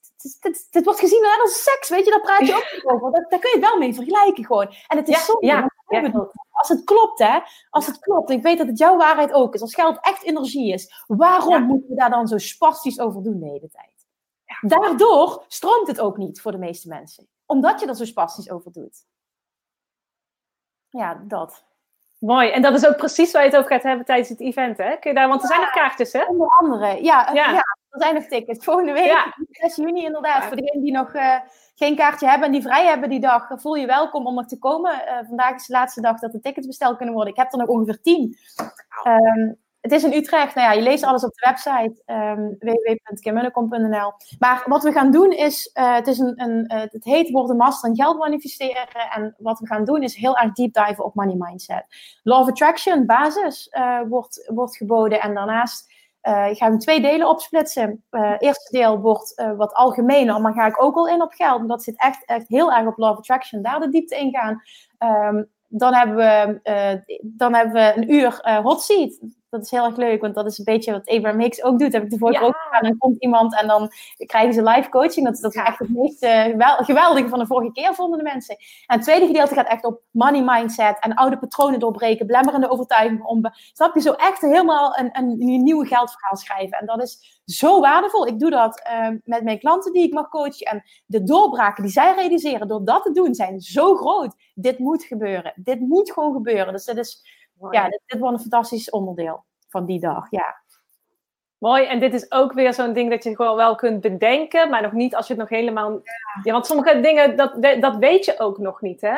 Dit, 0.70 0.84
wordt 0.84 1.00
gezien 1.00 1.20
net 1.20 1.40
als 1.40 1.62
seks, 1.62 1.88
weet 1.88 2.04
je, 2.04 2.10
daar 2.10 2.20
praat 2.20 2.46
je 2.46 2.54
ook 2.54 2.92
over. 2.92 3.12
Daar, 3.12 3.26
daar 3.28 3.38
kun 3.38 3.50
je 3.50 3.60
wel 3.60 3.78
mee 3.78 3.94
vergelijken 3.94 4.44
gewoon. 4.44 4.74
En 4.86 4.96
het 4.96 5.08
is 5.08 5.16
ja, 5.16 5.24
zonde, 5.24 5.46
ja, 5.46 5.70
ja. 5.88 6.30
als 6.50 6.68
het 6.68 6.84
klopt, 6.84 7.18
hè, 7.18 7.38
als 7.70 7.86
het 7.86 7.98
klopt, 7.98 8.30
ik 8.30 8.42
weet 8.42 8.58
dat 8.58 8.66
het 8.66 8.78
jouw 8.78 8.96
waarheid 8.96 9.32
ook 9.32 9.54
is, 9.54 9.60
als 9.60 9.74
geld 9.74 9.98
echt 10.00 10.22
energie 10.22 10.72
is, 10.72 11.04
waarom 11.06 11.62
moeten 11.62 11.88
we 11.88 11.94
daar 11.94 12.10
dan 12.10 12.28
zo 12.28 12.38
spastisch 12.38 13.00
over 13.00 13.22
doen 13.22 13.40
de 13.40 13.46
hele 13.46 13.68
tijd? 13.68 14.06
Daardoor 14.60 15.44
stroomt 15.48 15.86
het 15.86 16.00
ook 16.00 16.16
niet 16.16 16.40
voor 16.40 16.52
de 16.52 16.58
meeste 16.58 16.88
mensen, 16.88 17.28
omdat 17.46 17.80
je 17.80 17.86
er 17.86 17.96
zo 17.96 18.04
spastisch 18.04 18.50
over 18.50 18.72
doet. 18.72 19.06
Ja, 20.90 21.22
dat. 21.24 21.64
Mooi. 22.18 22.50
En 22.50 22.62
dat 22.62 22.74
is 22.74 22.86
ook 22.86 22.96
precies 22.96 23.32
waar 23.32 23.42
je 23.42 23.48
het 23.48 23.58
over 23.58 23.70
gaat 23.70 23.82
hebben 23.82 24.06
tijdens 24.06 24.28
het 24.28 24.40
event, 24.40 24.76
hè? 24.76 24.96
Kun 24.96 25.10
je 25.10 25.16
daar, 25.16 25.28
want 25.28 25.42
er 25.42 25.48
zijn 25.48 25.60
nog 25.60 25.70
kaartjes, 25.70 26.12
hè? 26.12 26.24
Onder 26.24 26.48
andere, 26.48 27.02
ja. 27.02 27.30
ja. 27.32 27.62
Er 27.90 28.00
zijn 28.00 28.14
nog 28.14 28.24
tickets. 28.24 28.64
Volgende 28.64 28.92
week, 28.92 29.04
ja. 29.04 29.34
6 29.50 29.76
juni 29.76 30.04
inderdaad. 30.04 30.44
Voor 30.44 30.56
degenen 30.56 30.82
die 30.82 30.92
nog 30.92 31.14
uh, 31.14 31.38
geen 31.74 31.96
kaartje 31.96 32.28
hebben 32.28 32.46
en 32.46 32.52
die 32.52 32.62
vrij 32.62 32.86
hebben 32.86 33.10
die 33.10 33.20
dag, 33.20 33.46
voel 33.48 33.74
je 33.74 33.86
welkom 33.86 34.26
om 34.26 34.38
er 34.38 34.46
te 34.46 34.58
komen. 34.58 34.92
Uh, 34.92 35.28
vandaag 35.28 35.54
is 35.54 35.66
de 35.66 35.72
laatste 35.72 36.00
dag 36.00 36.18
dat 36.18 36.32
de 36.32 36.40
tickets 36.40 36.66
besteld 36.66 36.96
kunnen 36.96 37.14
worden. 37.14 37.32
Ik 37.32 37.38
heb 37.38 37.52
er 37.52 37.58
nog 37.58 37.68
ongeveer 37.68 38.00
10. 38.00 38.36
Um, 39.04 39.58
het 39.80 39.92
is 39.92 40.04
in 40.04 40.12
Utrecht. 40.12 40.54
Nou 40.54 40.68
ja, 40.68 40.72
je 40.72 40.82
leest 40.82 41.04
alles 41.04 41.24
op 41.24 41.34
de 41.34 41.46
website 41.46 42.02
um, 42.06 42.56
www.kimmunnekom.nl. 42.58 44.12
Maar 44.38 44.62
wat 44.66 44.82
we 44.82 44.92
gaan 44.92 45.10
doen 45.10 45.32
is, 45.32 45.70
uh, 45.74 45.94
het, 45.94 46.06
is 46.06 46.18
een, 46.18 46.42
een, 46.42 46.72
uh, 46.74 46.80
het 46.80 47.04
heet 47.04 47.30
Worden 47.30 47.56
Master 47.56 47.90
in 47.90 47.96
Geld 47.96 48.18
Manifesteren. 48.18 48.88
En 49.14 49.34
wat 49.38 49.58
we 49.58 49.66
gaan 49.66 49.84
doen 49.84 50.02
is 50.02 50.14
heel 50.14 50.36
erg 50.36 50.52
deep 50.52 50.72
dive 50.72 51.02
op 51.02 51.14
money 51.14 51.34
mindset. 51.38 51.86
Law 52.22 52.40
of 52.40 52.48
Attraction, 52.48 53.06
basis, 53.06 53.70
uh, 53.72 54.00
wordt, 54.08 54.50
wordt 54.54 54.76
geboden. 54.76 55.20
En 55.20 55.34
daarnaast 55.34 55.92
uh, 56.28 56.46
gaan 56.56 56.72
we 56.72 56.78
twee 56.78 57.00
delen 57.00 57.28
opsplitsen. 57.28 58.04
Uh, 58.10 58.34
eerste 58.38 58.76
deel 58.78 59.00
wordt 59.00 59.40
uh, 59.40 59.56
wat 59.56 59.74
algemener, 59.74 60.40
maar 60.40 60.52
ga 60.52 60.66
ik 60.66 60.82
ook 60.82 60.96
al 60.96 61.08
in 61.08 61.22
op 61.22 61.32
geld. 61.32 61.68
Dat 61.68 61.82
zit 61.82 62.00
echt, 62.00 62.24
echt 62.24 62.48
heel 62.48 62.72
erg 62.72 62.86
op 62.86 62.98
of 62.98 63.18
Attraction. 63.18 63.62
Daar 63.62 63.80
de 63.80 63.88
diepte 63.88 64.16
in 64.16 64.30
gaan. 64.30 64.62
Um, 65.34 65.48
dan, 65.68 65.94
hebben 65.94 66.16
we, 66.16 67.20
dan 67.22 67.54
hebben 67.54 67.74
we 67.74 67.92
een 67.96 68.12
uur 68.12 68.60
hot 68.62 68.82
seat 68.82 69.18
dat 69.50 69.62
is 69.62 69.70
heel 69.70 69.84
erg 69.84 69.96
leuk, 69.96 70.20
want 70.20 70.34
dat 70.34 70.46
is 70.46 70.58
een 70.58 70.64
beetje 70.64 70.92
wat 70.92 71.08
Abraham 71.08 71.40
Hicks 71.40 71.62
ook 71.62 71.78
doet. 71.78 71.92
Heb 71.92 72.02
ik 72.02 72.10
de 72.10 72.18
vorige 72.18 72.40
ja. 72.40 72.46
ook 72.46 72.56
gedaan. 72.56 72.82
Dan 72.82 72.98
komt 72.98 73.22
iemand 73.22 73.60
en 73.60 73.66
dan 73.66 73.90
krijgen 74.26 74.54
ze 74.54 74.62
live 74.62 74.88
coaching. 74.88 75.26
Dat, 75.26 75.40
dat 75.40 75.54
is 75.54 75.62
echt 75.62 75.78
het 75.78 75.88
meest 75.88 76.24
uh, 76.24 76.78
geweldige 76.78 77.28
van 77.28 77.38
de 77.38 77.46
vorige 77.46 77.72
keer, 77.72 77.94
vonden 77.94 78.18
de 78.18 78.24
mensen. 78.24 78.56
En 78.86 78.96
het 78.96 79.02
tweede 79.02 79.26
gedeelte 79.26 79.54
gaat 79.54 79.68
echt 79.68 79.84
op 79.84 80.00
money 80.10 80.42
mindset 80.42 80.98
en 81.00 81.14
oude 81.14 81.38
patronen 81.38 81.80
doorbreken, 81.80 82.26
blemmerende 82.26 82.70
overtuigingen 82.70 83.26
om. 83.26 83.42
Snap 83.72 83.94
je, 83.94 84.00
zo 84.00 84.12
echt 84.12 84.40
helemaal 84.40 84.98
een, 84.98 85.10
een, 85.12 85.30
een 85.30 85.62
nieuwe 85.62 85.86
geldverhaal 85.86 86.36
schrijven. 86.36 86.78
En 86.78 86.86
dat 86.86 87.02
is 87.02 87.40
zo 87.44 87.80
waardevol. 87.80 88.26
Ik 88.26 88.38
doe 88.38 88.50
dat 88.50 88.88
uh, 88.92 89.08
met 89.24 89.42
mijn 89.42 89.58
klanten 89.58 89.92
die 89.92 90.02
ik 90.02 90.12
mag 90.12 90.28
coachen. 90.28 90.66
En 90.66 90.82
de 91.06 91.22
doorbraken 91.22 91.82
die 91.82 91.92
zij 91.92 92.14
realiseren 92.14 92.68
door 92.68 92.84
dat 92.84 93.02
te 93.02 93.12
doen 93.12 93.34
zijn 93.34 93.60
zo 93.60 93.94
groot. 93.94 94.34
Dit 94.54 94.78
moet 94.78 95.04
gebeuren. 95.04 95.52
Dit 95.56 95.80
moet 95.80 96.12
gewoon 96.12 96.32
gebeuren. 96.32 96.72
Dus 96.72 96.84
dat 96.84 96.96
is 96.96 97.37
ja, 97.70 97.88
dit, 97.88 98.00
dit 98.06 98.20
wordt 98.20 98.34
een 98.34 98.40
fantastisch 98.40 98.90
onderdeel 98.90 99.44
van 99.68 99.84
die 99.84 100.00
dag. 100.00 100.30
Ja. 100.30 100.56
Mooi, 101.58 101.84
en 101.84 102.00
dit 102.00 102.14
is 102.14 102.30
ook 102.30 102.52
weer 102.52 102.74
zo'n 102.74 102.92
ding 102.92 103.10
dat 103.10 103.24
je 103.24 103.36
gewoon 103.36 103.56
wel 103.56 103.74
kunt 103.74 104.00
bedenken, 104.00 104.70
maar 104.70 104.82
nog 104.82 104.92
niet 104.92 105.14
als 105.14 105.26
je 105.26 105.32
het 105.32 105.42
nog 105.42 105.50
helemaal. 105.50 105.90
Ja, 105.90 106.40
ja 106.42 106.52
want 106.52 106.66
sommige 106.66 107.00
dingen, 107.00 107.36
dat, 107.36 107.62
dat 107.80 107.96
weet 107.96 108.24
je 108.24 108.38
ook 108.38 108.58
nog 108.58 108.80
niet, 108.80 109.00
hè? 109.00 109.16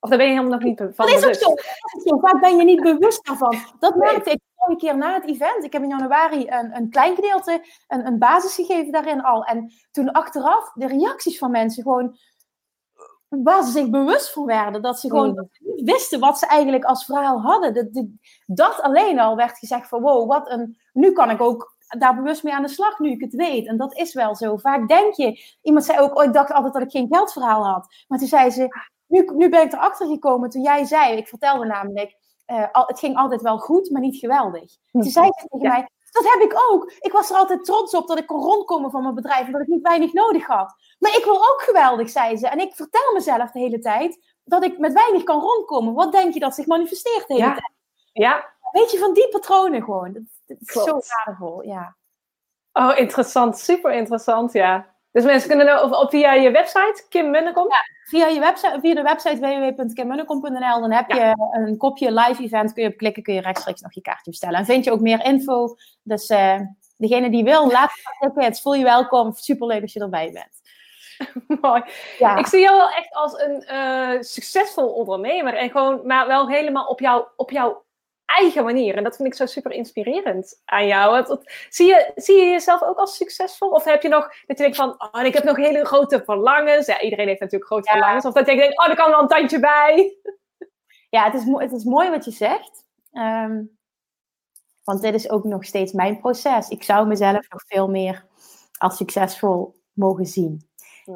Of 0.00 0.08
daar 0.08 0.18
ben 0.18 0.26
je 0.26 0.32
helemaal 0.32 0.58
nog 0.58 0.62
niet 0.62 0.78
van 0.78 1.06
dat 1.06 1.08
is 1.08 1.26
ook 1.26 1.34
zo. 1.34 1.54
zo. 2.04 2.18
Vaak 2.18 2.40
ben 2.40 2.56
je 2.56 2.64
niet 2.64 2.82
bewust 2.82 3.26
daarvan. 3.26 3.56
Dat 3.78 3.94
merkte 3.94 4.30
ik 4.30 4.40
een 4.68 4.76
keer 4.76 4.96
na 4.96 5.14
het 5.14 5.28
event. 5.28 5.64
Ik 5.64 5.72
heb 5.72 5.82
in 5.82 5.88
januari 5.88 6.46
een, 6.48 6.76
een 6.76 6.90
klein 6.90 7.14
gedeelte, 7.14 7.64
een, 7.88 8.06
een 8.06 8.18
basis 8.18 8.54
gegeven 8.54 8.92
daarin 8.92 9.22
al. 9.22 9.44
En 9.44 9.72
toen 9.90 10.12
achteraf 10.12 10.72
de 10.74 10.86
reacties 10.86 11.38
van 11.38 11.50
mensen 11.50 11.82
gewoon 11.82 12.16
waar 13.28 13.64
ze 13.64 13.70
zich 13.70 13.90
bewust 13.90 14.32
van 14.32 14.44
werden. 14.44 14.82
Dat 14.82 15.00
ze 15.00 15.08
gewoon 15.08 15.30
mm. 15.30 15.48
niet 15.58 15.90
wisten 15.90 16.20
wat 16.20 16.38
ze 16.38 16.46
eigenlijk 16.46 16.84
als 16.84 17.04
verhaal 17.04 17.40
hadden. 17.40 17.74
Dat, 17.74 18.04
dat, 18.46 18.80
alleen 18.82 19.18
al 19.18 19.36
werd 19.36 19.58
gezegd 19.58 19.88
van 19.88 20.00
wow, 20.02 20.28
wat 20.28 20.50
een... 20.50 20.78
Nu 20.92 21.12
kan 21.12 21.30
ik 21.30 21.40
ook 21.40 21.76
daar 21.98 22.16
bewust 22.16 22.42
mee 22.42 22.54
aan 22.54 22.62
de 22.62 22.68
slag, 22.68 22.98
nu 22.98 23.10
ik 23.10 23.20
het 23.20 23.34
weet. 23.34 23.66
En 23.66 23.76
dat 23.76 23.96
is 23.96 24.14
wel 24.14 24.36
zo. 24.36 24.56
Vaak 24.56 24.88
denk 24.88 25.14
je... 25.14 25.40
Iemand 25.62 25.84
zei 25.84 26.00
ook, 26.00 26.18
oh, 26.18 26.24
ik 26.24 26.32
dacht 26.32 26.52
altijd 26.52 26.72
dat 26.72 26.82
ik 26.82 26.90
geen 26.90 27.08
geldverhaal 27.10 27.66
had. 27.66 28.04
Maar 28.08 28.18
toen 28.18 28.28
zei 28.28 28.50
ze, 28.50 28.68
nu, 29.06 29.30
nu 29.34 29.48
ben 29.48 29.62
ik 29.62 29.72
erachter 29.72 30.06
gekomen 30.06 30.50
toen 30.50 30.62
jij 30.62 30.84
zei... 30.84 31.16
Ik 31.16 31.28
vertelde 31.28 31.66
namelijk, 31.66 32.16
uh, 32.46 32.66
het 32.70 32.98
ging 32.98 33.16
altijd 33.16 33.42
wel 33.42 33.58
goed, 33.58 33.90
maar 33.90 34.00
niet 34.00 34.16
geweldig. 34.16 34.76
Toen 34.90 35.02
zei 35.02 35.26
ze 35.26 35.46
tegen 35.48 35.68
mij, 35.68 35.88
dat 36.10 36.24
heb 36.24 36.40
ik 36.40 36.54
ook. 36.70 36.92
Ik 36.98 37.12
was 37.12 37.30
er 37.30 37.36
altijd 37.36 37.64
trots 37.64 37.94
op 37.94 38.06
dat 38.06 38.18
ik 38.18 38.26
kon 38.26 38.42
rondkomen 38.42 38.90
van 38.90 39.02
mijn 39.02 39.14
bedrijf 39.14 39.46
en 39.46 39.52
dat 39.52 39.60
ik 39.60 39.66
niet 39.66 39.82
weinig 39.82 40.12
nodig 40.12 40.46
had. 40.46 40.74
Maar 40.98 41.16
ik 41.16 41.24
wil 41.24 41.36
ook 41.36 41.62
geweldig, 41.62 42.10
zei 42.10 42.36
ze. 42.36 42.48
En 42.48 42.58
ik 42.58 42.74
vertel 42.74 43.12
mezelf 43.12 43.50
de 43.50 43.58
hele 43.58 43.78
tijd 43.78 44.18
dat 44.44 44.64
ik 44.64 44.78
met 44.78 44.92
weinig 44.92 45.22
kan 45.22 45.40
rondkomen. 45.40 45.94
Wat 45.94 46.12
denk 46.12 46.34
je 46.34 46.40
dat 46.40 46.54
zich 46.54 46.66
manifesteert 46.66 47.26
de 47.26 47.34
hele 47.34 47.46
ja. 47.46 47.52
tijd? 47.52 47.72
Ja. 48.12 48.56
Weet 48.70 48.90
je, 48.90 48.98
van 48.98 49.12
die 49.12 49.28
patronen 49.28 49.82
gewoon. 49.82 50.12
Dat, 50.12 50.22
dat 50.46 50.56
is 50.60 50.72
zo 50.72 51.00
waardevol, 51.08 51.62
ja. 51.62 51.96
Oh, 52.72 52.98
interessant. 52.98 53.58
Super 53.58 53.92
interessant, 53.92 54.52
ja. 54.52 54.96
Dus 55.12 55.24
mensen 55.24 55.48
kunnen 55.48 55.66
nou, 55.66 55.90
of, 55.90 56.10
via 56.10 56.32
je 56.32 56.50
website, 56.50 57.06
Kim 57.08 57.30
Munnekom? 57.30 57.66
Ja, 57.68 57.82
via, 58.04 58.26
je 58.26 58.40
website, 58.40 58.78
via 58.80 58.94
de 58.94 59.02
website 59.02 59.38
www.kimmunnekom.nl. 59.38 60.80
Dan 60.80 60.92
heb 60.92 61.10
je 61.10 61.32
een 61.52 61.76
kopje 61.76 62.12
live 62.12 62.42
event. 62.42 62.72
Kun 62.72 62.82
je 62.82 62.88
op 62.88 62.96
klikken, 62.96 63.22
kun 63.22 63.34
je 63.34 63.40
rechtstreeks 63.40 63.80
nog 63.80 63.94
je 63.94 64.00
kaartje 64.00 64.30
bestellen. 64.30 64.58
En 64.58 64.64
vind 64.64 64.84
je 64.84 64.92
ook 64.92 65.00
meer 65.00 65.24
info. 65.24 65.76
Dus 66.02 66.30
uh, 66.30 66.60
degene 66.96 67.30
die 67.30 67.44
wil, 67.44 67.70
laat 67.70 67.90
het 68.18 68.32
Het 68.34 68.60
voel 68.60 68.74
je 68.74 68.84
welkom. 68.84 69.32
Superleuk 69.34 69.82
als 69.82 69.92
je 69.92 70.00
erbij 70.00 70.30
bent. 70.32 70.56
Mooi. 71.60 71.82
Ja. 72.18 72.36
Ik 72.36 72.46
zie 72.46 72.60
jou 72.60 72.76
wel 72.76 72.90
echt 72.90 73.14
als 73.14 73.40
een 73.40 73.64
uh, 73.72 74.20
succesvol 74.20 74.88
ondernemer. 74.88 75.54
En 75.54 75.70
gewoon, 75.70 76.00
maar 76.06 76.26
wel 76.26 76.48
helemaal 76.48 76.86
op, 76.86 77.00
jou, 77.00 77.26
op 77.36 77.50
jouw 77.50 77.84
eigen 78.28 78.64
manier. 78.64 78.96
En 78.96 79.04
dat 79.04 79.16
vind 79.16 79.28
ik 79.28 79.34
zo 79.34 79.46
super 79.46 79.72
inspirerend 79.72 80.62
aan 80.64 80.86
jou. 80.86 81.38
Zie, 81.68 81.86
je, 81.86 82.12
zie 82.14 82.36
je 82.36 82.50
jezelf 82.50 82.82
ook 82.82 82.98
als 82.98 83.16
succesvol? 83.16 83.70
Of 83.70 83.84
heb 83.84 84.02
je 84.02 84.08
nog 84.08 84.22
dat 84.46 84.56
je 84.58 84.62
denkt 84.62 84.76
van, 84.76 84.94
oh, 85.12 85.22
ik 85.24 85.34
heb 85.34 85.44
nog 85.44 85.56
hele 85.56 85.84
grote 85.84 86.22
verlangens. 86.24 86.86
Ja, 86.86 87.00
iedereen 87.00 87.28
heeft 87.28 87.40
natuurlijk 87.40 87.70
grote 87.70 87.88
ja. 87.88 87.92
verlangens. 87.92 88.24
Of 88.24 88.32
dat 88.32 88.46
je 88.46 88.56
denkt, 88.56 88.78
oh, 88.78 88.88
er 88.88 88.96
kan 88.96 89.10
wel 89.10 89.20
een 89.20 89.28
tandje 89.28 89.60
bij. 89.60 90.16
Ja, 91.10 91.24
het 91.24 91.34
is, 91.34 91.44
het 91.44 91.72
is 91.72 91.84
mooi 91.84 92.10
wat 92.10 92.24
je 92.24 92.30
zegt. 92.30 92.84
Um, 93.12 93.78
want 94.84 95.02
dit 95.02 95.14
is 95.14 95.30
ook 95.30 95.44
nog 95.44 95.64
steeds 95.64 95.92
mijn 95.92 96.20
proces. 96.20 96.68
Ik 96.68 96.82
zou 96.82 97.06
mezelf 97.06 97.50
nog 97.50 97.62
veel 97.66 97.88
meer 97.88 98.26
als 98.78 98.96
succesvol 98.96 99.74
mogen 99.92 100.26
zien. 100.26 100.68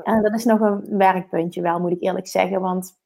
En 0.02 0.22
dat 0.22 0.34
is 0.34 0.44
nog 0.44 0.60
een 0.60 0.98
werkpuntje 0.98 1.62
wel, 1.62 1.80
moet 1.80 1.90
ik 1.90 2.02
eerlijk 2.02 2.26
zeggen. 2.26 2.60
Want 2.60 2.98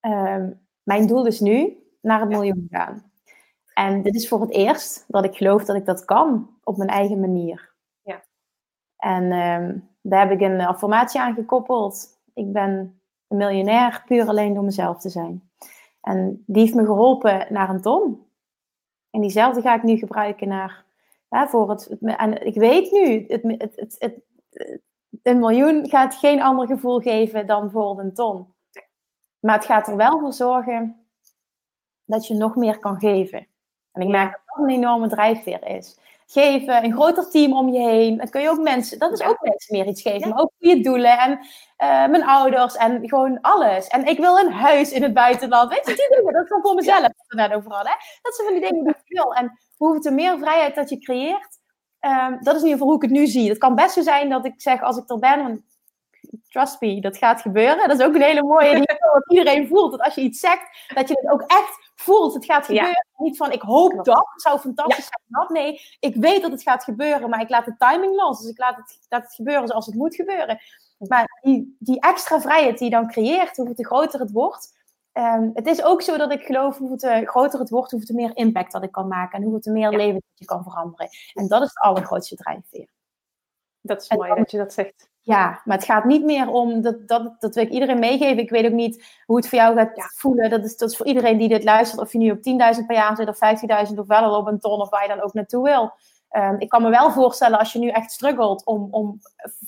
um, 0.00 0.66
mijn 0.82 1.06
doel 1.06 1.26
is 1.26 1.40
nu 1.40 1.85
naar 2.06 2.20
het 2.20 2.28
miljoen 2.28 2.66
gaan. 2.70 3.10
En 3.74 4.02
dit 4.02 4.14
is 4.14 4.28
voor 4.28 4.40
het 4.40 4.50
eerst 4.50 5.04
dat 5.08 5.24
ik 5.24 5.36
geloof 5.36 5.64
dat 5.64 5.76
ik 5.76 5.84
dat 5.84 6.04
kan 6.04 6.50
op 6.64 6.76
mijn 6.76 6.88
eigen 6.88 7.20
manier. 7.20 7.72
Ja. 8.02 8.22
En 8.96 9.22
um, 9.32 9.88
daar 10.00 10.28
heb 10.28 10.30
ik 10.30 10.40
een 10.40 10.60
affirmatie 10.60 11.20
aan 11.20 11.34
gekoppeld. 11.34 12.20
Ik 12.34 12.52
ben 12.52 13.00
een 13.28 13.36
miljonair 13.36 14.02
puur 14.06 14.28
alleen 14.28 14.54
door 14.54 14.64
mezelf 14.64 15.00
te 15.00 15.08
zijn. 15.08 15.50
En 16.00 16.42
die 16.46 16.62
heeft 16.62 16.74
me 16.74 16.84
geholpen 16.84 17.46
naar 17.50 17.68
een 17.68 17.80
ton. 17.80 18.26
En 19.10 19.20
diezelfde 19.20 19.60
ga 19.60 19.74
ik 19.74 19.82
nu 19.82 19.96
gebruiken 19.96 20.48
naar, 20.48 20.84
ja, 21.28 21.48
voor 21.48 21.70
het, 21.70 21.88
het, 22.00 22.16
En 22.16 22.46
ik 22.46 22.54
weet 22.54 22.90
nu, 22.92 23.24
het, 23.28 23.42
het, 23.76 23.96
het, 23.98 24.20
een 25.22 25.38
miljoen 25.38 25.88
gaat 25.88 26.14
geen 26.14 26.42
ander 26.42 26.66
gevoel 26.66 27.00
geven 27.00 27.46
dan 27.46 27.60
bijvoorbeeld 27.60 28.06
een 28.06 28.14
ton. 28.14 28.54
Maar 29.38 29.54
het 29.54 29.64
gaat 29.64 29.88
er 29.88 29.96
wel 29.96 30.18
voor 30.20 30.32
zorgen 30.32 31.05
dat 32.06 32.26
je 32.26 32.34
nog 32.34 32.56
meer 32.56 32.78
kan 32.78 32.98
geven. 32.98 33.46
En 33.92 34.02
ik 34.02 34.08
merk 34.08 34.30
dat 34.32 34.40
dat 34.46 34.64
een 34.64 34.74
enorme 34.74 35.08
drijfveer 35.08 35.66
is. 35.66 35.98
Geven, 36.26 36.84
een 36.84 36.92
groter 36.92 37.30
team 37.30 37.52
om 37.52 37.68
je 37.68 37.88
heen. 37.88 38.16
Dat 38.16 38.30
kun 38.30 38.40
je 38.40 38.50
ook 38.50 38.62
mensen, 38.62 38.98
dat 38.98 39.12
is 39.12 39.26
ook 39.26 39.40
mensen 39.40 39.76
meer 39.76 39.86
iets 39.86 40.02
geven. 40.02 40.28
Maar 40.28 40.38
ook 40.38 40.52
goede 40.58 40.80
doelen 40.80 41.18
en 41.18 41.30
uh, 41.30 42.06
mijn 42.08 42.24
ouders 42.24 42.76
en 42.76 43.08
gewoon 43.08 43.40
alles. 43.40 43.86
En 43.86 44.06
ik 44.06 44.18
wil 44.18 44.38
een 44.38 44.52
huis 44.52 44.92
in 44.92 45.02
het 45.02 45.14
buitenland. 45.14 45.70
Weet 45.70 45.86
je, 45.86 45.94
die 45.94 46.16
dingen, 46.16 46.32
dat 46.32 46.42
is 46.42 46.48
gewoon 46.48 46.62
voor 46.62 46.74
mezelf. 46.74 47.08
We 47.26 47.36
net 47.36 47.52
over 47.52 47.72
hadden. 47.72 47.92
Hè? 47.92 47.98
Dat 48.22 48.34
zijn 48.34 48.48
van 48.48 48.60
die 48.60 48.68
dingen 48.68 48.84
die 48.84 48.94
ik 48.94 49.16
wil. 49.16 49.34
En 49.34 49.58
hoeveel 49.76 50.12
meer 50.12 50.38
vrijheid 50.38 50.74
dat 50.74 50.88
je 50.88 50.98
creëert, 50.98 51.58
Um, 52.00 52.38
dat 52.40 52.54
is 52.54 52.62
in 52.62 52.68
ieder 52.68 52.70
geval 52.70 52.86
hoe 52.86 52.96
ik 52.96 53.02
het 53.02 53.10
nu 53.10 53.26
zie. 53.26 53.48
Het 53.48 53.58
kan 53.58 53.74
best 53.74 53.92
zo 53.92 54.02
zijn 54.02 54.28
dat 54.28 54.44
ik 54.44 54.54
zeg 54.56 54.82
als 54.82 54.96
ik 54.96 55.10
er 55.10 55.18
ben, 55.18 55.64
trust 56.48 56.80
me, 56.80 57.00
dat 57.00 57.16
gaat 57.16 57.40
gebeuren. 57.40 57.88
Dat 57.88 57.98
is 57.98 58.06
ook 58.06 58.14
een 58.14 58.22
hele 58.22 58.42
mooie 58.42 58.74
die 58.74 59.38
iedereen 59.38 59.68
voelt. 59.68 59.90
Dat 59.90 60.00
als 60.00 60.14
je 60.14 60.20
iets 60.20 60.40
zegt, 60.40 60.90
dat 60.94 61.08
je 61.08 61.14
het 61.20 61.32
ook 61.32 61.40
echt 61.40 61.85
voelt. 62.00 62.34
Het 62.34 62.44
gaat 62.44 62.66
gebeuren. 62.66 62.90
Ja. 62.90 63.24
Niet 63.24 63.36
van 63.36 63.52
ik 63.52 63.62
hoop 63.62 64.04
dat, 64.04 64.28
het 64.32 64.42
zou 64.42 64.58
fantastisch 64.58 65.08
ja. 65.08 65.10
zijn 65.10 65.22
dat. 65.26 65.48
Nee, 65.48 65.80
ik 66.00 66.14
weet 66.14 66.42
dat 66.42 66.50
het 66.50 66.62
gaat 66.62 66.84
gebeuren, 66.84 67.30
maar 67.30 67.40
ik 67.40 67.48
laat 67.48 67.64
de 67.64 67.76
timing 67.76 68.14
los. 68.14 68.40
Dus 68.40 68.50
ik 68.50 68.58
laat 68.58 68.76
het, 68.76 68.98
laat 69.08 69.22
het 69.22 69.34
gebeuren 69.34 69.68
zoals 69.68 69.86
het 69.86 69.94
moet 69.94 70.14
gebeuren. 70.14 70.58
Maar 70.98 71.40
die, 71.42 71.76
die 71.78 72.00
extra 72.00 72.40
vrijheid 72.40 72.78
die 72.78 72.90
je 72.90 72.94
dan 72.94 73.10
creëert, 73.10 73.54
te 73.54 73.84
groter 73.84 74.20
het 74.20 74.32
wordt, 74.32 74.74
Um, 75.18 75.50
het 75.54 75.66
is 75.66 75.82
ook 75.82 76.02
zo 76.02 76.16
dat 76.16 76.32
ik 76.32 76.42
geloof, 76.42 76.78
hoe 76.78 76.96
te 76.96 77.22
groter 77.24 77.58
het 77.58 77.70
wordt, 77.70 78.06
te 78.06 78.14
meer 78.14 78.36
impact 78.36 78.72
dat 78.72 78.82
ik 78.82 78.92
kan 78.92 79.08
maken. 79.08 79.36
En 79.38 79.42
hoeveel 79.42 79.60
te 79.60 79.70
meer 79.70 79.90
ja. 79.90 79.96
leven 79.96 80.14
dat 80.14 80.38
je 80.38 80.44
kan 80.44 80.62
veranderen. 80.62 81.08
En 81.34 81.48
dat 81.48 81.62
is 81.62 81.68
het 81.68 81.78
allergrootste 81.78 82.36
drijfveer. 82.36 82.86
Dat 83.80 84.02
is 84.02 84.10
mooi 84.10 84.34
dat 84.34 84.50
je 84.50 84.58
dat 84.58 84.72
zegt. 84.72 85.10
Ja, 85.26 85.60
maar 85.64 85.76
het 85.76 85.86
gaat 85.86 86.04
niet 86.04 86.24
meer 86.24 86.48
om, 86.48 86.80
dat, 86.80 87.08
dat, 87.08 87.40
dat 87.40 87.54
wil 87.54 87.64
ik 87.64 87.70
iedereen 87.70 87.98
meegeven. 87.98 88.38
Ik 88.38 88.50
weet 88.50 88.66
ook 88.66 88.72
niet 88.72 89.04
hoe 89.24 89.36
het 89.36 89.48
voor 89.48 89.58
jou 89.58 89.76
gaat 89.76 89.96
ja. 89.96 90.10
voelen. 90.14 90.50
Dat 90.50 90.64
is, 90.64 90.76
dat 90.76 90.90
is 90.90 90.96
voor 90.96 91.06
iedereen 91.06 91.38
die 91.38 91.48
dit 91.48 91.64
luistert, 91.64 92.00
of 92.00 92.12
je 92.12 92.18
nu 92.18 92.30
op 92.30 92.36
10.000 92.78 92.86
per 92.86 92.96
jaar 92.96 93.16
zit, 93.16 93.28
of 93.28 93.38
15.000, 93.88 93.98
of 93.98 94.06
wel 94.06 94.22
al 94.22 94.38
op 94.38 94.46
een 94.46 94.58
ton, 94.58 94.80
of 94.80 94.90
waar 94.90 95.02
je 95.02 95.08
dan 95.08 95.22
ook 95.22 95.32
naartoe 95.32 95.64
wil. 95.64 95.92
Um, 96.30 96.60
ik 96.60 96.68
kan 96.68 96.82
me 96.82 96.90
wel 96.90 97.10
voorstellen 97.10 97.58
als 97.58 97.72
je 97.72 97.78
nu 97.78 97.88
echt 97.88 98.10
struggelt 98.10 98.64
om, 98.64 98.88
om 98.90 99.18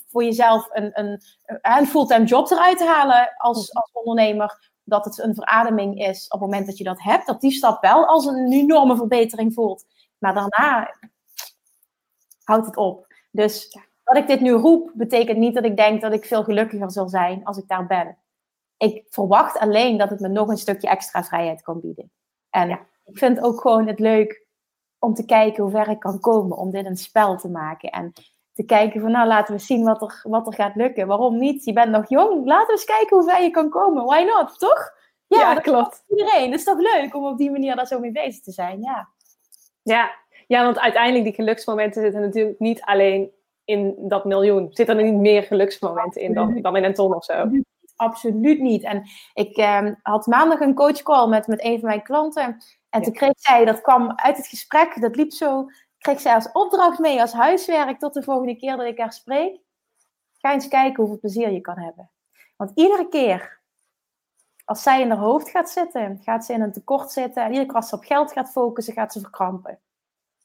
voor 0.07 0.23
jezelf 0.23 0.67
een, 0.71 0.89
een, 0.93 1.21
een 1.61 1.87
fulltime 1.87 2.25
job 2.25 2.51
eruit 2.51 2.77
te 2.77 2.85
halen 2.85 3.33
als, 3.37 3.73
als 3.75 3.89
ondernemer 3.93 4.71
dat 4.83 5.05
het 5.05 5.19
een 5.19 5.35
verademing 5.35 5.99
is 5.99 6.25
op 6.25 6.39
het 6.39 6.49
moment 6.49 6.65
dat 6.65 6.77
je 6.77 6.83
dat 6.83 7.01
hebt, 7.01 7.27
dat 7.27 7.41
die 7.41 7.51
stap 7.51 7.81
wel 7.81 8.05
als 8.05 8.25
een 8.25 8.51
enorme 8.51 8.95
verbetering 8.95 9.53
voelt. 9.53 9.85
Maar 10.17 10.33
daarna 10.33 10.95
houdt 12.43 12.65
het 12.65 12.77
op. 12.77 13.07
Dus 13.31 13.77
dat 14.09 14.17
ik 14.17 14.27
dit 14.27 14.39
nu 14.39 14.51
roep, 14.51 14.91
betekent 14.93 15.37
niet 15.37 15.53
dat 15.53 15.63
ik 15.63 15.77
denk 15.77 16.01
dat 16.01 16.13
ik 16.13 16.25
veel 16.25 16.43
gelukkiger 16.43 16.91
zal 16.91 17.09
zijn 17.09 17.43
als 17.43 17.57
ik 17.57 17.67
daar 17.67 17.87
ben. 17.87 18.17
Ik 18.77 19.05
verwacht 19.09 19.59
alleen 19.59 19.97
dat 19.97 20.09
het 20.09 20.19
me 20.19 20.27
nog 20.27 20.47
een 20.47 20.57
stukje 20.57 20.87
extra 20.87 21.23
vrijheid 21.23 21.61
kan 21.61 21.79
bieden. 21.79 22.11
En 22.49 22.69
ik 23.03 23.17
vind 23.17 23.41
ook 23.41 23.61
gewoon 23.61 23.87
het 23.87 23.99
leuk 23.99 24.45
om 24.99 25.13
te 25.13 25.25
kijken 25.25 25.63
hoe 25.63 25.71
ver 25.71 25.87
ik 25.87 25.99
kan 25.99 26.19
komen. 26.19 26.57
Om 26.57 26.71
dit 26.71 26.85
een 26.85 26.97
spel 26.97 27.37
te 27.37 27.49
maken. 27.49 27.89
En 27.89 28.13
te 28.53 28.63
kijken 28.63 29.01
van 29.01 29.11
nou 29.11 29.27
laten 29.27 29.55
we 29.55 29.59
zien 29.61 29.83
wat 29.83 30.01
er, 30.01 30.19
wat 30.23 30.47
er 30.47 30.53
gaat 30.53 30.75
lukken. 30.75 31.07
Waarom 31.07 31.37
niet? 31.37 31.65
Je 31.65 31.73
bent 31.73 31.91
nog 31.91 32.09
jong. 32.09 32.45
Laten 32.45 32.65
we 32.65 32.71
eens 32.71 32.83
kijken 32.83 33.17
hoe 33.17 33.29
ver 33.29 33.43
je 33.43 33.51
kan 33.51 33.69
komen. 33.69 34.05
Why 34.05 34.23
not? 34.23 34.59
Toch? 34.59 34.97
Ja, 35.27 35.53
dat 35.53 35.63
klopt. 35.63 36.03
Iedereen. 36.07 36.51
Het 36.51 36.59
is 36.59 36.65
toch 36.65 36.79
leuk 36.79 37.15
om 37.15 37.25
op 37.25 37.37
die 37.37 37.51
manier 37.51 37.75
daar 37.75 37.87
zo 37.87 37.99
mee 37.99 38.11
bezig 38.11 38.43
te 38.43 38.51
zijn. 38.51 38.81
Ja. 38.81 39.09
Ja, 39.81 40.11
ja 40.47 40.63
want 40.63 40.79
uiteindelijk 40.79 41.23
die 41.23 41.33
geluksmomenten 41.33 42.01
zitten 42.01 42.21
natuurlijk 42.21 42.59
niet 42.59 42.81
alleen 42.81 43.31
in 43.69 43.95
dat 43.97 44.25
miljoen. 44.25 44.67
Zitten 44.71 44.97
er 44.97 45.03
niet 45.03 45.19
meer 45.19 45.43
geluksmomenten 45.43 46.21
in 46.21 46.33
dan, 46.33 46.61
dan 46.61 46.75
in 46.75 46.83
een 46.83 46.93
ton 46.93 47.15
of 47.15 47.23
zo? 47.23 47.49
Absoluut 47.95 48.59
niet. 48.59 48.83
En 48.83 49.03
ik 49.33 49.57
eh, 49.57 49.87
had 50.01 50.25
maandag 50.25 50.59
een 50.59 50.73
coachcall 50.73 51.27
met, 51.27 51.47
met 51.47 51.63
een 51.63 51.79
van 51.79 51.89
mijn 51.89 52.03
klanten. 52.03 52.57
En 52.89 53.01
toen 53.01 53.13
kreeg 53.13 53.33
zij, 53.35 53.65
dat 53.65 53.81
kwam 53.81 54.11
uit 54.15 54.37
het 54.37 54.47
gesprek, 54.47 55.01
dat 55.01 55.15
liep 55.15 55.31
zo, 55.31 55.65
kreeg 55.97 56.19
zij 56.19 56.33
als 56.33 56.51
opdracht 56.51 56.99
mee, 56.99 57.21
als 57.21 57.33
huiswerk, 57.33 57.99
tot 57.99 58.13
de 58.13 58.23
volgende 58.23 58.55
keer 58.55 58.77
dat 58.77 58.85
ik 58.85 58.99
haar 58.99 59.13
spreek. 59.13 59.59
Ga 60.37 60.53
eens 60.53 60.67
kijken 60.67 61.03
hoeveel 61.03 61.19
plezier 61.19 61.51
je 61.51 61.61
kan 61.61 61.79
hebben. 61.79 62.11
Want 62.57 62.71
iedere 62.75 63.07
keer 63.07 63.61
als 64.65 64.83
zij 64.83 65.01
in 65.01 65.09
haar 65.09 65.19
hoofd 65.19 65.49
gaat 65.49 65.69
zitten, 65.69 66.19
gaat 66.23 66.45
ze 66.45 66.53
in 66.53 66.61
een 66.61 66.71
tekort 66.71 67.11
zitten. 67.11 67.43
En 67.43 67.49
iedere 67.49 67.65
keer 67.65 67.75
als 67.75 67.89
ze 67.89 67.95
op 67.95 68.03
geld 68.03 68.31
gaat 68.31 68.51
focussen, 68.51 68.93
gaat 68.93 69.13
ze 69.13 69.19
verkrampen. 69.19 69.79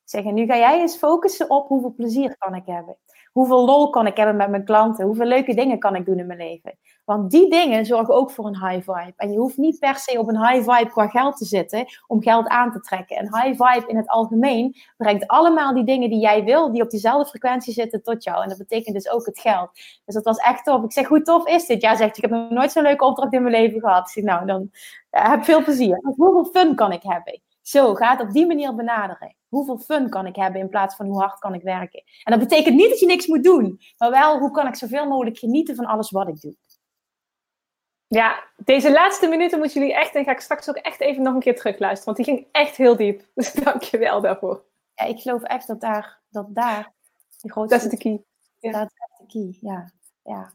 Zeggen, 0.04 0.34
nu 0.34 0.46
ga 0.46 0.56
jij 0.56 0.80
eens 0.80 0.96
focussen 0.96 1.50
op 1.50 1.68
hoeveel 1.68 1.94
plezier 1.94 2.36
kan 2.38 2.54
ik 2.54 2.66
hebben. 2.66 2.96
Hoeveel 3.32 3.64
lol 3.64 3.90
kan 3.90 4.06
ik 4.06 4.16
hebben 4.16 4.36
met 4.36 4.50
mijn 4.50 4.64
klanten? 4.64 5.06
Hoeveel 5.06 5.26
leuke 5.26 5.54
dingen 5.54 5.78
kan 5.78 5.96
ik 5.96 6.06
doen 6.06 6.18
in 6.18 6.26
mijn 6.26 6.38
leven? 6.38 6.78
Want 7.04 7.30
die 7.30 7.50
dingen 7.50 7.86
zorgen 7.86 8.14
ook 8.14 8.30
voor 8.30 8.46
een 8.46 8.68
high 8.68 8.90
vibe. 8.90 9.12
En 9.16 9.32
je 9.32 9.38
hoeft 9.38 9.56
niet 9.56 9.78
per 9.78 9.96
se 9.96 10.18
op 10.18 10.28
een 10.28 10.46
high 10.46 10.70
vibe 10.70 10.90
qua 10.90 11.06
geld 11.06 11.36
te 11.36 11.44
zitten 11.44 11.86
om 12.06 12.22
geld 12.22 12.46
aan 12.46 12.72
te 12.72 12.80
trekken. 12.80 13.18
Een 13.18 13.42
high 13.42 13.62
vibe 13.62 13.86
in 13.86 13.96
het 13.96 14.08
algemeen 14.08 14.76
brengt 14.96 15.26
allemaal 15.26 15.74
die 15.74 15.84
dingen 15.84 16.10
die 16.10 16.20
jij 16.20 16.44
wil, 16.44 16.72
die 16.72 16.82
op 16.82 16.90
diezelfde 16.90 17.28
frequentie 17.28 17.72
zitten, 17.72 18.02
tot 18.02 18.24
jou. 18.24 18.42
En 18.42 18.48
dat 18.48 18.58
betekent 18.58 18.94
dus 18.94 19.10
ook 19.10 19.26
het 19.26 19.40
geld. 19.40 19.70
Dus 20.04 20.14
dat 20.14 20.24
was 20.24 20.38
echt 20.38 20.64
tof. 20.64 20.84
Ik 20.84 20.92
zeg, 20.92 21.06
hoe 21.06 21.22
tof 21.22 21.46
is 21.46 21.66
dit? 21.66 21.80
Ja, 21.80 21.96
zegt, 21.96 22.16
ik 22.16 22.22
heb 22.22 22.30
nog 22.30 22.50
nooit 22.50 22.72
zo'n 22.72 22.82
leuke 22.82 23.04
opdracht 23.04 23.32
in 23.32 23.42
mijn 23.42 23.54
leven 23.54 23.80
gehad. 23.80 24.10
Zeg, 24.10 24.24
nou, 24.24 24.46
dan 24.46 24.70
ja, 25.10 25.30
heb 25.30 25.44
veel 25.44 25.62
plezier. 25.62 26.00
Hoeveel 26.02 26.44
fun 26.44 26.74
kan 26.74 26.92
ik 26.92 27.02
hebben? 27.02 27.40
Zo, 27.62 27.94
ga 27.94 28.10
het 28.10 28.20
op 28.20 28.32
die 28.32 28.46
manier 28.46 28.74
benaderen. 28.74 29.36
Hoeveel 29.54 29.78
fun 29.78 30.08
kan 30.08 30.26
ik 30.26 30.36
hebben 30.36 30.60
in 30.60 30.68
plaats 30.68 30.96
van 30.96 31.06
hoe 31.06 31.20
hard 31.20 31.38
kan 31.38 31.54
ik 31.54 31.62
werken? 31.62 32.02
En 32.22 32.38
dat 32.38 32.48
betekent 32.48 32.74
niet 32.74 32.88
dat 32.88 33.00
je 33.00 33.06
niks 33.06 33.26
moet 33.26 33.44
doen, 33.44 33.80
maar 33.98 34.10
wel 34.10 34.38
hoe 34.38 34.50
kan 34.50 34.66
ik 34.66 34.74
zoveel 34.74 35.06
mogelijk 35.06 35.38
genieten 35.38 35.76
van 35.76 35.84
alles 35.84 36.10
wat 36.10 36.28
ik 36.28 36.40
doe. 36.40 36.54
Ja, 38.06 38.44
deze 38.56 38.92
laatste 38.92 39.28
minuten 39.28 39.58
moeten 39.58 39.80
jullie 39.80 39.96
echt, 39.96 40.14
en 40.14 40.24
ga 40.24 40.30
ik 40.30 40.40
straks 40.40 40.68
ook 40.68 40.76
echt 40.76 41.00
even 41.00 41.22
nog 41.22 41.34
een 41.34 41.40
keer 41.40 41.56
terugluisteren, 41.56 42.14
want 42.14 42.26
die 42.26 42.36
ging 42.36 42.48
echt 42.52 42.76
heel 42.76 42.96
diep. 42.96 43.26
Dus 43.34 43.52
dank 43.52 43.82
je 43.82 43.98
wel 43.98 44.20
daarvoor. 44.20 44.64
Ja, 44.94 45.04
ik 45.04 45.20
geloof 45.20 45.42
echt 45.42 45.66
dat 45.66 45.80
daar, 45.80 46.20
dat 46.28 46.54
daar 46.54 46.92
de 47.40 47.50
grootste... 47.50 47.74
Dat 47.74 47.84
is 47.84 47.90
de 47.90 47.96
key. 47.96 48.24
Ja. 48.58 48.70
Dat 48.70 48.90
is 48.90 48.98
echt 48.98 49.18
de 49.18 49.26
key, 49.26 49.70
ja. 49.70 49.92
ja. 50.22 50.52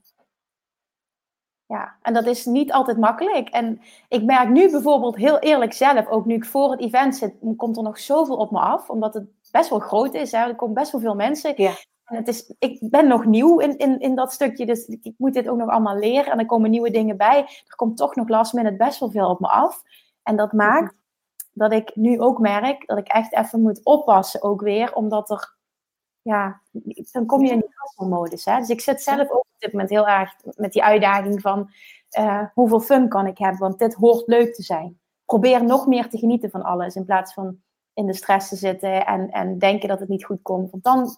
Ja, 1.69 1.95
en 2.01 2.13
dat 2.13 2.25
is 2.25 2.45
niet 2.45 2.71
altijd 2.71 2.97
makkelijk. 2.97 3.49
En 3.49 3.81
ik 4.07 4.23
merk 4.23 4.49
nu 4.49 4.71
bijvoorbeeld 4.71 5.15
heel 5.15 5.39
eerlijk 5.39 5.73
zelf, 5.73 6.07
ook 6.07 6.25
nu 6.25 6.33
ik 6.33 6.45
voor 6.45 6.71
het 6.71 6.79
event 6.79 7.15
zit, 7.15 7.33
komt 7.55 7.77
er 7.77 7.83
nog 7.83 7.99
zoveel 7.99 8.35
op 8.35 8.51
me 8.51 8.59
af. 8.59 8.89
Omdat 8.89 9.13
het 9.13 9.27
best 9.51 9.69
wel 9.69 9.79
groot 9.79 10.13
is. 10.13 10.31
Hè? 10.31 10.37
Er 10.37 10.55
komen 10.55 10.75
best 10.75 10.91
wel 10.91 11.01
veel 11.01 11.15
mensen. 11.15 11.53
Ja. 11.55 11.71
En 12.05 12.15
het 12.15 12.27
is, 12.27 12.53
ik 12.59 12.77
ben 12.89 13.07
nog 13.07 13.25
nieuw 13.25 13.59
in, 13.59 13.77
in, 13.77 13.99
in 13.99 14.15
dat 14.15 14.31
stukje, 14.31 14.65
dus 14.65 14.85
ik 14.85 15.13
moet 15.17 15.33
dit 15.33 15.49
ook 15.49 15.57
nog 15.57 15.69
allemaal 15.69 15.97
leren. 15.97 16.31
En 16.31 16.39
er 16.39 16.45
komen 16.45 16.69
nieuwe 16.69 16.91
dingen 16.91 17.17
bij. 17.17 17.37
Er 17.67 17.75
komt 17.75 17.97
toch 17.97 18.15
nog 18.15 18.27
last 18.27 18.53
minute 18.53 18.75
best 18.75 18.99
wel 18.99 19.11
veel 19.11 19.29
op 19.29 19.39
me 19.39 19.47
af. 19.47 19.83
En 20.23 20.35
dat 20.35 20.51
maakt 20.51 20.95
dat 21.53 21.71
ik 21.71 21.95
nu 21.95 22.19
ook 22.19 22.39
merk 22.39 22.87
dat 22.87 22.97
ik 22.97 23.07
echt 23.07 23.35
even 23.35 23.61
moet 23.61 23.83
oppassen 23.83 24.43
ook 24.43 24.61
weer. 24.61 24.93
Omdat 24.93 25.29
er, 25.29 25.57
ja, 26.21 26.61
dan 27.11 27.25
kom 27.25 27.45
je 27.45 27.51
in 27.51 27.59
die 27.59 27.73
hustle-modus. 27.73 28.43
Dus 28.43 28.69
ik 28.69 28.81
zit 28.81 29.01
zelf 29.01 29.29
ook 29.29 29.39
op 29.39 29.55
dit 29.57 29.71
moment 29.71 29.89
heel 29.89 30.07
erg 30.07 30.35
met 30.55 30.73
die 30.73 30.83
uitdaging 30.83 31.41
van... 31.41 31.69
Uh, 32.19 32.43
hoeveel 32.53 32.79
fun 32.79 33.09
kan 33.09 33.27
ik 33.27 33.37
hebben? 33.37 33.59
Want 33.59 33.79
dit 33.79 33.93
hoort 33.93 34.27
leuk 34.27 34.53
te 34.53 34.63
zijn. 34.63 34.99
Probeer 35.25 35.63
nog 35.63 35.87
meer 35.87 36.09
te 36.09 36.17
genieten 36.17 36.49
van 36.49 36.63
alles. 36.63 36.95
In 36.95 37.05
plaats 37.05 37.33
van 37.33 37.61
in 37.93 38.05
de 38.05 38.13
stress 38.13 38.49
te 38.49 38.55
zitten 38.55 39.05
en, 39.05 39.31
en 39.31 39.57
denken 39.57 39.87
dat 39.87 39.99
het 39.99 40.09
niet 40.09 40.25
goed 40.25 40.41
komt. 40.41 40.71
Want 40.71 40.83
dan 40.83 41.17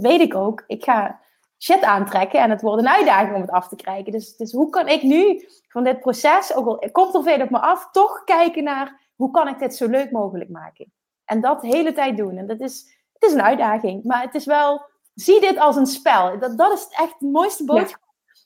weet 0.00 0.20
ik 0.20 0.34
ook, 0.34 0.64
ik 0.66 0.84
ga 0.84 1.20
shit 1.58 1.82
aantrekken 1.82 2.40
en 2.40 2.50
het 2.50 2.60
wordt 2.60 2.82
een 2.82 2.88
uitdaging 2.88 3.34
om 3.34 3.40
het 3.40 3.50
af 3.50 3.68
te 3.68 3.76
krijgen. 3.76 4.12
Dus, 4.12 4.36
dus 4.36 4.52
hoe 4.52 4.70
kan 4.70 4.88
ik 4.88 5.02
nu 5.02 5.48
van 5.68 5.84
dit 5.84 6.00
proces, 6.00 6.54
ook 6.54 6.66
al 6.66 6.90
komt 6.92 7.14
er 7.14 7.22
veel 7.22 7.42
op 7.42 7.50
me 7.50 7.60
af, 7.60 7.90
toch 7.90 8.24
kijken 8.24 8.64
naar 8.64 9.00
hoe 9.16 9.30
kan 9.30 9.48
ik 9.48 9.58
dit 9.58 9.76
zo 9.76 9.88
leuk 9.88 10.10
mogelijk 10.10 10.50
maken? 10.50 10.92
En 11.24 11.40
dat 11.40 11.60
de 11.60 11.66
hele 11.66 11.92
tijd 11.92 12.16
doen. 12.16 12.36
En 12.36 12.46
dat 12.46 12.60
is, 12.60 13.03
het 13.24 13.32
is 13.32 13.38
een 13.38 13.46
uitdaging, 13.46 14.04
maar 14.04 14.22
het 14.22 14.34
is 14.34 14.44
wel, 14.44 14.86
zie 15.14 15.40
dit 15.40 15.58
als 15.58 15.76
een 15.76 15.86
spel. 15.86 16.38
Dat, 16.38 16.58
dat 16.58 16.72
is 16.72 16.86
echt 16.90 17.20
de 17.20 17.26
mooiste 17.26 17.64
boodschap. 17.64 18.02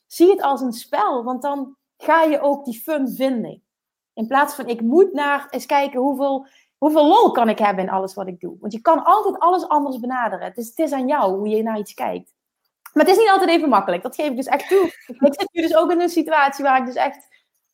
Zie 0.07 0.29
het 0.29 0.41
als 0.41 0.61
een 0.61 0.73
spel, 0.73 1.23
want 1.23 1.41
dan 1.41 1.75
ga 1.97 2.23
je 2.23 2.41
ook 2.41 2.65
die 2.65 2.81
fun 2.81 3.09
vinden. 3.15 3.63
In 4.13 4.27
plaats 4.27 4.55
van 4.55 4.67
ik 4.67 4.81
moet 4.81 5.13
naar 5.13 5.47
eens 5.49 5.65
kijken 5.65 5.99
hoeveel 5.99 6.47
Hoeveel 6.79 7.07
lol 7.07 7.31
kan 7.31 7.49
ik 7.49 7.59
hebben 7.59 7.83
in 7.83 7.89
alles 7.89 8.13
wat 8.13 8.27
ik 8.27 8.39
doe? 8.39 8.57
Want 8.59 8.73
je 8.73 8.81
kan 8.81 9.03
altijd 9.03 9.39
alles 9.39 9.67
anders 9.67 9.99
benaderen. 9.99 10.45
Het 10.45 10.57
is, 10.57 10.67
het 10.67 10.79
is 10.79 10.91
aan 10.91 11.07
jou 11.07 11.35
hoe 11.35 11.47
je 11.47 11.63
naar 11.63 11.77
iets 11.77 11.93
kijkt. 11.93 12.33
Maar 12.93 13.05
het 13.05 13.13
is 13.13 13.19
niet 13.19 13.29
altijd 13.29 13.49
even 13.49 13.69
makkelijk. 13.69 14.03
Dat 14.03 14.15
geef 14.15 14.29
ik 14.29 14.35
dus 14.35 14.45
echt 14.45 14.67
toe. 14.67 14.85
ik 15.27 15.33
zit 15.39 15.49
nu 15.51 15.61
dus 15.61 15.75
ook 15.75 15.91
in 15.91 16.01
een 16.01 16.09
situatie 16.09 16.63
waar 16.63 16.79
ik 16.79 16.85
dus 16.85 16.95
echt 16.95 17.27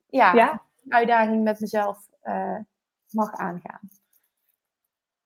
ja, 0.06 0.62
uitdaging 0.90 1.44
met 1.44 1.60
mezelf 1.60 1.98
eh, 2.22 2.58
mag 3.10 3.34
aangaan. 3.34 3.80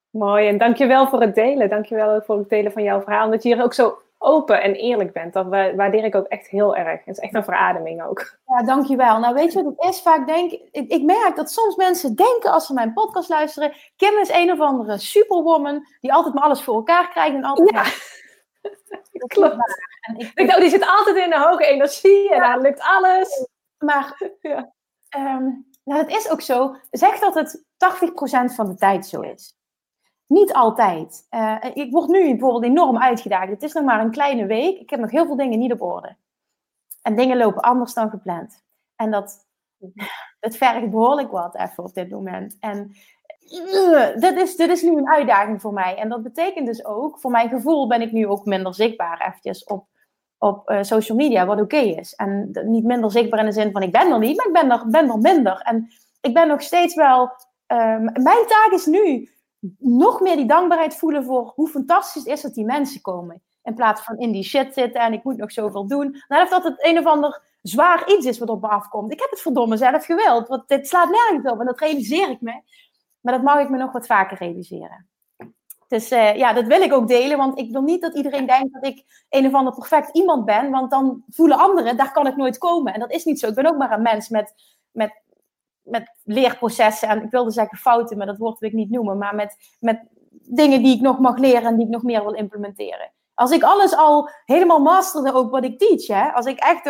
Mooi, 0.09 0.47
en 0.47 0.57
dankjewel 0.57 1.07
voor 1.07 1.21
het 1.21 1.35
delen. 1.35 1.69
Dankjewel 1.69 2.15
ook 2.15 2.25
voor 2.25 2.37
het 2.37 2.49
delen 2.49 2.71
van 2.71 2.83
jouw 2.83 3.01
verhaal. 3.01 3.29
Dat 3.29 3.43
je 3.43 3.53
hier 3.53 3.63
ook 3.63 3.73
zo 3.73 4.01
open 4.17 4.61
en 4.61 4.73
eerlijk 4.75 5.13
bent. 5.13 5.33
Dat 5.33 5.45
wa- 5.47 5.75
waardeer 5.75 6.03
ik 6.03 6.15
ook 6.15 6.27
echt 6.27 6.47
heel 6.47 6.75
erg. 6.75 7.05
Het 7.05 7.17
is 7.17 7.23
echt 7.23 7.33
een 7.33 7.43
verademing 7.43 8.03
ook. 8.03 8.37
Ja, 8.45 8.63
dankjewel. 8.63 9.19
Nou, 9.19 9.33
weet 9.33 9.53
je 9.53 9.63
wat 9.63 9.73
het 9.77 9.89
is? 9.93 10.01
Vaak 10.01 10.27
denk 10.27 10.51
ik, 10.51 10.87
ik 10.91 11.03
merk 11.03 11.35
dat 11.35 11.51
soms 11.51 11.75
mensen 11.75 12.15
denken 12.15 12.51
als 12.51 12.65
ze 12.65 12.73
mijn 12.73 12.93
podcast 12.93 13.29
luisteren, 13.29 13.73
Kim 13.95 14.17
is 14.17 14.29
een 14.29 14.51
of 14.51 14.59
andere 14.59 14.97
superwoman 14.97 15.85
die 16.01 16.13
altijd 16.13 16.33
maar 16.33 16.43
alles 16.43 16.61
voor 16.61 16.75
elkaar 16.75 17.09
krijgt 17.09 17.35
en 17.35 17.43
altijd 17.43 17.69
Ja. 17.69 17.75
maar- 17.81 18.17
Dat 19.11 19.27
Klopt. 19.27 19.55
En 20.01 20.15
ik, 20.17 20.21
Ik 20.27 20.35
denk, 20.35 20.49
oh, 20.51 20.57
die 20.59 20.69
zit 20.69 20.85
altijd 20.85 21.15
in 21.15 21.33
een 21.33 21.41
hoge 21.41 21.65
energie 21.65 22.33
en 22.33 22.39
daar 22.39 22.59
lukt 22.61 22.81
alles. 22.81 23.47
maar 23.77 24.17
Ja. 24.41 24.73
ehm, 25.09 25.43
nou, 25.83 25.99
het 26.01 26.09
is 26.09 26.29
ook 26.29 26.41
zo. 26.41 26.75
Zeg 26.91 27.19
dat 27.19 27.33
het 27.35 27.63
80% 27.77 28.55
van 28.55 28.67
de 28.67 28.75
tijd 28.75 29.05
zo 29.05 29.21
is. 29.21 29.57
Niet 30.29 30.53
altijd. 30.53 31.25
Eh, 31.29 31.55
ik 31.73 31.91
word 31.91 32.07
nu 32.07 32.29
bijvoorbeeld 32.29 32.63
enorm 32.63 32.97
uitgedaagd. 32.97 33.49
Het 33.49 33.63
is 33.63 33.73
nog 33.73 33.83
maar 33.83 33.99
een 33.99 34.11
kleine 34.11 34.45
week. 34.45 34.79
Ik 34.79 34.89
heb 34.89 34.99
nog 34.99 35.11
heel 35.11 35.25
veel 35.25 35.35
dingen 35.35 35.59
niet 35.59 35.71
op 35.71 35.81
orde. 35.81 36.15
En 37.01 37.15
dingen 37.15 37.37
lopen 37.37 37.61
anders 37.61 37.93
dan 37.93 38.09
gepland. 38.09 38.63
En 38.95 39.11
dat, 39.11 39.47
dat 40.39 40.57
vergt 40.57 40.89
behoorlijk 40.89 41.31
wat 41.31 41.55
even 41.55 41.83
op 41.83 41.93
dit 41.93 42.09
moment. 42.09 42.57
En 42.59 42.95
uh, 43.51 44.15
dit, 44.15 44.37
is, 44.37 44.55
dit 44.55 44.69
is 44.69 44.81
nu 44.81 44.97
een 44.97 45.09
uitdaging 45.09 45.61
voor 45.61 45.73
mij. 45.73 45.95
En 45.95 46.09
dat 46.09 46.23
betekent 46.23 46.67
dus 46.67 46.85
ook, 46.85 47.19
voor 47.19 47.31
mijn 47.31 47.49
gevoel 47.49 47.87
ben 47.87 48.01
ik 48.01 48.11
nu 48.11 48.27
ook 48.27 48.45
minder 48.45 48.73
zichtbaar 48.73 49.27
eventjes 49.27 49.63
op, 49.63 49.87
op 50.37 50.69
eh, 50.69 50.83
social 50.83 51.17
media, 51.17 51.45
wat 51.45 51.61
oké 51.61 51.77
is. 51.77 52.13
En 52.13 52.49
niet 52.65 52.83
minder 52.83 53.11
zichtbaar 53.11 53.39
in 53.39 53.45
de 53.45 53.51
zin 53.51 53.71
van 53.71 53.83
ik 53.83 53.91
ben 53.91 54.11
er 54.11 54.19
niet, 54.19 54.37
maar 54.37 54.47
ik 54.47 54.53
ben 54.53 54.71
er, 54.71 54.89
ben 54.89 55.09
er 55.09 55.17
minder. 55.17 55.61
En 55.61 55.87
ik 56.21 56.33
ben 56.33 56.47
nog 56.47 56.61
steeds 56.61 56.95
wel... 56.95 57.31
ehm, 57.65 58.03
mijn 58.03 58.47
taak 58.47 58.71
is 58.71 58.85
nu 58.85 59.29
nog 59.77 60.19
meer 60.19 60.35
die 60.35 60.45
dankbaarheid 60.45 60.95
voelen 60.95 61.23
voor 61.23 61.51
hoe 61.55 61.69
fantastisch 61.69 62.23
het 62.23 62.33
is 62.33 62.41
dat 62.41 62.53
die 62.53 62.65
mensen 62.65 63.01
komen. 63.01 63.41
In 63.63 63.75
plaats 63.75 64.01
van 64.01 64.17
in 64.17 64.31
die 64.31 64.43
shit 64.43 64.73
zitten 64.73 65.01
en 65.01 65.13
ik 65.13 65.23
moet 65.23 65.37
nog 65.37 65.51
zoveel 65.51 65.87
doen. 65.87 66.23
Nou, 66.27 66.43
of 66.43 66.49
dat 66.49 66.63
het 66.63 66.85
een 66.85 66.97
of 66.97 67.05
ander 67.05 67.41
zwaar 67.61 68.11
iets 68.11 68.25
is 68.25 68.39
wat 68.39 68.49
op 68.49 68.61
me 68.61 68.67
afkomt. 68.67 69.11
Ik 69.11 69.19
heb 69.19 69.29
het 69.29 69.41
verdomme 69.41 69.77
zelf 69.77 70.05
gewild, 70.05 70.47
want 70.47 70.67
dit 70.67 70.87
slaat 70.87 71.09
nergens 71.09 71.51
op 71.53 71.59
en 71.59 71.65
dat 71.65 71.79
realiseer 71.79 72.29
ik 72.29 72.41
me. 72.41 72.61
Maar 73.21 73.33
dat 73.33 73.43
mag 73.43 73.59
ik 73.59 73.69
me 73.69 73.77
nog 73.77 73.91
wat 73.91 74.05
vaker 74.05 74.37
realiseren. 74.37 75.07
Dus 75.87 76.11
eh, 76.11 76.35
ja, 76.35 76.53
dat 76.53 76.65
wil 76.65 76.81
ik 76.81 76.93
ook 76.93 77.07
delen, 77.07 77.37
want 77.37 77.59
ik 77.59 77.71
wil 77.71 77.81
niet 77.81 78.01
dat 78.01 78.15
iedereen 78.15 78.45
denkt 78.45 78.73
dat 78.73 78.85
ik 78.85 79.25
een 79.29 79.45
of 79.45 79.53
ander 79.53 79.73
perfect 79.73 80.09
iemand 80.15 80.45
ben, 80.45 80.69
want 80.69 80.91
dan 80.91 81.23
voelen 81.29 81.57
anderen, 81.57 81.97
daar 81.97 82.11
kan 82.11 82.27
ik 82.27 82.35
nooit 82.35 82.57
komen. 82.57 82.93
En 82.93 82.99
dat 82.99 83.11
is 83.11 83.23
niet 83.23 83.39
zo. 83.39 83.47
Ik 83.47 83.55
ben 83.55 83.65
ook 83.65 83.77
maar 83.77 83.91
een 83.91 84.01
mens 84.01 84.29
met, 84.29 84.53
met, 84.91 85.21
met 85.89 86.13
leerprocessen 86.23 87.07
en 87.07 87.23
ik 87.23 87.31
wilde 87.31 87.51
zeggen 87.51 87.77
fouten, 87.77 88.17
maar 88.17 88.25
dat 88.25 88.37
woord 88.37 88.59
wil 88.59 88.69
ik 88.69 88.75
niet 88.75 88.89
noemen, 88.89 89.17
maar 89.17 89.35
met, 89.35 89.75
met 89.79 90.01
dingen 90.31 90.83
die 90.83 90.95
ik 90.95 91.01
nog 91.01 91.19
mag 91.19 91.37
leren 91.37 91.63
en 91.65 91.75
die 91.75 91.85
ik 91.85 91.91
nog 91.91 92.03
meer 92.03 92.23
wil 92.23 92.33
implementeren. 92.33 93.11
Als 93.33 93.51
ik 93.51 93.63
alles 93.63 93.95
al 93.95 94.29
helemaal 94.45 94.79
masterde, 94.79 95.33
ook 95.33 95.51
wat 95.51 95.63
ik 95.63 95.79
teach, 95.79 96.07
hè? 96.07 96.31
als 96.31 96.45
ik 96.45 96.59
echt 96.59 96.89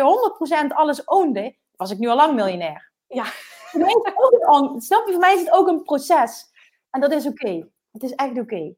100% 0.64 0.74
alles 0.74 1.04
ownde, 1.04 1.56
was 1.76 1.90
ik 1.90 1.98
nu 1.98 2.08
al 2.08 2.16
lang 2.16 2.34
miljonair. 2.34 2.92
Ja. 3.06 3.24
Voor 3.70 3.80
mij 3.80 3.88
is 3.88 4.04
het 4.04 4.14
ook 4.16 4.32
een 4.32 4.46
an- 4.46 4.80
snap 4.80 5.06
je, 5.06 5.12
voor 5.12 5.20
mij 5.20 5.34
is 5.34 5.40
het 5.40 5.50
ook 5.50 5.68
een 5.68 5.82
proces. 5.82 6.46
En 6.90 7.00
dat 7.00 7.12
is 7.12 7.26
oké. 7.26 7.68
Het 7.92 8.02
is 8.02 8.14
echt 8.14 8.38
oké. 8.38 8.74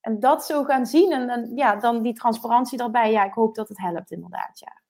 En 0.00 0.20
dat 0.20 0.44
zo 0.44 0.64
gaan 0.64 0.86
zien 0.86 1.12
en, 1.12 1.28
en 1.28 1.52
ja, 1.56 1.76
dan 1.76 2.02
die 2.02 2.14
transparantie 2.14 2.78
daarbij. 2.78 3.10
Ja, 3.12 3.24
ik 3.24 3.32
hoop 3.32 3.54
dat 3.54 3.68
het 3.68 3.78
helpt 3.78 4.10
inderdaad, 4.10 4.58
ja. 4.58 4.81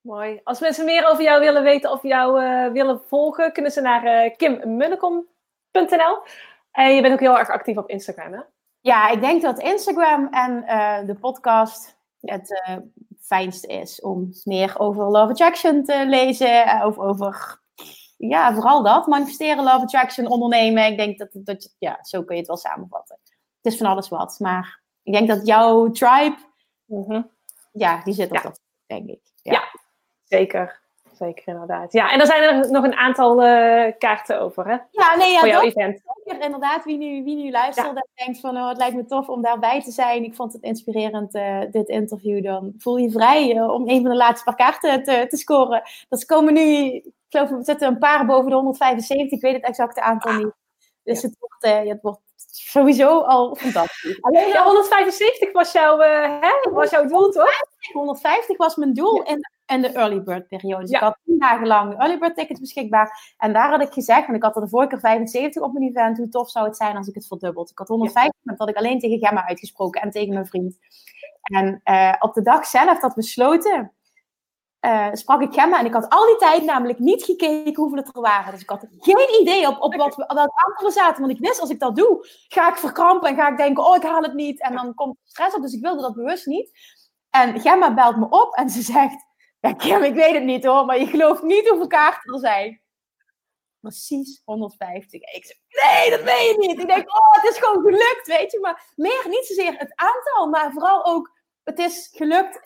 Mooi. 0.00 0.40
Als 0.44 0.60
mensen 0.60 0.84
meer 0.84 1.08
over 1.08 1.22
jou 1.22 1.40
willen 1.40 1.62
weten 1.62 1.90
of 1.90 2.02
jou 2.02 2.42
eh, 2.42 2.72
willen 2.72 3.02
volgen, 3.06 3.52
kunnen 3.52 3.72
ze 3.72 3.80
naar 3.80 4.04
eh, 4.04 4.36
Kim 4.36 4.76
Munnekom 4.76 5.26
En 6.70 6.94
je 6.94 7.02
bent 7.02 7.12
ook 7.12 7.20
heel 7.20 7.38
erg 7.38 7.48
actief 7.48 7.76
op 7.76 7.88
Instagram, 7.88 8.32
hè? 8.32 8.40
Ja, 8.80 9.08
ik 9.08 9.20
denk 9.20 9.42
dat 9.42 9.58
Instagram 9.58 10.28
en 10.30 10.64
uh, 10.66 11.06
de 11.06 11.14
podcast 11.14 11.98
het 12.20 12.62
uh, 12.68 12.76
fijnste 13.20 13.66
is 13.66 14.00
om 14.00 14.28
meer 14.44 14.78
over 14.78 15.04
Love 15.04 15.30
Attraction 15.30 15.84
te 15.84 16.06
lezen. 16.06 16.86
Of 16.86 16.98
over, 16.98 17.60
ja, 18.16 18.54
vooral 18.54 18.82
dat. 18.82 19.06
Manifesteren, 19.06 19.64
Love 19.64 19.82
Attraction, 19.82 20.26
ondernemen. 20.26 20.86
Ik 20.86 20.96
denk 20.96 21.18
dat, 21.18 21.28
dat 21.32 21.74
ja, 21.78 21.98
zo 22.02 22.22
kun 22.22 22.34
je 22.34 22.40
het 22.40 22.48
wel 22.48 22.56
samenvatten. 22.56 23.18
Het 23.62 23.72
is 23.72 23.78
van 23.78 23.86
alles 23.86 24.08
wat. 24.08 24.38
Maar 24.38 24.80
ik 25.02 25.12
denk 25.12 25.28
dat 25.28 25.46
jouw 25.46 25.90
tribe, 25.90 26.36
mm 26.84 27.04
-hmm. 27.04 27.30
ja, 27.72 28.02
die 28.02 28.14
zit 28.14 28.30
op 28.30 28.36
ja. 28.36 28.42
dat, 28.42 28.60
denk 28.86 29.08
ik. 29.08 29.29
Zeker. 30.30 30.80
Zeker, 31.12 31.42
inderdaad. 31.46 31.92
Ja, 31.92 32.12
en 32.12 32.20
er 32.20 32.26
zijn 32.26 32.42
er 32.42 32.70
nog 32.70 32.84
een 32.84 32.94
aantal 32.94 33.42
uh, 33.42 33.92
kaarten 33.98 34.40
over, 34.40 34.66
hè? 34.66 34.76
Ja, 34.90 35.16
nee, 35.16 35.32
ja, 35.32 35.38
voor 35.38 35.48
jouw 35.48 35.62
event. 35.62 36.00
Zeker, 36.24 36.44
inderdaad. 36.44 36.84
Wie 36.84 36.98
nu, 36.98 37.24
wie 37.24 37.36
nu 37.36 37.50
luistert 37.50 37.86
ja. 37.86 37.92
en 37.92 38.08
denkt 38.14 38.40
van, 38.40 38.56
oh, 38.56 38.68
het 38.68 38.76
lijkt 38.76 38.96
me 38.96 39.04
tof 39.04 39.28
om 39.28 39.42
daarbij 39.42 39.82
te 39.82 39.90
zijn. 39.90 40.24
Ik 40.24 40.34
vond 40.34 40.52
het 40.52 40.62
inspirerend, 40.62 41.34
uh, 41.34 41.60
dit 41.70 41.88
interview. 41.88 42.44
Dan 42.44 42.72
voel 42.78 42.96
je 42.96 43.10
vrij 43.10 43.54
uh, 43.54 43.70
om 43.70 43.88
een 43.88 44.00
van 44.00 44.10
de 44.10 44.16
laatste 44.16 44.44
paar 44.44 44.54
kaarten 44.54 45.02
te, 45.02 45.26
te 45.28 45.36
scoren. 45.36 45.82
Dat 46.08 46.24
komen 46.24 46.54
nu, 46.54 46.94
ik 46.94 47.12
geloof, 47.28 47.48
we 47.48 47.64
zitten 47.64 47.88
een 47.88 47.98
paar 47.98 48.26
boven 48.26 48.50
de 48.50 48.56
175. 48.56 49.36
Ik 49.38 49.42
weet 49.42 49.54
het 49.54 49.64
exacte 49.64 50.02
aantal 50.02 50.32
niet. 50.32 50.52
Dus 51.02 51.22
het 51.22 51.36
wordt, 51.38 51.88
het 51.88 52.02
wordt 52.02 52.20
sowieso 52.50 53.20
al 53.20 53.56
fantastisch. 53.56 54.22
Alleen 54.22 54.48
ja, 54.48 54.64
175 54.64 55.52
was, 55.52 55.72
jouw, 55.72 55.98
hè, 56.40 56.70
was 56.70 56.90
jouw 56.90 57.06
doel, 57.06 57.30
toch? 57.30 57.69
150 57.92 58.56
was 58.56 58.76
mijn 58.76 58.92
doel. 58.92 59.22
En 59.22 59.40
en 59.70 59.80
de 59.80 59.88
early 59.88 60.22
bird 60.22 60.48
periode. 60.48 60.82
Dus 60.82 60.90
ik 60.90 61.00
had 61.00 61.18
tien 61.24 61.38
dagen 61.38 61.66
lang 61.66 61.98
early 61.98 62.18
bird 62.18 62.36
tickets 62.36 62.60
beschikbaar. 62.60 63.34
En 63.36 63.52
daar 63.52 63.70
had 63.70 63.80
ik 63.80 63.92
gezegd, 63.92 64.26
want 64.26 64.36
ik 64.36 64.42
had 64.42 64.56
er 64.56 64.62
de 64.62 64.68
vorige 64.68 64.88
keer 64.88 65.00
75 65.00 65.62
op 65.62 65.72
mijn 65.72 65.88
event, 65.88 66.16
hoe 66.16 66.28
tof 66.28 66.50
zou 66.50 66.66
het 66.66 66.76
zijn 66.76 66.96
als 66.96 67.08
ik 67.08 67.14
het 67.14 67.26
verdubbeld. 67.26 67.70
Ik 67.70 67.78
had 67.78 67.88
150, 67.88 68.40
maar 68.42 68.56
dat 68.56 68.66
had 68.66 68.76
ik 68.76 68.82
alleen 68.82 68.98
tegen 68.98 69.18
Gemma 69.18 69.46
uitgesproken 69.46 70.00
en 70.00 70.10
tegen 70.10 70.34
mijn 70.34 70.46
vriend. 70.46 70.78
En 71.42 71.80
uh, 71.84 72.14
op 72.18 72.34
de 72.34 72.42
dag 72.42 72.66
zelf 72.66 73.00
dat 73.00 73.14
we 73.14 73.22
sloten, 73.22 73.92
uh, 74.80 75.08
sprak 75.12 75.42
ik 75.42 75.52
Gemma 75.52 75.78
en 75.78 75.86
ik 75.86 75.92
had 75.92 76.08
al 76.08 76.26
die 76.26 76.36
tijd 76.36 76.64
namelijk 76.64 76.98
niet 76.98 77.22
gekeken 77.22 77.82
hoeveel 77.82 77.98
het 77.98 78.16
er 78.16 78.20
waren. 78.20 78.52
Dus 78.52 78.62
ik 78.62 78.68
had 78.68 78.86
geen 78.98 79.40
idee 79.40 79.68
op, 79.68 79.80
op 79.80 79.94
wat 79.94 80.16
we, 80.16 80.24
welk 80.34 80.52
aantal 80.66 80.86
we 80.86 80.92
zaten. 80.92 81.20
Want 81.20 81.32
ik 81.32 81.46
wist, 81.46 81.60
als 81.60 81.70
ik 81.70 81.80
dat 81.80 81.96
doe, 81.96 82.26
ga 82.48 82.68
ik 82.68 82.76
verkrampen 82.76 83.28
en 83.28 83.36
ga 83.36 83.48
ik 83.48 83.56
denken, 83.56 83.86
oh, 83.86 83.96
ik 83.96 84.02
haal 84.02 84.22
het 84.22 84.34
niet. 84.34 84.60
En 84.60 84.74
dan 84.74 84.94
komt 84.94 85.16
stress 85.24 85.56
op, 85.56 85.62
dus 85.62 85.72
ik 85.72 85.82
wilde 85.82 86.02
dat 86.02 86.14
bewust 86.14 86.46
niet. 86.46 86.70
En 87.30 87.60
Gemma 87.60 87.94
belt 87.94 88.16
me 88.16 88.28
op 88.28 88.54
en 88.54 88.70
ze 88.70 88.82
zegt, 88.82 89.24
ja, 89.60 89.72
Kim, 89.72 90.02
ik 90.02 90.14
weet 90.14 90.34
het 90.34 90.44
niet 90.44 90.64
hoor, 90.64 90.84
maar 90.84 90.98
je 90.98 91.06
gelooft 91.06 91.42
niet 91.42 91.68
hoeveel 91.68 91.86
kaarten 91.86 92.32
er 92.34 92.40
zijn. 92.40 92.80
Precies 93.80 94.42
150. 94.44 95.20
Ik 95.20 95.44
zeg, 95.44 95.56
nee, 95.84 96.10
dat 96.10 96.22
weet 96.22 96.50
je 96.50 96.56
niet. 96.58 96.80
Ik 96.80 96.86
denk, 96.86 97.16
oh, 97.16 97.32
het 97.32 97.50
is 97.50 97.58
gewoon 97.58 97.82
gelukt, 97.82 98.26
weet 98.26 98.52
je. 98.52 98.60
Maar 98.60 98.92
meer, 98.96 99.24
niet 99.28 99.46
zozeer 99.46 99.74
het 99.76 99.92
aantal, 99.94 100.46
maar 100.46 100.72
vooral 100.72 101.04
ook, 101.04 101.32
het 101.64 101.78
is 101.78 102.08
gelukt 102.12 102.60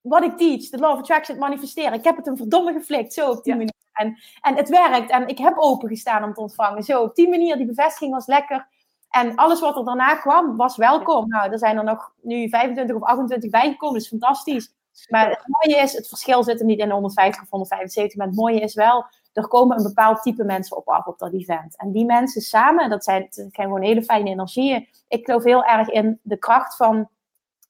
wat 0.00 0.22
ik 0.24 0.36
teach. 0.36 0.68
De 0.68 0.78
Law 0.78 0.92
of 0.92 0.98
Attraction, 0.98 1.36
het 1.36 1.46
manifesteren. 1.46 1.92
Ik 1.92 2.04
heb 2.04 2.16
het 2.16 2.26
een 2.26 2.36
verdomme 2.36 2.72
geflikt, 2.72 3.12
zo 3.12 3.30
op 3.30 3.44
die 3.44 3.54
manier. 3.54 3.74
En, 3.92 4.18
en 4.40 4.56
het 4.56 4.68
werkt. 4.68 5.10
En 5.10 5.28
ik 5.28 5.38
heb 5.38 5.58
open 5.58 5.88
gestaan 5.88 6.24
om 6.24 6.34
te 6.34 6.40
ontvangen. 6.40 6.82
Zo, 6.82 7.02
op 7.02 7.14
die 7.14 7.28
manier, 7.28 7.56
die 7.56 7.66
bevestiging 7.66 8.12
was 8.12 8.26
lekker. 8.26 8.68
En 9.16 9.34
alles 9.34 9.60
wat 9.60 9.76
er 9.76 9.84
daarna 9.84 10.14
kwam, 10.14 10.56
was 10.56 10.76
welkom. 10.76 11.28
Nou, 11.28 11.52
er 11.52 11.58
zijn 11.58 11.76
er 11.76 11.84
nog 11.84 12.12
nu 12.22 12.48
25 12.48 12.96
of 12.96 13.02
28 13.02 13.50
bijgekomen. 13.50 13.94
Dat 13.94 14.02
is 14.02 14.08
fantastisch. 14.08 14.74
Maar 15.08 15.28
het 15.28 15.44
mooie 15.46 15.82
is, 15.82 15.92
het 15.92 16.08
verschil 16.08 16.44
zit 16.44 16.60
er 16.60 16.66
niet 16.66 16.78
in 16.78 16.86
de 16.86 16.92
150 16.92 17.42
of 17.42 17.50
175. 17.50 18.18
Maar 18.18 18.26
het 18.26 18.36
mooie 18.36 18.60
is 18.60 18.74
wel, 18.74 19.04
er 19.32 19.48
komen 19.48 19.76
een 19.76 19.82
bepaald 19.82 20.22
type 20.22 20.44
mensen 20.44 20.76
op 20.76 20.88
af 20.88 21.06
op 21.06 21.18
dat 21.18 21.32
event. 21.32 21.76
En 21.76 21.92
die 21.92 22.04
mensen 22.04 22.40
samen, 22.40 22.90
dat 22.90 23.04
zijn, 23.04 23.22
dat 23.22 23.34
zijn 23.34 23.50
gewoon 23.52 23.82
hele 23.82 24.02
fijne 24.02 24.30
energieën. 24.30 24.88
Ik 25.08 25.24
geloof 25.24 25.44
heel 25.44 25.64
erg 25.64 25.88
in 25.88 26.20
de 26.22 26.38
kracht 26.38 26.76
van 26.76 27.08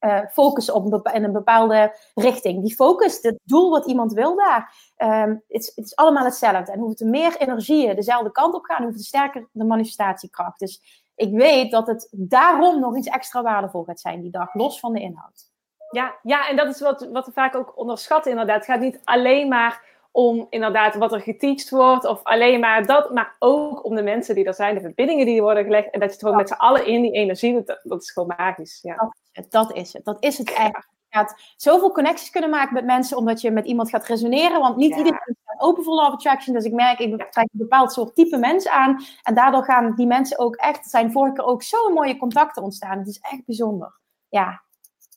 uh, 0.01 0.21
focus 0.33 0.71
op 0.71 0.93
een 0.93 1.15
in 1.15 1.25
een 1.25 1.33
bepaalde 1.33 1.97
richting. 2.15 2.63
Die 2.63 2.75
focus, 2.75 3.19
het 3.23 3.39
doel 3.45 3.71
wat 3.71 3.87
iemand 3.87 4.13
wil 4.13 4.37
daar, 4.37 4.75
um, 4.97 5.43
het, 5.49 5.73
het, 5.75 5.85
is 5.85 5.97
allemaal 5.97 6.25
hetzelfde. 6.25 6.73
En 6.73 6.79
hoeveel 6.79 7.09
meer 7.09 7.37
energieën 7.37 7.97
dezelfde 7.97 8.33
kant 8.33 8.55
op 8.55 8.65
gaan, 8.65 8.83
hoeveel 8.83 9.03
sterker 9.03 9.49
de 9.53 9.65
manifestatiekracht. 9.65 10.59
Dus 10.59 11.05
ik 11.17 11.33
weet 11.33 11.71
dat 11.71 11.87
het 11.87 12.09
daarom 12.11 12.81
nog 12.81 12.97
iets 12.97 13.09
extra 13.09 13.43
waardevol 13.43 13.85
gaat 13.85 14.01
zijn 14.01 14.21
die 14.21 14.31
dag, 14.31 14.55
los 14.55 14.81
van 14.81 14.93
de 14.93 15.01
inhoud. 15.01 15.51
Ja, 15.91 16.15
ja, 16.23 16.49
en 16.49 16.57
dat 16.57 16.69
is 16.69 16.81
wat, 16.81 17.09
wat 17.13 17.27
we 17.27 17.33
vaak 17.33 17.57
ook 17.57 17.79
onderschatten 17.79 18.31
inderdaad. 18.31 18.57
Het 18.57 18.65
gaat 18.65 18.81
niet 18.81 19.01
alleen 19.05 19.49
maar 19.49 19.95
om 20.11 20.47
inderdaad 20.51 20.95
wat 20.95 21.13
er 21.13 21.21
geteacht 21.21 21.71
wordt 21.71 22.05
of 22.05 22.23
alleen 22.23 22.61
maar 22.61 22.87
dat, 22.87 23.11
maar 23.11 23.37
ook 23.39 23.85
om 23.85 23.95
de 23.95 24.03
mensen 24.03 24.35
die 24.35 24.45
er 24.45 24.55
zijn, 24.55 24.75
de 24.75 24.81
verbindingen 24.81 25.27
die 25.27 25.43
worden 25.43 25.65
gelegd 25.65 25.91
en 25.91 26.01
dat 26.01 26.09
je 26.09 26.15
het 26.15 26.25
gewoon 26.25 26.37
met 26.37 26.49
z'n 26.49 26.55
allen 26.55 26.87
in 26.87 27.03
die 27.03 27.13
energie, 27.13 27.63
dat, 27.65 27.81
dat 27.83 28.03
is 28.03 28.11
gewoon 28.11 28.35
magisch. 28.37 28.79
Ja. 28.83 28.95
Dat, 28.95 29.15
is 29.33 29.43
het, 29.43 29.51
dat 29.51 29.73
is 29.73 29.93
het. 29.93 30.05
Dat 30.05 30.17
is 30.21 30.39
het 30.39 30.53
echt. 30.53 30.89
Je 31.09 31.17
gaat 31.23 31.41
zoveel 31.57 31.93
connecties 31.93 32.31
kunnen 32.31 32.51
maken 32.51 32.75
met 32.75 32.85
mensen 32.85 33.17
omdat 33.17 33.41
je 33.41 33.51
met 33.51 33.67
iemand 33.67 33.91
gaat 33.91 34.07
resoneren, 34.07 34.61
want 34.61 34.77
niet 34.77 34.97
iedereen 34.97 35.37
open 35.59 35.85
voor 35.85 35.95
love 35.95 36.11
attraction, 36.11 36.55
dus 36.55 36.65
ik 36.65 36.73
merk, 36.73 36.99
ik 36.99 37.31
trek 37.31 37.49
een 37.53 37.59
bepaald 37.59 37.93
soort 37.93 38.15
type 38.15 38.37
mensen 38.37 38.73
aan 38.73 39.05
en 39.23 39.35
daardoor 39.35 39.65
gaan 39.65 39.95
die 39.95 40.07
mensen 40.07 40.39
ook 40.39 40.57
echt, 40.57 40.91
zijn 40.91 41.13
vorige 41.13 41.35
keer 41.35 41.45
ook 41.45 41.63
zo'n 41.63 41.93
mooie 41.93 42.17
contacten 42.17 42.63
ontstaan. 42.63 42.99
Het 42.99 43.09
is 43.09 43.19
echt 43.21 43.45
bijzonder. 43.47 43.95
Ja, 44.29 44.63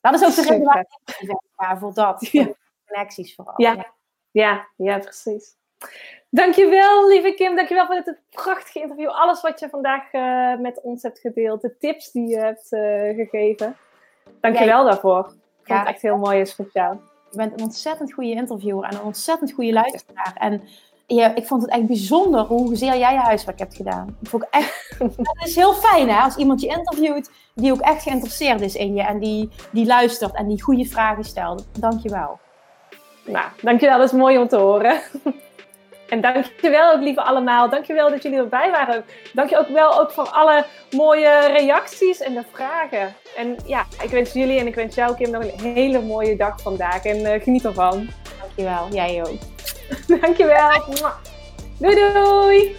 dat 0.01 0.13
is 0.13 0.23
ook 0.23 0.35
de 0.35 0.41
reden 0.41 0.65
waarom 0.65 0.85
ik 1.19 1.39
ga 1.55 1.77
voor 1.77 1.93
dat. 1.93 2.27
Voor 2.29 2.57
connecties 2.87 3.35
vooral. 3.35 3.53
Ja. 3.57 3.93
ja, 4.31 4.67
ja, 4.75 4.97
precies. 4.97 5.57
Dankjewel, 6.29 7.07
lieve 7.07 7.33
Kim. 7.33 7.55
Dankjewel 7.55 7.85
voor 7.85 7.95
dit 7.95 8.19
prachtige 8.29 8.79
interview. 8.79 9.09
Alles 9.09 9.41
wat 9.41 9.59
je 9.59 9.69
vandaag 9.69 10.13
uh, 10.13 10.57
met 10.57 10.81
ons 10.81 11.03
hebt 11.03 11.19
gedeeld. 11.19 11.61
De 11.61 11.77
tips 11.77 12.11
die 12.11 12.27
je 12.27 12.37
hebt 12.37 12.71
uh, 12.71 13.15
gegeven. 13.15 13.77
Dankjewel 14.41 14.83
ja, 14.83 14.89
daarvoor. 14.89 15.19
Ik 15.19 15.67
ja, 15.67 15.75
vond 15.75 15.79
het 15.79 15.87
echt 15.87 16.01
heel 16.01 16.17
mooi 16.17 16.39
en 16.39 16.47
speciaal. 16.47 17.01
Je 17.31 17.37
bent 17.37 17.53
een 17.53 17.63
ontzettend 17.63 18.13
goede 18.13 18.31
interviewer 18.31 18.83
en 18.83 18.95
een 18.95 19.03
ontzettend 19.03 19.51
goede 19.51 19.73
luisteraar. 19.73 20.33
En 20.35 20.61
ja, 21.07 21.35
ik 21.35 21.45
vond 21.45 21.61
het 21.61 21.71
echt 21.71 21.85
bijzonder 21.85 22.41
hoezeer 22.45 22.97
jij 22.97 23.13
je 23.13 23.19
huiswerk 23.19 23.59
hebt 23.59 23.75
gedaan. 23.75 24.17
Ik 24.21 24.29
vond 24.29 24.47
echt, 24.49 24.95
dat 24.99 25.37
is 25.45 25.55
heel 25.55 25.73
fijn 25.73 26.09
hè, 26.09 26.19
als 26.19 26.35
iemand 26.35 26.61
je 26.61 26.67
interviewt 26.67 27.31
die 27.53 27.71
ook 27.71 27.79
echt 27.79 28.03
geïnteresseerd 28.03 28.61
is 28.61 28.75
in 28.75 28.95
je 28.95 29.01
en 29.03 29.19
die, 29.19 29.49
die 29.71 29.85
luistert 29.85 30.35
en 30.35 30.47
die 30.47 30.61
goede 30.61 30.85
vragen 30.85 31.23
stelt. 31.23 31.67
Dankjewel. 31.79 32.39
Nou, 33.25 33.45
dankjewel. 33.61 33.97
Dat 33.97 34.11
is 34.11 34.19
mooi 34.19 34.37
om 34.37 34.47
te 34.47 34.57
horen. 34.57 34.99
En 36.09 36.21
dankjewel 36.21 36.91
ook, 36.93 37.01
lieve 37.01 37.21
allemaal. 37.21 37.69
Dankjewel 37.69 38.09
dat 38.09 38.23
jullie 38.23 38.37
erbij 38.37 38.71
waren. 38.71 39.05
Dank 39.33 39.49
je 39.49 39.57
ook 39.57 39.67
wel 39.67 39.99
ook 39.99 40.11
voor 40.11 40.29
alle 40.29 40.65
mooie 40.91 41.47
reacties 41.47 42.19
en 42.19 42.33
de 42.33 42.43
vragen. 42.51 43.15
En 43.35 43.55
ja, 43.65 43.85
ik 44.01 44.09
wens 44.09 44.33
jullie 44.33 44.59
en 44.59 44.67
ik 44.67 44.75
wens 44.75 44.95
jou, 44.95 45.15
Kim, 45.15 45.31
nog 45.31 45.43
een 45.43 45.73
hele 45.73 46.01
mooie 46.01 46.35
dag 46.35 46.61
vandaag. 46.61 47.05
En 47.05 47.17
uh, 47.17 47.43
geniet 47.43 47.65
ervan. 47.65 48.09
Dankjewel. 48.41 48.87
Jij 48.91 49.23
ook. 49.23 49.39
Dankjewel. 50.21 50.83
Doei 51.79 52.13
doei. 52.13 52.75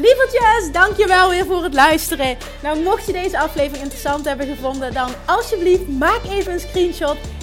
Lievertjes, 0.00 0.72
dankjewel 0.72 1.30
weer 1.30 1.46
voor 1.46 1.62
het 1.62 1.74
luisteren. 1.74 2.36
Nou, 2.62 2.82
mocht 2.82 3.06
je 3.06 3.12
deze 3.12 3.38
aflevering 3.38 3.82
interessant 3.82 4.24
hebben 4.24 4.46
gevonden, 4.46 4.94
dan 4.94 5.10
alsjeblieft 5.26 5.88
maak 5.88 6.20
even 6.30 6.52
een 6.52 6.60
screenshot 6.60 7.16